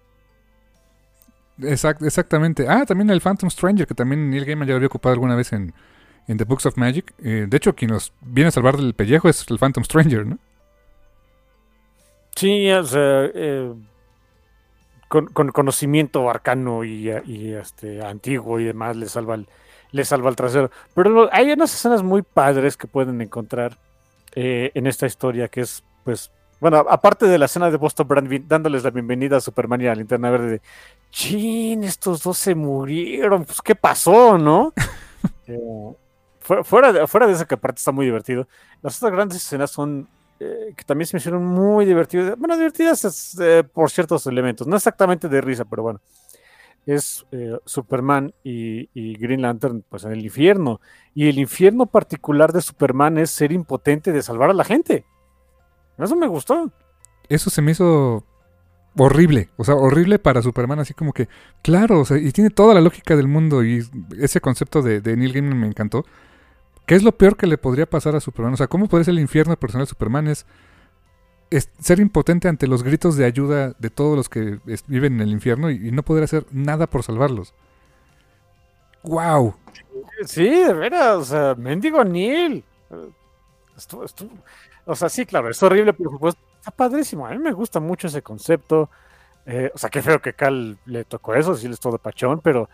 exactamente. 1.61 2.67
Ah, 2.69 2.85
también 2.85 3.09
el 3.11 3.21
Phantom 3.21 3.49
Stranger, 3.49 3.87
que 3.87 3.95
también 3.95 4.29
Neil 4.29 4.45
Gaiman 4.45 4.67
ya 4.67 4.73
lo 4.73 4.79
había 4.79 4.89
ocupado 4.89 5.13
alguna 5.13 5.37
vez 5.37 5.53
en, 5.53 5.73
en 6.27 6.37
The 6.37 6.43
Books 6.43 6.67
of 6.67 6.77
Magic. 6.79 7.15
Eh, 7.21 7.47
de 7.49 7.57
hecho, 7.57 7.77
quien 7.77 7.93
nos 7.93 8.13
viene 8.23 8.49
a 8.49 8.51
salvar 8.51 8.77
del 8.77 8.93
pellejo 8.93 9.29
es 9.29 9.49
el 9.49 9.59
Phantom 9.61 9.85
Stranger, 9.85 10.27
¿no? 10.27 10.41
Sí, 12.35 12.69
o 12.73 12.85
sea, 12.85 13.31
eh, 13.33 13.73
con, 15.09 15.29
conocimiento 15.29 16.29
arcano 16.29 16.85
y, 16.85 17.09
este 17.09 18.05
antiguo 18.05 18.61
y 18.61 18.65
demás 18.65 18.97
le 18.97 19.09
salva 19.09 19.35
el, 19.35 19.49
le 19.93 20.05
salva 20.05 20.31
el 20.31 20.37
trasero. 20.37 20.71
Pero 20.95 21.29
hay 21.33 21.53
unas 21.53 21.75
escenas 21.75 22.03
muy 22.03 22.23
padres 22.23 22.77
que 22.77 22.87
pueden 22.87 23.21
encontrar 23.21 23.79
eh, 24.35 24.71
en 24.75 24.87
esta 24.87 25.07
historia 25.07 25.49
que 25.49 25.63
es, 25.63 25.85
pues, 26.05 26.31
Bueno, 26.61 26.79
aparte 26.89 27.27
de 27.27 27.39
la 27.39 27.47
escena 27.47 27.71
de 27.71 27.77
Boston 27.77 28.09
Brand 28.09 28.49
dándoles 28.49 28.85
la 28.85 28.91
bienvenida 28.91 29.37
a 29.37 29.41
Superman 29.41 29.81
y 29.81 29.87
a 29.87 29.91
la 29.91 29.97
Linterna 29.97 30.31
Verde 30.31 30.51
de 30.51 30.63
chin, 31.11 31.85
estos 31.85 32.23
dos 32.23 32.39
se 32.39 32.55
murieron, 32.55 33.45
pues 33.45 33.63
qué 33.63 33.75
pasó, 33.75 34.39
¿no? 34.39 34.73
Eh, 35.49 35.95
fuera, 36.65 36.93
de, 36.93 37.07
fuera 37.07 37.27
de 37.27 37.33
eso 37.33 37.47
que 37.47 37.55
aparte 37.55 37.79
está 37.79 37.93
muy 37.93 38.05
divertido, 38.05 38.49
las 38.83 38.97
otras 38.97 39.13
grandes 39.13 39.39
escenas 39.39 39.71
son 39.71 40.09
eh, 40.41 40.73
que 40.77 40.85
también 40.85 41.07
se 41.07 41.17
me 41.17 41.19
hicieron 41.19 41.45
muy 41.45 41.85
divertidas, 41.85 42.39
bueno, 42.39 42.57
divertidas 42.57 43.37
eh, 43.41 43.65
por 43.65 43.91
ciertos 43.91 44.27
elementos, 44.27 44.67
no 44.67 44.77
exactamente 44.77 45.29
de 45.29 45.41
risa, 45.41 45.65
pero 45.65 45.83
bueno, 45.83 46.01
es 46.85 47.27
Superman 47.65 48.33
y, 48.45 48.89
y, 48.95 49.19
Green 49.19 49.43
Lantern 49.43 49.85
pues 49.89 50.05
en 50.05 50.13
el 50.13 50.25
infierno, 50.25 50.81
y 51.15 51.29
el 51.29 51.39
infierno 51.39 51.87
particular 51.87 52.53
de 52.53 52.61
Superman 52.61 53.19
es 53.19 53.31
ser 53.31 53.51
impotente 53.51 54.13
de 54.13 54.23
salvar 54.23 54.51
a 54.51 54.55
la 54.55 54.65
gente. 54.65 55.05
Eso 55.99 56.15
me 56.15 56.29
gustó. 56.29 56.71
Eso 57.29 57.51
se 57.51 57.63
me 57.63 57.73
hizo 57.73 58.25
horrible, 58.99 59.51
o 59.57 59.65
sea, 59.65 59.75
horrible 59.75 60.19
para 60.19 60.43
Superman, 60.43 60.79
así 60.79 60.95
como 60.95 61.13
que, 61.13 61.29
claro, 61.63 62.01
o 62.01 62.05
sea, 62.05 62.19
y 62.19 62.33
tiene 62.33 62.51
toda 62.51 62.75
la 62.75 62.81
lógica 62.81 63.17
del 63.17 63.29
mundo 63.29 63.65
y 63.65 63.85
ese 64.19 64.41
concepto 64.41 64.83
de, 64.83 65.01
Neil 65.17 65.33
Gaiman 65.33 65.59
me 65.59 65.67
encantó. 65.67 66.05
¿Qué 66.87 66.95
es 66.95 67.03
lo 67.03 67.13
peor 67.13 67.37
que 67.37 67.49
le 67.49 67.59
podría 67.59 67.87
pasar 67.87 68.15
a 68.15 68.21
Superman? 68.21 68.55
O 68.55 68.57
sea, 68.57 68.69
¿cómo 68.69 68.89
puede 68.89 69.05
ser 69.05 69.13
el 69.13 69.21
infierno 69.21 69.57
personal 69.57 69.87
de 69.87 69.91
Superman? 69.91 70.29
Es, 70.29 70.47
ser 71.81 71.99
impotente 71.99 72.49
ante 72.49 72.69
los 72.69 72.85
gritos 72.85 73.17
de 73.17 73.25
ayuda 73.25 73.75
de 73.79 73.91
todos 73.91 74.17
los 74.17 74.29
que 74.29 74.61
viven 74.87 75.15
en 75.15 75.21
el 75.21 75.31
infierno 75.31 75.71
y, 75.71 75.91
no 75.91 76.05
poder 76.05 76.25
hacer 76.25 76.47
nada 76.53 76.87
por 76.87 77.03
salvarlos. 77.03 77.55
¡Wow! 79.03 79.55
Sí, 80.25 80.49
de 80.49 80.73
veras, 80.73 81.17
o 81.17 81.25
sea, 81.25 81.55
mendigo 81.57 82.05
Neil. 82.05 82.65
o 84.85 84.97
sea, 84.97 85.09
sí, 85.09 85.27
claro, 85.27 85.51
es 85.51 85.63
horrible, 85.63 85.93
por 85.93 86.11
supuesto, 86.11 86.41
está 86.59 86.71
padrísimo. 86.71 87.27
A 87.27 87.31
mí 87.31 87.39
me 87.39 87.53
gusta 87.53 87.81
mucho 87.81 88.07
ese 88.07 88.23
concepto. 88.23 88.91
Eh, 89.45 89.71
o 89.75 89.79
sea, 89.79 89.91
qué 89.91 90.03
feo 90.03 90.21
que 90.21 90.35
Cal 90.35 90.79
le 90.87 91.05
tocó 91.05 91.35
eso, 91.35 91.55
si 91.57 91.67
es 91.67 91.81
todo 91.81 91.99
pachón, 91.99 92.41
pero. 92.43 92.69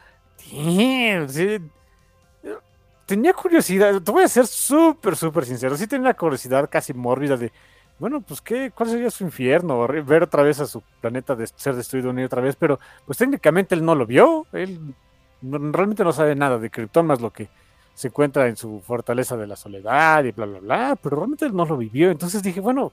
Tenía 3.06 3.32
curiosidad, 3.32 4.00
te 4.00 4.10
voy 4.10 4.24
a 4.24 4.28
ser 4.28 4.46
súper, 4.46 5.16
súper 5.16 5.44
sincero. 5.44 5.76
Sí 5.76 5.86
tenía 5.86 6.06
una 6.08 6.14
curiosidad 6.14 6.68
casi 6.70 6.92
mórbida 6.94 7.36
de. 7.36 7.52
Bueno, 7.98 8.20
pues, 8.20 8.40
¿qué, 8.40 8.72
¿cuál 8.74 8.88
sería 8.88 9.10
su 9.10 9.24
infierno? 9.24 9.86
Ver 9.86 10.24
otra 10.24 10.42
vez 10.42 10.60
a 10.60 10.66
su 10.66 10.82
planeta 11.00 11.34
de 11.36 11.46
ser 11.46 11.76
destruido 11.76 12.10
una 12.10 12.24
otra 12.24 12.40
vez, 12.40 12.56
pero 12.56 12.80
pues 13.06 13.18
técnicamente 13.18 13.74
él 13.74 13.84
no 13.84 13.94
lo 13.94 14.06
vio. 14.06 14.46
Él 14.52 14.94
realmente 15.42 16.02
no 16.02 16.12
sabe 16.12 16.34
nada 16.34 16.58
de 16.58 16.70
Krypton 16.70 17.06
más 17.06 17.20
lo 17.20 17.30
que 17.32 17.48
se 17.94 18.08
encuentra 18.08 18.48
en 18.48 18.56
su 18.56 18.80
fortaleza 18.80 19.36
de 19.36 19.46
la 19.46 19.56
soledad 19.56 20.24
y 20.24 20.32
bla, 20.32 20.46
bla, 20.46 20.58
bla, 20.60 20.98
pero 21.00 21.16
realmente 21.16 21.44
él 21.44 21.54
no 21.54 21.64
lo 21.64 21.76
vivió. 21.76 22.10
Entonces 22.10 22.42
dije, 22.42 22.60
bueno, 22.60 22.92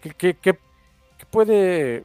¿Qué, 0.00 0.34
qué, 0.34 0.58
puede, 1.30 2.04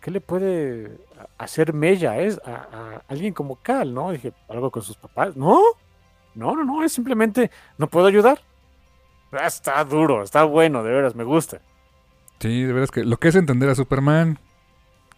qué 0.00 0.10
le 0.10 0.20
puede 0.20 0.98
hacer 1.36 1.74
Mella 1.74 2.18
es 2.18 2.40
a, 2.46 3.02
alguien 3.08 3.34
como 3.34 3.56
Cal, 3.56 3.92
¿no? 3.92 4.10
Dije, 4.10 4.32
algo 4.48 4.70
con 4.70 4.82
sus 4.82 4.96
papás. 4.96 5.36
No, 5.36 5.60
no, 6.34 6.54
no, 6.54 6.64
no, 6.64 6.82
es 6.82 6.92
simplemente, 6.92 7.50
no 7.78 7.88
puedo 7.88 8.06
ayudar. 8.06 8.40
Ah, 9.32 9.46
está 9.46 9.82
duro, 9.84 10.22
está 10.22 10.44
bueno, 10.44 10.82
de 10.82 10.92
veras, 10.92 11.14
me 11.14 11.24
gusta. 11.24 11.60
Sí, 12.40 12.62
de 12.64 12.72
veras 12.72 12.90
que 12.90 13.04
lo 13.04 13.18
que 13.18 13.28
es 13.28 13.34
entender 13.34 13.68
a 13.68 13.74
Superman, 13.74 14.38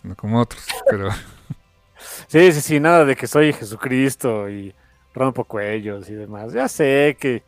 no 0.03 0.17
como 0.17 0.41
otros, 0.41 0.67
pero... 0.91 1.11
sí, 2.27 2.53
sí, 2.53 2.61
sí, 2.61 2.81
nada 2.81 3.05
de 3.05 3.17
que 3.17 3.27
soy 3.27 3.53
Jesucristo 3.53 4.51
y 4.51 4.75
rompo 5.15 5.45
cuellos 5.45 6.09
y 6.11 6.15
demás. 6.15 6.53
Ya 6.53 6.69
sé 6.69 7.17
que 7.19 7.43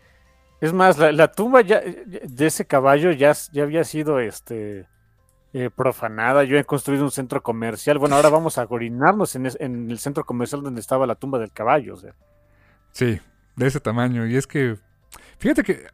es 0.60 0.72
más, 0.72 0.98
la, 0.98 1.30
tumba 1.30 1.60
ya, 1.60 1.80
de 1.80 2.46
ese 2.46 2.64
caballo 2.64 3.10
ya, 3.10 3.32
ya 3.52 3.64
había 3.64 3.84
sido 3.84 4.20
este, 4.20 4.86
eh, 5.52 5.70
profanada. 5.70 6.44
Yo 6.44 6.56
he 6.56 6.64
construido 6.64 7.04
un 7.04 7.10
centro 7.10 7.42
comercial. 7.42 7.98
Bueno, 7.98 8.16
ahora 8.16 8.30
vamos 8.30 8.56
a 8.56 8.66
orinarnos 8.68 9.36
en, 9.36 9.46
el 9.90 9.98
centro 9.98 10.24
comercial 10.24 10.62
donde 10.62 10.80
estaba 10.80 11.06
la 11.06 11.16
tumba 11.16 11.38
del 11.38 11.52
caballo. 11.52 11.94
O 11.94 11.96
sea. 11.96 12.14
Sí, 12.92 13.20
de 13.56 13.66
ese 13.66 13.80
tamaño. 13.80 14.26
Y 14.26 14.36
es 14.36 14.46
que, 14.46 14.76
fíjate 15.38 15.62
que, 15.62 15.86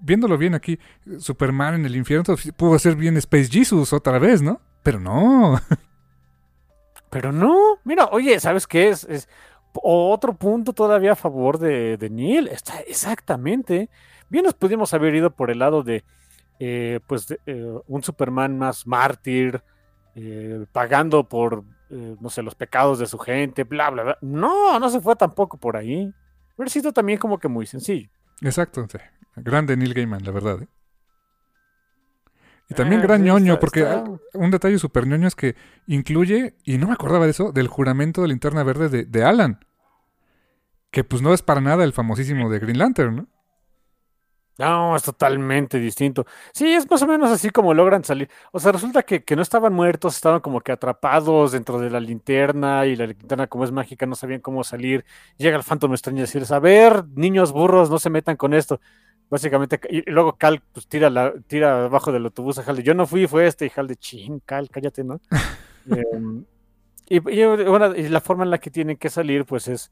viéndolo 0.00 0.38
bien 0.38 0.54
aquí, 0.54 0.78
Superman 1.18 1.74
en 1.74 1.86
el 1.86 1.96
infierno 1.96 2.36
pudo 2.56 2.78
ser 2.78 2.96
bien 2.96 3.16
Space 3.16 3.48
Jesus 3.50 3.92
otra 3.92 4.18
vez, 4.18 4.42
¿no? 4.42 4.60
Pero 4.82 5.00
no. 5.00 5.60
Pero 7.10 7.32
no, 7.32 7.78
mira, 7.84 8.08
oye, 8.12 8.38
¿sabes 8.38 8.66
qué 8.66 8.90
es? 8.90 9.04
es 9.04 9.28
otro 9.82 10.34
punto 10.34 10.72
todavía 10.72 11.12
a 11.12 11.16
favor 11.16 11.58
de, 11.58 12.08
Neil. 12.10 12.48
Está 12.48 12.80
exactamente. 12.80 13.88
Bien 14.28 14.44
nos 14.44 14.54
pudimos 14.54 14.92
haber 14.94 15.14
ido 15.14 15.30
por 15.30 15.50
el 15.50 15.60
lado 15.60 15.82
de 15.82 16.04
eh, 16.58 17.00
pues 17.06 17.26
eh, 17.46 17.78
un 17.86 18.02
Superman 18.02 18.58
más 18.58 18.86
mártir, 18.86 19.62
eh, 20.14 20.66
pagando 20.72 21.24
por, 21.24 21.64
no 21.88 22.28
sé, 22.28 22.42
los 22.42 22.54
pecados 22.54 22.98
de 22.98 23.06
su 23.06 23.18
gente, 23.18 23.64
bla, 23.64 23.90
bla, 23.90 24.02
bla. 24.02 24.18
No, 24.20 24.78
no 24.78 24.90
se 24.90 25.00
fue 25.00 25.16
tampoco 25.16 25.56
por 25.56 25.76
ahí. 25.76 26.12
Hubiera 26.58 26.70
sido 26.70 26.92
también 26.92 27.20
como 27.20 27.38
que 27.38 27.46
muy 27.46 27.66
sencillo. 27.66 28.10
Exacto, 28.40 28.84
grande 29.36 29.76
Neil 29.76 29.94
Gaiman, 29.94 30.24
la 30.24 30.32
verdad. 30.32 30.58
Y 32.68 32.74
también 32.74 33.00
ah, 33.00 33.04
gran 33.04 33.22
ñoño, 33.22 33.60
porque 33.60 33.86
un 34.34 34.50
detalle 34.50 34.78
súper 34.80 35.06
ñoño 35.06 35.28
es 35.28 35.36
que 35.36 35.54
incluye, 35.86 36.56
y 36.64 36.76
no 36.78 36.88
me 36.88 36.94
acordaba 36.94 37.26
de 37.26 37.30
eso, 37.30 37.52
del 37.52 37.68
juramento 37.68 38.22
de 38.22 38.28
linterna 38.28 38.64
verde 38.64 38.88
de, 38.88 39.04
de, 39.04 39.24
Alan. 39.24 39.64
Que 40.90 41.04
pues 41.04 41.22
no 41.22 41.32
es 41.32 41.42
para 41.42 41.60
nada 41.60 41.84
el 41.84 41.92
famosísimo 41.92 42.50
de 42.50 42.58
Green 42.58 42.78
Lantern, 42.78 43.14
¿no? 43.14 43.28
No, 44.58 44.96
es 44.96 45.04
totalmente 45.04 45.78
distinto. 45.78 46.26
Sí, 46.52 46.72
es 46.74 46.90
más 46.90 47.00
o 47.02 47.06
menos 47.06 47.30
así 47.30 47.50
como 47.50 47.74
logran 47.74 48.02
salir. 48.02 48.28
O 48.50 48.58
sea, 48.58 48.72
resulta 48.72 49.04
que, 49.04 49.22
que 49.22 49.36
no 49.36 49.42
estaban 49.42 49.72
muertos, 49.72 50.16
estaban 50.16 50.40
como 50.40 50.60
que 50.60 50.72
atrapados 50.72 51.52
dentro 51.52 51.78
de 51.78 51.90
la 51.90 52.00
linterna 52.00 52.84
y 52.84 52.96
la 52.96 53.06
linterna 53.06 53.46
como 53.46 53.62
es 53.62 53.70
mágica 53.70 54.04
no 54.04 54.16
sabían 54.16 54.40
cómo 54.40 54.64
salir. 54.64 55.04
Llega 55.36 55.56
el 55.56 55.62
Phantom 55.62 55.92
extraño 55.92 56.18
y 56.18 56.20
decirles, 56.22 56.50
a 56.50 56.58
ver, 56.58 57.04
niños 57.14 57.52
burros, 57.52 57.88
no 57.88 58.00
se 58.00 58.10
metan 58.10 58.36
con 58.36 58.52
esto. 58.52 58.80
Básicamente, 59.30 59.78
y 59.90 60.10
luego 60.10 60.36
Cal 60.36 60.62
pues, 60.72 60.88
tira, 60.88 61.08
la, 61.08 61.34
tira 61.46 61.84
abajo 61.84 62.10
del 62.10 62.24
autobús 62.24 62.58
a 62.58 62.62
Hal 62.62 62.82
yo 62.82 62.94
no 62.94 63.06
fui, 63.06 63.26
fue 63.26 63.46
este, 63.46 63.66
y 63.66 63.72
Hal 63.76 63.86
de 63.86 63.96
ching, 63.96 64.40
Cal, 64.44 64.70
cállate, 64.70 65.04
¿no? 65.04 65.20
Em, 65.90 66.44
y, 67.08 68.08
la 68.10 68.20
forma 68.20 68.44
en 68.44 68.50
la 68.50 68.58
que 68.58 68.70
tienen 68.70 68.98
que 68.98 69.08
salir, 69.08 69.46
pues 69.46 69.68
es, 69.68 69.90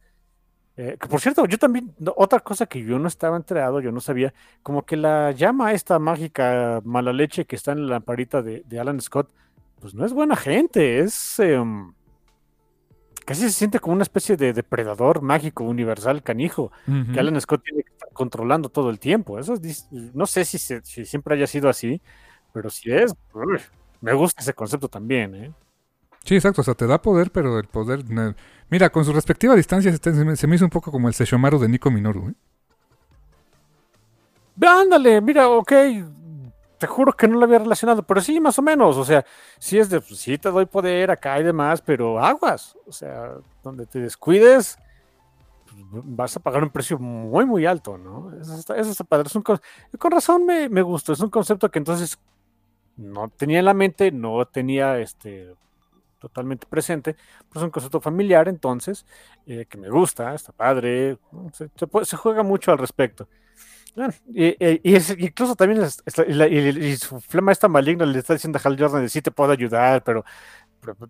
eh, 0.79 0.99
por 1.09 1.21
cierto, 1.21 1.47
yo 1.47 1.59
también, 1.59 1.95
otra 2.17 2.41
cosa 2.41 2.67
que 2.67 2.85
yo 2.85 2.99
no 2.99 3.09
estaba 3.09 3.37
enterado, 3.37 3.81
yo 3.81 3.93
no 3.93 4.01
sabía, 4.01 4.35
como 4.63 4.85
que 4.85 4.97
la 4.97 5.33
llama 5.33 5.73
esta 5.73 5.99
mágica 5.99 6.83
mala 6.85 7.15
leche 7.15 7.47
que 7.47 7.57
está 7.57 7.73
en 7.73 7.87
la 7.87 7.95
lamparita 7.95 8.43
de, 8.43 8.63
Alan 8.79 9.01
Scott, 9.01 9.31
pues 9.81 9.95
no 9.95 10.05
es 10.05 10.13
buena 10.13 10.37
gente, 10.37 10.99
es... 11.01 11.39
Em, 11.39 11.95
casi 13.25 13.41
se 13.43 13.51
siente 13.51 13.81
como 13.81 13.95
una 13.95 14.03
especie 14.03 14.37
de 14.37 14.53
depredador 14.53 15.23
mágico 15.23 15.65
universal 15.65 16.23
canijo 16.23 16.71
que 17.13 17.19
Alan 17.19 17.41
Scott 17.41 17.65
tiene 17.65 17.83
que 17.83 17.91
estar 17.91 18.09
controlando 18.13 18.69
todo 18.69 18.89
el 18.89 19.01
tiempo. 19.01 19.41
Eso 19.41 19.55
no 20.15 20.27
sé 20.27 20.45
si, 20.45 20.59
siempre 20.59 21.35
haya 21.35 21.49
sido 21.49 21.69
así, 21.69 22.01
pero 22.53 22.71
si 22.71 22.93
es, 22.93 23.13
me 24.01 24.13
gusta 24.13 24.43
ese 24.43 24.53
concepto 24.53 24.89
también. 24.89 25.35
¿eh? 25.35 25.53
Sí, 26.27 26.35
exacto, 26.35 26.61
o 26.61 26.65
sea, 26.65 26.75
te 26.75 26.89
da 26.89 27.01
poder, 27.01 27.31
pero 27.31 27.57
el 27.61 27.69
poder... 27.69 28.03
Mira, 28.69 28.91
con 28.91 29.05
su 29.05 29.13
respectiva 29.13 29.55
distancia 29.55 29.97
se 29.97 30.47
me 30.49 30.57
hizo 30.57 30.65
un 30.65 30.71
poco 30.71 30.91
como 30.91 31.07
el 31.07 31.15
Seshomaru 31.15 31.61
de 31.61 31.69
Nico 31.69 31.89
Minoru. 31.89 32.31
¿eh? 32.31 32.35
Ándale, 34.67 35.21
mira, 35.21 35.49
ok, 35.49 35.73
te 36.79 36.87
juro 36.89 37.13
que 37.13 37.29
no 37.29 37.39
lo 37.39 37.45
había 37.45 37.61
relacionado, 37.61 38.03
pero 38.03 38.21
sí, 38.21 38.41
más 38.41 38.59
o 38.59 38.63
menos. 38.63 38.97
O 38.97 39.05
sea, 39.05 39.25
sí 39.61 39.79
es 39.79 39.89
de, 39.89 40.01
pues, 40.01 40.19
sí 40.19 40.37
te 40.37 40.51
doy 40.51 40.67
poder 40.67 41.13
acá 41.13 41.39
y 41.39 41.45
demás, 41.45 41.81
pero 41.81 42.19
aguas. 42.19 42.77
O 42.89 42.93
sea, 42.93 43.35
donde 43.63 43.87
te 43.87 44.01
descuides, 44.01 44.79
pues, 45.65 46.03
vas 46.05 46.37
a 46.37 46.41
pagar 46.41 46.65
un 46.65 46.71
precio 46.71 46.99
muy, 46.99 47.47
muy 47.47 47.67
alto, 47.67 47.99
¿no? 47.99 48.33
Eso 48.41 48.55
está, 48.57 48.77
eso 48.77 48.91
está 48.91 49.05
padre. 49.05 49.31
con 49.97 50.11
razón 50.11 50.45
me, 50.45 50.69
me 50.69 50.83
gustó. 50.83 51.13
Es 51.13 51.21
un 51.21 51.31
concepto 51.31 51.71
que 51.71 51.79
entonces 51.79 52.19
no 52.97 53.29
tenía 53.29 53.61
en 53.61 53.65
la 53.65 53.75
mente, 53.75 54.11
no 54.11 54.45
tenía 54.47 54.99
este 54.99 55.55
totalmente 56.19 56.67
presente, 56.67 57.15
pues 57.49 57.57
es 57.57 57.63
un 57.63 57.71
concepto 57.71 58.01
familiar 58.01 58.49
entonces, 58.49 59.07
eh, 59.47 59.67
que 59.69 59.79
me 59.79 59.91
gusta, 59.91 60.35
está 60.35 60.53
padre, 60.53 61.19
se, 61.53 61.69
se 62.05 62.17
juega 62.17 62.43
mucho 62.43 62.73
al 62.73 62.79
respecto. 62.79 63.29
Y, 64.29 64.57
incluso 65.25 65.57
también 65.57 65.87
y, 66.29 66.97
su 66.97 67.21
flama 67.21 67.53
esta 67.53 67.69
maligna 67.69 68.05
le 68.05 68.19
está 68.19 68.35
diciendo 68.35 68.59
a 68.63 68.69
Hal 68.69 68.79
Jordan 68.79 69.09
sí 69.09 69.23
te 69.23 69.31
puedo 69.31 69.53
ayudar, 69.53 70.05
pero, 70.05 70.25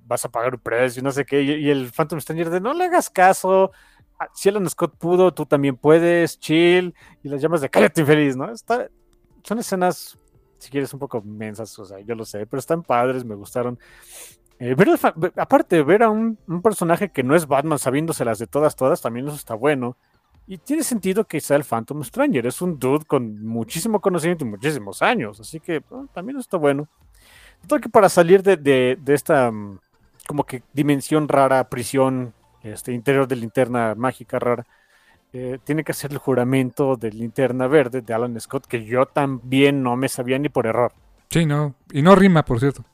vas 0.06 0.24
a 0.24 0.30
pagar 0.30 0.54
un 0.54 0.60
precio, 0.60 1.02
no 1.02 1.10
sé 1.10 1.24
qué. 1.24 1.42
Y, 1.42 1.68
el 1.68 1.90
Phantom 1.90 2.20
Stranger 2.20 2.50
de 2.50 2.60
no 2.60 2.74
le 2.74 2.84
hagas 2.84 3.10
caso. 3.10 3.72
Ah, 4.18 4.28
si 4.34 4.48
Alan 4.48 4.68
Scott 4.70 4.96
pudo, 4.96 5.34
tú 5.34 5.44
también 5.46 5.76
puedes, 5.76 6.38
chill. 6.38 6.94
Y 7.22 7.28
las 7.28 7.42
llamas 7.42 7.60
de 7.60 7.68
cállate 7.68 8.00
infeliz, 8.02 8.36
¿no? 8.36 8.50
Está, 8.50 8.88
son 9.42 9.58
escenas, 9.58 10.16
si 10.58 10.70
quieres, 10.70 10.94
un 10.94 11.00
poco 11.00 11.20
mensas, 11.22 11.76
o 11.78 11.84
sea, 11.84 12.00
yo 12.00 12.14
lo 12.14 12.24
sé, 12.24 12.46
pero 12.46 12.60
están 12.60 12.82
padres, 12.82 13.24
me 13.24 13.34
gustaron. 13.34 13.78
Eh, 14.58 14.74
aparte, 15.36 15.82
ver 15.82 16.02
a 16.02 16.10
un, 16.10 16.38
personaje 16.62 17.10
que 17.10 17.22
no 17.22 17.34
es 17.36 17.46
Batman 17.46 17.78
sabiéndoselas 17.78 18.38
de 18.38 18.46
todas, 18.46 18.76
todas, 18.76 19.00
también 19.00 19.26
eso 19.26 19.36
está 19.36 19.54
bueno. 19.54 19.96
Y 20.46 20.58
tiene 20.58 20.84
sentido 20.84 21.24
que 21.24 21.40
sea 21.40 21.56
el 21.56 21.64
Phantom 21.64 22.04
Stranger. 22.04 22.46
Es 22.46 22.62
un 22.62 22.78
dude 22.78 23.04
con 23.04 23.44
muchísimo 23.44 24.00
conocimiento 24.00 24.44
y 24.44 24.48
muchísimos 24.48 25.02
años. 25.02 25.40
Así 25.40 25.58
que 25.58 25.82
también 26.14 26.38
está 26.38 26.56
bueno. 26.56 26.88
Creo 27.66 27.80
que 27.80 27.88
para 27.88 28.08
salir 28.08 28.42
de, 28.42 28.56
de, 28.56 29.14
esta 29.14 29.50
mm, 29.50 29.80
como 30.26 30.44
que 30.44 30.62
dimensión 30.72 31.26
rara, 31.26 31.68
prisión, 31.68 32.32
este 32.62 32.92
interior 32.92 33.26
de 33.26 33.36
linterna 33.36 33.94
mágica 33.96 34.38
rara, 34.38 34.64
eh, 35.32 35.58
tiene 35.64 35.82
que 35.82 35.92
hacer 35.92 36.12
el 36.12 36.18
juramento 36.18 36.96
de 36.96 37.10
linterna 37.10 37.66
verde 37.66 38.00
de 38.00 38.14
Alan 38.14 38.40
Scott, 38.40 38.66
que 38.66 38.84
yo 38.84 39.06
también 39.06 39.82
no 39.82 39.96
me 39.96 40.08
sabía 40.08 40.38
ni 40.38 40.48
por 40.48 40.66
error. 40.66 40.92
Sí, 41.28 41.44
no. 41.44 41.74
Y 41.92 42.02
no 42.02 42.14
rima, 42.14 42.44
por 42.44 42.60
cierto. 42.60 42.84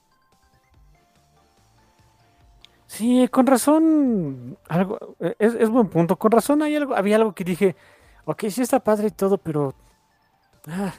Sí, 2.93 3.27
con 3.31 3.47
razón, 3.47 4.59
algo, 4.69 5.17
e, 5.19 5.35
es, 5.39 5.71
buen 5.71 5.89
punto. 5.89 6.17
Con 6.17 6.31
razón 6.31 6.61
hay 6.61 6.77
algo, 6.77 6.95
había 6.95 7.17
algo 7.17 7.35
que 7.35 7.43
dije, 7.43 7.75
ok, 8.27 8.45
sí 8.51 8.61
está 8.61 8.81
padre 8.85 9.09
y 9.09 9.11
todo, 9.13 9.39
pero 9.39 9.75
ah, 10.67 10.93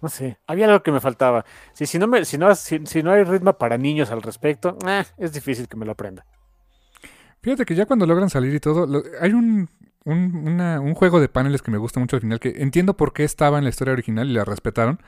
no 0.00 0.08
sé, 0.08 0.38
había 0.46 0.66
algo 0.66 0.84
que 0.84 0.92
me 0.92 1.00
faltaba. 1.00 1.44
Si, 1.72 1.84
si, 1.84 1.98
no, 1.98 2.06
me, 2.06 2.24
si, 2.24 2.38
no, 2.38 2.54
si, 2.54 3.02
no 3.02 3.10
hay 3.10 3.24
ritmo 3.24 3.54
para 3.54 3.76
niños 3.76 4.12
al 4.12 4.22
respecto, 4.22 4.78
ah, 4.86 5.04
es 5.16 5.32
difícil 5.32 5.66
que 5.66 5.76
me 5.76 5.84
lo 5.84 5.90
aprenda. 5.90 6.24
Fíjate 7.40 7.64
que 7.64 7.74
ya 7.74 7.86
cuando 7.86 8.06
logran 8.06 8.30
salir 8.30 8.54
y 8.54 8.60
todo, 8.60 9.02
hay 9.20 9.32
un, 9.32 9.68
un, 10.04 10.94
juego 10.94 11.18
de 11.18 11.28
paneles 11.28 11.60
que 11.60 11.72
me 11.72 11.78
gusta 11.78 11.98
mucho 11.98 12.14
al 12.14 12.22
final, 12.22 12.38
que 12.38 12.54
entiendo 12.58 12.96
por 12.96 13.12
qué 13.12 13.24
estaba 13.24 13.58
en 13.58 13.64
la 13.64 13.70
historia 13.70 13.94
original 13.94 14.30
y 14.30 14.34
la 14.34 14.44
respetaron, 14.44 15.00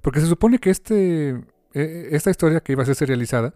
porque 0.00 0.20
se 0.20 0.26
supone 0.26 0.58
que 0.58 0.70
este, 0.70 1.38
e, 1.74 2.08
esta 2.12 2.30
historia 2.30 2.60
que 2.60 2.72
iba 2.72 2.82
a 2.82 2.86
ser 2.86 2.94
serializada 2.94 3.52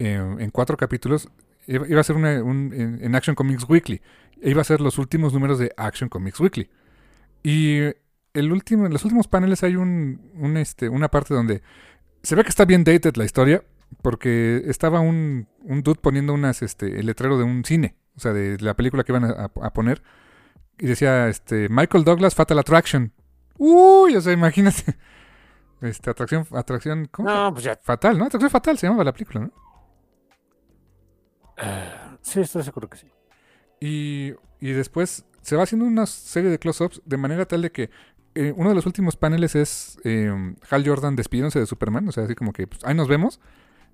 eh, 0.00 0.16
en 0.16 0.50
cuatro 0.50 0.76
capítulos 0.76 1.28
iba 1.70 2.00
a 2.00 2.04
ser 2.04 2.16
una, 2.16 2.42
un, 2.42 2.72
en, 2.74 3.14
Action 3.14 3.36
Comics 3.36 3.68
Weekly. 3.68 4.00
Iba 4.42 4.62
a 4.62 4.64
ser 4.64 4.80
los 4.80 4.98
últimos 4.98 5.32
números 5.32 5.58
de 5.58 5.72
Action 5.76 6.08
Comics 6.08 6.40
Weekly. 6.40 6.68
Y 7.42 7.78
el 8.34 8.52
último, 8.52 8.86
en 8.86 8.92
los 8.92 9.04
últimos 9.04 9.28
paneles 9.28 9.62
hay 9.62 9.76
un, 9.76 10.30
un, 10.34 10.56
este, 10.56 10.88
una 10.88 11.08
parte 11.08 11.34
donde 11.34 11.62
se 12.22 12.34
ve 12.34 12.42
que 12.42 12.48
está 12.48 12.64
bien 12.64 12.84
dated 12.84 13.14
la 13.16 13.24
historia, 13.24 13.62
porque 14.02 14.62
estaba 14.66 15.00
un, 15.00 15.48
un 15.62 15.82
dude 15.82 16.00
poniendo 16.00 16.34
unas, 16.34 16.62
este, 16.62 16.98
el 16.98 17.06
letrero 17.06 17.38
de 17.38 17.44
un 17.44 17.64
cine, 17.64 17.96
o 18.16 18.20
sea, 18.20 18.32
de 18.32 18.58
la 18.60 18.74
película 18.74 19.04
que 19.04 19.12
iban 19.12 19.24
a, 19.24 19.48
poner. 19.72 20.02
Y 20.78 20.86
decía, 20.86 21.28
este, 21.28 21.68
Michael 21.68 22.04
Douglas 22.04 22.34
Fatal 22.34 22.58
Attraction. 22.58 23.12
Uy, 23.58 24.16
o 24.16 24.20
sea, 24.20 24.32
imagínate. 24.32 24.96
Este, 25.82 26.10
atracción, 26.10 26.46
atracción, 26.52 27.08
¿cómo? 27.10 27.30
No, 27.30 27.54
pues 27.54 27.64
ya. 27.64 27.74
Fatal, 27.82 28.18
¿no? 28.18 28.26
Atracción 28.26 28.50
fatal 28.50 28.76
se 28.76 28.86
llamaba 28.86 29.02
la 29.02 29.14
película, 29.14 29.40
¿no? 29.40 29.50
Sí, 32.22 32.40
estoy 32.40 32.62
seguro 32.62 32.88
que 32.88 32.98
sí. 32.98 33.06
Y, 33.80 34.34
y 34.60 34.72
después 34.72 35.24
se 35.42 35.56
va 35.56 35.62
haciendo 35.62 35.86
una 35.86 36.06
serie 36.06 36.50
de 36.50 36.58
close-ups 36.58 37.02
de 37.04 37.16
manera 37.16 37.46
tal 37.46 37.62
de 37.62 37.72
que 37.72 37.90
eh, 38.34 38.52
uno 38.56 38.68
de 38.68 38.74
los 38.74 38.86
últimos 38.86 39.16
paneles 39.16 39.54
es 39.56 39.98
em, 40.04 40.54
Hal 40.70 40.86
Jordan 40.86 41.16
despidiéndose 41.16 41.58
de 41.58 41.66
Superman, 41.66 42.08
o 42.08 42.12
sea, 42.12 42.24
así 42.24 42.34
como 42.34 42.52
que 42.52 42.66
pues, 42.66 42.84
ahí 42.84 42.94
nos 42.94 43.08
vemos, 43.08 43.40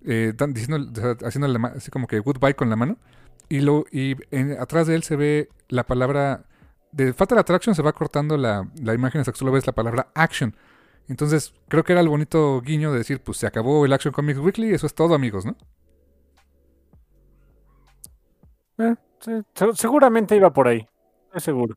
eh, 0.04 0.34
diciendo, 0.48 0.92
haciendo 1.24 1.66
así 1.68 1.90
como 1.90 2.06
que 2.06 2.18
goodbye 2.18 2.54
con 2.54 2.68
la 2.68 2.76
mano. 2.76 2.98
Y, 3.48 3.60
lo, 3.60 3.86
y 3.92 4.16
atrás 4.58 4.88
de 4.88 4.96
él 4.96 5.04
se 5.04 5.14
ve 5.14 5.48
la 5.68 5.86
palabra, 5.86 6.44
de 6.90 7.12
Fatal 7.12 7.38
Attraction 7.38 7.74
se 7.74 7.82
va 7.82 7.92
cortando 7.92 8.36
la, 8.36 8.68
la 8.82 8.92
imagen 8.92 9.20
hasta 9.20 9.32
que 9.32 9.38
solo 9.38 9.52
ves 9.52 9.66
la 9.66 9.72
palabra 9.72 10.08
action. 10.14 10.56
Entonces 11.08 11.54
creo 11.68 11.84
que 11.84 11.92
era 11.92 12.00
el 12.00 12.08
bonito 12.08 12.60
guiño 12.60 12.90
de 12.90 12.98
decir, 12.98 13.20
pues 13.20 13.38
se 13.38 13.46
acabó 13.46 13.86
el 13.86 13.92
Action 13.92 14.12
Comics 14.12 14.40
Weekly, 14.40 14.74
eso 14.74 14.86
es 14.86 14.94
todo 14.94 15.14
amigos, 15.14 15.46
¿no? 15.46 15.56
Eh, 18.78 18.94
seguramente 19.74 20.36
iba 20.36 20.52
por 20.52 20.68
ahí. 20.68 20.86
Es 21.34 21.42
seguro. 21.42 21.76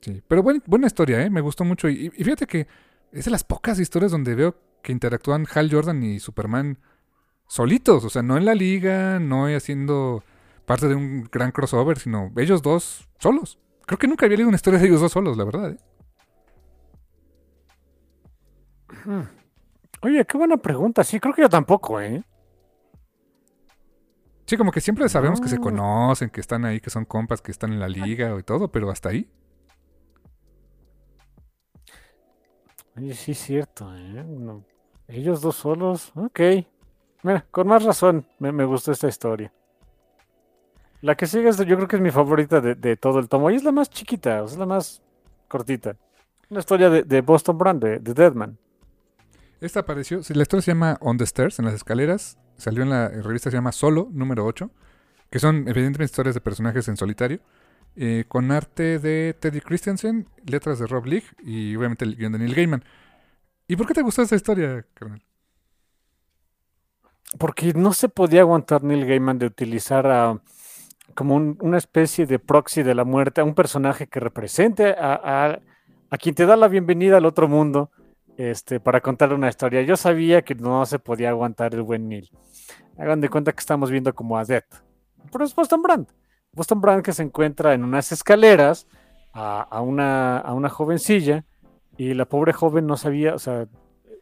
Sí, 0.00 0.22
pero 0.26 0.42
buena 0.42 0.86
historia, 0.86 1.22
¿eh? 1.22 1.30
Me 1.30 1.40
gustó 1.40 1.64
mucho. 1.64 1.88
Y, 1.88 2.10
fíjate 2.10 2.46
que 2.46 2.66
es 3.12 3.24
de 3.24 3.30
las 3.30 3.44
pocas 3.44 3.78
historias 3.78 4.12
donde 4.12 4.34
veo 4.34 4.54
que 4.82 4.92
interactúan 4.92 5.46
Hal 5.52 5.70
Jordan 5.70 6.02
y 6.02 6.20
Superman 6.20 6.78
solitos. 7.46 8.04
O 8.04 8.10
sea, 8.10 8.22
no 8.22 8.36
en 8.36 8.44
la 8.44 8.54
liga, 8.54 9.18
no 9.18 9.46
haciendo 9.46 10.22
parte 10.66 10.86
de 10.88 10.94
un 10.94 11.28
gran 11.32 11.50
crossover, 11.50 11.98
sino 11.98 12.30
ellos 12.36 12.62
dos 12.62 13.08
solos. 13.18 13.58
Creo 13.86 13.98
que 13.98 14.06
nunca 14.06 14.26
había 14.26 14.36
leído 14.36 14.48
una 14.48 14.56
historia 14.56 14.78
de 14.78 14.86
ellos 14.86 15.00
dos 15.00 15.12
solos, 15.12 15.36
la 15.36 15.44
verdad. 15.44 15.70
¿eh? 15.70 15.78
Hmm. 19.04 19.22
Oye, 20.02 20.24
qué 20.26 20.36
buena 20.36 20.58
pregunta. 20.58 21.02
Sí, 21.02 21.18
creo 21.18 21.34
que 21.34 21.42
yo 21.42 21.48
tampoco, 21.48 22.00
¿eh? 22.00 22.22
Sí, 24.48 24.56
como 24.56 24.72
que 24.72 24.80
siempre 24.80 25.06
sabemos 25.10 25.42
que 25.42 25.48
se 25.48 25.58
conocen, 25.58 26.30
que 26.30 26.40
están 26.40 26.64
ahí, 26.64 26.80
que 26.80 26.88
son 26.88 27.04
compas, 27.04 27.42
que 27.42 27.50
están 27.50 27.70
en 27.70 27.80
la 27.80 27.88
liga 27.88 28.34
y 28.38 28.42
todo, 28.42 28.72
pero 28.72 28.90
hasta 28.90 29.10
ahí. 29.10 29.28
Oye, 32.96 33.12
sí 33.12 33.32
es 33.32 33.38
cierto, 33.38 33.94
¿eh? 33.94 34.24
ellos 35.06 35.42
dos 35.42 35.54
solos, 35.54 36.12
ok. 36.14 36.40
Mira, 37.24 37.44
con 37.50 37.68
más 37.68 37.84
razón 37.84 38.26
me, 38.38 38.50
me, 38.50 38.64
gustó 38.64 38.90
esta 38.90 39.08
historia. 39.08 39.52
La 41.02 41.14
que 41.14 41.26
sigue, 41.26 41.52
yo 41.52 41.76
creo 41.76 41.86
que 41.86 41.96
es 41.96 42.02
mi 42.02 42.10
favorita 42.10 42.62
de, 42.62 42.96
todo 42.96 43.18
el 43.18 43.28
tomo. 43.28 43.50
Y 43.50 43.56
es 43.56 43.64
la 43.64 43.72
más 43.72 43.90
chiquita, 43.90 44.42
es 44.44 44.56
la 44.56 44.64
más 44.64 45.02
cortita. 45.46 45.94
Una 46.48 46.60
historia 46.60 46.88
de, 46.88 47.20
Boston 47.20 47.58
Brand, 47.58 47.84
de, 47.84 47.98
de 47.98 48.14
Deadman. 48.14 48.56
Esta 49.60 49.80
apareció, 49.80 50.22
la 50.26 50.42
historia 50.42 50.62
se 50.62 50.70
llama 50.70 50.96
On 51.02 51.18
the 51.18 51.24
Stairs, 51.24 51.58
en 51.58 51.66
las 51.66 51.74
escaleras, 51.74 52.38
salió 52.58 52.82
en 52.82 52.90
la 52.90 53.08
revista 53.08 53.50
se 53.50 53.56
llama 53.56 53.72
Solo, 53.72 54.08
número 54.12 54.44
8, 54.44 54.70
que 55.30 55.38
son 55.38 55.68
evidentemente 55.68 56.04
historias 56.04 56.34
de 56.34 56.40
personajes 56.40 56.88
en 56.88 56.96
solitario, 56.96 57.40
eh, 57.96 58.24
con 58.28 58.50
arte 58.50 58.98
de 58.98 59.34
Teddy 59.38 59.60
Christensen, 59.60 60.28
letras 60.44 60.78
de 60.78 60.86
Rob 60.86 61.06
Leigh 61.06 61.24
y 61.42 61.74
obviamente 61.76 62.04
el 62.04 62.16
guion 62.16 62.32
de 62.32 62.38
Neil 62.38 62.54
Gaiman. 62.54 62.84
¿Y 63.66 63.76
por 63.76 63.86
qué 63.86 63.94
te 63.94 64.02
gustó 64.02 64.22
esta 64.22 64.36
historia, 64.36 64.84
carnal? 64.94 65.22
Porque 67.38 67.72
no 67.74 67.92
se 67.92 68.08
podía 68.08 68.40
aguantar 68.40 68.82
Neil 68.82 69.06
Gaiman 69.06 69.38
de 69.38 69.46
utilizar 69.46 70.06
a, 70.06 70.40
como 71.14 71.36
una 71.36 71.78
especie 71.78 72.26
de 72.26 72.38
proxy 72.38 72.82
de 72.82 72.94
la 72.94 73.04
muerte 73.04 73.40
a 73.40 73.44
un 73.44 73.54
personaje 73.54 74.06
que 74.06 74.20
represente 74.20 74.90
a, 74.90 75.60
a 76.10 76.18
quien 76.18 76.34
te 76.34 76.46
da 76.46 76.56
la 76.56 76.68
bienvenida 76.68 77.18
al 77.18 77.26
otro 77.26 77.48
mundo 77.48 77.90
este, 78.38 78.78
para 78.78 79.00
contar 79.00 79.34
una 79.34 79.48
historia. 79.48 79.82
Yo 79.82 79.96
sabía 79.96 80.42
que 80.42 80.54
no 80.54 80.86
se 80.86 81.00
podía 81.00 81.30
aguantar 81.30 81.74
el 81.74 81.82
buen 81.82 82.08
Neil. 82.08 82.30
Hagan 82.96 83.20
de 83.20 83.28
cuenta 83.28 83.52
que 83.52 83.58
estamos 83.58 83.90
viendo 83.90 84.14
como 84.14 84.38
a 84.38 84.44
Death. 84.44 84.76
Pero 85.30 85.44
es 85.44 85.54
Boston 85.54 85.82
Brand. 85.82 86.08
Boston 86.52 86.80
Brand 86.80 87.02
que 87.02 87.12
se 87.12 87.24
encuentra 87.24 87.74
en 87.74 87.82
unas 87.82 88.12
escaleras 88.12 88.86
a, 89.32 89.80
una, 89.82 90.38
a 90.38 90.54
una 90.54 90.68
jovencilla 90.68 91.44
y 91.96 92.14
la 92.14 92.26
pobre 92.26 92.52
joven 92.52 92.86
no 92.86 92.96
sabía, 92.96 93.34
o 93.34 93.38
sea, 93.38 93.66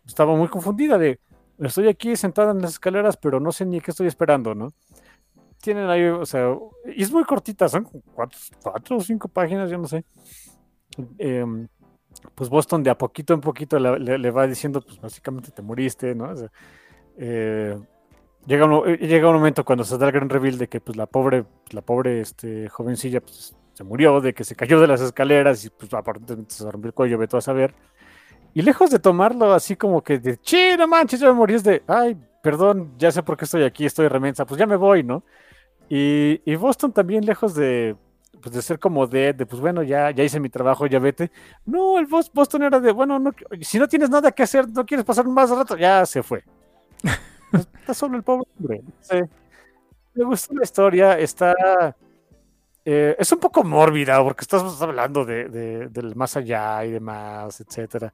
estaba 0.06 0.34
muy 0.34 0.48
confundida 0.48 0.98
de, 0.98 1.20
estoy 1.58 1.88
aquí 1.88 2.16
sentada 2.16 2.52
en 2.52 2.62
las 2.62 2.72
escaleras, 2.72 3.16
pero 3.16 3.38
no 3.38 3.52
sé 3.52 3.66
ni 3.66 3.80
qué 3.80 3.90
estoy 3.90 4.06
esperando, 4.06 4.54
¿no? 4.54 4.72
Tienen 5.60 5.88
ahí, 5.88 6.04
o 6.04 6.26
sea, 6.26 6.54
y 6.86 7.02
es 7.02 7.12
muy 7.12 7.24
cortita, 7.24 7.68
son 7.68 7.84
cuatro, 8.14 8.38
cuatro 8.62 8.96
o 8.96 9.00
cinco 9.00 9.28
páginas, 9.28 9.70
yo 9.70 9.78
no 9.78 9.86
sé. 9.86 10.04
Eh, 11.18 11.44
pues 12.34 12.50
Boston 12.50 12.82
de 12.82 12.90
a 12.90 12.98
poquito 12.98 13.34
en 13.34 13.40
poquito 13.40 13.78
le, 13.78 14.30
va 14.30 14.46
diciendo, 14.46 14.80
pues 14.80 15.00
básicamente 15.00 15.50
te 15.50 15.62
moriste, 15.62 16.14
¿no? 16.14 16.32
Eh, 17.16 17.76
llega, 18.46 18.64
un, 18.66 18.88
eh, 18.88 18.98
llega 18.98 19.28
un 19.28 19.36
momento 19.36 19.64
cuando 19.64 19.84
se 19.84 19.96
da 19.98 20.06
el 20.06 20.12
gran 20.12 20.28
reveal 20.28 20.58
de 20.58 20.68
que 20.68 20.80
pues 20.80 20.96
la 20.96 21.06
pobre, 21.06 21.44
la 21.70 21.82
pobre 21.82 22.20
este, 22.20 22.68
jovencilla 22.68 23.20
pues, 23.20 23.56
se 23.72 23.84
murió, 23.84 24.20
de 24.20 24.34
que 24.34 24.44
se 24.44 24.54
cayó 24.54 24.80
de 24.80 24.86
las 24.86 25.00
escaleras 25.00 25.64
y 25.64 25.70
pues 25.70 25.92
aparentemente 25.94 26.54
se 26.54 26.70
rompió 26.70 26.88
el 26.88 26.94
cuello, 26.94 27.18
ve 27.18 27.28
todo 27.28 27.38
a 27.38 27.42
saber. 27.42 27.74
Y 28.54 28.62
lejos 28.62 28.90
de 28.90 28.98
tomarlo 28.98 29.52
así 29.52 29.76
como 29.76 30.02
que 30.02 30.18
de, 30.18 30.38
che, 30.38 30.76
no 30.76 30.88
manches, 30.88 31.20
ya 31.20 31.28
me 31.28 31.34
morí, 31.34 31.54
es 31.54 31.64
de, 31.64 31.82
ay, 31.86 32.16
perdón, 32.42 32.94
ya 32.98 33.12
sé 33.12 33.22
por 33.22 33.36
qué 33.36 33.44
estoy 33.44 33.64
aquí, 33.64 33.84
estoy 33.84 34.08
remensa, 34.08 34.46
pues 34.46 34.58
ya 34.58 34.66
me 34.66 34.76
voy, 34.76 35.02
¿no? 35.02 35.24
Y, 35.88 36.40
y 36.50 36.56
Boston 36.56 36.92
también 36.92 37.26
lejos 37.26 37.54
de, 37.54 37.96
pues 38.40 38.54
de 38.54 38.62
ser 38.62 38.78
como 38.78 39.06
de, 39.06 39.32
de, 39.32 39.46
pues 39.46 39.60
bueno, 39.60 39.82
ya, 39.82 40.10
ya 40.10 40.24
hice 40.24 40.40
mi 40.40 40.48
trabajo, 40.48 40.86
ya 40.86 40.98
vete. 40.98 41.30
No, 41.64 41.98
el 41.98 42.06
Boston 42.06 42.62
era 42.62 42.80
de, 42.80 42.92
bueno, 42.92 43.18
no, 43.18 43.32
si 43.60 43.78
no 43.78 43.88
tienes 43.88 44.10
nada 44.10 44.32
que 44.32 44.42
hacer, 44.42 44.68
no 44.68 44.84
quieres 44.84 45.04
pasar 45.04 45.26
más 45.26 45.50
rato, 45.50 45.76
ya 45.76 46.04
se 46.06 46.22
fue. 46.22 46.44
está 47.52 47.94
solo 47.94 48.16
el 48.16 48.22
pobre 48.22 48.46
hombre. 48.58 48.82
Me 50.14 50.24
gustó 50.24 50.54
la 50.54 50.62
historia, 50.62 51.18
está... 51.18 51.54
Eh, 52.88 53.16
es 53.18 53.32
un 53.32 53.40
poco 53.40 53.64
mórbida 53.64 54.22
porque 54.22 54.42
estás 54.42 54.80
hablando 54.80 55.24
de, 55.24 55.88
del 55.88 56.14
más 56.14 56.36
allá 56.36 56.84
y 56.84 56.92
demás, 56.92 57.60
etcétera. 57.60 58.12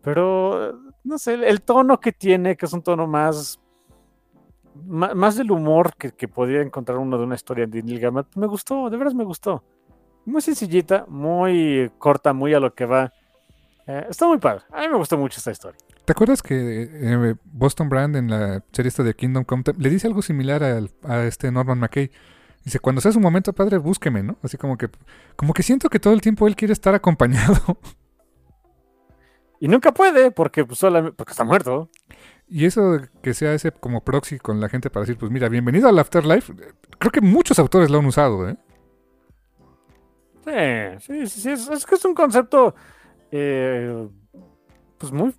Pero, 0.00 0.78
no 1.04 1.18
sé, 1.18 1.34
el, 1.34 1.62
tono 1.62 2.00
que 2.00 2.12
tiene, 2.12 2.56
que 2.56 2.66
es 2.66 2.72
un 2.72 2.82
tono 2.82 3.06
más 3.06 3.60
más, 4.74 5.36
del 5.36 5.50
humor 5.50 5.94
que, 5.96 6.12
que, 6.12 6.28
podría 6.28 6.62
encontrar 6.62 6.98
uno 6.98 7.18
de 7.18 7.24
una 7.24 7.34
historia 7.34 7.66
de 7.66 7.82
Neil 7.82 8.00
Gaiman, 8.00 8.26
me 8.34 8.46
gustó, 8.46 8.90
de 8.90 8.96
veras 8.96 9.14
me 9.14 9.24
gustó. 9.24 9.62
Muy 10.24 10.40
sencillita, 10.40 11.04
muy 11.08 11.90
corta, 11.98 12.32
muy 12.32 12.54
a 12.54 12.60
lo 12.60 12.74
que 12.74 12.86
va. 12.86 13.12
Eh, 13.86 14.06
está 14.08 14.26
muy 14.26 14.38
padre. 14.38 14.64
A 14.72 14.80
mí 14.80 14.88
me 14.88 14.96
gustó 14.96 15.18
mucho 15.18 15.38
esta 15.38 15.50
historia. 15.50 15.78
¿Te 16.04 16.12
acuerdas 16.12 16.42
que 16.42 16.88
eh, 16.90 17.34
Boston 17.44 17.88
Brand 17.88 18.16
en 18.16 18.30
la 18.30 18.62
serie 18.72 18.88
esta 18.88 19.02
de 19.02 19.14
Kingdom 19.14 19.44
Come 19.44 19.64
le 19.78 19.90
dice 19.90 20.06
algo 20.06 20.22
similar 20.22 20.62
a, 20.62 20.80
a 21.04 21.24
este 21.24 21.50
Norman 21.50 21.78
McKay? 21.78 22.10
Dice, 22.64 22.78
cuando 22.78 23.02
sea 23.02 23.12
su 23.12 23.20
momento, 23.20 23.52
padre, 23.52 23.76
búsqueme, 23.76 24.22
¿no? 24.22 24.38
Así 24.42 24.56
como 24.56 24.78
que, 24.78 24.88
como 25.36 25.52
que 25.52 25.62
siento 25.62 25.90
que 25.90 26.00
todo 26.00 26.14
el 26.14 26.22
tiempo 26.22 26.46
él 26.48 26.56
quiere 26.56 26.72
estar 26.72 26.94
acompañado. 26.94 27.78
Y 29.60 29.68
nunca 29.68 29.94
puede, 29.94 30.30
porque, 30.30 30.64
pues, 30.64 30.78
solamente, 30.78 31.16
porque 31.16 31.30
está 31.30 31.44
muerto. 31.44 31.88
Y 32.48 32.66
eso 32.66 32.98
que 33.22 33.34
sea 33.34 33.54
ese 33.54 33.72
como 33.72 34.02
proxy 34.02 34.38
con 34.38 34.60
la 34.60 34.68
gente 34.68 34.90
para 34.90 35.02
decir, 35.02 35.18
pues 35.18 35.32
mira, 35.32 35.48
bienvenido 35.48 35.88
al 35.88 35.98
Afterlife, 35.98 36.52
creo 36.98 37.10
que 37.10 37.20
muchos 37.20 37.58
autores 37.58 37.90
lo 37.90 37.98
han 37.98 38.06
usado, 38.06 38.48
¿eh? 38.48 38.56
Sí, 41.00 41.26
sí, 41.26 41.40
sí, 41.40 41.50
es, 41.50 41.86
que 41.86 41.94
es 41.94 42.04
un 42.04 42.14
concepto, 42.14 42.74
eh, 43.30 44.08
pues 44.98 45.10
muy, 45.10 45.34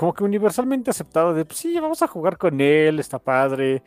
como 0.00 0.14
que 0.14 0.24
universalmente 0.24 0.90
aceptado 0.90 1.34
de, 1.34 1.44
pues 1.44 1.58
sí, 1.58 1.78
vamos 1.78 2.00
a 2.02 2.06
jugar 2.06 2.38
con 2.38 2.60
él, 2.60 2.98
está 3.00 3.18
padre. 3.18 3.82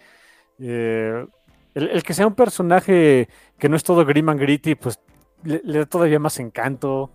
Eh, 0.59 1.25
el, 1.73 2.03
que 2.03 2.13
sea 2.13 2.27
un 2.27 2.35
personaje 2.35 3.27
que 3.57 3.67
no 3.67 3.75
es 3.75 3.83
todo 3.83 4.05
grim 4.05 4.29
and 4.29 4.39
gritty, 4.39 4.75
pues 4.75 4.99
le, 5.43 5.79
da 5.79 5.85
todavía 5.85 6.19
más 6.19 6.39
encanto. 6.39 7.11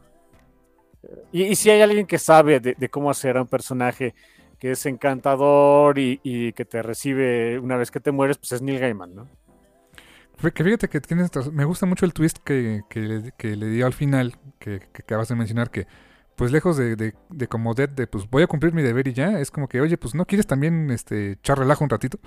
Y, 1.31 1.55
si 1.55 1.71
hay 1.71 1.81
alguien 1.81 2.07
que 2.07 2.19
sabe 2.19 2.59
de, 2.59 2.89
cómo 2.89 3.09
hacer 3.09 3.37
a 3.37 3.43
un 3.43 3.49
personaje 3.49 4.15
que 4.59 4.73
es 4.73 4.87
encantador 4.87 5.99
y, 5.99 6.53
que 6.53 6.65
te 6.65 6.83
recibe 6.83 7.59
una 7.59 7.77
vez 7.77 7.91
que 7.91 8.01
te 8.01 8.11
mueres, 8.11 8.39
pues 8.39 8.53
es 8.53 8.63
Neil 8.63 8.81
Gaiman, 8.81 9.15
¿no? 9.15 9.29
Que 10.55 10.63
fíjate 10.63 10.89
que 10.89 11.01
tienes, 11.01 11.31
me 11.53 11.65
gusta 11.65 11.85
mucho 11.87 12.05
el 12.05 12.13
twist 12.13 12.39
que, 12.39 12.83
le 13.43 13.69
dio 13.69 13.87
al 13.87 13.93
final, 13.93 14.37
que, 14.59 14.83
acabas 14.95 15.29
de 15.29 15.35
mencionar, 15.35 15.71
que 15.71 15.87
pues 16.37 16.53
lejos 16.53 16.77
de, 16.77 16.95
de, 16.95 17.49
como 17.49 17.75
Dead, 17.75 17.89
de 17.89 18.07
pues 18.07 18.31
voy 18.31 18.45
a 18.45 18.47
cumplir 18.47 18.73
mi 18.73 18.83
deber 18.83 19.09
y 19.09 19.13
ya, 19.13 19.41
es 19.41 19.51
como 19.51 19.69
que, 19.69 19.81
oye, 19.81 19.99
pues 19.99 20.15
no 20.15 20.25
quieres 20.25 20.47
también 20.47 20.91
este, 20.91 21.33
echar 21.33 21.59
relajo 21.59 21.83
un 21.83 21.91
ratito. 21.91 22.19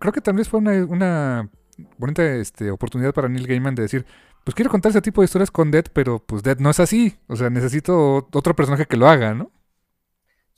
Creo 0.00 0.12
que 0.12 0.20
también 0.20 0.44
fue 0.46 0.58
una, 0.58 1.48
bonita 1.96 2.24
este, 2.24 2.72
oportunidad 2.72 3.14
para 3.14 3.28
Neil 3.28 3.46
Gaiman 3.46 3.76
de 3.76 3.82
decir, 3.82 4.04
pues 4.42 4.56
quiero 4.56 4.70
contar 4.70 4.90
ese 4.90 5.00
tipo 5.00 5.20
de 5.20 5.26
historias 5.26 5.52
con 5.52 5.70
Dead, 5.70 5.84
pero 5.92 6.18
pues 6.18 6.42
Dead 6.42 6.58
no 6.58 6.70
es 6.70 6.80
así. 6.80 7.16
O 7.28 7.36
sea, 7.36 7.50
necesito 7.50 8.28
otro 8.32 8.56
personaje 8.56 8.86
que 8.86 8.96
lo 8.96 9.08
haga, 9.08 9.34
¿no? 9.34 9.52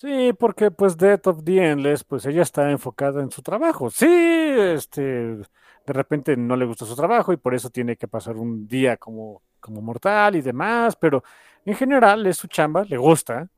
Sí, 0.01 0.32
porque 0.32 0.70
pues 0.70 0.97
Death 0.97 1.27
of 1.27 1.44
the 1.44 1.62
Endless, 1.62 2.05
pues 2.05 2.24
ella 2.24 2.40
está 2.40 2.70
enfocada 2.70 3.20
en 3.20 3.31
su 3.31 3.43
trabajo. 3.43 3.90
Sí, 3.90 4.06
este, 4.09 5.02
de 5.02 5.93
repente 5.93 6.39
no 6.39 6.56
le 6.56 6.64
gusta 6.64 6.86
su 6.86 6.97
trabajo 6.97 7.35
y 7.35 7.36
por 7.36 7.55
eso 7.55 7.68
tiene 7.68 7.97
que 7.97 8.09
pasar 8.09 8.39
un 8.39 8.66
día 8.66 8.97
como, 8.97 9.43
como 9.60 9.82
mortal 9.82 10.36
y 10.36 10.40
demás, 10.40 10.97
pero 10.97 11.22
en 11.66 11.74
general 11.74 12.27
es 12.27 12.39
su 12.39 12.48
chamba, 12.48 12.82
le 12.85 12.97
gusta. 12.97 13.51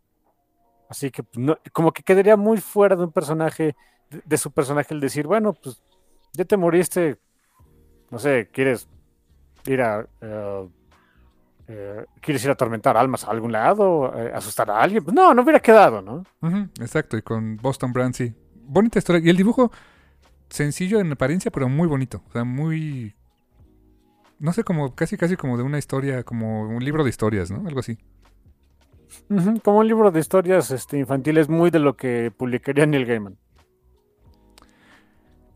Así 0.89 1.12
que 1.12 1.23
pues, 1.23 1.59
como 1.73 1.93
que 1.93 2.02
quedaría 2.02 2.36
muy 2.36 2.59
fuera 2.59 2.97
de 2.97 3.05
un 3.05 3.12
personaje 3.12 3.77
de, 4.10 4.36
su 4.36 4.51
personaje 4.51 4.94
el 4.94 5.01
decir, 5.01 5.28
bueno, 5.28 5.52
pues 5.52 5.81
ya 6.32 6.44
te 6.44 6.56
moriste, 6.56 7.19
no 8.10 8.19
sé, 8.19 8.48
quieres 8.52 8.89
ir 9.66 9.81
a... 9.81 10.09
Eh, 10.20 10.69
eh, 11.68 12.05
¿Quieres 12.20 12.44
ir 12.44 12.51
a 12.51 12.55
atormentar 12.55 12.97
almas 12.97 13.24
a 13.24 13.30
algún 13.30 13.52
lado? 13.52 14.12
Eh, 14.16 14.32
¿Asustar 14.34 14.70
a 14.70 14.80
alguien? 14.80 15.05
Pues 15.05 15.14
no, 15.14 15.32
no 15.32 15.43
hubiera 15.43 15.60
quedado, 15.60 16.02
¿no? 16.02 16.24
exacto, 16.80 17.16
y 17.16 17.22
con 17.22 17.56
Boston 17.56 17.93
Brand, 17.93 18.14
sí. 18.14 18.34
Bonita 18.64 18.98
historia. 18.98 19.22
Y 19.24 19.30
el 19.30 19.36
dibujo, 19.36 19.70
sencillo 20.48 21.01
en 21.01 21.12
apariencia, 21.12 21.51
pero 21.51 21.68
muy 21.68 21.89
bonito. 21.89 22.22
O 22.28 22.32
sea, 22.32 22.44
muy... 22.44 23.14
No 24.39 24.52
sé, 24.52 24.64
como 24.64 24.94
casi, 24.94 25.16
casi 25.16 25.36
como 25.36 25.56
de 25.56 25.62
una 25.62 25.78
historia, 25.78 26.24
como 26.24 26.62
un 26.62 26.84
libro 26.84 27.05
de 27.05 27.10
historias, 27.10 27.51
¿no? 27.51 27.66
Algo 27.66 27.80
así. 27.80 27.97
Como 29.62 29.78
un 29.78 29.86
libro 29.86 30.10
de 30.10 30.18
historias 30.18 30.70
este, 30.70 30.98
infantiles, 30.98 31.48
muy 31.48 31.70
de 31.70 31.78
lo 31.78 31.97
que 31.97 32.32
publicaría 32.36 32.86
Neil 32.86 33.06
Gaiman. 33.06 33.39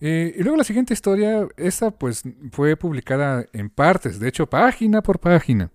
Eh, 0.01 0.35
y 0.37 0.43
luego 0.43 0.59
la 0.59 0.65
siguiente 0.65 0.93
historia, 0.93 1.49
esa 1.57 1.91
pues 1.91 2.23
fue 2.53 2.77
publicada 2.77 3.47
en 3.53 3.71
partes, 3.71 4.21
de 4.21 4.29
hecho 4.29 4.47
página 4.47 5.03
por 5.03 5.19
página. 5.19 5.71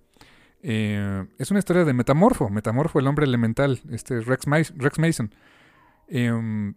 Eh, 0.64 1.26
es 1.38 1.52
una 1.52 1.60
historia 1.60 1.86
de 1.86 1.94
Metamorfo, 1.94 2.50
Metamorfo, 2.50 3.00
el 3.00 3.08
hombre 3.08 3.26
elemental, 3.26 3.80
este 3.92 4.22
Rex, 4.22 4.48
Mason, 4.48 5.34
em, 6.08 6.76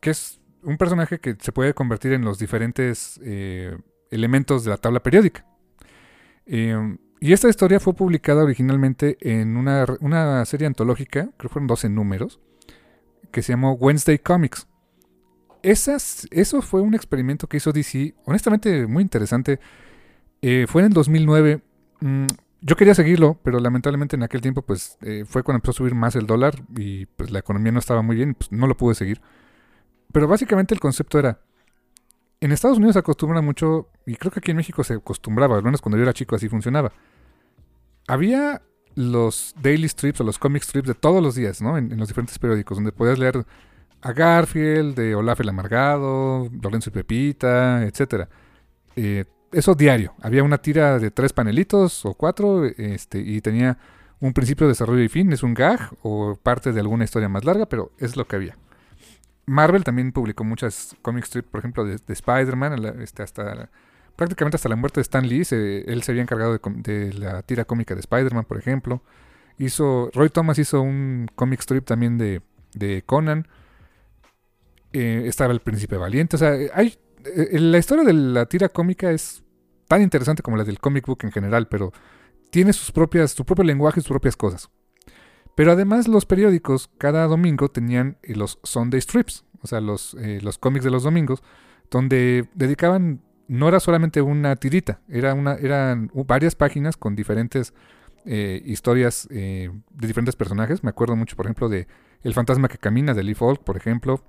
que 0.00 0.10
es 0.10 0.40
un 0.62 0.76
personaje 0.76 1.18
que 1.18 1.36
se 1.38 1.52
puede 1.52 1.74
convertir 1.74 2.12
en 2.12 2.24
los 2.24 2.38
diferentes 2.38 3.20
eh, 3.24 3.76
elementos 4.10 4.64
de 4.64 4.70
la 4.70 4.76
tabla 4.76 5.02
periódica. 5.02 5.46
Em, 6.46 6.98
y 7.20 7.32
esta 7.32 7.48
historia 7.48 7.80
fue 7.80 7.94
publicada 7.94 8.44
originalmente 8.44 9.16
en 9.20 9.56
una, 9.56 9.86
una 10.00 10.44
serie 10.44 10.66
antológica, 10.66 11.30
creo 11.36 11.36
que 11.38 11.48
fueron 11.48 11.66
12 11.66 11.88
números, 11.88 12.40
que 13.32 13.42
se 13.42 13.52
llamó 13.52 13.72
Wednesday 13.72 14.18
Comics 14.18 14.68
esas, 15.64 16.28
eso 16.30 16.60
fue 16.60 16.82
un 16.82 16.94
experimento 16.94 17.48
que 17.48 17.56
hizo 17.56 17.72
DC, 17.72 18.14
honestamente 18.26 18.86
muy 18.86 19.02
interesante. 19.02 19.58
Eh, 20.42 20.66
fue 20.68 20.82
en 20.82 20.88
el 20.88 20.92
2009. 20.92 21.62
Mm, 22.00 22.26
yo 22.66 22.76
quería 22.76 22.94
seguirlo, 22.94 23.38
pero 23.42 23.60
lamentablemente 23.60 24.16
en 24.16 24.22
aquel 24.22 24.40
tiempo 24.40 24.62
pues 24.62 24.96
eh, 25.02 25.24
fue 25.26 25.42
cuando 25.42 25.58
empezó 25.58 25.72
a 25.72 25.74
subir 25.74 25.94
más 25.94 26.16
el 26.16 26.26
dólar 26.26 26.54
y 26.74 27.04
pues 27.04 27.30
la 27.30 27.38
economía 27.38 27.72
no 27.72 27.78
estaba 27.78 28.00
muy 28.00 28.16
bien, 28.16 28.34
pues 28.34 28.50
no 28.50 28.66
lo 28.66 28.74
pude 28.74 28.94
seguir. 28.94 29.20
Pero 30.12 30.26
básicamente 30.28 30.72
el 30.72 30.80
concepto 30.80 31.18
era, 31.18 31.40
en 32.40 32.52
Estados 32.52 32.78
Unidos 32.78 32.94
se 32.94 33.00
acostumbra 33.00 33.42
mucho, 33.42 33.90
y 34.06 34.16
creo 34.16 34.32
que 34.32 34.38
aquí 34.38 34.52
en 34.52 34.56
México 34.56 34.82
se 34.82 34.94
acostumbraba, 34.94 35.56
al 35.56 35.62
menos 35.62 35.82
cuando 35.82 35.98
yo 35.98 36.04
era 36.04 36.14
chico 36.14 36.36
así 36.36 36.48
funcionaba. 36.48 36.90
Había 38.08 38.62
los 38.94 39.54
daily 39.60 39.88
strips 39.88 40.22
o 40.22 40.24
los 40.24 40.38
comic 40.38 40.62
strips 40.62 40.88
de 40.88 40.94
todos 40.94 41.22
los 41.22 41.34
días, 41.34 41.60
¿no? 41.60 41.76
En, 41.76 41.92
en 41.92 41.98
los 41.98 42.08
diferentes 42.08 42.38
periódicos, 42.38 42.78
donde 42.78 42.92
podías 42.92 43.18
leer 43.18 43.44
a 44.00 44.12
Garfield, 44.12 44.94
de 44.94 45.14
Olaf 45.14 45.40
el 45.40 45.50
Amargado, 45.50 46.48
Lorenzo 46.62 46.90
y 46.90 46.92
Pepita, 46.92 47.82
etc. 47.82 48.28
Eh, 48.96 49.24
eso 49.54 49.74
diario. 49.74 50.14
Había 50.20 50.42
una 50.42 50.58
tira 50.58 50.98
de 50.98 51.10
tres 51.10 51.32
panelitos 51.32 52.04
o 52.04 52.14
cuatro 52.14 52.64
este, 52.64 53.18
y 53.18 53.40
tenía 53.40 53.78
un 54.20 54.32
principio, 54.32 54.68
desarrollo 54.68 55.02
y 55.02 55.08
fin. 55.08 55.32
Es 55.32 55.42
un 55.42 55.54
gag 55.54 55.90
o 56.02 56.36
parte 56.42 56.72
de 56.72 56.80
alguna 56.80 57.04
historia 57.04 57.28
más 57.28 57.44
larga, 57.44 57.66
pero 57.66 57.92
es 57.98 58.16
lo 58.16 58.26
que 58.26 58.36
había. 58.36 58.56
Marvel 59.46 59.84
también 59.84 60.12
publicó 60.12 60.44
muchas 60.44 60.96
comic 61.02 61.24
strips, 61.24 61.48
por 61.48 61.60
ejemplo, 61.60 61.84
de, 61.84 61.98
Spider-Man, 62.08 63.02
este, 63.02 63.22
hasta 63.22 63.70
prácticamente 64.16 64.56
hasta 64.56 64.68
la 64.68 64.76
muerte 64.76 65.00
de 65.00 65.02
Stan 65.02 65.26
Lee. 65.26 65.42
él 65.50 66.02
se 66.02 66.12
había 66.12 66.22
encargado 66.22 66.58
de, 66.58 67.12
la 67.12 67.42
tira 67.42 67.64
cómica 67.64 67.94
de 67.94 68.00
Spider-Man, 68.00 68.44
por 68.44 68.58
ejemplo. 68.58 69.02
Hizo, 69.58 70.10
Roy 70.14 70.30
Thomas 70.30 70.58
hizo 70.58 70.80
un 70.80 71.30
comic 71.34 71.60
strip 71.60 71.84
también 71.84 72.18
de, 72.18 72.42
de 72.72 73.02
Conan. 73.04 73.46
Eh, 74.92 75.24
estaba 75.26 75.52
el 75.52 75.60
príncipe 75.60 75.96
valiente. 75.96 76.36
O 76.36 76.38
sea, 76.38 76.56
hay, 76.74 76.96
eh, 77.24 77.58
la 77.58 77.78
historia 77.78 78.04
de 78.04 78.12
la 78.12 78.46
tira 78.46 78.68
cómica 78.68 79.10
es 79.10 79.43
tan 79.88 80.02
interesante 80.02 80.42
como 80.42 80.56
la 80.56 80.64
del 80.64 80.80
comic 80.80 81.06
book 81.06 81.20
en 81.22 81.32
general, 81.32 81.68
pero 81.68 81.92
tiene 82.50 82.72
sus 82.72 82.92
propias, 82.92 83.32
su 83.32 83.44
propio 83.44 83.64
lenguaje 83.64 84.00
y 84.00 84.02
sus 84.02 84.10
propias 84.10 84.36
cosas. 84.36 84.70
Pero 85.56 85.72
además 85.72 86.08
los 86.08 86.26
periódicos 86.26 86.90
cada 86.98 87.26
domingo 87.26 87.68
tenían 87.68 88.18
eh, 88.22 88.34
los 88.34 88.58
Sunday 88.62 89.00
Strips, 89.00 89.44
o 89.60 89.66
sea, 89.66 89.80
los, 89.80 90.16
los 90.42 90.58
cómics 90.58 90.84
de 90.84 90.90
los 90.90 91.04
domingos, 91.04 91.42
donde 91.90 92.48
dedicaban, 92.54 93.22
no 93.48 93.68
era 93.68 93.80
solamente 93.80 94.20
una 94.20 94.56
tirita, 94.56 95.00
era 95.08 95.32
una, 95.32 95.54
eran 95.54 96.10
varias 96.26 96.54
páginas 96.54 96.96
con 96.96 97.14
diferentes 97.16 97.72
historias 98.26 99.26
de 99.30 99.70
diferentes 99.94 100.36
personajes. 100.36 100.82
Me 100.82 100.90
acuerdo 100.90 101.16
mucho, 101.16 101.36
por 101.36 101.46
ejemplo, 101.46 101.68
de 101.68 101.86
El 102.22 102.34
fantasma 102.34 102.68
que 102.68 102.78
camina 102.78 103.14
de 103.14 103.22
Lee 103.22 103.34
Falk, 103.34 103.62
por 103.62 103.76
ejemplo. 103.76 104.22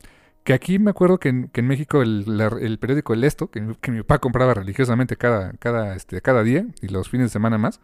Que 0.46 0.54
aquí 0.54 0.78
me 0.78 0.92
acuerdo 0.92 1.18
que 1.20 1.30
en, 1.30 1.50
México 1.68 2.04
el, 2.04 2.78
periódico 2.80 3.14
El 3.14 3.24
Esto, 3.24 3.50
que, 3.50 3.62
mi 3.62 4.04
papá 4.04 4.20
compraba 4.20 4.54
religiosamente 4.54 5.18
cada, 5.18 5.54
cada, 5.54 5.96
este, 5.96 6.22
cada 6.22 6.44
día 6.44 6.68
y 6.84 6.88
los 6.90 7.10
fines 7.10 7.26
de 7.26 7.30
semana 7.32 7.58
más. 7.58 7.82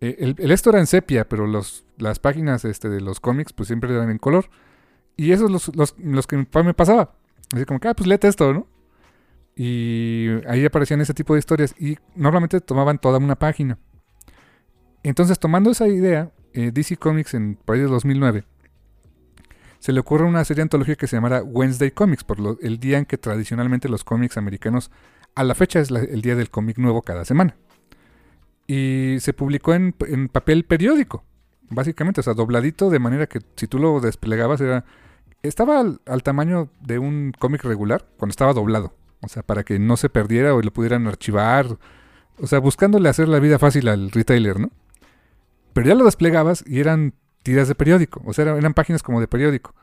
Eh, 0.00 0.16
el, 0.36 0.50
Esto 0.50 0.70
era 0.70 0.80
en 0.80 0.88
sepia, 0.88 1.28
pero 1.28 1.46
los, 1.46 1.86
las 1.96 2.18
páginas 2.18 2.64
este, 2.64 2.88
de 2.88 3.00
los 3.00 3.20
cómics 3.20 3.52
pues 3.52 3.68
siempre 3.68 3.94
eran 3.94 4.10
en 4.10 4.18
color. 4.18 4.50
Y 5.16 5.30
esos 5.30 5.48
los, 5.48 5.70
los, 5.76 6.26
que 6.26 6.36
mi 6.36 6.44
papá 6.44 6.64
me 6.64 6.74
pasaba. 6.74 7.14
Así 7.54 7.64
como 7.66 7.78
que, 7.78 7.86
ah, 7.86 7.94
pues 7.94 8.08
léete 8.08 8.26
esto, 8.26 8.52
¿no? 8.52 8.66
Y 9.54 10.30
ahí 10.48 10.64
aparecían 10.64 11.02
ese 11.02 11.14
tipo 11.14 11.34
de 11.34 11.38
historias. 11.38 11.72
Y 11.78 11.98
normalmente 12.16 12.60
tomaban 12.60 12.98
toda 12.98 13.18
una 13.18 13.36
página. 13.36 13.78
Entonces, 15.04 15.38
tomando 15.38 15.70
esa 15.70 15.86
idea, 15.86 16.32
eh, 16.52 16.72
DC 16.74 16.96
Comics 16.96 17.34
en 17.34 17.54
por 17.64 17.76
ahí 17.76 17.82
de 17.82 17.86
2009 17.86 18.44
se 19.84 19.92
le 19.92 20.00
ocurre 20.00 20.24
una 20.24 20.42
serie 20.46 20.62
antológica 20.62 20.96
que 20.96 21.06
se 21.06 21.14
llamara 21.14 21.42
Wednesday 21.42 21.90
Comics, 21.90 22.24
por 22.24 22.38
el 22.62 22.80
día 22.80 22.96
en 22.96 23.04
que 23.04 23.18
tradicionalmente 23.18 23.90
los 23.90 24.02
cómics 24.02 24.38
americanos, 24.38 24.90
a 25.34 25.44
la 25.44 25.54
fecha 25.54 25.78
es 25.78 25.90
el 25.90 26.22
día 26.22 26.36
del 26.36 26.48
cómic 26.48 26.78
nuevo 26.78 27.02
cada 27.02 27.26
semana. 27.26 27.54
Y 28.66 29.16
se 29.20 29.34
publicó 29.34 29.74
en, 29.74 29.92
papel 30.32 30.64
periódico, 30.64 31.22
básicamente, 31.68 32.20
o 32.20 32.24
sea, 32.24 32.32
dobladito 32.32 32.88
de 32.88 32.98
manera 32.98 33.26
que 33.26 33.40
si 33.56 33.66
tú 33.66 33.78
lo 33.78 34.00
desplegabas 34.00 34.62
era... 34.62 34.86
Estaba 35.42 35.80
al, 35.80 36.22
tamaño 36.22 36.70
de 36.80 36.98
un 36.98 37.34
cómic 37.38 37.62
regular 37.62 38.06
cuando 38.16 38.30
estaba 38.30 38.54
doblado, 38.54 38.94
o 39.20 39.28
sea, 39.28 39.42
para 39.42 39.64
que 39.64 39.78
no 39.78 39.98
se 39.98 40.08
perdiera 40.08 40.54
o 40.54 40.62
lo 40.62 40.72
pudieran 40.72 41.06
archivar, 41.06 41.76
o 42.40 42.46
sea, 42.46 42.58
buscándole 42.58 43.10
hacer 43.10 43.28
la 43.28 43.38
vida 43.38 43.58
fácil 43.58 43.88
al 43.88 44.10
retailer, 44.12 44.58
¿no? 44.58 44.70
Pero 45.74 45.88
ya 45.88 45.94
lo 45.94 46.06
desplegabas 46.06 46.64
y 46.66 46.80
eran 46.80 47.12
tiras 47.44 47.68
de 47.68 47.76
periódico, 47.76 48.20
o 48.26 48.32
sea, 48.32 48.56
eran, 48.56 48.74
páginas 48.74 49.04
como 49.04 49.20
de 49.20 49.28
periódico. 49.28 49.74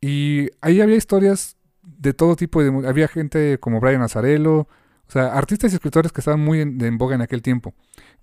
Y 0.00 0.50
ahí 0.60 0.80
había 0.80 0.96
historias 0.96 1.56
de 1.82 2.12
todo 2.12 2.36
tipo, 2.36 2.62
de, 2.62 2.86
había 2.86 3.08
gente 3.08 3.58
como 3.58 3.80
Brian 3.80 4.02
Azarello, 4.02 4.68
O 5.06 5.10
sea, 5.10 5.34
artistas 5.34 5.72
y 5.72 5.74
escritores 5.74 6.12
que 6.12 6.20
estaban 6.20 6.40
muy 6.40 6.60
en, 6.60 6.80
en 6.82 6.98
boga 6.98 7.14
en 7.14 7.22
aquel 7.22 7.42
tiempo. 7.42 7.74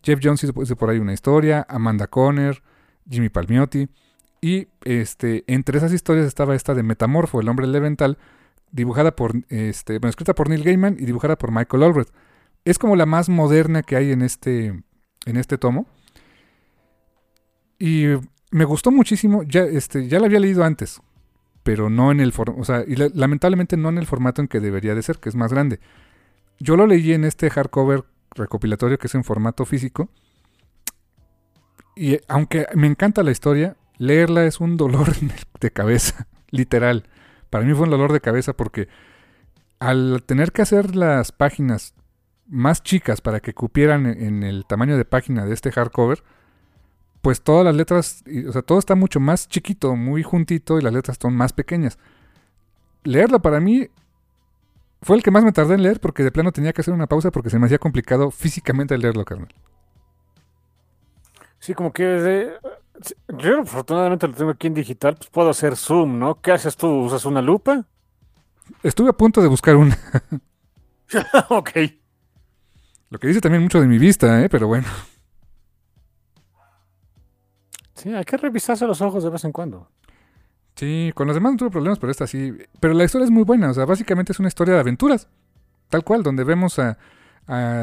Jeff 0.04 0.20
Jones 0.24 0.44
hizo 0.44 0.76
por 0.76 0.90
ahí 0.90 1.00
una 1.00 1.14
historia, 1.14 1.66
Amanda 1.70 2.08
Conner, 2.08 2.64
Jimmy 3.10 3.30
Palmiotti. 3.30 3.90
Y 4.42 4.68
este, 4.84 5.44
entre 5.48 5.78
esas 5.78 5.94
historias 5.94 6.26
estaba 6.26 6.56
esta 6.56 6.74
de 6.74 6.82
Metamorfo, 6.82 7.42
el 7.42 7.50
hombre 7.50 7.68
elemental, 7.68 8.18
dibujada 8.72 9.16
por, 9.16 9.34
este, 9.50 10.00
bueno, 10.00 10.10
escrita 10.10 10.34
por 10.34 10.50
Neil 10.50 10.64
Gaiman 10.64 10.98
y 11.00 11.06
dibujada 11.06 11.38
por 11.38 11.52
Michael 11.52 11.84
Allred. 11.84 12.08
Es 12.66 12.80
como 12.80 12.96
la 12.96 13.06
más 13.06 13.30
moderna 13.30 13.84
que 13.84 13.96
hay 13.96 14.12
en 14.12 14.24
este, 14.24 14.82
en 15.26 15.38
este 15.38 15.58
tomo. 15.58 15.88
Y 17.78 18.06
me 18.52 18.66
gustó 18.66 18.92
muchísimo, 18.92 19.44
ya, 19.44 19.64
este, 19.64 20.08
ya 20.08 20.20
la 20.20 20.28
había 20.28 20.40
leído 20.40 20.64
antes, 20.64 21.02
pero 21.64 21.90
no 21.90 22.12
en 22.12 22.20
el 22.20 22.34
formato, 22.34 22.62
o 22.62 22.66
sea, 22.66 22.84
y 22.86 22.96
lamentablemente 22.96 23.78
no 23.78 23.90
en 23.90 23.98
el 23.98 24.06
formato 24.06 24.42
en 24.42 24.48
que 24.48 24.60
debería 24.60 24.94
de 24.94 25.02
ser, 25.02 25.18
que 25.18 25.30
es 25.30 25.36
más 25.36 25.52
grande. 25.52 25.80
Yo 26.60 26.76
lo 26.76 26.86
leí 26.86 27.14
en 27.14 27.24
este 27.24 27.50
hardcover 27.50 28.04
recopilatorio 28.36 28.98
que 28.98 29.08
es 29.08 29.16
en 29.16 29.24
formato 29.24 29.66
físico. 29.66 30.10
Y 31.96 32.20
aunque 32.28 32.68
me 32.76 32.88
encanta 32.88 33.24
la 33.24 33.32
historia, 33.32 33.76
leerla 33.98 34.46
es 34.46 34.60
un 34.60 34.78
dolor 34.78 35.14
de 35.60 35.72
cabeza, 35.72 36.28
literal. 36.50 37.08
Para 37.50 37.66
mí 37.66 37.74
fue 37.74 37.84
un 37.84 37.92
dolor 37.92 38.14
de 38.14 38.22
cabeza 38.22 38.54
porque 38.54 38.88
al 39.80 40.24
tener 40.26 40.52
que 40.52 40.62
hacer 40.62 40.96
las 40.96 41.32
páginas 41.32 41.94
más 42.48 42.84
chicas 42.84 43.22
para 43.22 43.40
que 43.40 43.54
cupieran 43.54 44.06
en 44.06 44.44
el 44.44 44.66
tamaño 44.66 44.98
de 44.98 45.06
página 45.06 45.46
de 45.46 45.54
este 45.54 45.72
hardcover, 45.72 46.24
pues 47.22 47.42
todas 47.42 47.64
las 47.66 47.76
letras, 47.76 48.24
o 48.48 48.52
sea, 48.52 48.62
todo 48.62 48.80
está 48.80 48.96
mucho 48.96 49.20
más 49.20 49.48
chiquito, 49.48 49.96
muy 49.96 50.24
juntito 50.24 50.80
y 50.80 50.82
las 50.82 50.94
letras 50.94 51.18
son 51.22 51.36
más 51.36 51.54
pequeñas. 51.54 51.98
Leerlo 53.04 53.42
para 53.42 53.60
mí 53.60 53.90
fue 55.02 55.16
el 55.18 55.24
que 55.24 55.32
más 55.32 55.44
me 55.44 55.52
tardé 55.52 55.76
en 55.76 55.84
leer 55.84 56.00
porque 56.00 56.24
de 56.24 56.32
plano 56.32 56.52
tenía 56.52 56.74
que 56.74 56.82
hacer 56.82 56.94
una 56.94 57.08
pausa 57.08 57.32
porque 57.32 57.50
se 57.50 57.60
me 57.60 57.66
hacía 57.66 57.80
complicado 57.80 58.32
físicamente 58.32 58.98
leerlo, 58.98 59.26
carnal. 59.26 59.54
Sí, 61.60 61.74
como 61.74 61.94
que 61.94 62.52
yo 63.38 63.62
afortunadamente 63.62 64.28
lo 64.28 64.34
tengo 64.34 64.52
aquí 64.52 64.68
en 64.68 64.74
digital, 64.74 65.16
pues 65.16 65.30
puedo 65.30 65.50
hacer 65.50 65.76
zoom, 65.76 66.20
¿no? 66.20 66.42
¿Qué 66.42 66.52
haces 66.52 66.76
tú? 66.76 66.88
¿Usas 66.88 67.26
una 67.26 67.42
lupa? 67.42 67.86
Estuve 68.84 69.10
a 69.10 69.14
punto 69.14 69.42
de 69.42 69.48
buscar 69.48 69.76
una. 69.76 69.98
ok. 71.50 71.72
Lo 73.10 73.20
que 73.20 73.28
dice 73.28 73.42
también 73.42 73.64
mucho 73.64 73.82
de 73.82 73.88
mi 73.88 73.98
vista, 73.98 74.42
¿eh? 74.44 74.50
Pero 74.50 74.68
bueno. 74.68 74.88
Sí, 78.02 78.14
hay 78.14 78.24
que 78.24 78.38
revisarse 78.38 78.88
los 78.88 79.02
ojos 79.02 79.24
de 79.24 79.30
vez 79.30 79.44
en 79.44 79.52
cuando. 79.52 79.88
Sí, 80.76 81.12
con 81.14 81.28
los 81.28 81.36
demás 81.36 81.52
no 81.52 81.58
tuve 81.58 81.70
problemas, 81.70 82.00
pero 82.00 82.10
esta 82.10 82.26
sí. 82.26 82.58
Pero 82.80 82.94
la 82.96 83.04
historia 83.04 83.26
es 83.26 83.32
muy 83.32 83.44
buena, 83.44 83.70
o 83.70 83.74
sea, 83.74 83.86
básicamente 83.86 84.32
es 84.32 84.40
una 84.40 84.48
historia 84.48 84.74
de 84.74 84.80
aventuras. 84.80 85.28
Tal 85.90 86.04
cual, 86.04 86.24
donde 86.24 86.44
vemos 86.44 86.80
a, 86.80 86.98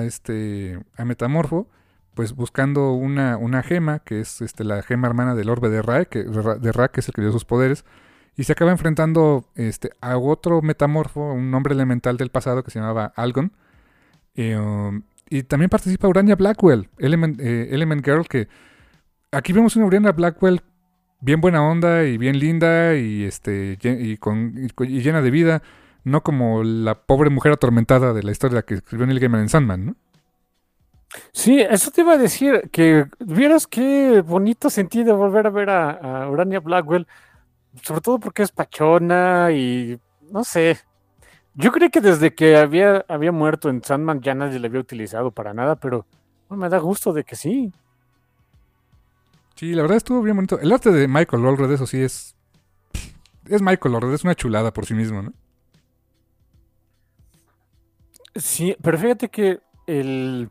este 0.02 0.80
a 0.96 1.04
Metamorfo 1.04 1.68
pues 2.14 2.34
buscando 2.34 2.94
una, 2.94 3.36
una 3.36 3.62
gema, 3.62 4.00
que 4.00 4.18
es 4.18 4.40
este, 4.40 4.64
la 4.64 4.82
gema 4.82 5.06
hermana 5.06 5.36
del 5.36 5.50
orbe 5.50 5.68
de 5.68 5.82
Ra, 5.82 6.04
que, 6.06 6.24
de 6.24 6.72
Ra, 6.72 6.88
que 6.88 6.98
es 6.98 7.06
el 7.06 7.14
que 7.14 7.20
dio 7.20 7.30
sus 7.30 7.44
poderes, 7.44 7.84
y 8.34 8.42
se 8.42 8.50
acaba 8.50 8.72
enfrentando 8.72 9.44
este, 9.54 9.90
a 10.00 10.18
otro 10.18 10.60
metamorfo, 10.60 11.20
un 11.32 11.54
hombre 11.54 11.74
elemental 11.74 12.16
del 12.16 12.30
pasado 12.30 12.64
que 12.64 12.72
se 12.72 12.80
llamaba 12.80 13.12
Algon. 13.14 13.52
Um, 14.36 15.02
y 15.30 15.44
también 15.44 15.70
participa 15.70 16.08
Urania 16.08 16.34
Blackwell, 16.34 16.88
Element, 16.98 17.38
eh, 17.40 17.68
Element 17.70 18.04
Girl, 18.04 18.26
que 18.26 18.48
aquí 19.32 19.52
vemos 19.52 19.76
una 19.76 19.86
Urania 19.86 20.12
Blackwell 20.12 20.62
bien 21.20 21.40
buena 21.40 21.66
onda 21.66 22.04
y 22.04 22.16
bien 22.18 22.38
linda 22.38 22.94
y, 22.94 23.24
este, 23.24 23.78
y, 23.82 24.16
con, 24.16 24.54
y 24.56 25.00
llena 25.00 25.22
de 25.22 25.30
vida, 25.30 25.62
no 26.04 26.22
como 26.22 26.62
la 26.62 26.94
pobre 26.94 27.30
mujer 27.30 27.52
atormentada 27.52 28.12
de 28.12 28.22
la 28.22 28.30
historia 28.30 28.62
que 28.62 28.74
escribió 28.74 29.06
Neil 29.06 29.20
Gaiman 29.20 29.42
en 29.42 29.48
Sandman, 29.48 29.86
¿no? 29.86 29.96
Sí, 31.32 31.60
eso 31.60 31.90
te 31.90 32.02
iba 32.02 32.12
a 32.12 32.18
decir, 32.18 32.68
que 32.70 33.06
vieras 33.18 33.66
qué 33.66 34.20
bonito 34.20 34.68
sentí 34.68 35.04
de 35.04 35.12
volver 35.12 35.46
a 35.46 35.50
ver 35.50 35.70
a, 35.70 36.28
Urania 36.28 36.60
Blackwell, 36.60 37.06
sobre 37.82 38.00
todo 38.02 38.20
porque 38.20 38.42
es 38.42 38.52
pachona 38.52 39.50
y 39.52 39.98
no 40.30 40.44
sé. 40.44 40.78
Yo 41.54 41.72
creí 41.72 41.88
que 41.90 42.00
desde 42.00 42.34
que 42.34 42.56
había, 42.56 43.04
había 43.08 43.32
muerto 43.32 43.70
en 43.70 43.82
Sandman 43.82 44.20
ya 44.20 44.34
nadie 44.34 44.58
le 44.58 44.68
había 44.68 44.80
utilizado 44.80 45.30
para 45.30 45.54
nada, 45.54 45.76
pero 45.76 46.06
me 46.50 46.68
da 46.68 46.78
gusto 46.78 47.12
de 47.12 47.24
que 47.24 47.36
sí. 47.36 47.72
Sí, 49.58 49.74
la 49.74 49.82
verdad 49.82 49.96
estuvo 49.96 50.22
bien 50.22 50.36
bonito. 50.36 50.60
El 50.60 50.70
arte 50.70 50.92
de 50.92 51.08
Michael 51.08 51.44
Allred, 51.44 51.72
eso 51.72 51.84
sí 51.84 52.00
es. 52.00 52.36
Es 53.46 53.60
Michael 53.60 53.96
Allred, 53.96 54.14
es 54.14 54.22
una 54.22 54.36
chulada 54.36 54.72
por 54.72 54.86
sí 54.86 54.94
mismo, 54.94 55.20
¿no? 55.20 55.32
Sí, 58.36 58.76
pero 58.80 58.96
fíjate 58.96 59.28
que 59.28 59.58
el 59.88 60.48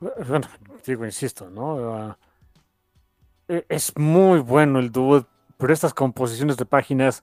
bueno, 0.00 0.48
digo, 0.86 1.04
insisto, 1.04 1.50
¿no? 1.50 1.94
Ah, 1.94 2.18
e, 3.46 3.66
es 3.68 3.92
muy 3.98 4.38
bueno 4.38 4.78
el 4.78 4.90
dúo, 4.90 5.26
pero 5.58 5.74
estas 5.74 5.92
composiciones 5.92 6.56
de 6.56 6.64
páginas. 6.64 7.22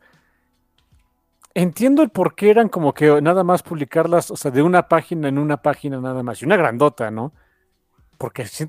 Entiendo 1.56 2.04
el 2.04 2.12
por 2.12 2.36
qué 2.36 2.52
eran 2.52 2.70
como 2.70 2.94
que 2.94 3.24
nada 3.24 3.44
más 3.44 3.64
publicarlas, 3.64 4.30
o 4.30 4.36
sea, 4.36 4.52
de 4.52 4.62
una 4.62 4.88
página 4.88 5.30
en 5.30 5.40
una 5.40 5.64
página 5.64 6.00
nada 6.00 6.22
más, 6.22 6.44
y 6.44 6.46
una 6.46 6.58
grandota, 6.58 7.10
¿no? 7.10 7.34
Porque 8.20 8.46
sí, 8.46 8.68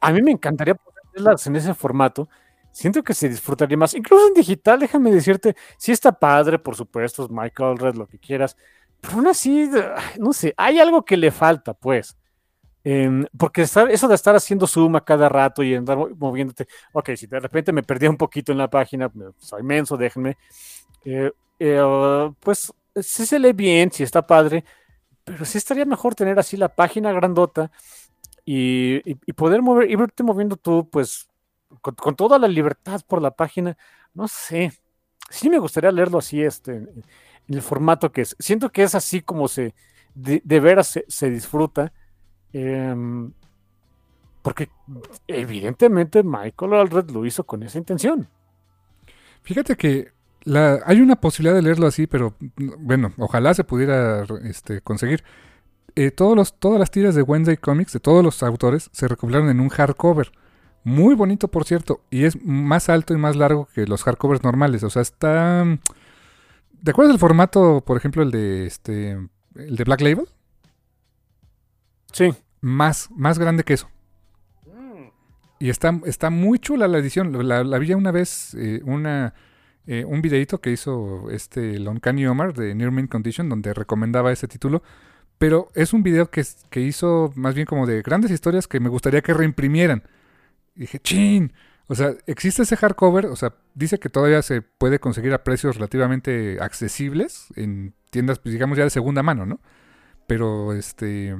a 0.00 0.12
mí 0.12 0.22
me 0.22 0.30
encantaría 0.30 0.78
ponerlas 1.18 1.46
en 1.46 1.56
ese 1.56 1.74
formato. 1.74 2.28
Siento 2.70 3.02
que 3.02 3.14
se 3.14 3.28
disfrutaría 3.28 3.76
más, 3.76 3.94
incluso 3.94 4.28
en 4.28 4.34
digital, 4.34 4.78
déjame 4.78 5.10
decirte, 5.10 5.56
sí 5.78 5.90
está 5.90 6.12
padre, 6.12 6.58
por 6.58 6.76
supuesto, 6.76 7.24
es 7.24 7.30
Michael 7.30 7.78
Red, 7.78 7.94
lo 7.94 8.06
que 8.06 8.18
quieras, 8.18 8.56
pero 9.00 9.14
aún 9.14 9.26
así, 9.26 9.68
no 10.18 10.32
sé, 10.32 10.54
hay 10.56 10.78
algo 10.78 11.04
que 11.04 11.16
le 11.16 11.30
falta, 11.30 11.74
pues. 11.74 12.16
Em, 12.84 13.26
porque 13.36 13.62
eso 13.62 14.08
de 14.08 14.14
estar 14.14 14.36
haciendo 14.36 14.66
zoom 14.66 14.96
a 14.96 15.04
cada 15.04 15.28
rato 15.28 15.62
y 15.62 15.74
andar 15.74 15.98
moviéndote, 16.16 16.68
ok, 16.92 17.10
si 17.16 17.26
de 17.26 17.40
repente 17.40 17.72
me 17.72 17.82
perdía 17.82 18.08
un 18.10 18.16
poquito 18.16 18.52
en 18.52 18.58
la 18.58 18.70
página, 18.70 19.10
soy 19.38 19.62
menso, 19.62 19.96
déjenme, 19.96 20.36
eh, 21.04 21.32
eh, 21.58 22.30
pues 22.40 22.72
sí 22.94 23.26
se 23.26 23.38
lee 23.38 23.52
bien, 23.52 23.90
sí 23.90 24.04
está 24.04 24.26
padre, 24.26 24.64
pero 25.24 25.44
sí 25.44 25.58
estaría 25.58 25.84
mejor 25.84 26.14
tener 26.14 26.38
así 26.38 26.56
la 26.56 26.68
página 26.68 27.12
grandota 27.12 27.70
y, 28.50 29.14
poder 29.34 29.62
mover, 29.62 29.90
irte 29.90 30.22
moviendo 30.22 30.56
tú, 30.56 30.88
pues, 30.88 31.28
con, 31.82 32.16
toda 32.16 32.38
la 32.38 32.48
libertad 32.48 33.00
por 33.06 33.20
la 33.20 33.32
página, 33.32 33.76
no 34.14 34.28
sé, 34.28 34.72
sí 35.30 35.50
me 35.50 35.58
gustaría 35.58 35.92
leerlo 35.92 36.18
así, 36.18 36.42
este, 36.42 36.76
en 36.76 37.04
el 37.48 37.62
formato 37.62 38.10
que 38.12 38.22
es. 38.22 38.36
Siento 38.38 38.70
que 38.70 38.82
es 38.82 38.94
así 38.94 39.20
como 39.20 39.48
se, 39.48 39.74
de, 40.14 40.60
veras 40.60 40.98
se 41.06 41.30
disfruta 41.30 41.92
Em, 42.52 43.32
porque 44.42 44.70
evidentemente 45.26 46.22
Michael 46.22 46.74
Alred 46.74 47.10
lo 47.10 47.26
hizo 47.26 47.44
con 47.44 47.62
esa 47.62 47.78
intención. 47.78 48.28
Fíjate 49.42 49.76
que 49.76 50.12
la, 50.44 50.80
hay 50.86 51.00
una 51.00 51.16
posibilidad 51.16 51.54
de 51.54 51.62
leerlo 51.62 51.86
así, 51.86 52.06
pero 52.06 52.34
bueno, 52.78 53.12
ojalá 53.18 53.52
se 53.54 53.64
pudiera 53.64 54.24
este, 54.44 54.80
conseguir. 54.80 55.24
Eh, 56.00 56.12
todos 56.12 56.36
los, 56.36 56.54
todas 56.60 56.78
las 56.78 56.92
tiras 56.92 57.16
de 57.16 57.22
Wednesday 57.22 57.56
Comics, 57.56 57.92
de 57.92 57.98
todos 57.98 58.22
los 58.22 58.44
autores, 58.44 58.88
se 58.92 59.08
recopilaron 59.08 59.48
en 59.48 59.58
un 59.58 59.68
hardcover. 59.68 60.30
Muy 60.84 61.16
bonito, 61.16 61.48
por 61.48 61.64
cierto, 61.64 62.02
y 62.08 62.22
es 62.22 62.40
más 62.44 62.88
alto 62.88 63.14
y 63.14 63.16
más 63.16 63.34
largo 63.34 63.66
que 63.74 63.84
los 63.84 64.04
hardcovers 64.04 64.44
normales. 64.44 64.84
O 64.84 64.90
sea, 64.90 65.02
está... 65.02 65.64
¿De 65.64 66.90
acuerdo 66.92 67.10
el 67.10 67.18
formato, 67.18 67.82
por 67.84 67.96
ejemplo, 67.96 68.22
el 68.22 68.30
de 68.30 68.66
este 68.66 69.18
el 69.56 69.74
de 69.74 69.82
Black 69.82 70.00
Label? 70.02 70.28
Sí. 72.12 72.32
Más, 72.60 73.10
más 73.10 73.40
grande 73.40 73.64
que 73.64 73.74
eso. 73.74 73.90
Mm. 74.66 75.08
Y 75.58 75.68
está, 75.68 76.00
está 76.06 76.30
muy 76.30 76.60
chula 76.60 76.86
la 76.86 76.98
edición. 76.98 77.48
La, 77.48 77.78
vi 77.80 77.92
una 77.92 78.12
vez, 78.12 78.54
eh, 78.54 78.82
una, 78.84 79.34
eh, 79.84 80.04
un 80.04 80.22
videito 80.22 80.60
que 80.60 80.70
hizo 80.70 81.28
este 81.32 81.80
Loncani 81.80 82.24
Omar 82.28 82.54
de 82.54 82.76
Near 82.76 82.92
Mint 82.92 83.10
Condition, 83.10 83.48
donde 83.48 83.74
recomendaba 83.74 84.30
ese 84.30 84.46
título. 84.46 84.84
Pero 85.38 85.68
es 85.74 85.92
un 85.92 86.02
video 86.02 86.30
que, 86.30 86.44
que 86.70 86.80
hizo 86.80 87.32
más 87.36 87.54
bien 87.54 87.66
como 87.66 87.86
de 87.86 88.02
grandes 88.02 88.30
historias 88.30 88.66
que 88.66 88.80
me 88.80 88.88
gustaría 88.88 89.22
que 89.22 89.34
reimprimieran. 89.34 90.02
Y 90.74 90.80
dije, 90.80 90.98
chin. 90.98 91.52
O 91.90 91.94
sea, 91.94 92.14
existe 92.26 92.62
ese 92.62 92.76
hardcover, 92.76 93.26
o 93.26 93.36
sea, 93.36 93.54
dice 93.74 93.98
que 93.98 94.10
todavía 94.10 94.42
se 94.42 94.60
puede 94.60 94.98
conseguir 94.98 95.32
a 95.32 95.42
precios 95.42 95.76
relativamente 95.76 96.58
accesibles 96.60 97.46
en 97.56 97.94
tiendas, 98.10 98.38
pues, 98.38 98.52
digamos 98.52 98.76
ya 98.76 98.84
de 98.84 98.90
segunda 98.90 99.22
mano, 99.22 99.46
¿no? 99.46 99.58
Pero 100.26 100.74
este 100.74 101.34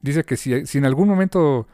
dice 0.00 0.24
que 0.24 0.36
si, 0.36 0.54
en 0.54 0.84
algún 0.86 1.08
momento 1.08 1.68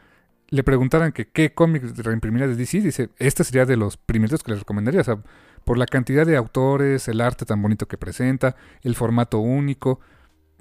le 0.49 0.63
preguntaran 0.63 1.13
que 1.13 1.29
qué 1.29 1.53
cómics 1.53 1.97
reimprimiría 1.97 2.47
de 2.47 2.55
DC, 2.55 2.81
dice, 2.81 3.09
este 3.17 3.43
sería 3.45 3.65
de 3.65 3.77
los 3.77 3.95
primeros 3.95 4.43
que 4.43 4.51
les 4.51 4.59
recomendaría, 4.59 5.01
o 5.01 5.03
sea, 5.05 5.23
por 5.63 5.77
la 5.77 5.85
cantidad 5.85 6.25
de 6.25 6.35
autores, 6.35 7.07
el 7.07 7.21
arte 7.21 7.45
tan 7.45 7.61
bonito 7.61 7.87
que 7.87 7.97
presenta, 7.97 8.57
el 8.81 8.95
formato 8.95 9.39
único. 9.39 10.01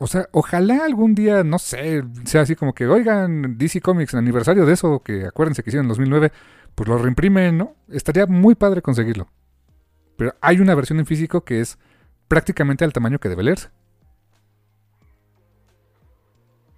O 0.02 0.08
sea, 0.08 0.28
ojalá 0.32 0.84
algún 0.84 1.14
día, 1.14 1.44
no 1.44 1.60
sé, 1.60 2.02
sea 2.24 2.40
así 2.40 2.56
como 2.56 2.74
que, 2.74 2.88
oigan, 2.88 3.56
DC 3.56 3.80
Comics, 3.80 4.12
en 4.14 4.18
aniversario 4.18 4.66
de 4.66 4.72
eso, 4.72 5.00
que 5.00 5.26
acuérdense 5.26 5.62
que 5.62 5.70
hicieron 5.70 5.84
en 5.84 5.90
2009, 5.90 6.32
pues 6.74 6.88
lo 6.88 6.98
reimprimen, 6.98 7.56
¿no? 7.56 7.76
Estaría 7.88 8.26
muy 8.26 8.56
padre 8.56 8.82
conseguirlo. 8.82 9.28
Pero 10.16 10.34
hay 10.40 10.58
una 10.58 10.74
versión 10.74 10.98
en 10.98 11.06
físico 11.06 11.44
que 11.44 11.60
es 11.60 11.78
prácticamente 12.26 12.84
al 12.84 12.92
tamaño 12.92 13.20
que 13.20 13.28
debe 13.28 13.44
leerse. 13.44 13.68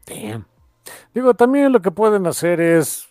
Damn. 0.06 0.46
Digo, 1.14 1.32
también 1.34 1.72
lo 1.72 1.80
que 1.80 1.90
pueden 1.90 2.26
hacer 2.26 2.60
es 2.60 3.09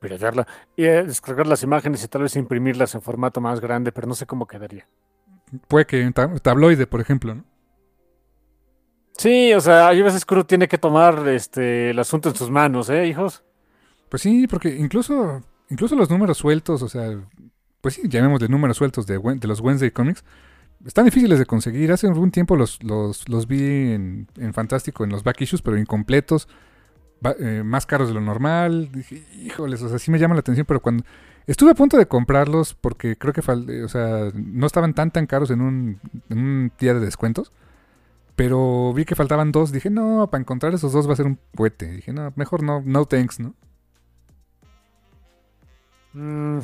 piratearla 0.00 0.46
y 0.74 0.84
eh, 0.84 1.04
descargar 1.04 1.46
las 1.46 1.62
imágenes 1.62 2.02
y 2.02 2.08
tal 2.08 2.22
vez 2.22 2.34
imprimirlas 2.36 2.94
en 2.94 3.02
formato 3.02 3.40
más 3.42 3.60
grande, 3.60 3.92
pero 3.92 4.06
no 4.06 4.14
sé 4.14 4.24
cómo 4.24 4.46
quedaría. 4.46 4.88
Puede 5.68 5.86
que 5.86 6.02
un 6.06 6.14
tab- 6.14 6.40
tabloide, 6.40 6.86
por 6.86 7.00
ejemplo, 7.02 7.34
¿no? 7.34 7.44
Sí, 9.18 9.52
o 9.54 9.60
sea, 9.60 9.88
hay 9.88 10.02
veces 10.02 10.24
que 10.24 10.34
uno 10.34 10.44
tiene 10.44 10.68
que 10.68 10.78
tomar 10.78 11.26
este, 11.28 11.90
el 11.90 11.98
asunto 11.98 12.28
en 12.28 12.34
sus 12.36 12.50
manos, 12.50 12.90
¿eh, 12.90 13.06
hijos? 13.06 13.42
Pues 14.10 14.22
sí, 14.22 14.46
porque 14.46 14.76
incluso, 14.76 15.42
incluso 15.70 15.96
los 15.96 16.10
números 16.10 16.38
sueltos, 16.38 16.82
o 16.82 16.88
sea, 16.88 17.18
pues 17.80 17.94
sí, 17.94 18.02
llamémosle 18.08 18.48
números 18.48 18.76
sueltos 18.76 19.06
de, 19.06 19.18
de 19.18 19.48
los 19.48 19.60
Wednesday 19.60 19.90
Comics, 19.90 20.22
están 20.84 21.06
difíciles 21.06 21.38
de 21.38 21.46
conseguir. 21.46 21.90
Hace 21.92 22.06
algún 22.06 22.30
tiempo 22.30 22.56
los, 22.56 22.82
los, 22.82 23.28
los 23.28 23.46
vi 23.46 23.92
en, 23.92 24.28
en 24.36 24.52
Fantástico, 24.52 25.02
en 25.04 25.10
los 25.10 25.24
back 25.24 25.40
issues, 25.40 25.62
pero 25.62 25.78
incompletos, 25.78 26.46
ba- 27.20 27.34
eh, 27.40 27.62
más 27.64 27.86
caros 27.86 28.08
de 28.08 28.14
lo 28.14 28.20
normal. 28.20 28.90
Dije, 28.92 29.24
híjoles, 29.42 29.82
o 29.82 29.88
sea, 29.88 29.98
sí 29.98 30.10
me 30.10 30.18
llama 30.18 30.34
la 30.34 30.40
atención, 30.40 30.66
pero 30.66 30.80
cuando 30.80 31.04
estuve 31.46 31.70
a 31.70 31.74
punto 31.74 31.96
de 31.96 32.06
comprarlos, 32.06 32.74
porque 32.74 33.16
creo 33.16 33.32
que, 33.32 33.40
o 33.82 33.88
sea, 33.88 34.30
no 34.34 34.66
estaban 34.66 34.92
tan 34.94 35.10
tan 35.10 35.26
caros 35.26 35.50
en 35.50 35.62
un, 35.62 36.00
en 36.28 36.38
un 36.38 36.72
día 36.78 36.92
de 36.94 37.00
descuentos. 37.00 37.50
Pero 38.36 38.92
vi 38.92 39.04
que 39.06 39.14
faltaban 39.14 39.50
dos. 39.50 39.72
Dije, 39.72 39.90
no, 39.90 40.28
para 40.30 40.42
encontrar 40.42 40.74
esos 40.74 40.92
dos 40.92 41.08
va 41.08 41.14
a 41.14 41.16
ser 41.16 41.26
un 41.26 41.36
puete. 41.52 41.90
Dije, 41.90 42.12
no, 42.12 42.32
mejor 42.36 42.62
no, 42.62 42.82
no 42.84 43.06
thanks, 43.06 43.40
¿no? 43.40 43.54
Mm, 46.12 46.60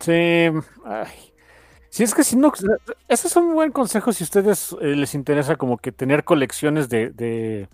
sí, 0.00 0.12
ay. 0.84 1.32
Si 1.90 2.02
es 2.02 2.14
que 2.14 2.24
si 2.24 2.36
no, 2.36 2.50
ese 3.08 3.28
es 3.28 3.36
un 3.36 3.52
buen 3.54 3.70
consejo 3.70 4.12
si 4.12 4.24
a 4.24 4.26
ustedes 4.26 4.74
eh, 4.80 4.96
les 4.96 5.14
interesa 5.14 5.56
como 5.56 5.76
que 5.76 5.92
tener 5.92 6.24
colecciones 6.24 6.88
de, 6.88 7.10
de, 7.10 7.68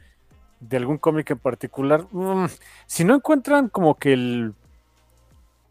de 0.58 0.76
algún 0.76 0.98
cómic 0.98 1.30
en 1.30 1.38
particular. 1.38 2.06
Mm, 2.10 2.46
si 2.86 3.04
no 3.04 3.14
encuentran 3.14 3.68
como 3.68 3.96
que 3.96 4.12
el, 4.12 4.54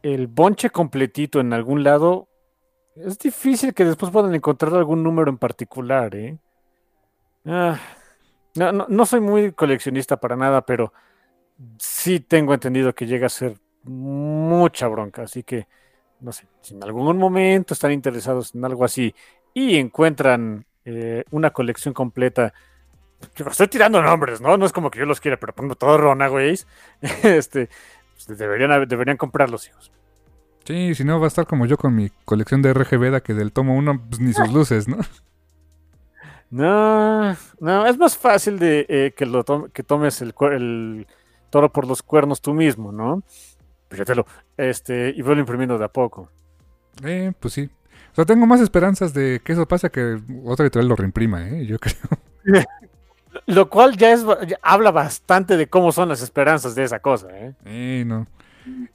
el 0.03 0.27
bonche 0.27 0.69
completito 0.69 1.41
en 1.41 1.51
algún 1.51 1.83
lado, 1.83 2.29
es 2.95 3.19
difícil 3.19 3.73
que 3.73 3.83
después 3.83 4.11
puedan 4.11 4.33
encontrar 4.33 4.73
algún 4.75 5.03
número 5.03 5.29
en 5.29 5.37
particular, 5.37 6.15
¿eh? 6.15 6.39
Ah, 7.47 7.79
no, 8.55 8.71
no, 8.71 8.85
no 8.89 9.05
soy 9.05 9.21
muy 9.21 9.51
coleccionista 9.53 10.17
para 10.17 10.35
nada, 10.35 10.65
pero 10.65 10.93
sí 11.79 12.19
tengo 12.19 12.53
entendido 12.53 12.93
que 12.93 13.07
llega 13.07 13.27
a 13.27 13.29
ser 13.29 13.57
mucha 13.83 14.87
bronca, 14.87 15.23
así 15.23 15.43
que 15.43 15.67
no 16.19 16.31
sé, 16.31 16.47
si 16.61 16.73
en 16.73 16.83
algún 16.83 17.17
momento 17.17 17.73
están 17.73 17.91
interesados 17.91 18.55
en 18.55 18.65
algo 18.65 18.83
así 18.85 19.13
y 19.53 19.77
encuentran 19.77 20.65
eh, 20.85 21.23
una 21.31 21.51
colección 21.51 21.93
completa, 21.93 22.53
que 23.33 23.43
estoy 23.43 23.67
tirando 23.67 24.01
nombres, 24.01 24.41
¿no? 24.41 24.57
No 24.57 24.65
es 24.65 24.71
como 24.71 24.91
que 24.91 24.99
yo 24.99 25.05
los 25.05 25.19
quiera, 25.19 25.37
pero 25.37 25.53
pongo 25.53 25.75
todo 25.75 25.97
Runaways, 25.97 26.67
este, 27.23 27.69
pues 28.13 28.37
deberían, 28.37 28.87
deberían 28.87 29.17
comprar 29.17 29.49
los 29.49 29.67
hijos. 29.67 29.91
Sí, 30.65 30.95
si 30.95 31.03
no 31.03 31.19
va 31.19 31.25
a 31.25 31.29
estar 31.29 31.47
como 31.47 31.65
yo 31.65 31.77
con 31.77 31.95
mi 31.95 32.09
colección 32.25 32.61
de 32.61 32.71
RG 32.71 32.99
Beta 32.99 33.21
que 33.21 33.33
del 33.33 33.53
tomo 33.53 33.75
1 33.75 34.01
pues, 34.09 34.19
ni 34.19 34.33
sus 34.33 34.51
luces, 34.51 34.87
¿no? 34.87 34.97
No, 36.49 37.35
no, 37.59 37.85
es 37.85 37.97
más 37.97 38.17
fácil 38.17 38.57
de 38.59 38.85
eh, 38.87 39.13
que, 39.15 39.25
lo 39.25 39.43
to- 39.43 39.69
que 39.73 39.83
tomes 39.83 40.21
el, 40.21 40.33
el 40.53 41.07
toro 41.49 41.71
por 41.71 41.85
los 41.85 42.01
cuernos 42.03 42.41
tú 42.41 42.53
mismo, 42.53 42.91
¿no? 42.91 43.23
Fíjatelo, 43.89 44.25
este, 44.57 45.09
y 45.15 45.21
velo 45.21 45.41
imprimiendo 45.41 45.77
de 45.77 45.85
a 45.85 45.89
poco. 45.89 46.29
Eh, 47.03 47.31
pues 47.39 47.53
sí. 47.53 47.69
O 48.11 48.15
sea, 48.15 48.25
tengo 48.25 48.45
más 48.45 48.61
esperanzas 48.61 49.13
de 49.13 49.41
que 49.43 49.53
eso 49.53 49.67
pase 49.67 49.89
que 49.91 50.19
otra 50.45 50.65
editorial 50.65 50.89
lo 50.89 50.95
reimprima, 50.95 51.47
¿eh? 51.47 51.65
Yo 51.65 51.79
creo. 51.79 51.95
Lo 53.45 53.69
cual 53.69 53.97
ya 53.97 54.13
es 54.13 54.25
ya 54.47 54.57
habla 54.61 54.91
bastante 54.91 55.57
de 55.57 55.67
cómo 55.67 55.91
son 55.91 56.09
las 56.09 56.21
esperanzas 56.21 56.75
de 56.75 56.83
esa 56.83 56.99
cosa, 56.99 57.27
¿eh? 57.31 57.53
Eh, 57.65 58.03
no. 58.05 58.25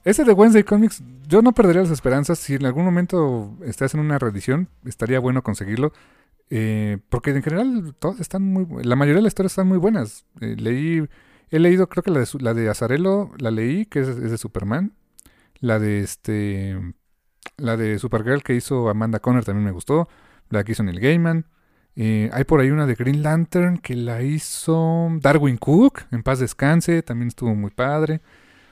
Ese 0.05 0.25
de 0.25 0.33
Wednesday 0.33 0.65
Comics, 0.65 1.03
yo 1.29 1.43
no 1.43 1.53
perdería 1.53 1.83
las 1.83 1.91
esperanzas. 1.91 2.39
Si 2.39 2.55
en 2.55 2.67
algún 2.67 2.85
momento 2.85 3.57
estás 3.65 3.95
en 3.95 4.01
una 4.01 4.19
reedición, 4.19 4.69
estaría 4.85 5.21
bueno 5.21 5.43
conseguirlo. 5.43 5.93
Eh, 6.55 6.99
porque 7.09 7.31
en 7.31 7.43
general 7.43 7.95
todas 7.99 8.21
están 8.21 8.43
muy... 8.43 8.67
La 8.85 8.95
mayoría 8.95 9.17
de 9.17 9.23
las 9.23 9.31
historias 9.31 9.53
están 9.53 9.69
muy 9.69 9.79
buenas. 9.79 10.27
Eh, 10.43 10.55
leí... 10.59 11.09
He 11.49 11.59
leído, 11.59 11.89
creo 11.89 12.03
que 12.03 12.11
la 12.11 12.21
de, 12.21 12.27
la 12.41 12.53
de 12.53 12.69
Azarelo 12.69 13.31
la 13.39 13.51
leí, 13.51 13.87
que 13.87 14.01
es, 14.01 14.17
de 14.21 14.37
Superman. 14.37 14.93
La 15.61 15.79
de 15.79 16.01
este... 16.01 16.79
La 17.57 17.79
de 17.79 17.99
Supergirl 17.99 18.43
que 18.43 18.55
hizo 18.55 18.91
Amanda 18.91 19.19
Conner 19.19 19.47
también 19.47 19.65
me 19.65 19.71
gustó. 19.71 20.09
La 20.51 20.63
que 20.63 20.73
hizo 20.73 20.83
Neil 20.83 21.01
Gaiman. 21.01 21.47
Eh, 21.97 22.29
hay 22.35 22.45
por 22.45 22.61
ahí 22.61 22.71
una 22.71 22.87
de 22.87 22.97
Green 22.97 23.23
Lantern 23.23 23.79
que 23.79 23.97
la 23.97 24.23
hizo 24.23 25.09
Darwin 25.23 25.57
Cook. 25.57 26.03
En 26.11 26.23
paz 26.23 26.39
descanse. 26.39 27.03
También 27.03 27.29
estuvo 27.29 27.55
muy 27.55 27.71
padre. 27.71 28.21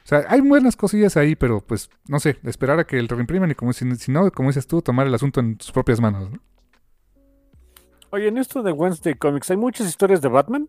O 0.04 0.06
sea, 0.06 0.26
hay 0.28 0.42
buenas 0.42 0.76
cosillas 0.76 1.16
ahí, 1.16 1.34
pero 1.34 1.62
pues, 1.66 1.88
no 2.08 2.20
sé, 2.20 2.38
esperar 2.42 2.78
a 2.78 2.84
que 2.84 2.98
el 2.98 3.08
reimpriman 3.08 3.50
y 3.50 3.54
como 3.54 3.72
si, 3.72 3.90
si 3.96 4.12
no, 4.12 4.30
como 4.32 4.50
dices 4.50 4.66
tú, 4.66 4.82
tomar 4.82 5.06
el 5.06 5.14
asunto 5.14 5.40
en 5.40 5.56
sus 5.60 5.72
propias 5.72 5.98
manos. 5.98 6.30
¿no? 6.30 6.40
Oye, 8.10 8.28
en 8.28 8.38
esto 8.38 8.62
de 8.62 8.72
Wednesday 8.72 9.14
Comics, 9.14 9.50
¿hay 9.50 9.56
muchas 9.56 9.86
historias 9.88 10.20
de 10.20 10.28
Batman? 10.28 10.68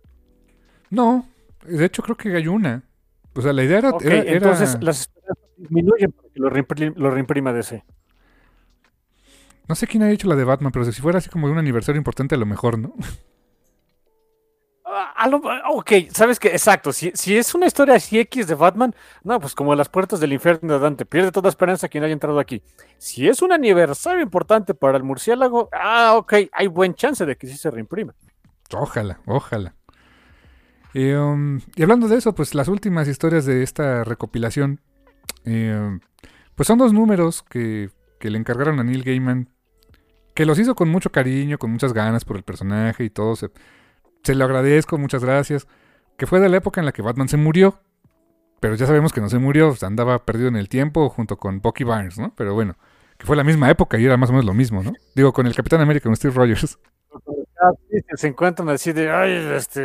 No, 0.90 1.26
de 1.66 1.86
hecho 1.86 2.04
creo 2.04 2.16
que 2.18 2.36
hay 2.36 2.48
una. 2.48 2.84
O 3.34 3.42
sea, 3.42 3.54
la 3.54 3.64
idea 3.64 3.80
era... 3.80 3.90
Ok, 3.92 4.04
era- 4.04 4.16
era- 4.18 4.34
entonces 4.34 4.78
las 4.82 5.02
esperanzas 5.02 5.46
disminuyen 5.58 6.12
para 6.12 6.30
que 6.30 6.40
lo, 6.40 6.50
reimprim- 6.50 6.96
lo 6.96 7.12
reimprima 7.12 7.54
DC. 7.54 7.84
No 9.68 9.76
sé 9.76 9.88
quién 9.88 10.04
ha 10.04 10.12
hecho 10.12 10.28
la 10.28 10.36
de 10.36 10.44
Batman, 10.44 10.72
pero 10.72 10.84
si 10.92 11.02
fuera 11.02 11.20
así 11.20 11.30
como 11.30 11.48
de 11.48 11.54
un 11.54 11.60
aniversario 11.60 11.98
importante, 11.98 12.36
a 12.36 12.38
lo 12.38 12.46
mejor, 12.46 12.78
¿no? 12.78 12.94
Ok, 15.70 15.92
sabes 16.12 16.40
que, 16.40 16.50
exacto, 16.50 16.92
si, 16.92 17.12
si 17.14 17.38
es 17.38 17.56
una 17.56 17.66
historia 17.66 17.96
así 17.96 18.20
X 18.20 18.48
de 18.48 18.56
Batman, 18.56 18.94
no, 19.24 19.40
pues 19.40 19.56
como 19.56 19.74
las 19.76 19.90
puertas 19.90 20.20
del 20.20 20.34
infierno 20.34 20.74
de 20.74 20.80
Dante, 20.80 21.06
pierde 21.06 21.32
toda 21.32 21.50
esperanza 21.50 21.88
quien 21.88 22.04
haya 22.04 22.14
entrado 22.14 22.40
aquí. 22.40 22.62
Si 22.98 23.28
es 23.28 23.42
un 23.42 23.52
aniversario 23.52 24.22
importante 24.22 24.74
para 24.74 24.98
el 24.98 25.04
murciélago, 25.04 25.70
ah, 25.72 26.16
ok, 26.18 26.34
hay 26.52 26.68
buen 26.68 26.94
chance 26.96 27.26
de 27.26 27.38
que 27.38 27.48
sí 27.48 27.58
se 27.58 27.72
reimprima. 27.72 28.14
Ojalá, 28.74 29.20
ojalá. 29.26 29.76
Eh, 30.94 31.16
um, 31.16 31.62
y 31.76 31.84
hablando 31.84 32.08
de 32.08 32.18
eso, 32.18 32.36
pues 32.36 32.54
las 32.54 32.68
últimas 32.68 33.08
historias 33.08 33.46
de 33.46 33.64
esta 33.64 34.04
recopilación, 34.04 34.82
eh, 35.46 36.00
pues 36.56 36.68
son 36.68 36.78
dos 36.78 36.92
números 36.92 37.44
que, 37.44 37.90
que 38.20 38.30
le 38.30 38.38
encargaron 38.38 38.80
a 38.80 38.84
Neil 38.84 39.04
Gaiman, 39.04 39.50
que 40.34 40.46
los 40.46 40.60
hizo 40.60 40.76
con 40.76 40.90
mucho 40.90 41.12
cariño, 41.12 41.58
con 41.58 41.72
muchas 41.72 41.94
ganas 41.94 42.26
por 42.26 42.36
el 42.36 42.44
personaje 42.44 43.04
y 43.04 43.10
todo. 43.10 43.36
Se, 43.36 43.50
se 44.24 44.36
lo 44.36 44.46
agradezco, 44.46 44.98
muchas 44.98 45.24
gracias. 45.24 45.68
Que 46.18 46.28
fue 46.28 46.40
de 46.40 46.50
la 46.50 46.58
época 46.58 46.82
en 46.82 46.86
la 46.86 46.92
que 46.92 47.02
Batman 47.02 47.30
se 47.30 47.38
murió. 47.38 47.80
Pero 48.60 48.76
ya 48.76 48.86
sabemos 48.86 49.12
que 49.12 49.22
no 49.22 49.30
se 49.30 49.40
murió, 49.40 49.76
andaba 49.82 50.24
perdido 50.24 50.48
en 50.48 50.56
el 50.56 50.70
tiempo 50.70 51.10
junto 51.10 51.38
con 51.38 51.62
Bucky 51.62 51.84
Barnes, 51.84 52.20
¿no? 52.20 52.32
Pero 52.36 52.54
bueno, 52.54 52.78
que 53.18 53.26
fue 53.26 53.36
la 53.36 53.44
misma 53.44 53.72
época 53.72 53.98
y 53.98 54.06
era 54.06 54.18
más 54.18 54.30
o 54.30 54.34
menos 54.34 54.46
lo 54.46 54.54
mismo, 54.54 54.84
¿no? 54.84 54.94
Digo, 55.16 55.34
con 55.34 55.48
el 55.48 55.56
Capitán 55.56 55.82
América, 55.82 56.04
con 56.04 56.16
Steve 56.16 56.34
Rogers. 56.36 56.78
Ah, 57.60 57.72
se 58.16 58.28
encuentran 58.28 58.70
así 58.70 58.94
de, 58.94 59.10
ay, 59.10 59.34
este, 59.56 59.84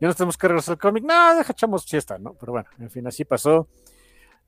ya 0.00 0.08
nos 0.08 0.16
tenemos 0.16 0.38
que 0.38 0.48
regresar 0.48 0.72
al 0.72 0.78
cómic. 0.78 1.04
No, 1.04 1.36
deja 1.36 1.52
echamos 1.52 1.84
siesta, 1.84 2.18
¿no? 2.18 2.34
Pero 2.40 2.52
bueno, 2.52 2.68
en 2.78 2.90
fin, 2.90 3.06
así 3.06 3.24
pasó. 3.24 3.68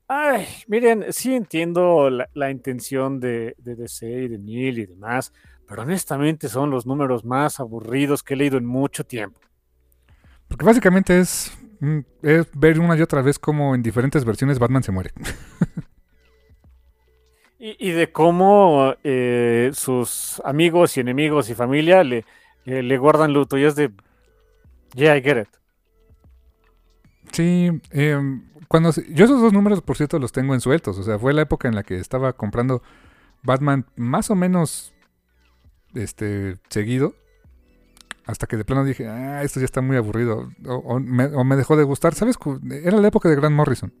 Ay, 0.07 0.47
miren, 0.67 1.05
sí 1.13 1.35
entiendo 1.35 2.09
la, 2.09 2.29
la 2.33 2.51
intención 2.51 3.19
de, 3.19 3.55
de 3.59 3.75
DC 3.75 4.07
y 4.07 4.27
de 4.27 4.37
Neil 4.39 4.79
y 4.79 4.85
demás, 4.85 5.33
pero 5.71 5.83
honestamente 5.83 6.49
son 6.49 6.69
los 6.69 6.85
números 6.85 7.23
más 7.23 7.61
aburridos 7.61 8.23
que 8.23 8.33
he 8.33 8.37
leído 8.37 8.57
en 8.57 8.65
mucho 8.65 9.05
tiempo. 9.05 9.39
Porque 10.49 10.65
básicamente 10.65 11.17
es, 11.17 11.57
mm, 11.79 11.99
es 12.23 12.47
ver 12.53 12.77
una 12.77 12.97
y 12.97 13.01
otra 13.01 13.21
vez 13.21 13.39
cómo 13.39 13.73
en 13.73 13.81
diferentes 13.81 14.25
versiones 14.25 14.59
Batman 14.59 14.83
se 14.83 14.91
muere. 14.91 15.11
Y, 17.63 17.77
y 17.89 17.91
de 17.91 18.11
cómo 18.11 18.95
eh, 19.03 19.69
sus 19.75 20.41
amigos 20.43 20.97
y 20.97 21.01
enemigos 21.01 21.47
y 21.47 21.53
familia 21.53 22.03
le, 22.03 22.25
eh, 22.65 22.81
le 22.81 22.97
guardan 22.97 23.33
luto 23.33 23.55
y 23.55 23.65
es 23.65 23.75
de, 23.75 23.91
yeah, 24.95 25.15
I 25.15 25.21
get 25.21 25.43
it. 25.43 25.47
Sí, 27.31 27.69
em, 27.91 28.49
cuando 28.67 28.91
yo 29.09 29.25
esos 29.25 29.39
dos 29.39 29.53
números, 29.53 29.83
por 29.83 29.95
cierto, 29.95 30.17
los 30.17 30.31
tengo 30.31 30.55
en 30.55 30.59
sueltos. 30.59 30.97
O 30.97 31.03
sea, 31.03 31.19
fue 31.19 31.33
la 31.33 31.43
época 31.43 31.67
en 31.67 31.75
la 31.75 31.83
que 31.83 31.99
estaba 31.99 32.33
comprando 32.33 32.81
Batman 33.43 33.85
más 33.95 34.31
o 34.31 34.35
menos 34.35 34.91
este 35.95 36.57
seguido. 36.69 37.15
Hasta 38.25 38.47
que 38.47 38.55
de 38.57 38.65
plano 38.65 38.85
dije, 38.85 39.07
ah, 39.07 39.43
esto 39.43 39.59
ya 39.59 39.65
está 39.65 39.81
muy 39.81 39.97
aburrido. 39.97 40.49
O, 40.67 40.75
o 40.75 40.99
me, 40.99 41.25
o 41.25 41.43
me 41.43 41.55
dejó 41.55 41.75
de 41.75 41.83
gustar. 41.83 42.13
¿Sabes? 42.13 42.37
Era 42.83 42.97
la 42.97 43.07
época 43.07 43.29
de 43.29 43.35
Grant 43.35 43.55
Morrison. 43.55 43.93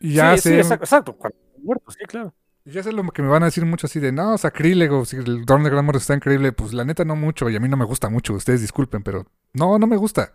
Y 0.00 0.14
ya 0.14 0.36
sí, 0.36 0.42
sí, 0.42 0.48
sé, 0.48 0.58
exacto, 0.58 0.84
exacto, 0.84 1.16
cuando 1.16 1.38
muerto, 1.62 1.90
sí, 1.92 1.98
claro. 2.06 2.34
ya 2.64 2.82
sé 2.82 2.92
lo 2.92 3.02
que 3.10 3.22
me 3.22 3.28
van 3.28 3.42
a 3.42 3.46
decir 3.46 3.64
mucho 3.66 3.86
así 3.86 3.98
de, 4.00 4.12
no, 4.12 4.38
sacrílego, 4.38 5.04
si 5.04 5.16
el 5.16 5.44
Dorn 5.44 5.64
de 5.64 5.70
Grant 5.70 5.86
Morrison 5.86 6.02
está 6.02 6.14
increíble. 6.14 6.52
Pues 6.52 6.72
la 6.72 6.84
neta 6.84 7.04
no 7.04 7.16
mucho 7.16 7.50
y 7.50 7.56
a 7.56 7.60
mí 7.60 7.68
no 7.68 7.76
me 7.76 7.84
gusta 7.84 8.08
mucho. 8.08 8.34
Ustedes 8.34 8.60
disculpen, 8.60 9.02
pero 9.02 9.26
no, 9.52 9.78
no 9.78 9.86
me 9.86 9.96
gusta. 9.96 10.32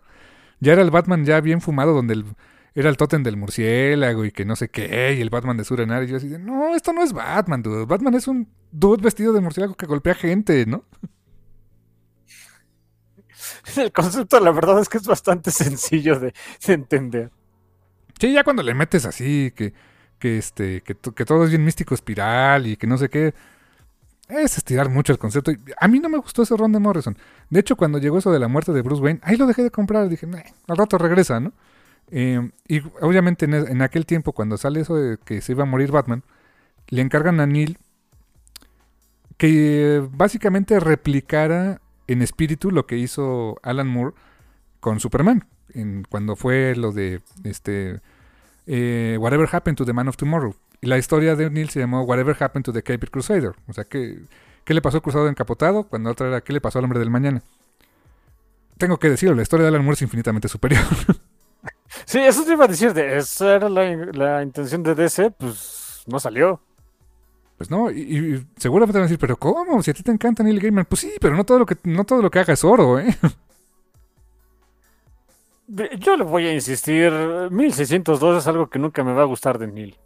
Ya 0.62 0.74
era 0.74 0.84
el 0.84 0.92
Batman 0.92 1.26
ya 1.26 1.42
bien 1.42 1.62
fumado 1.62 1.94
donde 1.94 2.16
el- 2.16 2.26
era 2.80 2.90
el 2.90 2.98
tótem 2.98 3.24
del 3.24 3.38
murciélago 3.38 4.26
y 4.26 4.32
que 4.32 4.46
no 4.46 4.56
sé 4.56 4.70
qué, 4.70 5.16
y 5.18 5.22
el 5.22 5.30
Batman 5.30 5.58
de 5.58 5.66
Surenar. 5.66 6.04
Y 6.04 6.08
yo 6.08 6.18
así 6.18 6.28
de, 6.30 6.40
no, 6.40 6.76
esto 6.76 6.94
no 6.94 7.04
es 7.04 7.14
Batman, 7.14 7.62
dude. 7.64 7.86
Batman 7.86 8.14
es 8.16 8.28
un 8.28 8.50
dude 8.72 9.02
vestido 9.04 9.34
de 9.34 9.42
murciélago 9.42 9.76
que 9.76 9.86
golpea 9.88 10.16
gente, 10.16 10.66
¿no? 10.68 10.86
El 13.78 13.92
concepto, 13.92 14.40
la 14.40 14.52
verdad, 14.52 14.80
es 14.80 14.90
que 14.90 14.98
es 14.98 15.08
bastante 15.08 15.52
sencillo 15.52 16.20
de, 16.20 16.34
de 16.66 16.74
entender. 16.74 17.32
Sí, 18.20 18.34
ya 18.34 18.44
cuando 18.44 18.64
le 18.64 18.74
metes 18.74 19.06
así, 19.06 19.52
que, 19.56 19.74
que 20.20 20.38
este, 20.38 20.82
que, 20.82 20.96
to- 20.96 21.14
que 21.14 21.26
todo 21.26 21.44
es 21.46 21.50
bien 21.52 21.64
místico 21.64 21.94
espiral 21.96 22.68
y 22.68 22.78
que 22.78 22.88
no 22.88 22.98
sé 22.98 23.10
qué. 23.10 23.34
Es 24.30 24.58
estirar 24.58 24.90
mucho 24.90 25.14
el 25.14 25.20
concepto. 25.20 25.52
Y 25.52 25.60
A 25.80 25.88
mí 25.88 26.00
no 26.00 26.10
me 26.10 26.18
gustó 26.18 26.44
ese 26.44 26.58
ron 26.58 26.72
de 26.74 26.80
Morrison. 26.80 27.18
De 27.50 27.60
hecho, 27.62 27.78
cuando 27.78 27.98
llegó 28.00 28.18
eso 28.18 28.32
de 28.32 28.40
la 28.40 28.50
muerte 28.50 28.74
de 28.74 28.82
Bruce 28.82 29.02
Wayne, 29.02 29.22
ahí 29.24 29.38
lo 29.38 29.46
dejé 29.48 29.64
de 29.64 29.72
comprar. 29.72 30.10
Dije, 30.10 30.28
"Meh, 30.28 30.44
al 30.68 30.78
rato 30.78 30.98
regresa, 30.98 31.40
¿no? 31.40 31.54
Eh, 32.12 32.52
y 32.68 32.82
obviamente 33.02 33.46
en, 33.46 33.54
e- 33.54 33.72
en 33.72 33.82
aquel 33.82 34.06
tiempo, 34.06 34.32
cuando 34.34 34.58
sale 34.58 34.82
eso 34.82 34.96
de 34.96 35.18
que 35.18 35.42
se 35.42 35.52
iba 35.54 35.64
a 35.64 35.66
morir 35.66 35.92
Batman, 35.92 36.24
le 36.90 37.02
encargan 37.02 37.40
a 37.40 37.48
Neil 37.48 37.78
que 39.38 40.08
básicamente 40.12 40.80
replicara 40.80 41.82
en 42.08 42.22
espíritu 42.22 42.72
lo 42.72 42.88
que 42.88 42.98
hizo 42.98 43.58
Alan 43.64 43.88
Moore 43.88 44.16
con 44.80 45.00
Superman. 45.00 45.46
Cuando 46.10 46.36
fue 46.36 46.74
lo 46.76 46.92
de 46.92 47.22
este 47.44 48.02
eh, 48.66 49.18
Whatever 49.20 49.48
Happened 49.52 49.78
to 49.78 49.86
the 49.86 49.94
Man 49.94 50.08
of 50.08 50.18
Tomorrow. 50.18 50.56
Y 50.82 50.88
la 50.88 50.98
historia 50.98 51.36
de 51.36 51.50
Neil 51.50 51.70
se 51.70 51.80
llamó 51.80 52.02
Whatever 52.04 52.36
Happened 52.42 52.66
to 52.66 52.74
the 52.74 52.84
Caped 52.84 53.10
Crusader. 53.10 53.54
O 53.68 53.74
sea, 53.74 53.84
¿qué, 53.84 54.20
¿qué 54.64 54.74
le 54.74 54.82
pasó 54.82 54.98
al 54.98 55.04
cruzado 55.04 55.28
encapotado? 55.30 55.84
Cuando 55.84 56.10
otra 56.10 56.28
era 56.30 56.42
¿qué 56.42 56.54
le 56.54 56.62
pasó 56.62 56.80
al 56.80 56.86
hombre 56.86 57.00
del 57.00 57.10
mañana? 57.12 57.44
Tengo 58.78 58.98
que 59.00 59.10
decirlo, 59.10 59.36
la 59.36 59.42
historia 59.42 59.64
de 59.64 59.70
Alan 59.70 59.84
Moore 59.84 59.96
es 59.96 60.02
infinitamente 60.04 60.48
superior. 60.48 60.84
Sí, 62.06 62.20
eso 62.20 62.44
te 62.44 62.54
iba 62.54 62.66
a 62.66 62.68
decir. 62.68 62.94
De, 62.94 63.18
esa 63.18 63.56
era 63.56 63.70
la, 63.70 63.96
la 64.14 64.44
intención 64.44 64.84
de 64.84 64.96
DC, 64.96 65.32
pues 65.32 66.04
no 66.08 66.20
salió. 66.20 66.62
Pues 67.58 67.72
no, 67.72 67.90
y, 67.90 68.02
y 68.02 68.48
seguramente 68.58 68.98
van 68.98 69.04
a 69.04 69.08
decir, 69.08 69.20
pero 69.20 69.36
¿cómo? 69.38 69.82
Si 69.82 69.92
a 69.92 69.94
ti 69.94 70.04
te 70.04 70.12
encanta 70.12 70.44
Neil 70.44 70.60
Gaiman, 70.60 70.86
pues 70.86 71.02
sí, 71.02 71.14
pero 71.20 71.36
no 71.36 71.44
todo 71.44 71.60
lo 71.60 71.66
que, 71.66 71.76
no 71.84 72.04
todo 72.04 72.22
lo 72.22 72.30
que 72.30 72.40
haga 72.40 72.54
es 72.54 72.64
oro, 72.64 73.00
¿eh? 73.00 73.18
Yo 75.68 76.16
le 76.16 76.24
voy 76.24 76.46
a 76.48 76.54
insistir. 76.54 77.12
1602 77.52 78.38
es 78.38 78.48
algo 78.48 78.70
que 78.70 78.80
nunca 78.80 79.04
me 79.04 79.14
va 79.14 79.24
a 79.24 79.26
gustar 79.26 79.58
de 79.58 79.68
Neil. 79.68 79.98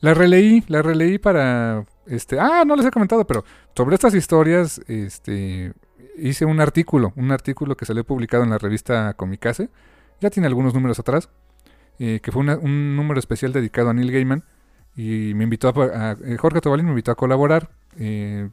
La 0.00 0.14
releí, 0.14 0.64
la 0.68 0.82
releí 0.82 1.18
para, 1.18 1.84
este, 2.06 2.38
ah, 2.38 2.64
no 2.66 2.76
les 2.76 2.86
he 2.86 2.90
comentado, 2.90 3.26
pero 3.26 3.44
sobre 3.74 3.94
estas 3.94 4.14
historias, 4.14 4.80
este, 4.86 5.72
hice 6.16 6.44
un 6.44 6.60
artículo, 6.60 7.12
un 7.16 7.30
artículo 7.32 7.76
que 7.76 7.86
salió 7.86 8.04
publicado 8.04 8.44
en 8.44 8.50
la 8.50 8.58
revista 8.58 9.14
Comicase, 9.14 9.70
ya 10.22 10.30
tiene 10.30 10.46
algunos 10.46 10.72
números 10.72 10.98
atrás, 10.98 11.28
eh, 11.98 12.20
que 12.22 12.32
fue 12.32 12.42
un 12.42 12.96
número 12.96 13.18
especial 13.18 13.52
dedicado 13.52 13.90
a 13.90 13.94
Neil 13.94 14.12
Gaiman, 14.12 14.44
y 14.96 15.32
me 15.34 15.44
invitó 15.44 15.68
a, 15.68 16.16
eh, 16.24 16.36
Jorge 16.38 16.60
Tobalín 16.60 16.86
me 16.86 16.92
invitó 16.92 17.10
a 17.10 17.16
colaborar, 17.16 17.70
eh, 17.98 18.48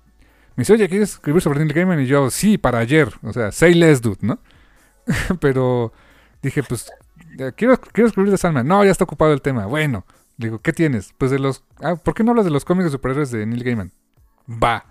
me 0.55 0.61
dice, 0.61 0.73
oye, 0.73 0.89
¿quieres 0.89 1.13
escribir 1.13 1.41
sobre 1.41 1.59
Neil 1.59 1.73
Gaiman? 1.73 2.01
Y 2.01 2.07
yo, 2.07 2.29
sí, 2.31 2.57
para 2.57 2.79
ayer, 2.79 3.09
o 3.21 3.31
sea, 3.31 3.51
say 3.51 3.73
less, 3.73 4.01
dude, 4.01 4.17
¿no? 4.21 4.39
pero 5.39 5.93
dije, 6.41 6.63
pues, 6.63 6.91
quiero, 7.55 7.79
quiero 7.79 8.07
escribir 8.07 8.31
de 8.31 8.37
Sandman, 8.37 8.67
no, 8.67 8.83
ya 8.83 8.91
está 8.91 9.03
ocupado 9.03 9.31
el 9.31 9.41
tema, 9.41 9.65
bueno. 9.67 10.05
Digo, 10.37 10.59
¿qué 10.59 10.71
tienes? 10.71 11.13
Pues 11.17 11.31
de 11.31 11.39
los... 11.39 11.65
Ah, 11.81 11.97
¿por 11.97 12.13
qué 12.13 12.23
no 12.23 12.31
hablas 12.31 12.45
de 12.45 12.51
los 12.51 12.63
cómics 12.63 12.85
de 12.85 12.91
superhéroes 12.91 13.29
de 13.29 13.45
Neil 13.45 13.61
Gaiman? 13.61 13.91
Va. 14.49 14.85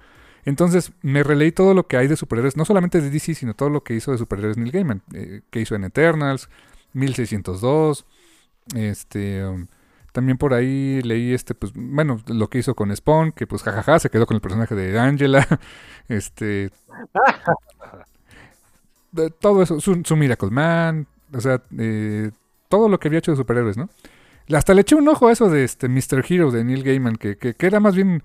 Entonces 0.48 0.92
me 1.02 1.22
releí 1.22 1.52
todo 1.52 1.74
lo 1.74 1.86
que 1.86 1.98
hay 1.98 2.08
de 2.08 2.16
superhéroes, 2.16 2.56
no 2.56 2.64
solamente 2.64 3.02
de 3.02 3.10
DC, 3.10 3.34
sino 3.34 3.52
todo 3.52 3.68
lo 3.68 3.82
que 3.82 3.94
hizo 3.94 4.12
de 4.12 4.18
superhéroes 4.18 4.56
Neil 4.56 4.72
Gaiman. 4.72 5.02
eh, 5.12 5.42
que 5.50 5.60
hizo 5.60 5.74
en 5.74 5.84
Eternals, 5.84 6.48
1602, 6.94 8.06
este... 8.74 9.44
um, 9.44 9.66
también 10.10 10.38
por 10.38 10.54
ahí 10.54 11.02
leí 11.02 11.34
este, 11.34 11.54
pues, 11.54 11.72
bueno, 11.74 12.22
lo 12.26 12.48
que 12.48 12.58
hizo 12.58 12.74
con 12.74 12.96
Spawn, 12.96 13.32
que 13.32 13.46
pues 13.46 13.62
jajaja, 13.62 13.98
se 13.98 14.08
quedó 14.08 14.26
con 14.26 14.36
el 14.36 14.40
personaje 14.40 14.74
de 14.74 14.98
Angela. 14.98 15.46
Este. 16.08 16.70
todo 19.40 19.62
eso, 19.62 19.78
su, 19.80 20.00
su 20.02 20.16
Miracle 20.16 20.48
Man, 20.50 21.06
o 21.34 21.40
sea, 21.42 21.62
eh, 21.78 22.30
todo 22.70 22.88
lo 22.88 22.98
que 22.98 23.08
había 23.08 23.18
hecho 23.18 23.32
de 23.32 23.36
superhéroes, 23.36 23.76
¿no? 23.76 23.90
Hasta 24.50 24.72
le 24.72 24.80
eché 24.80 24.94
un 24.94 25.06
ojo 25.08 25.28
a 25.28 25.32
eso 25.32 25.50
de 25.50 25.64
este 25.64 25.90
Mr. 25.90 26.24
Hero 26.26 26.50
de 26.50 26.64
Neil 26.64 26.82
Gaiman, 26.82 27.16
que, 27.16 27.36
que, 27.36 27.52
que 27.52 27.66
era 27.66 27.78
más 27.80 27.94
bien 27.94 28.22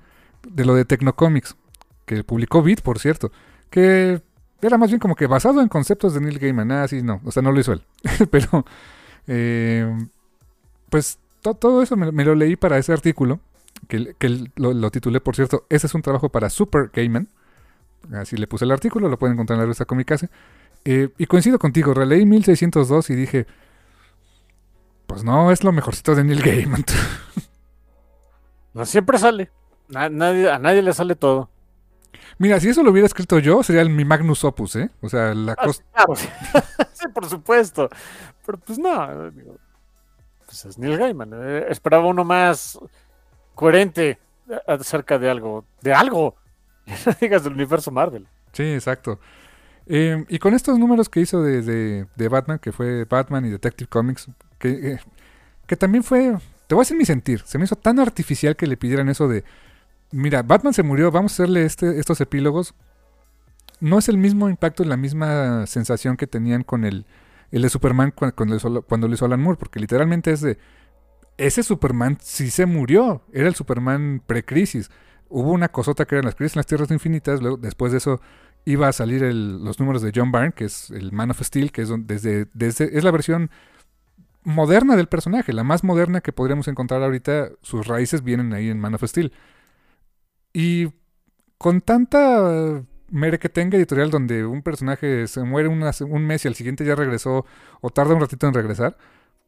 de 0.47 0.63
lo 0.63 0.73
de 0.73 0.85
Tecnocomics, 0.85 1.57
que 2.05 2.23
publicó 2.23 2.61
Beat, 2.63 2.81
por 2.81 2.99
cierto, 2.99 3.31
que 3.69 4.21
era 4.61 4.77
más 4.77 4.89
bien 4.89 4.99
como 4.99 5.15
que 5.15 5.27
basado 5.27 5.61
en 5.61 5.67
conceptos 5.67 6.13
de 6.13 6.21
Neil 6.21 6.39
Gaiman. 6.39 6.71
Ah, 6.71 6.87
sí, 6.87 7.01
no, 7.01 7.21
o 7.25 7.31
sea, 7.31 7.41
no 7.43 7.51
lo 7.51 7.59
hizo 7.59 7.73
él. 7.73 7.83
Pero, 8.31 8.65
eh, 9.27 9.91
pues 10.89 11.19
to- 11.41 11.55
todo 11.55 11.81
eso 11.81 11.95
me, 11.97 12.23
lo 12.25 12.35
leí 12.35 12.55
para 12.55 12.77
ese 12.77 12.93
artículo, 12.93 13.39
que, 13.87 14.15
que 14.17 14.49
lo, 14.55 14.91
titulé, 14.91 15.19
por 15.21 15.35
cierto, 15.35 15.65
ese 15.69 15.87
es 15.87 15.93
un 15.95 16.01
trabajo 16.01 16.29
para 16.29 16.49
Super 16.49 16.89
Gaiman. 16.93 17.27
Así 18.13 18.35
le 18.37 18.47
puse 18.47 18.65
el 18.65 18.71
artículo, 18.71 19.07
lo 19.09 19.17
pueden 19.17 19.33
encontrar 19.33 19.55
en 19.55 19.59
la 19.61 19.65
revista 19.65 19.85
Comicase. 19.85 20.29
Eh, 20.85 21.09
y 21.17 21.25
coincido 21.25 21.57
contigo, 21.59 21.93
releí 21.93 22.25
1602 22.25 23.09
y 23.09 23.15
dije, 23.15 23.47
pues 25.07 25.23
no, 25.23 25.51
es 25.51 25.63
lo 25.63 25.71
mejorcito 25.71 26.15
de 26.15 26.23
Neil 26.23 26.41
Gaiman. 26.41 26.83
No 28.73 28.85
siempre 28.85 29.19
sale. 29.19 29.51
A 29.93 30.09
nadie 30.09 30.81
le 30.81 30.93
sale 30.93 31.15
todo. 31.15 31.49
Mira, 32.43 32.59
si 32.59 32.67
eso 32.69 32.83
lo 32.83 32.91
hubiera 32.91 33.05
escrito 33.05 33.39
yo, 33.39 33.63
sería 33.63 33.81
el- 33.81 33.89
mi 33.89 34.03
Magnus 34.03 34.43
Opus, 34.43 34.75
¿eh? 34.75 34.89
O 35.01 35.07
sea, 35.07 35.33
la 35.33 35.53
Ah, 35.53 35.63
cosa... 35.65 35.83
Claro, 35.93 36.15
sí, 36.15 36.27
Sí, 36.93 37.07
por 37.13 37.25
supuesto. 37.29 37.89
Pero 38.45 38.57
pues 38.57 38.77
no. 38.77 39.31
digo, 39.31 39.55
Pues 40.45 40.65
es 40.65 40.77
Neil 40.77 40.97
Gaiman. 40.97 41.31
eh, 41.33 41.65
esperaba 41.69 42.05
uno 42.05 42.23
más 42.25 42.77
coherente 43.55 44.19
acerca 44.67 45.17
de 45.17 45.29
algo. 45.29 45.63
De 45.81 45.93
algo. 45.93 46.35
No 47.05 47.13
digas 47.21 47.43
del 47.45 47.53
universo 47.53 47.91
Marvel. 47.91 48.27
Sí, 48.51 48.63
exacto. 48.73 49.19
Eh, 49.85 50.25
y 50.27 50.37
con 50.39 50.53
estos 50.53 50.77
números 50.77 51.07
que 51.09 51.21
hizo 51.21 51.41
de, 51.41 51.61
de- 51.61 52.07
de 52.13 52.27
Batman, 52.27 52.59
que 52.59 52.71
fue 52.73 53.05
Batman 53.05 53.45
y 53.45 53.49
Detective 53.49 53.87
Comics, 53.89 54.27
que, 54.59 54.69
eh, 54.93 54.99
que 55.65 55.77
también 55.77 56.03
fue, 56.03 56.35
te 56.67 56.75
voy 56.75 56.81
a 56.81 56.83
decir 56.83 56.97
mi 56.97 57.05
sentir, 57.05 57.41
se 57.45 57.57
me 57.57 57.63
hizo 57.65 57.75
tan 57.77 57.99
artificial 57.99 58.55
que 58.57 58.67
le 58.67 58.75
pidieran 58.77 59.07
eso 59.09 59.27
de, 59.29 59.43
mira, 60.13 60.43
Batman 60.43 60.73
se 60.73 60.83
murió, 60.83 61.11
vamos 61.11 61.33
a 61.33 61.35
hacerle 61.35 61.65
este, 61.65 61.99
estos 61.99 62.21
epílogos. 62.21 62.73
No 63.79 63.97
es 63.99 64.07
el 64.07 64.17
mismo 64.17 64.49
impacto, 64.49 64.83
la 64.85 64.95
misma 64.97 65.65
sensación 65.67 66.15
que 66.15 66.27
tenían 66.27 66.63
con 66.63 66.85
el, 66.85 67.05
el 67.51 67.61
de 67.63 67.69
Superman 67.69 68.11
cu- 68.11 68.31
cuando, 68.33 68.53
lo 69.07 69.13
hizo- 69.13 69.25
Alan 69.25 69.41
Moore, 69.41 69.57
porque 69.57 69.79
literalmente 69.79 70.31
es 70.31 70.41
de, 70.41 70.57
ese 71.37 71.63
Superman 71.63 72.17
sí 72.21 72.49
se 72.49 72.65
murió, 72.65 73.23
era 73.33 73.47
el 73.47 73.55
Superman 73.55 74.21
pre-crisis. 74.25 74.89
Hubo 75.29 75.51
una 75.51 75.69
cosota 75.69 76.05
que 76.05 76.15
eran 76.15 76.25
las 76.25 76.35
crisis 76.35 76.55
en 76.55 76.59
las 76.59 76.67
Tierras 76.67 76.91
Infinitas, 76.91 77.41
luego 77.41 77.57
después 77.57 77.91
de 77.91 77.97
eso 77.97 78.21
iba 78.65 78.87
a 78.87 78.93
salir 78.93 79.23
el- 79.23 79.63
los 79.65 79.79
números 79.79 80.01
de 80.01 80.11
John 80.15 80.31
Byrne, 80.31 80.53
que 80.53 80.65
es 80.65 80.89
el 80.91 81.11
Man 81.11 81.31
of 81.31 81.41
Steel, 81.41 81.71
que 81.73 81.81
es, 81.81 81.89
desde, 82.07 82.47
desde, 82.53 82.97
es 82.97 83.03
la 83.03 83.11
versión 83.11 83.49
moderna 84.43 84.95
del 84.95 85.07
personaje, 85.07 85.53
la 85.53 85.63
más 85.63 85.83
moderna 85.83 86.21
que 86.21 86.31
podríamos 86.33 86.67
encontrar 86.67 87.01
ahorita, 87.03 87.49
sus 87.61 87.87
raíces 87.87 88.23
vienen 88.23 88.53
ahí 88.53 88.69
en 88.69 88.79
Man 88.79 88.93
of 88.95 89.03
Steel. 89.03 89.33
Y 90.53 90.91
con 91.57 91.81
tanta 91.81 92.77
eh, 92.77 92.83
mere 93.09 93.39
que 93.39 93.49
tenga 93.49 93.77
editorial 93.77 94.11
donde 94.11 94.45
un 94.45 94.63
personaje 94.63 95.27
se 95.27 95.43
muere 95.43 95.69
un 95.69 95.79
mes 96.27 96.45
y 96.45 96.47
al 96.49 96.55
siguiente 96.55 96.85
ya 96.85 96.95
regresó 96.95 97.45
o 97.81 97.89
tarda 97.89 98.15
un 98.15 98.21
ratito 98.21 98.47
en 98.47 98.53
regresar, 98.53 98.97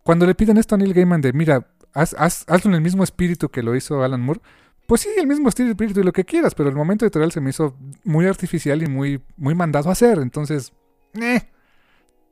cuando 0.03 0.25
le 0.27 0.35
piden 0.35 0.57
esto 0.57 0.75
a 0.75 0.77
Neil 0.77 0.93
Gaiman 0.93 1.21
de, 1.21 1.33
mira, 1.33 1.67
haz, 1.93 2.15
haz- 2.17 2.45
hazlo 2.47 2.71
en 2.71 2.75
el 2.75 2.81
mismo 2.81 3.03
espíritu 3.03 3.49
que 3.49 3.63
lo 3.63 3.75
hizo 3.75 4.03
Alan 4.03 4.21
Moore, 4.21 4.41
pues 4.87 5.01
sí, 5.01 5.09
el 5.17 5.27
mismo 5.27 5.49
estilo 5.49 5.69
espíritu 5.71 6.01
y 6.01 6.03
lo 6.03 6.13
que 6.13 6.25
quieras, 6.25 6.55
pero 6.55 6.69
el 6.69 6.75
momento 6.75 7.05
editorial 7.05 7.31
se 7.31 7.41
me 7.41 7.49
hizo 7.51 7.75
muy 8.03 8.27
artificial 8.27 8.83
y 8.83 8.87
muy, 8.87 9.21
muy 9.37 9.55
mandado 9.55 9.89
a 9.89 9.93
hacer, 9.93 10.19
entonces, 10.19 10.73
eh. 11.21 11.41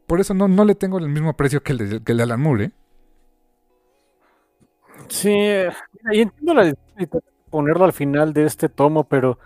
Por 0.08 0.20
eso 0.22 0.34
no, 0.34 0.48
no 0.48 0.66
le 0.66 0.76
tengo 0.76 0.98
el 1.00 1.10
mismo 1.10 1.36
precio 1.36 1.64
que 1.64 1.74
el 1.74 1.78
de, 1.90 2.04
que 2.04 2.12
el 2.14 2.22
Alan 2.22 2.42
Moore, 2.42 2.66
¿eh? 2.66 2.72
Sí, 5.10 5.30
mira, 5.30 5.76
y 6.16 6.22
entiendo 6.22 6.54
la 6.54 6.74
ponerlo 7.54 7.86
al 7.86 7.94
final 7.94 8.34
de 8.34 8.46
este 8.48 8.68
tomo, 8.68 9.04
pero 9.04 9.38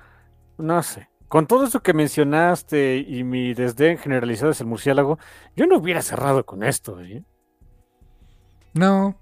no 0.58 0.82
sé. 0.82 1.10
Con 1.28 1.46
todo 1.46 1.66
eso 1.66 1.84
que 1.84 1.94
mencionaste 1.94 3.00
y 3.06 3.26
mi 3.26 3.54
desdén 3.54 3.98
generalizado 3.98 4.52
es 4.52 4.62
el 4.62 4.68
murciélago, 4.68 5.20
yo 5.58 5.68
no 5.68 5.76
hubiera 5.76 6.02
cerrado 6.02 6.46
con 6.46 6.64
esto, 6.64 7.02
¿eh? 7.02 7.26
No. 8.74 9.18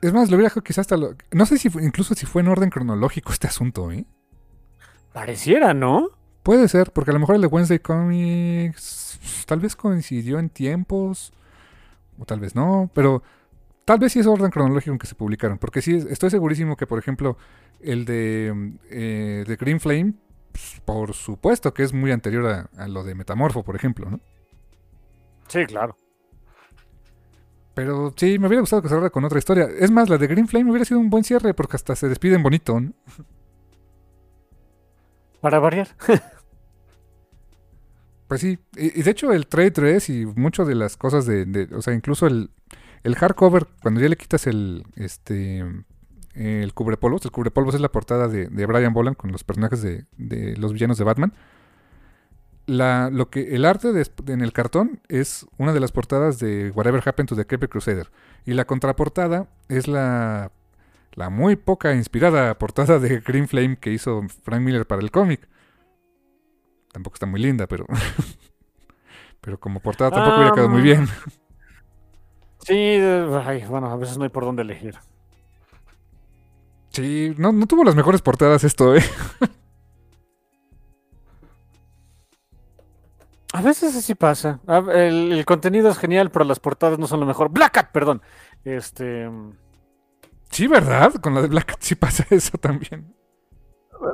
Es 0.00 0.12
más, 0.12 0.30
lo 0.30 0.36
hubiera 0.36 0.46
dejado 0.50 0.62
quizás 0.62 0.82
hasta 0.82 0.96
lo... 0.96 1.16
No 1.32 1.44
sé 1.44 1.58
si 1.58 1.70
fue- 1.70 1.82
incluso 1.82 2.14
si 2.14 2.24
fue 2.24 2.40
en 2.42 2.46
orden 2.48 2.70
cronológico 2.70 3.32
este 3.32 3.48
asunto, 3.48 3.90
¿eh? 3.90 4.06
Pareciera, 5.12 5.74
¿no? 5.74 6.10
Puede 6.44 6.68
ser, 6.68 6.92
porque 6.92 7.10
a 7.10 7.14
lo 7.14 7.18
mejor 7.18 7.34
el 7.34 7.40
de 7.42 7.48
Wednesday 7.48 7.80
Comics 7.80 9.18
tal 9.44 9.58
vez 9.58 9.74
coincidió 9.74 10.38
en 10.38 10.50
tiempos, 10.50 11.32
o 12.16 12.24
tal 12.26 12.38
vez 12.38 12.54
no, 12.54 12.90
pero 12.94 13.24
tal 13.88 13.98
vez 13.98 14.12
sí 14.12 14.18
es 14.18 14.26
orden 14.26 14.50
cronológico 14.50 14.92
en 14.92 14.98
que 14.98 15.06
se 15.06 15.14
publicaron, 15.14 15.56
porque 15.56 15.80
sí, 15.80 15.96
estoy 16.10 16.28
segurísimo 16.28 16.76
que, 16.76 16.86
por 16.86 16.98
ejemplo, 16.98 17.38
el 17.80 18.04
de, 18.04 18.74
eh, 18.90 19.44
de 19.48 19.56
Green 19.56 19.80
Flame, 19.80 20.12
pues, 20.52 20.82
por 20.84 21.14
supuesto 21.14 21.72
que 21.72 21.84
es 21.84 21.94
muy 21.94 22.12
anterior 22.12 22.46
a, 22.46 22.68
a 22.76 22.86
lo 22.86 23.02
de 23.02 23.14
Metamorfo, 23.14 23.62
por 23.62 23.76
ejemplo, 23.76 24.10
¿no? 24.10 24.20
Sí, 25.46 25.64
claro. 25.64 25.96
Pero 27.72 28.12
sí, 28.14 28.38
me 28.38 28.48
hubiera 28.48 28.60
gustado 28.60 28.82
que 28.82 28.90
cerrara 28.90 29.08
con 29.08 29.24
otra 29.24 29.38
historia. 29.38 29.66
Es 29.78 29.90
más, 29.90 30.10
la 30.10 30.18
de 30.18 30.26
Green 30.26 30.48
Flame 30.48 30.68
hubiera 30.68 30.84
sido 30.84 31.00
un 31.00 31.08
buen 31.08 31.24
cierre, 31.24 31.54
porque 31.54 31.76
hasta 31.76 31.96
se 31.96 32.10
despiden 32.10 32.42
bonito, 32.42 32.78
¿no? 32.78 32.92
Para 35.40 35.60
variar. 35.60 35.88
Pues 38.26 38.42
sí, 38.42 38.58
y, 38.76 39.00
de 39.00 39.10
hecho 39.10 39.32
el 39.32 39.46
trade 39.46 39.70
dress 39.70 40.10
y 40.10 40.26
muchas 40.26 40.68
de 40.68 40.74
las 40.74 40.98
cosas 40.98 41.24
de, 41.24 41.70
o 41.74 41.80
sea, 41.80 41.94
incluso 41.94 42.26
el, 42.26 42.50
el 43.02 43.16
hardcover, 43.16 43.66
cuando 43.82 44.00
ya 44.00 44.08
le 44.08 44.16
quitas 44.16 44.46
el, 44.46 44.84
este, 44.96 45.64
el 46.34 46.74
cubrepolvos, 46.74 47.24
el 47.24 47.30
cubrepolvos 47.30 47.74
es 47.74 47.80
la 47.80 47.90
portada 47.90 48.28
de, 48.28 48.46
de 48.46 48.66
Brian 48.66 48.92
Boland 48.92 49.16
con 49.16 49.32
los 49.32 49.44
personajes 49.44 49.82
de, 49.82 50.06
de, 50.16 50.56
los 50.56 50.72
villanos 50.72 50.98
de 50.98 51.04
Batman. 51.04 51.32
La, 52.66 53.08
lo 53.10 53.30
que, 53.30 53.54
el 53.54 53.64
arte 53.64 53.88
en 54.26 54.42
el 54.42 54.52
cartón 54.52 55.00
es 55.08 55.46
una 55.56 55.72
de 55.72 55.80
las 55.80 55.90
portadas 55.90 56.38
de 56.38 56.70
Whatever 56.70 57.02
Happened 57.04 57.28
to 57.28 57.36
the 57.36 57.46
Cape 57.46 57.68
Crusader. 57.68 58.10
Y 58.44 58.52
la 58.52 58.66
contraportada 58.66 59.48
es 59.68 59.88
la, 59.88 60.52
la 61.14 61.30
muy 61.30 61.56
poca 61.56 61.94
inspirada 61.94 62.58
portada 62.58 62.98
de 62.98 63.20
Green 63.20 63.48
Flame 63.48 63.78
que 63.78 63.90
hizo 63.90 64.22
Frank 64.42 64.60
Miller 64.60 64.86
para 64.86 65.00
el 65.00 65.10
cómic. 65.10 65.48
Tampoco 66.92 67.14
está 67.14 67.26
muy 67.26 67.40
linda, 67.40 67.66
pero. 67.66 67.86
pero 69.40 69.58
como 69.58 69.80
portada 69.80 70.10
tampoco 70.10 70.36
hubiera 70.36 70.52
quedado 70.52 70.68
muy 70.68 70.82
bien. 70.82 71.08
Sí, 72.64 72.98
bueno, 73.68 73.90
a 73.90 73.96
veces 73.96 74.18
no 74.18 74.24
hay 74.24 74.30
por 74.30 74.44
dónde 74.44 74.62
elegir. 74.62 74.96
Sí, 76.90 77.34
no, 77.38 77.52
no 77.52 77.66
tuvo 77.66 77.84
las 77.84 77.94
mejores 77.94 78.22
portadas 78.22 78.64
esto, 78.64 78.94
¿eh? 78.94 79.02
A 83.52 83.62
veces 83.62 83.96
así 83.96 84.14
pasa. 84.14 84.60
El, 84.94 85.44
contenido 85.46 85.88
es 85.88 85.98
genial, 85.98 86.30
pero 86.30 86.44
las 86.44 86.60
portadas 86.60 86.98
no 86.98 87.06
son 87.06 87.20
lo 87.20 87.26
mejor. 87.26 87.50
Black 87.50 87.72
Cat, 87.72 87.90
perdón. 87.92 88.22
Este. 88.64 89.28
Sí, 90.50 90.66
¿verdad? 90.66 91.14
Con 91.14 91.34
la 91.34 91.42
de 91.42 91.48
Black 91.48 91.66
Cat 91.66 91.78
sí 91.80 91.94
pasa 91.94 92.26
eso 92.30 92.58
también. 92.58 93.14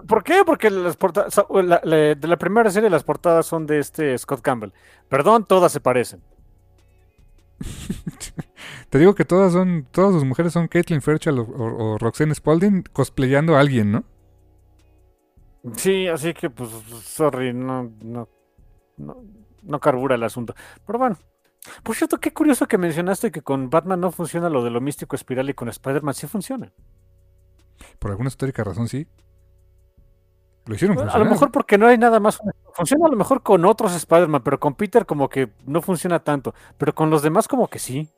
¿Por 0.08 0.24
qué? 0.24 0.44
Porque 0.46 0.70
las 0.70 0.96
portadas, 0.96 1.34
de 1.34 2.18
la 2.22 2.36
primera 2.38 2.70
serie 2.70 2.88
las 2.88 3.04
portadas 3.04 3.44
son 3.44 3.66
de 3.66 3.80
este 3.80 4.16
Scott 4.16 4.40
Campbell. 4.40 4.72
Perdón, 5.08 5.44
todas 5.44 5.72
se 5.72 5.80
parecen. 5.80 6.22
Te 8.90 8.98
digo 8.98 9.14
que 9.14 9.24
todas 9.24 9.52
son, 9.52 9.86
todas 9.90 10.12
sus 10.12 10.24
mujeres 10.24 10.52
son 10.52 10.68
Caitlin 10.68 11.02
Fairchild 11.02 11.38
o, 11.38 11.98
Roxanne 11.98 12.34
Spalding 12.34 12.84
cosplayando 12.92 13.56
a 13.56 13.60
alguien, 13.60 13.92
¿no? 13.92 14.04
Sí, 15.76 16.08
así 16.08 16.34
que 16.34 16.50
pues, 16.50 16.70
sorry, 17.02 17.54
no, 17.54 17.90
no, 18.02 18.28
no, 19.62 19.80
carbura 19.80 20.16
el 20.16 20.22
asunto. 20.22 20.54
Pero 20.86 20.98
bueno. 20.98 21.18
Por 21.82 21.96
cierto, 21.96 22.18
qué 22.18 22.30
curioso 22.30 22.68
que 22.68 22.76
mencionaste 22.76 23.32
que 23.32 23.40
con 23.40 23.70
Batman 23.70 23.98
no 23.98 24.12
funciona 24.12 24.50
lo 24.50 24.62
de 24.62 24.68
lo 24.68 24.82
místico 24.82 25.16
espiral 25.16 25.48
y 25.48 25.54
con 25.54 25.70
Spider-Man 25.70 26.12
sí 26.12 26.26
funciona. 26.26 26.70
Por 27.98 28.10
alguna 28.10 28.28
histórica 28.28 28.62
razón 28.62 28.86
sí. 28.86 29.08
Lo 30.66 30.74
hicieron 30.74 30.98
A 31.08 31.18
lo 31.18 31.26
mejor 31.26 31.50
porque 31.50 31.76
no 31.76 31.86
hay 31.86 31.98
nada 31.98 32.20
más. 32.20 32.38
Funciona 32.72 33.06
a 33.06 33.10
lo 33.10 33.16
mejor 33.16 33.42
con 33.42 33.64
otros 33.64 33.94
Spider-Man, 33.94 34.42
pero 34.42 34.58
con 34.58 34.74
Peter 34.74 35.04
como 35.04 35.28
que 35.28 35.50
no 35.66 35.82
funciona 35.82 36.20
tanto. 36.20 36.54
Pero 36.78 36.94
con 36.94 37.10
los 37.10 37.22
demás 37.22 37.48
como 37.48 37.68
que 37.68 37.78
sí. 37.78 38.08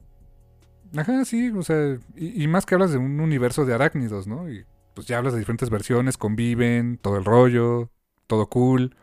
Ajá, 0.96 1.24
sí, 1.24 1.50
o 1.50 1.62
sea, 1.62 1.98
y, 2.14 2.46
más 2.46 2.64
que 2.64 2.74
hablas 2.74 2.92
de 2.92 2.98
un 2.98 3.20
universo 3.20 3.64
de 3.64 3.74
arácnidos, 3.74 4.26
¿no? 4.28 4.48
Y 4.48 4.64
pues 4.94 5.06
ya 5.06 5.18
hablas 5.18 5.32
de 5.32 5.40
diferentes 5.40 5.68
versiones, 5.68 6.16
conviven, 6.16 6.98
todo 6.98 7.16
el 7.16 7.24
rollo, 7.24 7.90
todo 8.28 8.46
cool. 8.48 8.96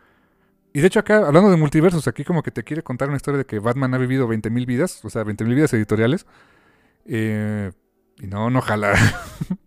Y 0.73 0.79
de 0.79 0.87
hecho 0.87 0.99
acá, 0.99 1.27
hablando 1.27 1.51
de 1.51 1.57
multiversos, 1.57 2.07
aquí 2.07 2.23
como 2.23 2.41
que 2.41 2.51
te 2.51 2.63
quiere 2.63 2.81
contar 2.81 3.09
una 3.09 3.17
historia 3.17 3.37
de 3.37 3.45
que 3.45 3.59
Batman 3.59 3.93
ha 3.93 3.97
vivido 3.97 4.27
20.000 4.27 4.65
vidas, 4.65 5.03
o 5.03 5.09
sea, 5.09 5.23
20.000 5.23 5.55
vidas 5.55 5.73
editoriales. 5.73 6.25
Eh, 7.05 7.71
y 8.19 8.27
no, 8.27 8.49
no 8.49 8.61
jala. 8.61 8.93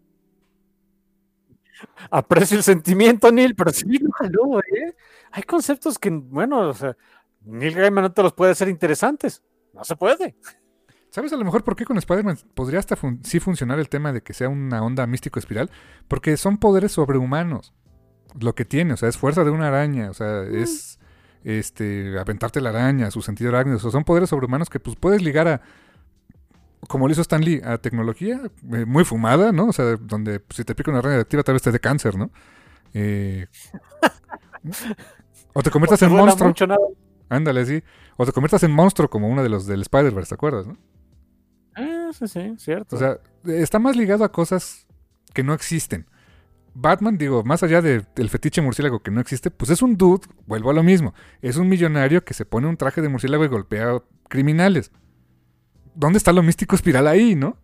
Aprecio 2.11 2.57
el 2.57 2.63
sentimiento, 2.63 3.31
Neil, 3.31 3.55
pero 3.55 3.71
sí, 3.71 3.87
no, 4.31 4.59
¿eh? 4.61 4.95
Hay 5.33 5.43
conceptos 5.43 5.99
que, 5.99 6.11
bueno, 6.11 6.69
o 6.69 6.75
sea, 6.75 6.97
Neil 7.45 7.75
Gaiman 7.75 8.05
no 8.05 8.13
te 8.13 8.23
los 8.23 8.33
puede 8.33 8.53
hacer 8.53 8.69
interesantes. 8.69 9.43
No 9.73 9.85
se 9.85 9.97
puede. 9.97 10.37
¿Sabes 11.11 11.33
a 11.33 11.37
lo 11.37 11.45
mejor 11.45 11.65
por 11.65 11.77
qué 11.77 11.85
con 11.85 11.97
Spider-Man 11.97 12.39
podría 12.55 12.79
hasta 12.79 12.97
sí 13.23 13.41
funcionar 13.41 13.79
el 13.79 13.89
tema 13.89 14.13
de 14.13 14.23
que 14.23 14.35
sea 14.35 14.49
una 14.49 14.83
onda 14.83 15.07
místico 15.07 15.39
espiral? 15.39 15.71
Porque 16.09 16.37
son 16.37 16.59
poderes 16.59 16.93
sobrehumanos. 16.93 17.73
Lo 18.39 18.55
que 18.55 18.65
tiene, 18.65 18.95
o 18.95 18.97
sea, 18.97 19.09
es 19.09 19.17
fuerza 19.17 19.45
de 19.45 19.51
una 19.51 19.69
araña, 19.69 20.11
o 20.11 20.15
sea, 20.15 20.43
mm. 20.43 20.55
es 20.57 20.99
este 21.45 22.19
aventarte 22.19 22.61
la 22.61 22.71
araña, 22.71 23.11
su 23.11 23.23
sentido 23.23 23.51
arácnido, 23.51 23.77
o 23.79 23.81
sea, 23.81 23.91
son 23.91 24.05
poderes 24.05 24.31
sobrehumanos 24.31 24.69
que 24.69 24.81
pues 24.81 24.97
puedes 24.97 25.23
ligar 25.23 25.47
a 25.49 25.63
como 26.87 27.07
lo 27.07 27.13
hizo 27.13 27.23
Stan 27.23 27.43
Lee, 27.43 27.61
a 27.65 27.79
tecnología 27.79 28.41
eh, 28.73 28.85
muy 28.85 29.05
fumada, 29.05 29.53
¿no? 29.53 29.67
O 29.67 29.73
sea, 29.73 29.97
donde 29.97 30.43
si 30.51 30.65
te 30.65 30.75
pica 30.75 30.91
una 30.91 31.01
araña 31.01 31.21
activa 31.21 31.43
tal 31.43 31.55
vez 31.55 31.63
te 31.63 31.73
dé 31.73 31.81
cáncer, 31.81 32.17
¿no? 32.17 32.31
Eh, 32.95 33.47
o 35.53 35.63
te 35.63 35.71
conviertas 35.71 36.03
en 36.03 36.13
monstruo. 36.13 36.55
Ándale, 37.29 37.67
sí. 37.67 37.83
O 38.17 38.25
te 38.25 38.33
conviertas 38.33 38.63
en 38.63 38.73
monstruo 38.73 39.11
como 39.11 39.29
uno 39.29 39.43
de 39.43 39.49
los 39.49 39.67
del 39.67 39.83
Spider-Verse, 39.83 40.31
¿te 40.31 40.35
acuerdas, 40.35 40.67
no? 40.67 40.77
Ah, 41.75 42.11
sí, 42.13 42.27
sí, 42.29 42.55
cierto. 42.59 42.97
O 42.97 42.99
sea, 42.99 43.19
está 43.45 43.79
más 43.79 43.97
ligado 43.97 44.25
a 44.25 44.33
cosas 44.33 44.87
que 45.35 45.43
no 45.43 45.53
existen. 45.53 46.07
Batman, 46.79 47.17
digo, 47.17 47.43
más 47.43 47.63
allá 47.63 47.81
del 47.81 48.29
fetiche 48.29 48.61
murciélago 48.61 49.01
que 49.01 49.11
no 49.11 49.21
existe, 49.21 49.51
pues 49.51 49.71
es 49.71 49.81
un 49.81 49.97
dude, 49.97 50.27
vuelvo 50.47 50.71
a 50.71 50.75
lo 50.75 50.83
mismo. 50.83 51.15
Es 51.41 51.57
un 51.57 51.69
millonario 51.69 52.23
que 52.23 52.35
se 52.35 52.45
pone 52.45 52.67
un 52.67 52.77
traje 52.77 53.01
de 53.01 53.09
murciélago 53.09 53.45
y 53.45 53.49
golpea 53.49 54.03
criminales. 54.29 54.93
¿Dónde 55.97 56.19
está 56.19 56.33
lo 56.33 56.43
místico 56.43 56.77
espiral 56.77 57.07
ahí, 57.07 57.35
no? 57.35 57.57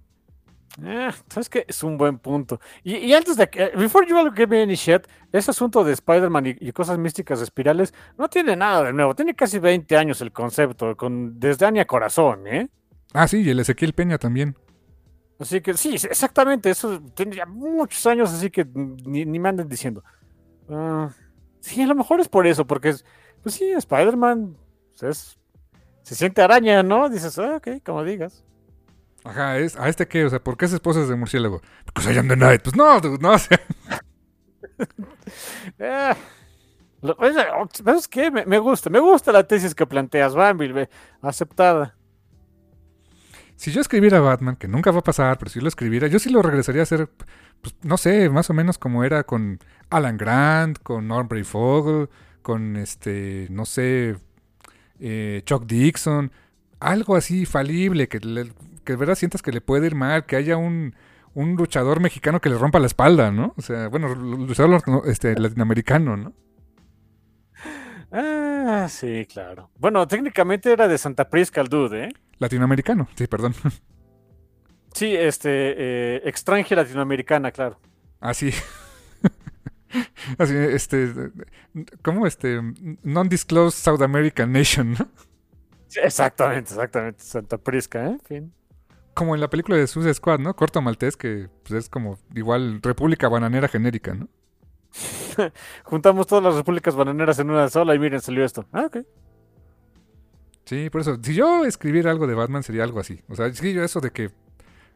Eh, 0.82 1.10
¿Sabes 1.28 1.50
qué? 1.50 1.66
Es 1.68 1.82
un 1.82 1.98
buen 1.98 2.18
punto. 2.18 2.58
Y, 2.82 3.12
antes 3.12 3.36
de 3.36 3.48
que, 3.50 3.72
before 3.76 4.06
you 4.08 4.16
give 4.34 4.46
me 4.46 4.62
any 4.62 4.74
shit, 4.74 5.02
ese 5.30 5.50
asunto 5.50 5.84
de 5.84 5.92
Spider-Man 5.92 6.56
y, 6.58 6.72
cosas 6.72 6.98
místicas 6.98 7.42
espirales 7.42 7.92
no 8.16 8.28
tiene 8.28 8.56
nada 8.56 8.84
de 8.84 8.92
nuevo. 8.94 9.14
Tiene 9.14 9.34
casi 9.34 9.58
20 9.58 9.96
años 9.96 10.22
el 10.22 10.32
concepto, 10.32 10.96
con 10.96 11.38
desde 11.38 11.66
Ania 11.66 11.84
Corazón, 11.84 12.46
¿eh? 12.46 12.68
Ah, 13.12 13.28
sí, 13.28 13.42
y 13.42 13.50
el 13.50 13.60
Ezequiel 13.60 13.92
Peña 13.92 14.16
también. 14.16 14.56
Así 15.38 15.60
que 15.60 15.74
sí, 15.74 15.94
exactamente, 15.94 16.70
eso 16.70 17.00
tiene 17.14 17.36
ya 17.36 17.46
muchos 17.46 18.06
años, 18.06 18.32
así 18.32 18.48
que 18.48 18.64
ni, 18.64 19.26
me 19.26 19.48
anden 19.48 19.68
diciendo. 19.68 20.02
Ah, 20.70 21.10
sí, 21.60 21.82
a 21.82 21.86
lo 21.86 21.94
mejor 21.94 22.20
es 22.20 22.28
por 22.28 22.46
eso, 22.46 22.66
porque 22.66 22.90
es, 22.90 23.04
pues 23.42 23.56
sí, 23.56 23.70
Spider-Man 23.72 24.56
pues 25.02 25.36
se 26.02 26.14
siente 26.14 26.42
araña, 26.42 26.82
¿no? 26.82 27.08
Dices, 27.08 27.38
ah, 27.38 27.56
ok, 27.56 27.82
como 27.84 28.04
digas. 28.04 28.44
Ajá, 29.24 29.58
es, 29.58 29.76
¿a 29.76 29.88
este 29.88 30.08
qué? 30.08 30.24
O 30.24 30.30
sea, 30.30 30.42
¿por 30.42 30.56
qué 30.56 30.64
es 30.64 30.72
esposa 30.72 31.04
de 31.06 31.14
murciélago? 31.14 31.60
Because 31.86 32.12
I 32.12 32.18
am 32.18 32.28
the 32.28 32.36
night. 32.36 32.62
Pues 32.62 32.74
no, 32.74 32.98
no, 32.98 33.32
o 33.32 33.38
sea. 33.38 33.60
eh, 35.78 36.14
¿Sabes 37.84 38.08
qué? 38.08 38.30
Me, 38.30 38.44
me, 38.46 38.58
gusta, 38.58 38.90
me 38.90 39.00
gusta 39.00 39.32
la 39.32 39.46
tesis 39.46 39.74
que 39.74 39.86
planteas, 39.86 40.34
Bambi, 40.34 40.72
aceptada. 41.20 41.96
Si 43.56 43.70
yo 43.70 43.80
escribiera 43.80 44.18
Batman, 44.18 44.56
que 44.56 44.66
nunca 44.66 44.90
va 44.90 44.98
a 44.98 45.04
pasar, 45.04 45.38
pero 45.38 45.50
si 45.50 45.60
lo 45.60 45.68
escribiera, 45.68 46.08
yo 46.08 46.18
sí 46.18 46.30
lo 46.30 46.42
regresaría 46.42 46.82
a 46.82 46.84
hacer, 46.84 47.08
pues, 47.60 47.76
no 47.82 47.96
sé, 47.96 48.28
más 48.28 48.50
o 48.50 48.54
menos 48.54 48.76
como 48.76 49.04
era 49.04 49.22
con 49.22 49.60
Alan 49.88 50.16
Grant, 50.16 50.78
con 50.82 51.06
Norm 51.06 51.28
Fogel, 51.44 52.08
con 52.42 52.76
este, 52.76 53.46
no 53.50 53.64
sé, 53.64 54.16
eh, 55.00 55.42
Chuck 55.44 55.66
Dixon, 55.66 56.32
algo 56.80 57.16
así 57.16 57.46
falible, 57.46 58.08
que, 58.08 58.18
que 58.20 58.92
de 58.92 58.96
verdad 58.96 59.14
sientas 59.14 59.42
que 59.42 59.52
le 59.52 59.60
puede 59.60 59.86
ir 59.86 59.94
mal, 59.94 60.26
que 60.26 60.36
haya 60.36 60.56
un, 60.56 60.94
un 61.34 61.56
luchador 61.56 62.00
mexicano 62.00 62.40
que 62.40 62.48
le 62.50 62.58
rompa 62.58 62.78
la 62.78 62.86
espalda, 62.86 63.30
¿no? 63.30 63.54
O 63.56 63.62
sea, 63.62 63.88
bueno, 63.88 64.14
luchador 64.14 64.82
este, 65.06 65.38
latinoamericano, 65.38 66.16
¿no? 66.16 66.32
Ah, 68.10 68.86
sí, 68.90 69.26
claro. 69.26 69.70
Bueno, 69.78 70.06
técnicamente 70.06 70.70
era 70.70 70.86
de 70.86 70.98
Santa 70.98 71.30
Prisca 71.30 71.60
el 71.60 71.68
dude, 71.68 72.04
¿eh? 72.04 72.08
Latinoamericano, 72.38 73.08
sí, 73.14 73.26
perdón. 73.26 73.54
Sí, 74.94 75.16
este, 75.16 75.48
eh, 75.50 76.22
extranjera 76.26 76.82
latinoamericana, 76.82 77.50
claro. 77.50 77.80
Ah, 78.20 78.34
sí. 78.34 78.50
Así, 80.38 80.54
este, 80.56 81.12
¿cómo 82.02 82.26
este? 82.26 82.60
Non-disclosed 83.02 83.78
South 83.78 84.02
American 84.02 84.52
Nation, 84.52 84.92
¿no? 84.98 85.08
exactamente, 86.02 86.72
exactamente. 86.72 87.22
Santa 87.22 87.58
Prisca, 87.58 88.08
¿eh? 88.08 88.18
Fin. 88.24 88.52
Como 89.14 89.34
en 89.34 89.40
la 89.40 89.50
película 89.50 89.76
de 89.76 89.86
Suicide 89.86 90.14
Squad, 90.14 90.38
¿no? 90.38 90.56
Corto 90.56 90.80
Maltés, 90.80 91.16
que 91.16 91.48
pues, 91.64 91.84
es 91.84 91.88
como 91.90 92.18
igual 92.34 92.80
República 92.82 93.28
Bananera 93.28 93.68
genérica, 93.68 94.14
¿no? 94.14 94.28
Juntamos 95.84 96.26
todas 96.26 96.44
las 96.44 96.54
repúblicas 96.54 96.94
bananeras 96.94 97.38
en 97.38 97.50
una 97.50 97.68
sola 97.68 97.94
y 97.94 97.98
miren, 97.98 98.20
salió 98.20 98.44
esto. 98.44 98.66
Ah, 98.72 98.86
ok. 98.86 98.98
Sí, 100.64 100.90
por 100.90 101.00
eso, 101.00 101.18
si 101.22 101.34
yo 101.34 101.64
escribiera 101.64 102.10
algo 102.10 102.26
de 102.26 102.34
Batman 102.34 102.62
sería 102.62 102.84
algo 102.84 103.00
así. 103.00 103.20
O 103.28 103.34
sea, 103.34 103.52
sí, 103.52 103.72
yo 103.72 103.82
eso 103.82 104.00
de 104.00 104.10
que, 104.10 104.30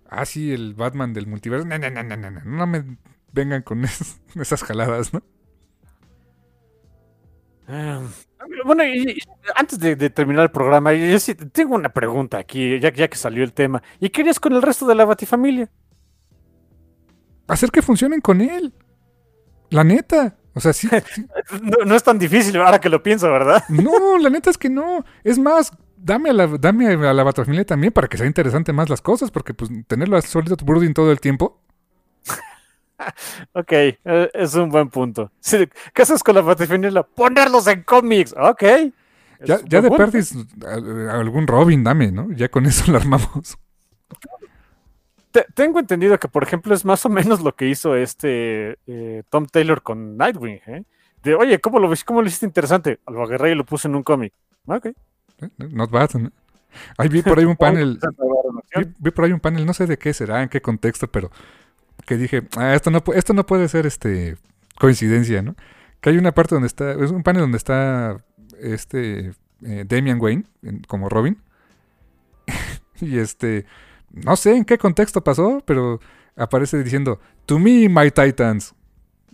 ah, 0.08 0.24
sí, 0.24 0.52
el 0.52 0.74
Batman 0.74 1.12
del 1.12 1.26
multiverso, 1.26 1.66
no, 1.66 1.78
no, 1.78 1.90
no, 1.90 2.02
no, 2.02 2.16
no, 2.16 2.30
no 2.30 2.66
me 2.66 2.98
vengan 3.36 3.62
con 3.62 3.84
esas 3.84 4.64
jaladas, 4.64 5.12
¿no? 5.12 5.22
Ah, 7.68 8.00
bueno, 8.64 8.84
y, 8.84 9.18
antes 9.54 9.78
de, 9.78 9.96
terminar 10.10 10.44
el 10.44 10.50
programa, 10.50 10.92
yo 10.92 11.18
sí 11.18 11.34
tengo 11.34 11.74
una 11.74 11.88
pregunta 11.90 12.38
aquí, 12.38 12.78
ya, 12.80 12.92
ya 12.92 13.08
que 13.08 13.16
salió 13.16 13.44
el 13.44 13.52
tema. 13.52 13.82
¿Y 14.00 14.10
qué 14.10 14.22
harías 14.22 14.40
con 14.40 14.52
el 14.52 14.62
resto 14.62 14.86
de 14.86 14.94
la 14.94 15.04
Batifamilia? 15.04 15.68
Hacer 17.48 17.70
que 17.70 17.82
funcionen 17.82 18.20
con 18.20 18.40
él. 18.40 18.72
La 19.70 19.84
neta. 19.84 20.36
O 20.54 20.60
sea, 20.60 20.72
sí. 20.72 20.88
sí. 21.12 21.26
No, 21.62 21.84
no 21.84 21.94
es 21.94 22.02
tan 22.02 22.18
difícil 22.18 22.56
ahora 22.56 22.80
que 22.80 22.88
lo 22.88 23.02
pienso, 23.02 23.30
¿verdad? 23.30 23.62
No, 23.68 24.18
la 24.18 24.30
neta 24.30 24.50
es 24.50 24.58
que 24.58 24.70
no. 24.70 25.04
Es 25.24 25.38
más, 25.38 25.72
dame 25.96 26.30
a 26.30 26.32
la, 26.32 26.46
dame 26.46 26.86
a 26.86 27.12
la 27.12 27.32
también 27.32 27.92
para 27.92 28.08
que 28.08 28.16
sea 28.16 28.26
interesante 28.26 28.72
más 28.72 28.88
las 28.88 29.00
cosas, 29.00 29.30
porque 29.30 29.54
pues 29.54 29.70
tenerlo 29.86 30.16
a 30.16 30.22
solito 30.22 30.56
brooding 30.64 30.94
todo 30.94 31.10
el 31.10 31.20
tiempo. 31.20 31.65
Ok, 33.52 33.72
eh, 33.72 34.30
es 34.34 34.54
un 34.54 34.70
buen 34.70 34.88
punto. 34.88 35.30
Sí, 35.40 35.68
¿Qué 35.94 36.02
haces 36.02 36.22
con 36.22 36.34
la 36.34 36.40
Batifamilia? 36.40 37.02
Ponerlos 37.02 37.66
en 37.66 37.82
cómics. 37.82 38.34
Ok. 38.38 38.62
Ya, 39.44 39.58
ya 39.66 39.82
de 39.82 39.90
perdis 39.90 40.34
algún 41.10 41.46
Robin, 41.46 41.84
dame, 41.84 42.10
¿no? 42.10 42.30
Ya 42.32 42.48
con 42.48 42.64
eso 42.66 42.90
lo 42.90 42.96
armamos. 42.98 43.58
Te- 45.30 45.46
tengo 45.54 45.78
entendido 45.78 46.18
que, 46.18 46.28
por 46.28 46.42
ejemplo, 46.42 46.74
es 46.74 46.84
más 46.84 47.04
o 47.04 47.08
menos 47.10 47.42
lo 47.42 47.54
que 47.54 47.68
hizo 47.68 47.94
este 47.94 48.78
eh, 48.86 49.22
Tom 49.28 49.46
Taylor 49.46 49.82
con 49.82 50.16
Nightwing. 50.16 50.60
¿eh? 50.66 50.84
De, 51.22 51.34
oye, 51.34 51.60
¿cómo 51.60 51.78
lo, 51.78 51.88
ves- 51.90 52.04
¿cómo 52.04 52.22
lo 52.22 52.28
hiciste 52.28 52.46
interesante? 52.46 53.00
Lo 53.06 53.22
agarré 53.22 53.52
y 53.52 53.54
lo 53.54 53.64
puse 53.66 53.88
en 53.88 53.96
un 53.96 54.02
cómic. 54.02 54.32
Ok. 54.66 54.86
¿eh? 54.86 54.94
Not 55.58 55.90
bad, 55.90 56.10
¿no? 56.14 56.30
Ahí 56.96 57.08
vi 57.08 57.20
por 57.22 57.38
ahí 57.38 57.44
un 57.44 57.56
panel, 57.58 57.98
vi, 58.76 58.84
vi 58.98 59.10
por 59.10 59.24
ahí 59.26 59.32
un 59.32 59.40
panel, 59.40 59.66
no 59.66 59.74
sé 59.74 59.86
de 59.86 59.98
qué 59.98 60.14
será, 60.14 60.42
en 60.42 60.48
qué 60.48 60.60
contexto, 60.62 61.06
pero 61.08 61.30
que 62.06 62.16
dije, 62.16 62.42
ah, 62.56 62.74
esto 62.74 62.90
no, 62.90 63.02
esto 63.14 63.34
no 63.34 63.44
puede 63.46 63.68
ser 63.68 63.84
este 63.86 64.36
coincidencia, 64.78 65.42
¿no? 65.42 65.54
Que 66.00 66.10
hay 66.10 66.18
una 66.18 66.32
parte 66.32 66.54
donde 66.54 66.68
está, 66.68 66.92
es 66.92 67.10
un 67.10 67.22
panel 67.22 67.42
donde 67.42 67.58
está 67.58 68.18
este 68.60 69.32
eh, 69.64 69.84
Damian 69.86 70.20
Wayne 70.20 70.44
en- 70.62 70.80
como 70.88 71.08
Robin. 71.08 71.40
y 73.00 73.18
este, 73.18 73.66
no 74.10 74.36
sé 74.36 74.56
en 74.56 74.64
qué 74.64 74.78
contexto 74.78 75.22
pasó, 75.24 75.62
pero 75.66 76.00
aparece 76.36 76.82
diciendo, 76.82 77.20
To 77.46 77.58
me, 77.58 77.88
my 77.88 78.10
Titans. 78.10 78.74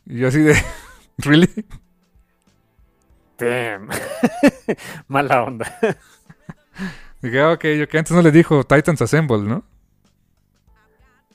Y 0.07 0.19
yo 0.19 0.29
así 0.29 0.41
de, 0.41 0.55
¿really? 1.19 1.51
Damn. 3.39 3.89
Mala 5.09 5.43
onda. 5.45 5.79
Dije, 7.21 7.41
ah, 7.41 7.53
ok, 7.53 7.65
yo 7.79 7.89
que 7.89 7.99
antes 7.99 8.13
no 8.13 8.23
le 8.23 8.31
dijo 8.31 8.65
Titans 8.65 9.03
Assemble, 9.03 9.39
¿no? 9.43 9.65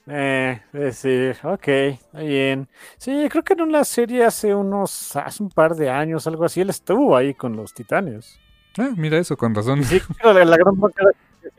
Eh, 0.09 0.61
sí, 0.93 1.31
ok, 1.43 1.67
bien. 2.13 2.67
Sí, 2.97 3.27
creo 3.29 3.43
que 3.43 3.53
en 3.53 3.61
una 3.61 3.83
serie 3.83 4.23
hace 4.23 4.55
unos, 4.55 5.15
hace 5.17 5.43
un 5.43 5.49
par 5.49 5.75
de 5.75 5.89
años, 5.89 6.25
algo 6.27 6.45
así, 6.45 6.61
él 6.61 6.69
estuvo 6.69 7.15
ahí 7.15 7.33
con 7.33 7.55
los 7.57 7.73
titanes. 7.73 8.39
Ah, 8.77 8.91
mira 8.95 9.17
eso, 9.17 9.35
con 9.35 9.53
razón. 9.53 9.83
Sí, 9.83 9.99
claro, 9.99 10.39
la, 10.39 10.45
la 10.45 10.57
gran 10.57 10.79
bronca 10.79 11.03
era 11.03 11.11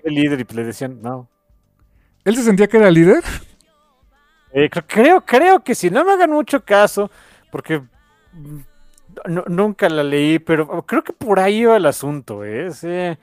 el 0.04 0.14
líder 0.14 0.40
y 0.40 0.54
le 0.54 0.64
decían, 0.64 1.00
no. 1.02 1.28
¿Él 2.24 2.36
se 2.36 2.42
sentía 2.42 2.68
que 2.68 2.78
era 2.78 2.90
líder? 2.90 3.22
Eh, 4.52 4.70
creo, 4.70 4.84
creo, 4.86 5.20
creo 5.24 5.60
que 5.60 5.74
si 5.74 5.90
no 5.90 6.04
me 6.04 6.12
hagan 6.12 6.30
mucho 6.30 6.64
caso, 6.64 7.10
porque 7.50 7.80
mm, 8.32 8.58
no- 9.28 9.44
nunca 9.48 9.88
la 9.90 10.02
leí, 10.02 10.38
pero 10.38 10.82
creo 10.86 11.04
que 11.04 11.12
por 11.12 11.38
ahí 11.38 11.58
iba 11.62 11.76
el 11.76 11.86
asunto, 11.86 12.44
¿eh? 12.44 12.70
Sí. 12.72 13.18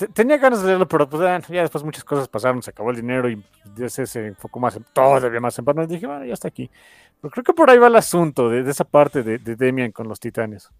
Te- 0.00 0.08
Tenía 0.08 0.38
ganas 0.38 0.62
de 0.62 0.68
leerlo, 0.68 0.88
pero 0.88 1.08
pues, 1.08 1.22
ah, 1.22 1.38
ya 1.48 1.60
después 1.60 1.84
muchas 1.84 2.04
cosas 2.04 2.26
pasaron, 2.26 2.62
se 2.62 2.70
acabó 2.70 2.90
el 2.90 2.96
dinero 2.96 3.28
y 3.28 3.44
ese 3.78 4.06
se 4.06 4.28
enfocó 4.28 4.58
más 4.58 4.74
en, 4.76 4.84
todavía 4.94 5.40
más 5.40 5.58
en 5.58 5.64
Batman. 5.66 5.86
Dije, 5.86 6.06
bueno, 6.06 6.24
ya 6.24 6.32
está 6.32 6.48
aquí. 6.48 6.70
Pero 7.20 7.30
creo 7.30 7.44
que 7.44 7.52
por 7.52 7.68
ahí 7.68 7.76
va 7.78 7.88
el 7.88 7.96
asunto 7.96 8.48
de, 8.48 8.68
esa 8.70 8.84
parte 8.84 9.22
de, 9.22 9.36
de 9.38 9.56
Demian 9.56 9.92
con 9.92 10.08
los 10.08 10.18
titanes. 10.18 10.70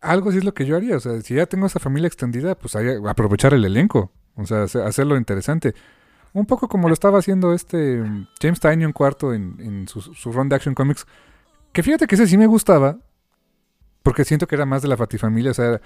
Algo 0.00 0.32
sí 0.32 0.38
es 0.38 0.44
lo 0.44 0.54
que 0.54 0.64
yo 0.64 0.76
haría. 0.76 0.96
O 0.96 1.00
sea, 1.00 1.20
si 1.20 1.34
ya 1.34 1.44
tengo 1.44 1.66
esa 1.66 1.78
familia 1.78 2.06
extendida, 2.06 2.54
pues 2.54 2.74
aprovechar 3.06 3.52
el 3.52 3.64
elenco. 3.66 4.10
O 4.36 4.46
sea, 4.46 4.62
hace- 4.62 4.82
hacerlo 4.82 5.16
interesante. 5.18 5.74
Un 6.32 6.46
poco 6.46 6.66
como 6.68 6.88
lo 6.88 6.94
estaba 6.94 7.18
haciendo 7.18 7.52
este 7.52 8.02
James 8.40 8.60
Tynion 8.60 8.92
cuarto 8.92 9.34
en, 9.34 9.56
en 9.60 9.88
su, 9.88 10.00
su 10.00 10.32
run 10.32 10.48
de 10.48 10.56
Action 10.56 10.74
Comics. 10.74 11.06
Que 11.72 11.82
fíjate 11.82 12.06
que 12.06 12.14
ese 12.14 12.26
sí 12.26 12.38
me 12.38 12.46
gustaba. 12.46 12.96
Porque 14.02 14.24
siento 14.24 14.46
que 14.46 14.54
era 14.54 14.64
más 14.64 14.80
de 14.80 14.88
la 14.88 14.96
Fatifamilia. 14.96 15.50
O 15.50 15.54
sea, 15.54 15.80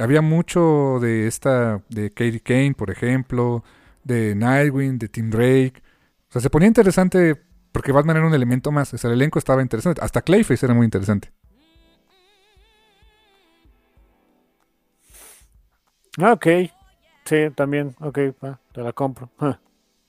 había 0.00 0.22
mucho 0.22 0.98
de 1.00 1.26
esta, 1.26 1.82
de 1.88 2.10
Katie 2.10 2.40
Kane, 2.40 2.74
por 2.76 2.90
ejemplo, 2.90 3.64
de 4.04 4.34
Nightwing, 4.34 4.98
de 4.98 5.08
Tim 5.08 5.30
Drake. 5.30 5.74
O 6.28 6.32
sea, 6.32 6.40
se 6.42 6.50
ponía 6.50 6.68
interesante 6.68 7.36
porque 7.72 7.92
Batman 7.92 8.16
era 8.18 8.26
un 8.26 8.34
elemento 8.34 8.72
más. 8.72 8.92
O 8.94 8.98
sea, 8.98 9.08
el 9.10 9.16
elenco 9.16 9.38
estaba 9.38 9.62
interesante. 9.62 10.00
Hasta 10.02 10.22
Clayface 10.22 10.66
era 10.66 10.74
muy 10.74 10.84
interesante. 10.84 11.32
Ah, 16.20 16.32
ok. 16.32 16.46
Sí, 17.24 17.50
también, 17.54 17.94
ok, 18.00 18.18
va, 18.44 18.60
te 18.72 18.82
la 18.82 18.92
compro. 18.92 19.30
Ah. 19.38 19.58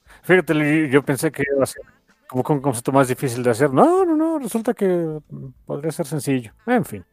Fíjate, 0.23 0.53
yo- 0.55 0.87
yo 0.91 1.03
pensé 1.05 1.31
que 1.31 1.43
iba 1.55 1.63
a 1.63 1.67
ser 1.67 1.83
como 2.29 2.43
un 2.49 2.61
concepto 2.61 2.91
más 2.93 3.07
difícil 3.09 3.43
de 3.43 3.51
hacer. 3.51 3.73
No, 3.73 4.05
no, 4.05 4.15
no, 4.17 4.39
resulta 4.39 4.73
que 4.73 5.19
podría 5.65 5.91
ser 5.93 6.07
sencillo. 6.07 6.53
En 6.67 6.85
fin. 6.85 7.05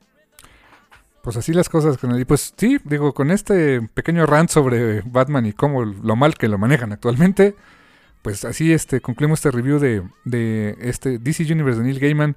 Pues 1.22 1.36
así 1.36 1.52
las 1.52 1.68
cosas 1.68 1.98
con 1.98 2.12
él. 2.12 2.20
Y 2.20 2.24
pues 2.24 2.54
sí, 2.56 2.78
digo, 2.84 3.12
con 3.12 3.30
este 3.30 3.82
pequeño 3.82 4.26
rant 4.26 4.50
sobre 4.50 5.02
Batman 5.02 5.46
y 5.46 5.52
cómo 5.52 5.84
lo 5.84 6.16
mal 6.16 6.36
que 6.36 6.48
lo 6.48 6.58
manejan 6.58 6.92
actualmente, 6.92 7.54
pues 8.22 8.44
así 8.44 8.72
este 8.72 9.00
concluimos 9.00 9.38
este 9.38 9.50
review 9.50 9.78
de, 9.78 10.76
este 10.80 11.18
DC 11.18 11.50
Universe 11.52 11.80
de 11.80 11.86
Neil 11.86 12.00
Gaiman. 12.00 12.36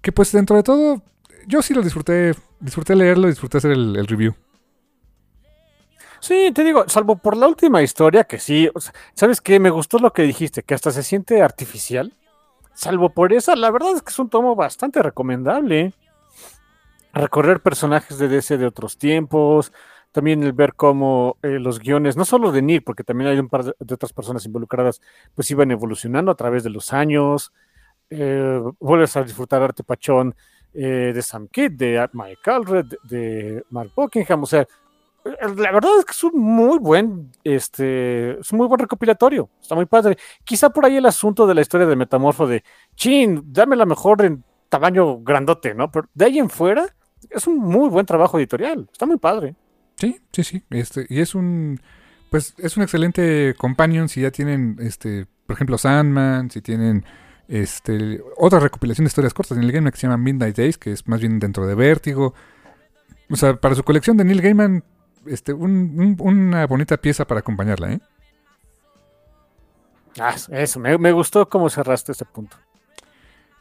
Que 0.00 0.12
pues 0.12 0.32
dentro 0.32 0.56
de 0.56 0.62
todo, 0.62 1.02
yo 1.46 1.62
sí 1.62 1.74
lo 1.74 1.82
disfruté, 1.82 2.34
disfruté 2.60 2.96
leerlo, 2.96 3.28
disfruté 3.28 3.58
hacer 3.58 3.72
el, 3.72 4.06
review. 4.06 4.34
Sí, 6.18 6.50
te 6.54 6.64
digo, 6.64 6.88
salvo 6.88 7.16
por 7.16 7.36
la 7.36 7.48
última 7.48 7.82
historia, 7.82 8.24
que 8.24 8.38
sí, 8.38 8.70
¿sabes 9.14 9.40
qué? 9.40 9.58
Me 9.60 9.70
gustó 9.70 9.98
lo 9.98 10.12
que 10.12 10.22
dijiste, 10.22 10.62
que 10.62 10.74
hasta 10.74 10.90
se 10.90 11.02
siente 11.02 11.42
artificial. 11.42 12.12
Salvo 12.74 13.10
por 13.10 13.32
esa, 13.32 13.54
la 13.54 13.70
verdad 13.70 13.96
es 13.96 14.02
que 14.02 14.10
es 14.10 14.18
un 14.18 14.28
tomo 14.28 14.56
bastante 14.56 15.02
recomendable. 15.02 15.92
Recorrer 17.12 17.60
personajes 17.60 18.18
de 18.18 18.28
DC 18.28 18.56
de 18.56 18.66
otros 18.66 18.96
tiempos, 18.96 19.72
también 20.12 20.42
el 20.42 20.52
ver 20.52 20.74
cómo 20.74 21.36
eh, 21.42 21.58
los 21.58 21.78
guiones, 21.78 22.16
no 22.16 22.24
solo 22.24 22.52
de 22.52 22.62
Neil, 22.62 22.82
porque 22.82 23.04
también 23.04 23.30
hay 23.30 23.38
un 23.38 23.48
par 23.48 23.64
de, 23.64 23.74
otras 23.94 24.12
personas 24.12 24.46
involucradas, 24.46 25.00
pues 25.34 25.50
iban 25.50 25.70
evolucionando 25.70 26.30
a 26.30 26.36
través 26.36 26.62
de 26.62 26.70
los 26.70 26.92
años. 26.92 27.52
Eh, 28.10 28.60
vuelves 28.78 29.16
a 29.16 29.22
disfrutar 29.22 29.62
arte 29.62 29.84
pachón 29.84 30.34
eh, 30.74 31.12
de 31.14 31.22
Sam 31.22 31.48
Kidd, 31.48 31.72
de 31.72 32.08
Mike 32.12 32.50
Allred, 32.50 32.86
de, 33.04 33.64
Mark 33.70 33.90
Buckingham, 33.94 34.42
o 34.42 34.46
sea, 34.46 34.66
la 35.24 35.70
verdad 35.70 35.98
es 35.98 36.04
que 36.04 36.12
es 36.12 36.24
un 36.24 36.40
muy 36.40 36.78
buen, 36.78 37.30
este, 37.44 38.40
es 38.40 38.50
un 38.52 38.58
muy 38.58 38.66
buen 38.66 38.80
recopilatorio. 38.80 39.50
Está 39.60 39.74
muy 39.74 39.86
padre. 39.86 40.16
Quizá 40.44 40.70
por 40.70 40.84
ahí 40.84 40.96
el 40.96 41.06
asunto 41.06 41.46
de 41.46 41.54
la 41.54 41.60
historia 41.60 41.86
de 41.86 41.94
Metamorfo 41.94 42.46
de, 42.46 42.64
chin, 42.96 43.42
dame 43.46 43.76
la 43.76 43.86
mejor 43.86 44.24
en 44.24 44.44
tamaño 44.68 45.20
grandote, 45.20 45.74
¿no? 45.74 45.90
Pero 45.90 46.08
de 46.14 46.24
ahí 46.24 46.38
en 46.38 46.50
fuera, 46.50 46.94
es 47.30 47.46
un 47.46 47.58
muy 47.58 47.88
buen 47.88 48.06
trabajo 48.06 48.38
editorial. 48.38 48.88
Está 48.92 49.06
muy 49.06 49.18
padre. 49.18 49.54
Sí, 49.96 50.20
sí, 50.32 50.44
sí. 50.44 50.62
Este, 50.70 51.06
y 51.08 51.20
es 51.20 51.34
un, 51.34 51.80
pues 52.30 52.54
es 52.58 52.76
un 52.76 52.82
excelente 52.82 53.54
companion 53.58 54.08
si 54.08 54.22
ya 54.22 54.30
tienen, 54.30 54.76
este, 54.80 55.26
por 55.46 55.54
ejemplo, 55.54 55.78
Sandman, 55.78 56.50
si 56.50 56.60
tienen, 56.62 57.04
este, 57.48 58.22
otra 58.36 58.58
recopilación 58.60 59.04
de 59.04 59.08
historias 59.08 59.34
cortas 59.34 59.58
en 59.58 59.64
el 59.64 59.72
game 59.72 59.90
que 59.90 59.96
se 59.98 60.06
llama 60.06 60.16
Midnight 60.16 60.56
Days, 60.56 60.78
que 60.78 60.92
es 60.92 61.06
más 61.08 61.20
bien 61.20 61.38
dentro 61.38 61.66
de 61.66 61.74
Vértigo. 61.74 62.34
O 63.30 63.36
sea, 63.36 63.54
para 63.56 63.74
su 63.74 63.82
colección 63.84 64.16
de 64.16 64.24
Neil 64.24 64.40
Gaiman, 64.42 64.84
este, 65.26 65.52
un- 65.52 65.94
un- 65.98 66.16
una 66.20 66.66
bonita 66.66 66.96
pieza 66.96 67.26
para 67.26 67.40
acompañarla, 67.40 67.92
¿eh? 67.92 68.00
Ah, 70.18 70.34
eso, 70.50 70.78
me, 70.80 70.98
me 70.98 71.12
gustó 71.12 71.48
cómo 71.48 71.70
cerraste 71.70 72.12
ese 72.12 72.24
punto. 72.26 72.56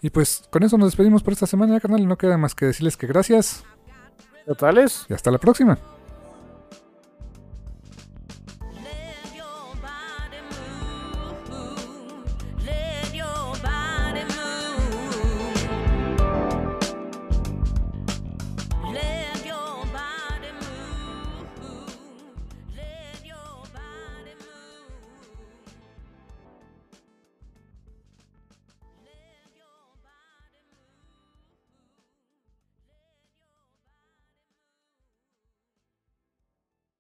Y 0.02 0.10
pues 0.10 0.44
con 0.49 0.64
eso 0.64 0.78
nos 0.78 0.90
despedimos 0.90 1.23
por 1.23 1.34
esta 1.34 1.45
semana, 1.45 1.80
carnal. 1.80 2.07
No 2.07 2.18
queda 2.18 2.38
más 2.38 2.56
que 2.56 2.65
decirles 2.65 2.98
que 2.98 3.07
gracias 3.07 3.64
¿Totales? 4.45 5.06
y 5.10 5.14
hasta 5.14 5.32
la 5.32 5.38
próxima. 5.38 5.78